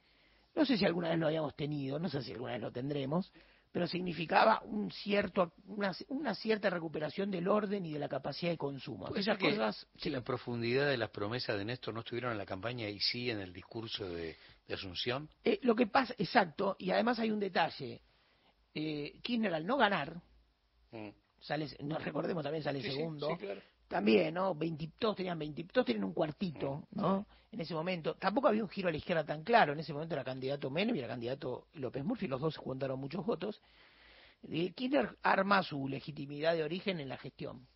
no 0.56 0.66
sé 0.66 0.78
si 0.78 0.86
alguna 0.86 1.10
vez 1.10 1.20
lo 1.20 1.28
habíamos 1.28 1.56
tenido, 1.56 2.00
no 2.00 2.10
sé 2.10 2.22
si 2.22 2.32
alguna 2.32 2.54
vez 2.54 2.62
lo 2.62 2.72
tendremos, 2.72 3.32
pero 3.72 3.86
significaba 3.86 4.62
un 4.64 4.92
cierto, 4.92 5.54
una, 5.68 5.92
una 6.08 6.34
cierta 6.34 6.70
recuperación 6.70 7.30
del 7.30 7.48
orden 7.48 7.86
y 7.86 7.94
de 7.94 8.00
la 8.00 8.10
capacidad 8.10 8.52
de 8.52 8.58
consumo. 8.58 9.06
¿Puede 9.06 9.22
Aquellas 9.22 9.38
ser 9.38 9.50
que 9.50 9.58
cosas, 9.58 9.88
si 9.98 10.10
la 10.10 10.22
profundidad 10.22 10.88
de 10.88 10.98
las 10.98 11.10
promesas 11.10 11.58
de 11.58 11.66
Néstor 11.66 11.94
no 11.94 12.00
estuvieron 12.00 12.32
en 12.32 12.38
la 12.38 12.46
campaña 12.46 12.90
y 12.90 13.00
sí 13.00 13.30
en 13.30 13.40
el 13.42 13.54
discurso 13.54 14.10
de, 14.10 14.38
de 14.68 14.74
Asunción? 14.74 15.30
Eh, 15.44 15.60
lo 15.64 15.76
que 15.76 15.88
pasa, 15.88 16.16
exacto, 16.18 16.78
y 16.80 16.92
además 16.92 17.20
hay 17.20 17.30
un 17.30 17.40
detalle. 17.40 18.02
Eh, 18.74 19.20
Kirchner 19.22 19.54
al 19.54 19.66
no 19.66 19.78
ganar, 19.78 20.20
sale, 21.40 21.68
no 21.82 22.00
recordemos 22.00 22.44
también 22.44 22.64
sale 22.64 22.82
sí, 22.82 22.90
segundo, 22.90 23.30
sí, 23.30 23.38
claro. 23.38 23.62
También, 23.90 24.36
¿no? 24.36 24.56
20, 24.56 24.92
todos 24.98 25.18
tenían 25.18 25.38
20, 25.38 25.66
todos 25.66 25.88
tenían 25.88 26.06
un 26.06 26.14
cuartito, 26.14 26.88
¿no? 26.92 27.26
En 27.52 27.60
ese 27.60 27.74
momento. 27.74 28.14
Tampoco 28.14 28.48
había 28.48 28.64
un 28.64 28.70
giro 28.70 28.88
a 28.88 28.92
la 28.92 28.98
izquierda 28.98 29.26
tan 29.26 29.44
claro. 29.44 29.74
En 29.74 29.80
ese 29.80 29.92
momento 29.92 30.14
era 30.14 30.24
candidato 30.24 30.70
Menem 30.70 30.96
y 30.96 31.00
era 31.00 31.08
candidato 31.08 31.68
López 31.74 32.06
Murphy. 32.06 32.28
Los 32.28 32.40
dos 32.40 32.54
se 32.54 32.60
juntaron 32.62 33.00
muchos 33.00 33.26
votos. 33.26 33.60
Eh, 34.48 34.72
Kirchner 34.74 35.18
arma 35.24 35.64
su 35.64 35.88
legitimidad 35.88 36.54
de 36.54 36.64
origen 36.64 37.00
en 37.00 37.10
la 37.10 37.18
gestión. 37.18 37.68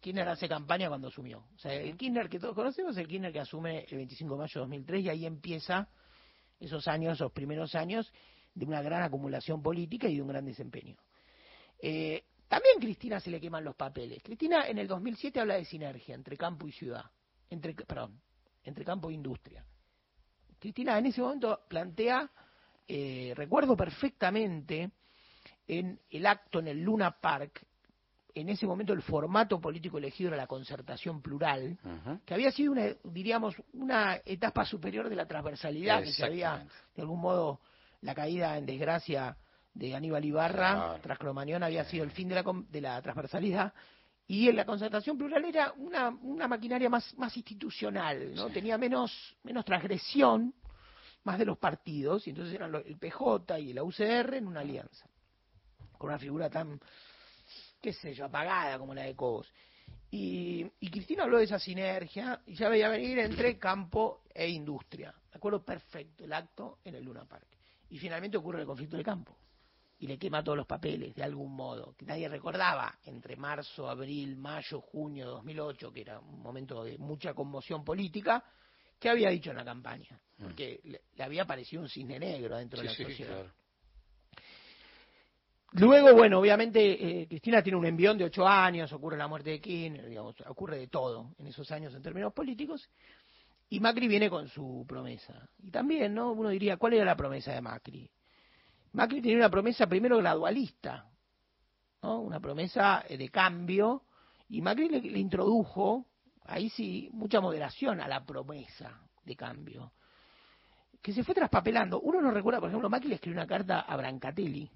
Kirchner 0.00 0.28
hace 0.28 0.48
campaña 0.48 0.88
cuando 0.88 1.08
asumió. 1.08 1.44
O 1.54 1.58
sea, 1.58 1.72
el 1.72 1.96
Kirchner 1.96 2.28
que 2.28 2.40
todos 2.40 2.56
conocemos 2.56 2.96
es 2.96 2.98
el 2.98 3.08
Kirchner 3.08 3.32
que 3.32 3.40
asume 3.40 3.86
el 3.88 3.96
25 3.98 4.34
de 4.34 4.38
mayo 4.38 4.52
de 4.54 4.60
2003 4.60 5.04
y 5.04 5.08
ahí 5.08 5.26
empieza 5.26 5.88
esos 6.58 6.88
años, 6.88 7.14
esos 7.14 7.30
primeros 7.30 7.76
años 7.76 8.12
de 8.54 8.66
una 8.66 8.82
gran 8.82 9.02
acumulación 9.04 9.62
política 9.62 10.08
y 10.08 10.16
de 10.16 10.22
un 10.22 10.28
gran 10.28 10.44
desempeño. 10.44 10.96
Eh, 11.78 12.24
también 12.52 12.80
Cristina 12.80 13.18
se 13.18 13.30
le 13.30 13.40
queman 13.40 13.64
los 13.64 13.74
papeles. 13.74 14.22
Cristina 14.22 14.66
en 14.66 14.76
el 14.76 14.86
2007 14.86 15.40
habla 15.40 15.54
de 15.54 15.64
sinergia 15.64 16.14
entre 16.14 16.36
campo 16.36 16.68
y 16.68 16.72
ciudad, 16.72 17.02
entre, 17.48 17.72
perdón, 17.72 18.20
entre 18.62 18.84
campo 18.84 19.08
e 19.08 19.14
industria. 19.14 19.64
Cristina 20.58 20.98
en 20.98 21.06
ese 21.06 21.22
momento 21.22 21.60
plantea, 21.66 22.30
eh, 22.86 23.32
recuerdo 23.34 23.74
perfectamente, 23.74 24.90
en 25.66 25.98
el 26.10 26.26
acto 26.26 26.58
en 26.58 26.68
el 26.68 26.82
Luna 26.82 27.18
Park, 27.18 27.66
en 28.34 28.50
ese 28.50 28.66
momento 28.66 28.92
el 28.92 29.00
formato 29.00 29.58
político 29.58 29.96
elegido 29.96 30.28
era 30.28 30.36
la 30.36 30.46
concertación 30.46 31.22
plural, 31.22 31.78
que 32.26 32.34
había 32.34 32.52
sido, 32.52 32.72
una, 32.72 32.94
diríamos, 33.02 33.54
una 33.72 34.20
etapa 34.26 34.66
superior 34.66 35.08
de 35.08 35.16
la 35.16 35.24
transversalidad, 35.24 36.02
que 36.02 36.12
se 36.12 36.26
había, 36.26 36.66
de 36.94 37.00
algún 37.00 37.22
modo, 37.22 37.60
la 38.02 38.14
caída 38.14 38.58
en 38.58 38.66
desgracia 38.66 39.38
de 39.74 39.94
Aníbal 39.94 40.24
Ibarra, 40.24 40.98
tras 41.02 41.18
Cromañón, 41.18 41.62
había 41.62 41.84
sido 41.84 42.04
el 42.04 42.10
fin 42.10 42.28
de 42.28 42.34
la, 42.36 42.44
de 42.68 42.80
la 42.80 43.00
transversalidad, 43.00 43.72
y 44.26 44.48
en 44.48 44.56
la 44.56 44.64
concertación 44.64 45.18
plural 45.18 45.44
era 45.44 45.72
una, 45.76 46.08
una 46.08 46.48
maquinaria 46.48 46.88
más, 46.88 47.16
más 47.18 47.36
institucional, 47.36 48.34
¿no? 48.34 48.48
Tenía 48.50 48.78
menos, 48.78 49.12
menos 49.42 49.64
transgresión, 49.64 50.54
más 51.24 51.38
de 51.38 51.44
los 51.44 51.58
partidos, 51.58 52.26
y 52.26 52.30
entonces 52.30 52.54
eran 52.54 52.74
el 52.74 52.98
PJ 52.98 53.58
y 53.60 53.72
la 53.72 53.82
UCR 53.82 54.34
en 54.34 54.46
una 54.46 54.60
alianza, 54.60 55.06
con 55.98 56.10
una 56.10 56.18
figura 56.18 56.48
tan, 56.50 56.80
qué 57.80 57.92
sé 57.92 58.14
yo, 58.14 58.24
apagada 58.24 58.78
como 58.78 58.94
la 58.94 59.02
de 59.02 59.14
Cobos. 59.14 59.52
Y, 60.10 60.66
y 60.80 60.90
Cristina 60.90 61.24
habló 61.24 61.38
de 61.38 61.44
esa 61.44 61.58
sinergia 61.58 62.40
y 62.46 62.54
ya 62.54 62.68
veía 62.68 62.88
venir 62.88 63.18
entre 63.18 63.58
campo 63.58 64.22
e 64.34 64.48
industria. 64.48 65.14
Me 65.30 65.36
acuerdo 65.36 65.64
perfecto 65.64 66.24
el 66.24 66.32
acto 66.32 66.78
en 66.84 66.96
el 66.96 67.04
Luna 67.04 67.24
Park. 67.24 67.46
Y 67.88 67.98
finalmente 67.98 68.36
ocurre 68.36 68.60
el 68.60 68.66
conflicto 68.66 68.96
de 68.96 69.04
campo. 69.04 69.36
Y 70.02 70.06
le 70.08 70.18
quema 70.18 70.42
todos 70.42 70.58
los 70.58 70.66
papeles, 70.66 71.14
de 71.14 71.22
algún 71.22 71.54
modo, 71.54 71.94
que 71.96 72.04
nadie 72.04 72.28
recordaba, 72.28 72.98
entre 73.04 73.36
marzo, 73.36 73.88
abril, 73.88 74.34
mayo, 74.36 74.80
junio 74.80 75.26
de 75.26 75.30
2008, 75.30 75.92
que 75.92 76.00
era 76.00 76.18
un 76.18 76.42
momento 76.42 76.82
de 76.82 76.98
mucha 76.98 77.32
conmoción 77.34 77.84
política, 77.84 78.42
que 78.98 79.08
había 79.08 79.30
dicho 79.30 79.50
en 79.50 79.58
la 79.58 79.64
campaña. 79.64 80.20
Porque 80.42 80.80
le, 80.82 81.02
le 81.14 81.22
había 81.22 81.44
parecido 81.44 81.82
un 81.82 81.88
cisne 81.88 82.18
negro 82.18 82.56
dentro 82.56 82.80
de 82.80 82.86
la 82.86 82.90
Mm. 82.90 82.94
Sí, 82.96 83.04
sociedad. 83.04 83.30
claro. 83.32 83.52
Luego, 85.74 86.14
bueno, 86.16 86.40
obviamente 86.40 87.20
eh, 87.22 87.28
Cristina 87.28 87.62
tiene 87.62 87.78
un 87.78 87.86
envión 87.86 88.18
de 88.18 88.24
ocho 88.24 88.44
años, 88.44 88.92
ocurre 88.92 89.16
la 89.16 89.28
muerte 89.28 89.50
de 89.50 89.60
Kirchner, 89.60 90.06
digamos, 90.08 90.34
ocurre 90.48 90.78
de 90.78 90.88
todo 90.88 91.30
en 91.38 91.46
esos 91.46 91.70
años 91.70 91.94
en 91.94 92.02
términos 92.02 92.32
políticos, 92.32 92.90
y 93.70 93.78
Macri 93.78 94.08
viene 94.08 94.28
con 94.28 94.48
su 94.48 94.84
promesa. 94.86 95.48
Y 95.62 95.70
también, 95.70 96.12
¿no? 96.12 96.32
Uno 96.32 96.48
diría, 96.48 96.76
¿cuál 96.76 96.94
era 96.94 97.04
la 97.04 97.16
promesa 97.16 97.52
de 97.54 97.60
Macri? 97.62 98.10
Macri 98.92 99.20
tenía 99.20 99.38
una 99.38 99.50
promesa 99.50 99.86
primero 99.86 100.18
gradualista, 100.18 101.08
¿no? 102.02 102.20
Una 102.20 102.40
promesa 102.40 103.04
eh, 103.08 103.16
de 103.16 103.28
cambio, 103.28 104.02
y 104.48 104.60
Macri 104.60 104.88
le, 104.88 105.00
le 105.00 105.18
introdujo, 105.18 106.06
ahí 106.44 106.68
sí, 106.68 107.08
mucha 107.12 107.40
moderación 107.40 108.00
a 108.00 108.08
la 108.08 108.24
promesa 108.24 109.00
de 109.24 109.36
cambio, 109.36 109.92
que 111.00 111.12
se 111.12 111.24
fue 111.24 111.34
traspapelando. 111.34 112.00
Uno 112.00 112.20
no 112.20 112.30
recuerda, 112.30 112.60
por 112.60 112.68
ejemplo, 112.68 112.90
Macri 112.90 113.08
le 113.08 113.14
escribió 113.16 113.38
una 113.38 113.46
carta 113.46 113.80
a 113.80 113.96
Brancatelli, 113.96 114.70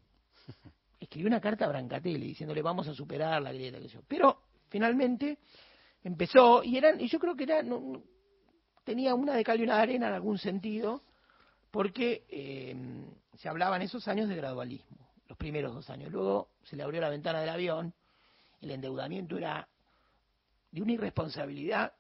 escribió 1.01 1.29
una 1.29 1.41
carta 1.41 1.67
a 1.67 1.69
Brancatelli 1.69 2.29
diciéndole 2.29 2.63
vamos 2.63 2.89
a 2.89 2.95
superar 2.95 3.41
la 3.43 3.53
grieta 3.53 3.79
que 3.79 3.89
yo. 3.89 4.01
Pero 4.09 4.41
finalmente 4.69 5.39
empezó 6.03 6.63
y 6.65 6.77
eran 6.79 7.01
y 7.01 7.09
yo 7.09 7.19
creo 7.19 7.37
que 7.37 7.45
era 7.45 7.63
no- 7.63 8.03
tenía 8.85 9.15
una 9.15 9.35
de 9.35 9.45
cal 9.45 9.61
y 9.61 9.65
una 9.65 9.77
de 9.77 9.83
arena 9.83 10.09
en 10.09 10.15
algún 10.15 10.39
sentido 10.39 11.03
porque 11.71 12.25
eh, 12.29 12.75
se 13.35 13.49
hablaba 13.49 13.77
en 13.77 13.83
esos 13.83 14.07
años 14.09 14.29
de 14.29 14.37
gradualismo, 14.37 15.11
los 15.29 15.37
primeros 15.39 15.75
dos 15.75 15.89
años. 15.91 16.11
Luego 16.13 16.51
se 16.65 16.77
le 16.77 16.83
abrió 16.83 17.01
la 17.01 17.09
ventana 17.11 17.41
del 17.41 17.49
avión, 17.51 17.95
el 18.61 18.71
endeudamiento 18.71 19.37
era 19.39 19.69
de 20.71 20.83
una 20.83 20.93
irresponsabilidad. 20.93 21.93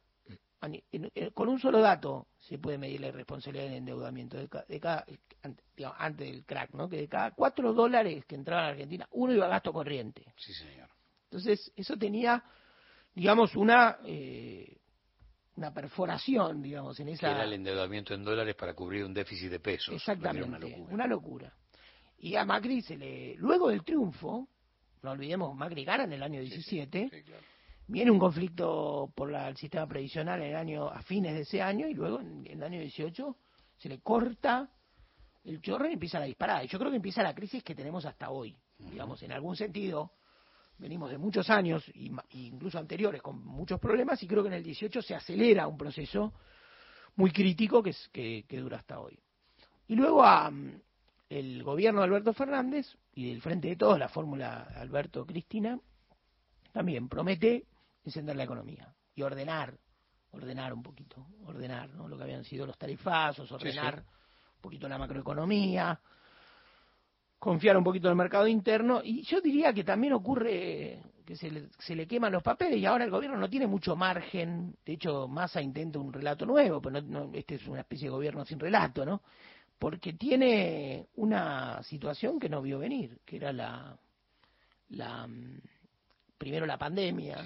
Con 1.34 1.48
un 1.48 1.60
solo 1.60 1.80
dato 1.80 2.26
se 2.38 2.59
puede 2.59 2.78
medir 2.78 3.01
la 3.01 3.09
irresponsabilidad 3.09 3.66
del 3.66 3.74
endeudamiento 3.78 4.36
de, 4.38 4.48
ca- 4.48 4.64
de 4.66 4.80
cada, 4.80 5.05
ante- 5.43 5.62
digamos, 5.76 5.97
antes 6.01 6.26
del 6.26 6.44
crack, 6.44 6.72
¿no? 6.72 6.88
Que 6.88 6.97
de 6.97 7.09
cada 7.09 7.30
cuatro 7.32 7.72
dólares 7.72 8.24
que 8.24 8.34
entraban 8.34 8.64
a 8.64 8.68
Argentina, 8.68 9.06
uno 9.12 9.32
iba 9.32 9.47
a 9.47 9.51
gasto 9.51 9.72
corriente. 9.72 10.24
Sí, 10.36 10.52
señor. 10.55 10.88
Entonces, 11.24 11.70
eso 11.76 11.97
tenía 11.97 12.43
digamos, 13.16 13.56
una, 13.56 13.98
eh, 14.05 14.76
una 15.56 15.72
perforación, 15.72 16.60
digamos, 16.62 16.98
en 17.00 17.08
esa... 17.08 17.30
era 17.30 17.44
el 17.44 17.54
endeudamiento 17.54 18.14
en 18.14 18.22
dólares 18.24 18.54
para 18.54 18.74
cubrir 18.74 19.04
un 19.04 19.14
déficit 19.14 19.50
de 19.50 19.60
pesos. 19.60 19.94
Exactamente, 19.94 20.48
Una 20.48 20.58
locura. 20.58 20.94
una 20.94 21.06
locura. 21.06 21.52
Y 22.18 22.34
a 22.36 22.44
Macri 22.44 22.82
se 22.82 22.96
le, 22.96 23.34
luego 23.36 23.68
del 23.68 23.82
triunfo, 23.84 24.48
no 25.02 25.10
olvidemos, 25.10 25.54
Macri 25.56 25.84
gana 25.84 26.04
en 26.04 26.12
el 26.12 26.22
año 26.22 26.40
17, 26.40 27.10
viene 27.88 28.10
un 28.10 28.18
conflicto 28.18 29.12
por 29.14 29.30
la- 29.30 29.48
el 29.48 29.56
sistema 29.56 29.86
previsional 29.86 30.40
en 30.42 30.48
el 30.50 30.56
año, 30.56 30.88
a 30.88 31.02
fines 31.02 31.34
de 31.34 31.40
ese 31.40 31.62
año, 31.62 31.88
y 31.88 31.94
luego 31.94 32.20
en, 32.20 32.46
en 32.46 32.58
el 32.58 32.62
año 32.62 32.80
18 32.80 33.36
se 33.76 33.88
le 33.88 34.00
corta 34.00 34.70
el 35.44 35.60
chorro 35.60 35.88
y 35.88 35.92
empieza 35.92 36.18
la 36.18 36.26
disparada. 36.26 36.64
Y 36.64 36.68
yo 36.68 36.78
creo 36.78 36.90
que 36.90 36.96
empieza 36.96 37.22
la 37.22 37.34
crisis 37.34 37.62
que 37.62 37.74
tenemos 37.74 38.04
hasta 38.04 38.30
hoy. 38.30 38.56
Digamos, 38.78 39.22
en 39.22 39.32
algún 39.32 39.54
sentido, 39.56 40.10
venimos 40.78 41.11
de 41.11 41.19
muchos 41.19 41.48
años, 41.51 41.86
y, 41.94 42.11
y 42.31 42.47
incluso 42.48 42.78
anteriores, 42.78 43.23
con 43.23 43.44
muchos 43.44 43.81
problemas, 43.81 44.23
y 44.23 44.27
creo 44.27 44.43
que 44.43 44.48
en 44.48 44.55
el 44.55 44.62
18 44.62 45.03
se 45.03 45.15
acelera 45.15 45.66
un 45.66 45.77
proceso 45.78 46.32
muy 47.16 47.31
crítico 47.31 47.82
que, 47.82 47.90
es- 47.90 48.09
que, 48.12 48.44
que 48.48 48.59
dura 48.59 48.77
hasta 48.78 49.01
hoy. 49.01 49.19
Y 49.89 49.94
luego 49.94 50.23
a, 50.24 50.51
el 51.28 51.62
gobierno 51.62 52.01
de 52.01 52.07
Alberto 52.07 52.32
Fernández 52.35 52.86
y 53.15 53.31
del 53.31 53.40
Frente 53.40 53.69
de 53.69 53.77
Todos, 53.77 53.98
la 53.98 54.09
fórmula 54.09 54.62
Alberto-Cristina, 54.77 55.78
también 56.73 57.09
promete 57.09 57.65
encender 58.05 58.36
la 58.36 58.44
economía 58.44 58.94
y 59.15 59.23
ordenar, 59.23 59.78
ordenar 60.32 60.74
un 60.74 60.82
poquito, 60.82 61.27
ordenar 61.47 61.89
¿no? 61.94 62.07
lo 62.09 62.16
que 62.19 62.24
habían 62.24 62.44
sido 62.44 62.66
los 62.66 62.77
tarifazos, 62.77 63.51
ordenar 63.51 64.01
un 64.57 64.61
poquito 64.61 64.89
la 64.89 64.98
macroeconomía, 64.98 65.98
confiar 67.38 67.76
un 67.76 67.84
poquito 67.84 68.08
en 68.08 68.12
el 68.12 68.16
mercado 68.16 68.46
interno 68.46 69.00
y 69.04 69.22
yo 69.22 69.40
diría 69.40 69.72
que 69.72 69.84
también 69.84 70.14
ocurre 70.14 71.00
que 71.24 71.36
se 71.36 71.50
le, 71.50 71.68
se 71.78 71.94
le 71.96 72.06
queman 72.06 72.32
los 72.32 72.42
papeles 72.42 72.78
y 72.78 72.86
ahora 72.86 73.04
el 73.04 73.10
gobierno 73.10 73.36
no 73.36 73.50
tiene 73.50 73.66
mucho 73.66 73.96
margen, 73.96 74.76
de 74.84 74.92
hecho 74.92 75.26
Massa 75.28 75.60
intenta 75.60 75.98
un 75.98 76.12
relato 76.12 76.46
nuevo, 76.46 76.80
pero 76.80 77.00
no- 77.00 77.26
no- 77.26 77.34
este 77.34 77.56
es 77.56 77.66
una 77.66 77.80
especie 77.80 78.06
de 78.06 78.10
gobierno 78.12 78.44
sin 78.44 78.58
relato, 78.60 79.04
¿no? 79.04 79.22
Porque 79.78 80.12
tiene 80.14 81.06
una 81.16 81.82
situación 81.82 82.38
que 82.38 82.48
no 82.48 82.62
vio 82.62 82.78
venir, 82.78 83.18
que 83.24 83.36
era 83.36 83.52
la, 83.52 83.98
la 84.90 85.26
mm, 85.26 85.60
primero 86.38 86.64
la 86.64 86.78
pandemia, 86.78 87.44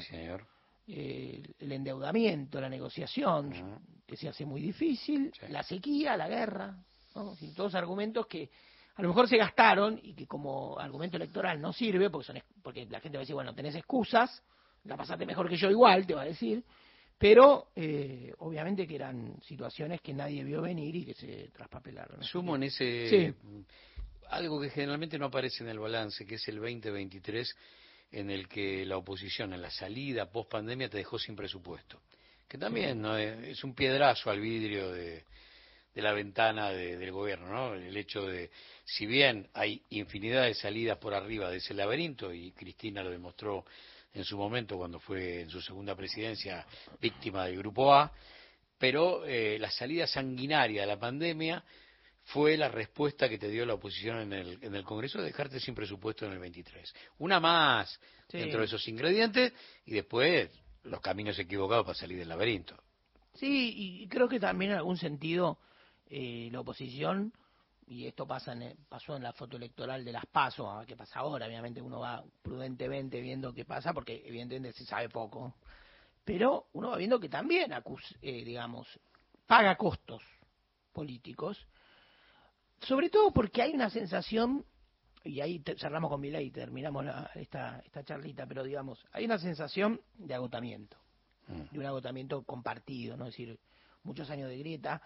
eh, 0.86 1.42
el 1.58 1.72
endeudamiento, 1.72 2.60
la 2.60 2.68
negociación, 2.68 3.80
que 4.06 4.16
se 4.16 4.28
hace 4.28 4.44
muy 4.44 4.60
difícil, 4.60 5.32
la 5.48 5.62
sequía, 5.62 6.16
la 6.16 6.28
guerra, 6.28 6.76
¿no? 7.14 7.34
Sin 7.36 7.54
todos 7.54 7.74
argumentos 7.74 8.26
que 8.26 8.50
a 9.00 9.02
lo 9.02 9.08
mejor 9.08 9.28
se 9.28 9.38
gastaron 9.38 9.98
y 10.02 10.12
que 10.12 10.26
como 10.26 10.78
argumento 10.78 11.16
electoral 11.16 11.58
no 11.58 11.72
sirve, 11.72 12.10
porque, 12.10 12.26
son, 12.26 12.42
porque 12.62 12.84
la 12.84 13.00
gente 13.00 13.16
va 13.16 13.20
a 13.20 13.24
decir, 13.24 13.34
bueno, 13.34 13.54
tenés 13.54 13.74
excusas, 13.74 14.42
la 14.84 14.94
pasaste 14.94 15.24
mejor 15.24 15.48
que 15.48 15.56
yo 15.56 15.70
igual, 15.70 16.06
te 16.06 16.12
va 16.12 16.20
a 16.20 16.26
decir, 16.26 16.62
pero 17.16 17.68
eh, 17.74 18.34
obviamente 18.40 18.86
que 18.86 18.96
eran 18.96 19.40
situaciones 19.40 20.02
que 20.02 20.12
nadie 20.12 20.44
vio 20.44 20.60
venir 20.60 20.94
y 20.96 21.06
que 21.06 21.14
se 21.14 21.48
traspapelaron. 21.48 22.22
Sumo 22.22 22.56
en 22.56 22.64
ese 22.64 23.08
Sí. 23.08 23.34
algo 24.28 24.60
que 24.60 24.68
generalmente 24.68 25.18
no 25.18 25.26
aparece 25.26 25.64
en 25.64 25.70
el 25.70 25.78
balance, 25.78 26.26
que 26.26 26.34
es 26.34 26.46
el 26.48 26.56
2023, 26.56 27.56
en 28.12 28.30
el 28.30 28.48
que 28.48 28.84
la 28.84 28.98
oposición 28.98 29.54
en 29.54 29.62
la 29.62 29.70
salida 29.70 30.30
post 30.30 30.50
pandemia 30.50 30.90
te 30.90 30.98
dejó 30.98 31.18
sin 31.18 31.34
presupuesto. 31.34 32.02
Que 32.46 32.58
también 32.58 33.00
¿no? 33.00 33.16
es 33.16 33.64
un 33.64 33.74
piedrazo 33.74 34.28
al 34.28 34.40
vidrio 34.40 34.92
de, 34.92 35.24
de 35.94 36.02
la 36.02 36.12
ventana 36.12 36.70
de- 36.70 36.96
del 36.96 37.10
gobierno, 37.12 37.48
¿no? 37.48 37.74
El 37.74 37.96
hecho 37.96 38.26
de, 38.26 38.50
si 38.84 39.06
bien 39.06 39.48
hay 39.54 39.82
infinidad 39.90 40.44
de 40.44 40.54
salidas 40.54 40.98
por 40.98 41.14
arriba 41.14 41.50
de 41.50 41.58
ese 41.58 41.74
laberinto, 41.74 42.32
y 42.32 42.52
Cristina 42.52 43.02
lo 43.02 43.10
demostró 43.10 43.64
en 44.14 44.24
su 44.24 44.36
momento 44.36 44.76
cuando 44.76 44.98
fue 45.00 45.40
en 45.42 45.50
su 45.50 45.60
segunda 45.60 45.94
presidencia 45.96 46.66
víctima 47.00 47.46
del 47.46 47.58
Grupo 47.58 47.92
A, 47.94 48.12
pero 48.78 49.24
eh, 49.26 49.58
la 49.58 49.70
salida 49.70 50.06
sanguinaria 50.06 50.82
de 50.82 50.86
la 50.86 50.98
pandemia 50.98 51.62
fue 52.24 52.56
la 52.56 52.68
respuesta 52.68 53.28
que 53.28 53.38
te 53.38 53.48
dio 53.48 53.66
la 53.66 53.74
oposición 53.74 54.18
en 54.20 54.32
el, 54.32 54.58
en 54.62 54.74
el 54.74 54.84
Congreso 54.84 55.18
de 55.18 55.24
dejarte 55.26 55.58
sin 55.60 55.74
presupuesto 55.74 56.26
en 56.26 56.32
el 56.32 56.38
23. 56.38 56.92
Una 57.18 57.40
más 57.40 57.98
Sí. 58.28 58.38
dentro 58.38 58.60
de 58.60 58.66
esos 58.66 58.86
ingredientes 58.86 59.52
y 59.86 59.92
después 59.92 60.48
los 60.84 61.00
caminos 61.00 61.36
equivocados 61.38 61.84
para 61.84 61.98
salir 61.98 62.16
del 62.18 62.28
laberinto. 62.28 62.76
Sí, 63.34 64.00
y 64.02 64.08
creo 64.08 64.28
que 64.28 64.38
también 64.38 64.70
en 64.70 64.76
algún 64.78 64.96
sentido 64.96 65.58
eh, 66.10 66.48
la 66.52 66.60
oposición, 66.60 67.32
y 67.86 68.06
esto 68.06 68.26
pasa 68.26 68.52
en, 68.52 68.76
pasó 68.88 69.16
en 69.16 69.22
la 69.22 69.32
foto 69.32 69.56
electoral 69.56 70.04
de 70.04 70.12
las 70.12 70.26
PASO, 70.26 70.70
a 70.70 70.84
qué 70.84 70.96
pasa 70.96 71.20
ahora, 71.20 71.46
obviamente 71.46 71.80
uno 71.80 72.00
va 72.00 72.22
prudentemente 72.42 73.20
viendo 73.20 73.52
qué 73.54 73.64
pasa, 73.64 73.92
porque 73.94 74.22
evidentemente 74.26 74.72
se 74.72 74.84
sabe 74.84 75.08
poco, 75.08 75.54
pero 76.24 76.66
uno 76.74 76.90
va 76.90 76.96
viendo 76.96 77.18
que 77.18 77.28
también, 77.28 77.72
acus- 77.72 78.16
eh, 78.22 78.44
digamos, 78.44 78.86
paga 79.46 79.76
costos 79.76 80.22
políticos, 80.92 81.66
sobre 82.80 83.10
todo 83.10 83.32
porque 83.32 83.62
hay 83.62 83.72
una 83.72 83.90
sensación, 83.90 84.64
y 85.24 85.40
ahí 85.40 85.60
te- 85.60 85.76
cerramos 85.76 86.10
con 86.10 86.20
Milei 86.20 86.46
y 86.46 86.50
terminamos 86.50 87.04
la- 87.04 87.30
esta, 87.34 87.80
esta 87.84 88.02
charlita, 88.04 88.46
pero 88.46 88.62
digamos, 88.62 89.04
hay 89.12 89.24
una 89.24 89.38
sensación 89.38 90.00
de 90.14 90.34
agotamiento 90.34 90.96
de 91.72 91.78
un 91.80 91.86
agotamiento 91.86 92.42
compartido, 92.44 93.16
¿no? 93.16 93.26
Es 93.26 93.32
decir, 93.32 93.58
muchos 94.04 94.30
años 94.30 94.48
de 94.48 94.56
grieta, 94.58 95.02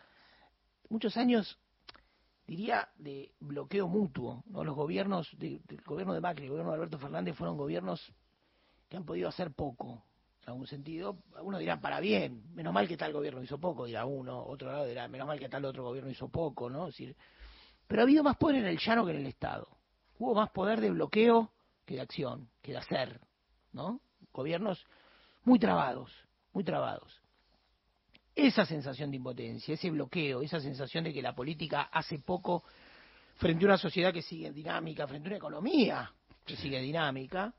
muchos 0.89 1.16
años, 1.16 1.59
diría, 2.47 2.89
de 2.97 3.32
bloqueo 3.40 3.89
mutuo, 3.89 4.43
¿no? 4.47 4.65
Los 4.65 4.74
gobiernos, 4.77 5.28
de- 5.39 5.61
del 5.65 5.81
gobierno 5.82 6.15
de 6.15 6.20
Macri, 6.20 6.44
el 6.44 6.51
gobierno 6.51 6.73
de 6.73 6.77
Alberto 6.77 6.98
Fernández 6.98 7.36
fueron 7.36 7.56
gobiernos 7.56 8.12
que 8.89 8.97
han 8.97 9.05
podido 9.05 9.28
hacer 9.28 9.52
poco, 9.52 10.05
en 10.43 10.51
algún 10.51 10.66
sentido. 10.66 11.19
Uno 11.43 11.59
dirá, 11.59 11.81
para 11.81 12.01
bien, 12.01 12.44
menos 12.55 12.73
mal 12.73 12.86
que 12.86 12.97
tal 12.97 13.12
gobierno 13.12 13.43
hizo 13.43 13.59
poco, 13.59 13.86
dirá 13.86 14.05
uno, 14.05 14.44
otro 14.44 14.70
lado 14.70 14.85
dirá, 14.86 15.09
menos 15.09 15.27
mal 15.27 15.39
que 15.39 15.48
tal 15.48 15.65
otro 15.65 15.85
gobierno 15.85 16.11
hizo 16.11 16.28
poco, 16.28 16.69
¿no? 16.69 16.89
Pero 17.86 18.02
ha 18.02 18.05
habido 18.05 18.23
más 18.23 18.36
poder 18.36 18.56
en 18.56 18.66
el 18.66 18.78
llano 18.78 19.05
que 19.05 19.12
en 19.12 19.19
el 19.19 19.27
Estado. 19.27 19.69
Hubo 20.19 20.35
más 20.35 20.51
poder 20.51 20.81
de 20.81 20.90
bloqueo 20.90 21.51
que 21.85 21.94
de 21.94 22.01
acción, 22.02 22.48
que 22.62 22.73
de 22.73 22.78
hacer, 22.78 23.20
¿no? 23.73 24.01
Gobiernos 24.32 24.85
muy 25.44 25.59
trabados, 25.59 26.11
muy 26.52 26.65
trabados. 26.65 27.20
Esa 28.35 28.66
sensación 28.66 29.11
de 29.11 29.16
impotencia, 29.19 29.74
ese 29.74 29.90
bloqueo, 29.90 30.43
esa 30.43 30.61
sensación 30.61 31.05
de 31.05 31.12
que 31.12 31.23
la 31.23 31.35
política 31.35 31.82
hace 31.82 32.19
poco 32.19 32.65
frente 33.36 33.65
a 33.65 33.69
una 33.69 33.78
sociedad 33.78 34.12
que 34.12 34.23
sigue 34.23 34.51
dinámica, 34.52 35.06
frente 35.06 35.28
a 35.28 35.31
una 35.31 35.36
economía 35.36 36.12
que 36.44 36.56
sigue 36.56 36.81
dinámica, 36.81 37.55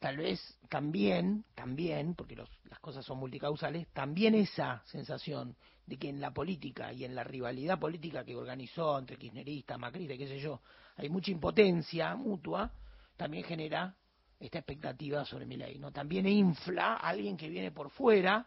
tal 0.00 0.16
vez 0.16 0.40
también, 0.68 1.44
también, 1.54 2.14
porque 2.14 2.36
los- 2.36 2.50
las 2.64 2.78
cosas 2.80 3.04
son 3.04 3.18
multicausales, 3.18 3.86
también 3.92 4.34
esa 4.34 4.82
sensación 4.86 5.56
de 5.86 5.96
que 5.96 6.08
en 6.08 6.20
la 6.20 6.32
política 6.32 6.92
y 6.92 7.04
en 7.04 7.14
la 7.14 7.24
rivalidad 7.24 7.78
política 7.78 8.24
que 8.24 8.36
organizó 8.36 8.98
entre 8.98 9.16
kirchneristas, 9.16 9.78
macristas, 9.78 10.18
qué 10.18 10.28
sé 10.28 10.40
yo, 10.40 10.60
hay 10.96 11.08
mucha 11.08 11.30
impotencia 11.30 12.14
mutua, 12.16 12.70
también 13.16 13.44
genera 13.44 13.94
esta 14.38 14.58
expectativa 14.58 15.24
sobre 15.24 15.46
mi 15.46 15.56
ley, 15.56 15.78
¿no? 15.78 15.90
También 15.90 16.26
infla 16.28 16.94
a 16.94 17.08
alguien 17.08 17.36
que 17.36 17.48
viene 17.48 17.70
por 17.72 17.90
fuera, 17.90 18.46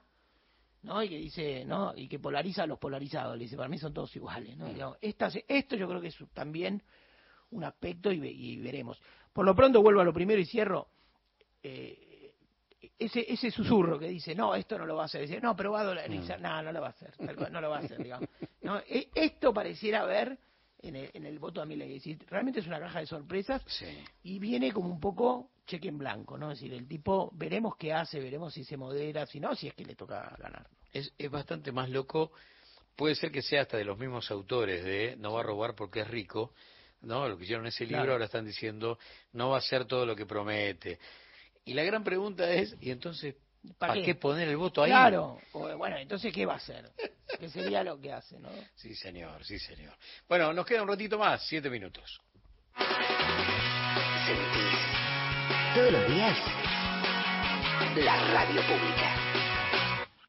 ¿no? 0.83 1.01
Y 1.03 1.09
que 1.09 1.17
dice, 1.17 1.63
¿no? 1.65 1.93
Y 1.95 2.07
que 2.07 2.19
polariza 2.19 2.63
a 2.63 2.67
los 2.67 2.79
polarizados, 2.79 3.37
le 3.37 3.43
dice, 3.43 3.55
para 3.57 3.69
mí 3.69 3.77
son 3.77 3.93
todos 3.93 4.15
iguales, 4.15 4.57
¿no? 4.57 4.67
Digamos, 4.73 4.97
estas- 5.01 5.37
esto 5.47 5.75
yo 5.75 5.87
creo 5.87 6.01
que 6.01 6.07
es 6.07 6.17
también 6.33 6.81
un 7.51 7.63
aspecto 7.63 8.11
y, 8.11 8.19
ve- 8.19 8.31
y 8.31 8.57
veremos. 8.59 8.99
Por 9.33 9.45
lo 9.45 9.55
pronto 9.55 9.81
vuelvo 9.81 10.01
a 10.01 10.03
lo 10.05 10.13
primero 10.13 10.39
y 10.41 10.45
cierro. 10.45 10.87
eh, 11.63 12.07
ese, 12.97 13.31
ese 13.31 13.51
susurro 13.51 13.97
que 13.99 14.07
dice, 14.07 14.33
no, 14.35 14.53
esto 14.55 14.77
no 14.77 14.85
lo 14.85 14.95
va 14.95 15.03
a 15.03 15.05
hacer, 15.05 15.21
dice, 15.21 15.39
no, 15.41 15.55
pero 15.55 15.71
va 15.71 15.81
a 15.81 15.83
dolarizar, 15.83 16.39
no, 16.41 16.61
no 16.63 16.71
lo 16.71 16.81
va 16.81 16.87
a 16.87 16.89
hacer, 16.91 17.13
no 17.51 17.61
lo 17.61 17.69
va 17.69 17.77
a 17.77 17.79
hacer, 17.79 18.01
digamos. 18.03 18.29
No, 18.61 18.77
e- 18.79 19.09
esto 19.15 19.53
pareciera 19.53 20.01
haber 20.01 20.37
en 20.83 20.95
el, 20.95 21.09
en 21.13 21.25
el 21.25 21.37
voto 21.39 21.61
a 21.61 21.65
mi 21.65 21.75
ley, 21.75 21.89
es 21.95 22.03
decir, 22.03 22.19
realmente 22.27 22.59
es 22.59 22.67
una 22.67 22.79
caja 22.79 22.99
de 22.99 23.05
sorpresas 23.07 23.63
y 24.23 24.39
viene 24.39 24.71
como 24.71 24.89
un 24.89 24.99
poco 24.99 25.49
cheque 25.65 25.87
en 25.89 25.97
blanco, 25.97 26.37
¿no? 26.37 26.51
Es 26.51 26.59
decir, 26.59 26.73
el 26.73 26.87
tipo, 26.87 27.31
veremos 27.33 27.75
qué 27.77 27.93
hace, 27.93 28.19
veremos 28.19 28.53
si 28.53 28.63
se 28.63 28.77
modera, 28.77 29.25
si 29.25 29.39
no, 29.39 29.55
si 29.55 29.67
es 29.67 29.73
que 29.73 29.85
le 29.85 29.95
toca 29.95 30.35
ganar. 30.37 30.67
Es, 30.91 31.13
es 31.17 31.31
bastante 31.31 31.71
más 31.71 31.89
loco, 31.89 32.31
puede 32.95 33.15
ser 33.15 33.31
que 33.31 33.41
sea 33.41 33.61
hasta 33.61 33.77
de 33.77 33.85
los 33.85 33.97
mismos 33.97 34.29
autores 34.31 34.83
de 34.83 35.15
No 35.17 35.33
va 35.33 35.39
a 35.41 35.43
robar 35.43 35.75
porque 35.75 36.01
es 36.01 36.07
rico, 36.07 36.53
¿no? 37.01 37.27
Lo 37.27 37.37
que 37.37 37.43
hicieron 37.45 37.65
en 37.65 37.69
ese 37.69 37.85
libro 37.85 37.99
Claro. 37.99 38.11
ahora 38.13 38.25
están 38.25 38.45
diciendo 38.45 38.99
no 39.33 39.49
va 39.49 39.55
a 39.55 39.59
hacer 39.59 39.85
todo 39.85 40.05
lo 40.05 40.15
que 40.15 40.25
promete. 40.25 40.99
Y 41.65 41.73
la 41.73 41.83
gran 41.83 42.03
pregunta 42.03 42.51
es, 42.51 42.75
¿y 42.81 42.91
entonces 42.91 43.35
¿Para 43.77 43.93
para 43.93 43.93
qué? 43.93 44.05
qué? 44.07 44.15
poner 44.15 44.47
el 44.49 44.57
voto 44.57 44.83
ahí? 44.83 44.89
Claro, 44.89 45.39
o, 45.53 45.77
bueno, 45.77 45.95
entonces, 45.97 46.33
¿qué 46.33 46.45
va 46.47 46.53
a 46.53 46.57
hacer? 46.57 46.89
¿Qué 47.39 47.47
sería 47.49 47.83
lo 47.83 47.99
que 48.01 48.11
hace, 48.11 48.39
no? 48.39 48.49
Sí, 48.75 48.95
señor, 48.95 49.43
sí, 49.45 49.59
señor. 49.59 49.93
Bueno, 50.27 50.51
nos 50.51 50.65
queda 50.65 50.81
un 50.81 50.87
ratito 50.89 51.17
más, 51.19 51.45
siete 51.47 51.69
minutos. 51.69 52.19
Todos 55.73 55.91
los 55.91 56.07
días 56.07 56.37
la 57.95 58.15
radio 58.33 58.61
pública. 58.61 59.15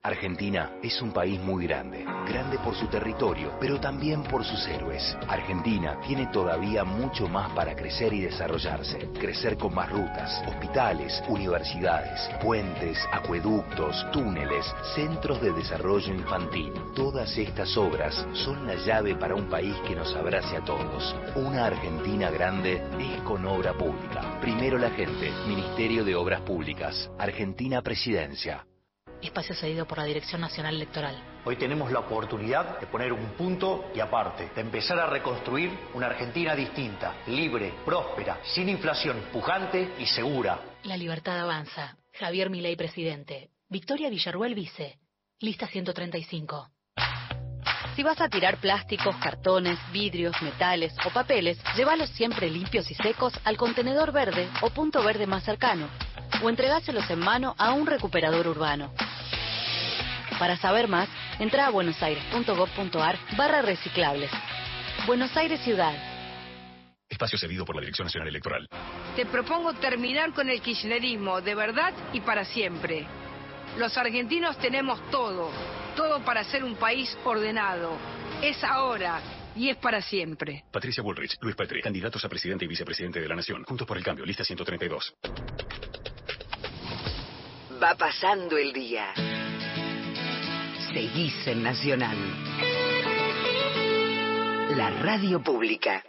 Argentina 0.05 0.69
es 0.83 1.01
un 1.01 1.11
país 1.11 1.41
muy 1.41 1.65
grande, 1.65 2.05
grande 2.27 2.59
por 2.59 2.75
su 2.75 2.85
territorio, 2.85 3.53
pero 3.59 3.79
también 3.79 4.21
por 4.21 4.45
sus 4.45 4.67
héroes. 4.67 5.17
Argentina 5.27 5.99
tiene 6.05 6.27
todavía 6.27 6.83
mucho 6.83 7.27
más 7.27 7.51
para 7.53 7.75
crecer 7.75 8.13
y 8.13 8.21
desarrollarse. 8.21 9.09
Crecer 9.19 9.57
con 9.57 9.73
más 9.73 9.89
rutas, 9.89 10.43
hospitales, 10.47 11.23
universidades, 11.27 12.21
puentes, 12.39 12.99
acueductos, 13.11 14.05
túneles, 14.11 14.71
centros 14.93 15.41
de 15.41 15.51
desarrollo 15.53 16.13
infantil. 16.13 16.71
Todas 16.93 17.35
estas 17.35 17.75
obras 17.75 18.27
son 18.33 18.67
la 18.67 18.75
llave 18.75 19.15
para 19.15 19.33
un 19.33 19.49
país 19.49 19.75
que 19.87 19.95
nos 19.95 20.15
abrace 20.15 20.55
a 20.55 20.63
todos. 20.63 21.15
Una 21.35 21.65
Argentina 21.65 22.29
grande 22.29 22.79
es 22.99 23.21
con 23.23 23.43
obra 23.47 23.73
pública. 23.73 24.39
Primero 24.39 24.77
la 24.77 24.91
gente, 24.91 25.31
Ministerio 25.47 26.05
de 26.05 26.15
Obras 26.15 26.41
Públicas, 26.41 27.09
Argentina 27.17 27.81
Presidencia. 27.81 28.67
Espacio 29.21 29.55
cedido 29.55 29.85
por 29.85 29.97
la 29.97 30.05
Dirección 30.05 30.41
Nacional 30.41 30.75
Electoral. 30.75 31.15
Hoy 31.45 31.55
tenemos 31.57 31.91
la 31.91 31.99
oportunidad 31.99 32.79
de 32.79 32.87
poner 32.87 33.13
un 33.13 33.33
punto 33.33 33.91
y 33.95 33.99
aparte, 33.99 34.49
de 34.55 34.61
empezar 34.61 34.99
a 34.99 35.07
reconstruir 35.07 35.71
una 35.93 36.07
Argentina 36.07 36.55
distinta, 36.55 37.15
libre, 37.27 37.73
próspera, 37.85 38.39
sin 38.43 38.69
inflación, 38.69 39.17
pujante 39.31 39.93
y 39.99 40.05
segura. 40.05 40.59
La 40.83 40.97
libertad 40.97 41.39
avanza. 41.39 41.97
Javier 42.13 42.49
Milei, 42.49 42.75
presidente. 42.75 43.49
Victoria 43.69 44.09
Villarruel, 44.09 44.55
vice. 44.55 44.99
Lista 45.39 45.67
135. 45.67 46.69
Si 47.95 48.03
vas 48.03 48.19
a 48.19 48.27
tirar 48.27 48.57
plásticos, 48.57 49.15
cartones, 49.17 49.79
vidrios, 49.93 50.35
metales 50.41 50.93
o 51.05 51.09
papeles, 51.11 51.57
llévalos 51.77 52.09
siempre 52.09 52.49
limpios 52.49 52.91
y 52.91 52.95
secos 52.95 53.33
al 53.45 53.55
contenedor 53.55 54.11
verde 54.11 54.49
o 54.61 54.69
punto 54.69 55.01
verde 55.01 55.25
más 55.25 55.43
cercano, 55.43 55.87
o 56.41 56.49
entregáselos 56.49 57.09
en 57.09 57.19
mano 57.19 57.55
a 57.57 57.73
un 57.73 57.87
recuperador 57.87 58.47
urbano. 58.47 58.91
Para 60.39 60.57
saber 60.57 60.87
más, 60.87 61.07
entra 61.39 61.67
a 61.67 61.69
buenosaires.gov.ar 61.69 63.17
barra 63.37 63.61
reciclables. 63.61 64.31
Buenos 65.07 65.35
Aires 65.37 65.61
Ciudad. 65.61 65.93
Espacio 67.07 67.37
cedido 67.37 67.65
por 67.65 67.75
la 67.75 67.81
Dirección 67.81 68.07
Nacional 68.07 68.29
Electoral. 68.29 68.67
Te 69.15 69.25
propongo 69.25 69.73
terminar 69.73 70.33
con 70.33 70.49
el 70.49 70.61
kirchnerismo 70.61 71.41
de 71.41 71.55
verdad 71.55 71.93
y 72.11 72.21
para 72.21 72.43
siempre. 72.43 73.07
Los 73.77 73.97
argentinos 73.97 74.57
tenemos 74.57 74.99
todo, 75.11 75.51
todo 75.95 76.23
para 76.25 76.43
ser 76.43 76.63
un 76.63 76.75
país 76.75 77.15
ordenado. 77.23 77.97
Es 78.41 78.63
ahora 78.63 79.21
y 79.55 79.69
es 79.69 79.77
para 79.77 80.01
siempre. 80.01 80.63
Patricia 80.71 81.03
Bullrich, 81.03 81.37
Luis 81.41 81.55
Petri, 81.55 81.81
candidatos 81.81 82.23
a 82.25 82.29
presidente 82.29 82.65
y 82.65 82.67
vicepresidente 82.67 83.21
de 83.21 83.27
la 83.27 83.35
Nación. 83.35 83.63
Juntos 83.63 83.87
por 83.87 83.97
el 83.97 84.03
cambio, 84.03 84.25
lista 84.25 84.43
132. 84.43 85.13
Va 87.81 87.93
pasando 87.95 88.57
el 88.57 88.71
día. 88.71 89.13
Seguís 90.93 91.45
en 91.45 91.61
Nacional. 91.61 92.17
La 94.77 94.91
radio 95.01 95.43
pública. 95.43 96.01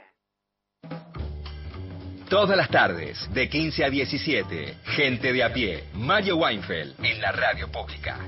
Todas 2.29 2.57
las 2.57 2.71
tardes, 2.71 3.33
de 3.33 3.49
15 3.49 3.85
a 3.85 3.91
17, 3.91 4.77
gente 4.85 5.33
de 5.33 5.43
a 5.43 5.53
pie, 5.53 5.85
Mario 5.95 6.37
Weinfeld, 6.37 7.05
en 7.05 7.21
la 7.21 7.33
radio 7.33 7.71
pública. 7.71 8.19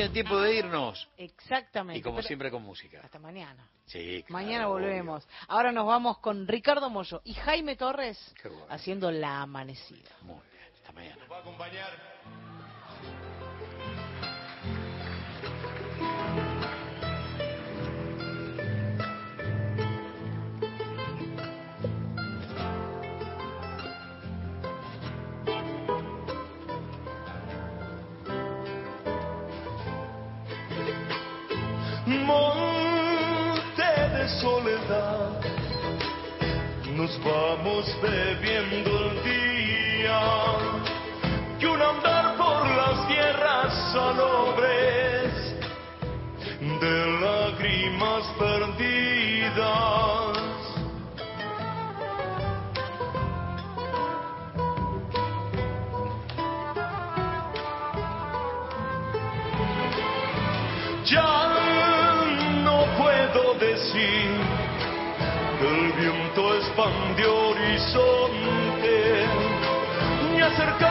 Bien, 0.00 0.12
tiempo 0.12 0.40
de 0.40 0.54
irnos. 0.56 1.08
Exactamente. 1.16 1.98
Y 1.98 2.02
como 2.02 2.16
pero- 2.16 2.26
siempre 2.28 2.50
con 2.50 2.62
música. 2.62 3.00
Hasta 3.04 3.18
mañana. 3.18 3.68
Sí, 3.86 4.22
claro, 4.26 4.44
Mañana 4.44 4.68
obvio. 4.68 4.84
volvemos. 4.86 5.28
Ahora 5.48 5.72
nos 5.72 5.86
vamos 5.86 6.18
con 6.18 6.46
Ricardo 6.46 6.88
Mollo 6.90 7.20
y 7.24 7.34
Jaime 7.34 7.76
Torres 7.76 8.18
Qué 8.40 8.48
bueno. 8.48 8.66
haciendo 8.70 9.10
la 9.10 9.42
amanecida. 9.42 10.10
Muy 10.22 10.40
bien, 10.52 10.64
hasta 10.74 10.92
mañana. 10.92 11.16
Nos 37.00 37.18
vamos 37.24 37.86
bebiendo 38.02 38.90
el 38.90 39.22
día, 39.24 40.20
que 41.58 41.66
un 41.66 41.80
andar 41.80 42.36
por 42.36 42.66
las 42.76 43.08
tierras 43.08 43.72
salobres 43.94 45.32
de 46.60 47.20
lágrimas 47.22 48.24
perdidas. 48.38 50.09
Expandió 66.80 67.48
horizonte, 67.50 69.26
ni 70.32 70.40
acercar 70.40 70.89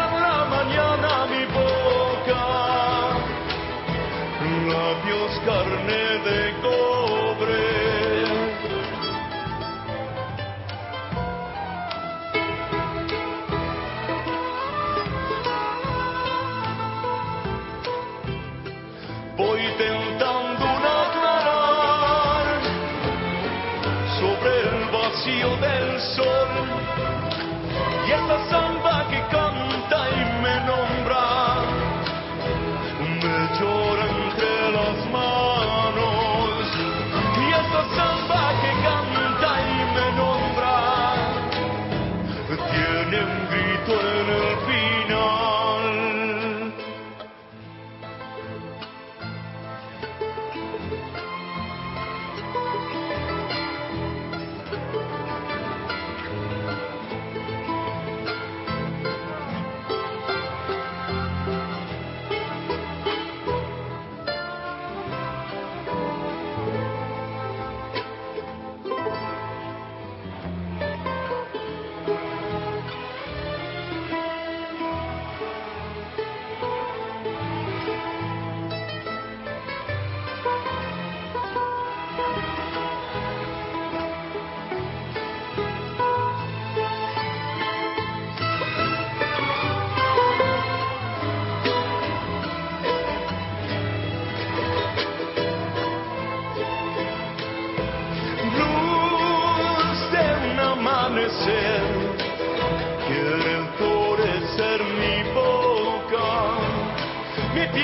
y 28.29 28.31
esta 28.31 28.68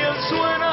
enfurecer 0.02 0.04
mi 0.20 0.36
boca, 0.36 0.65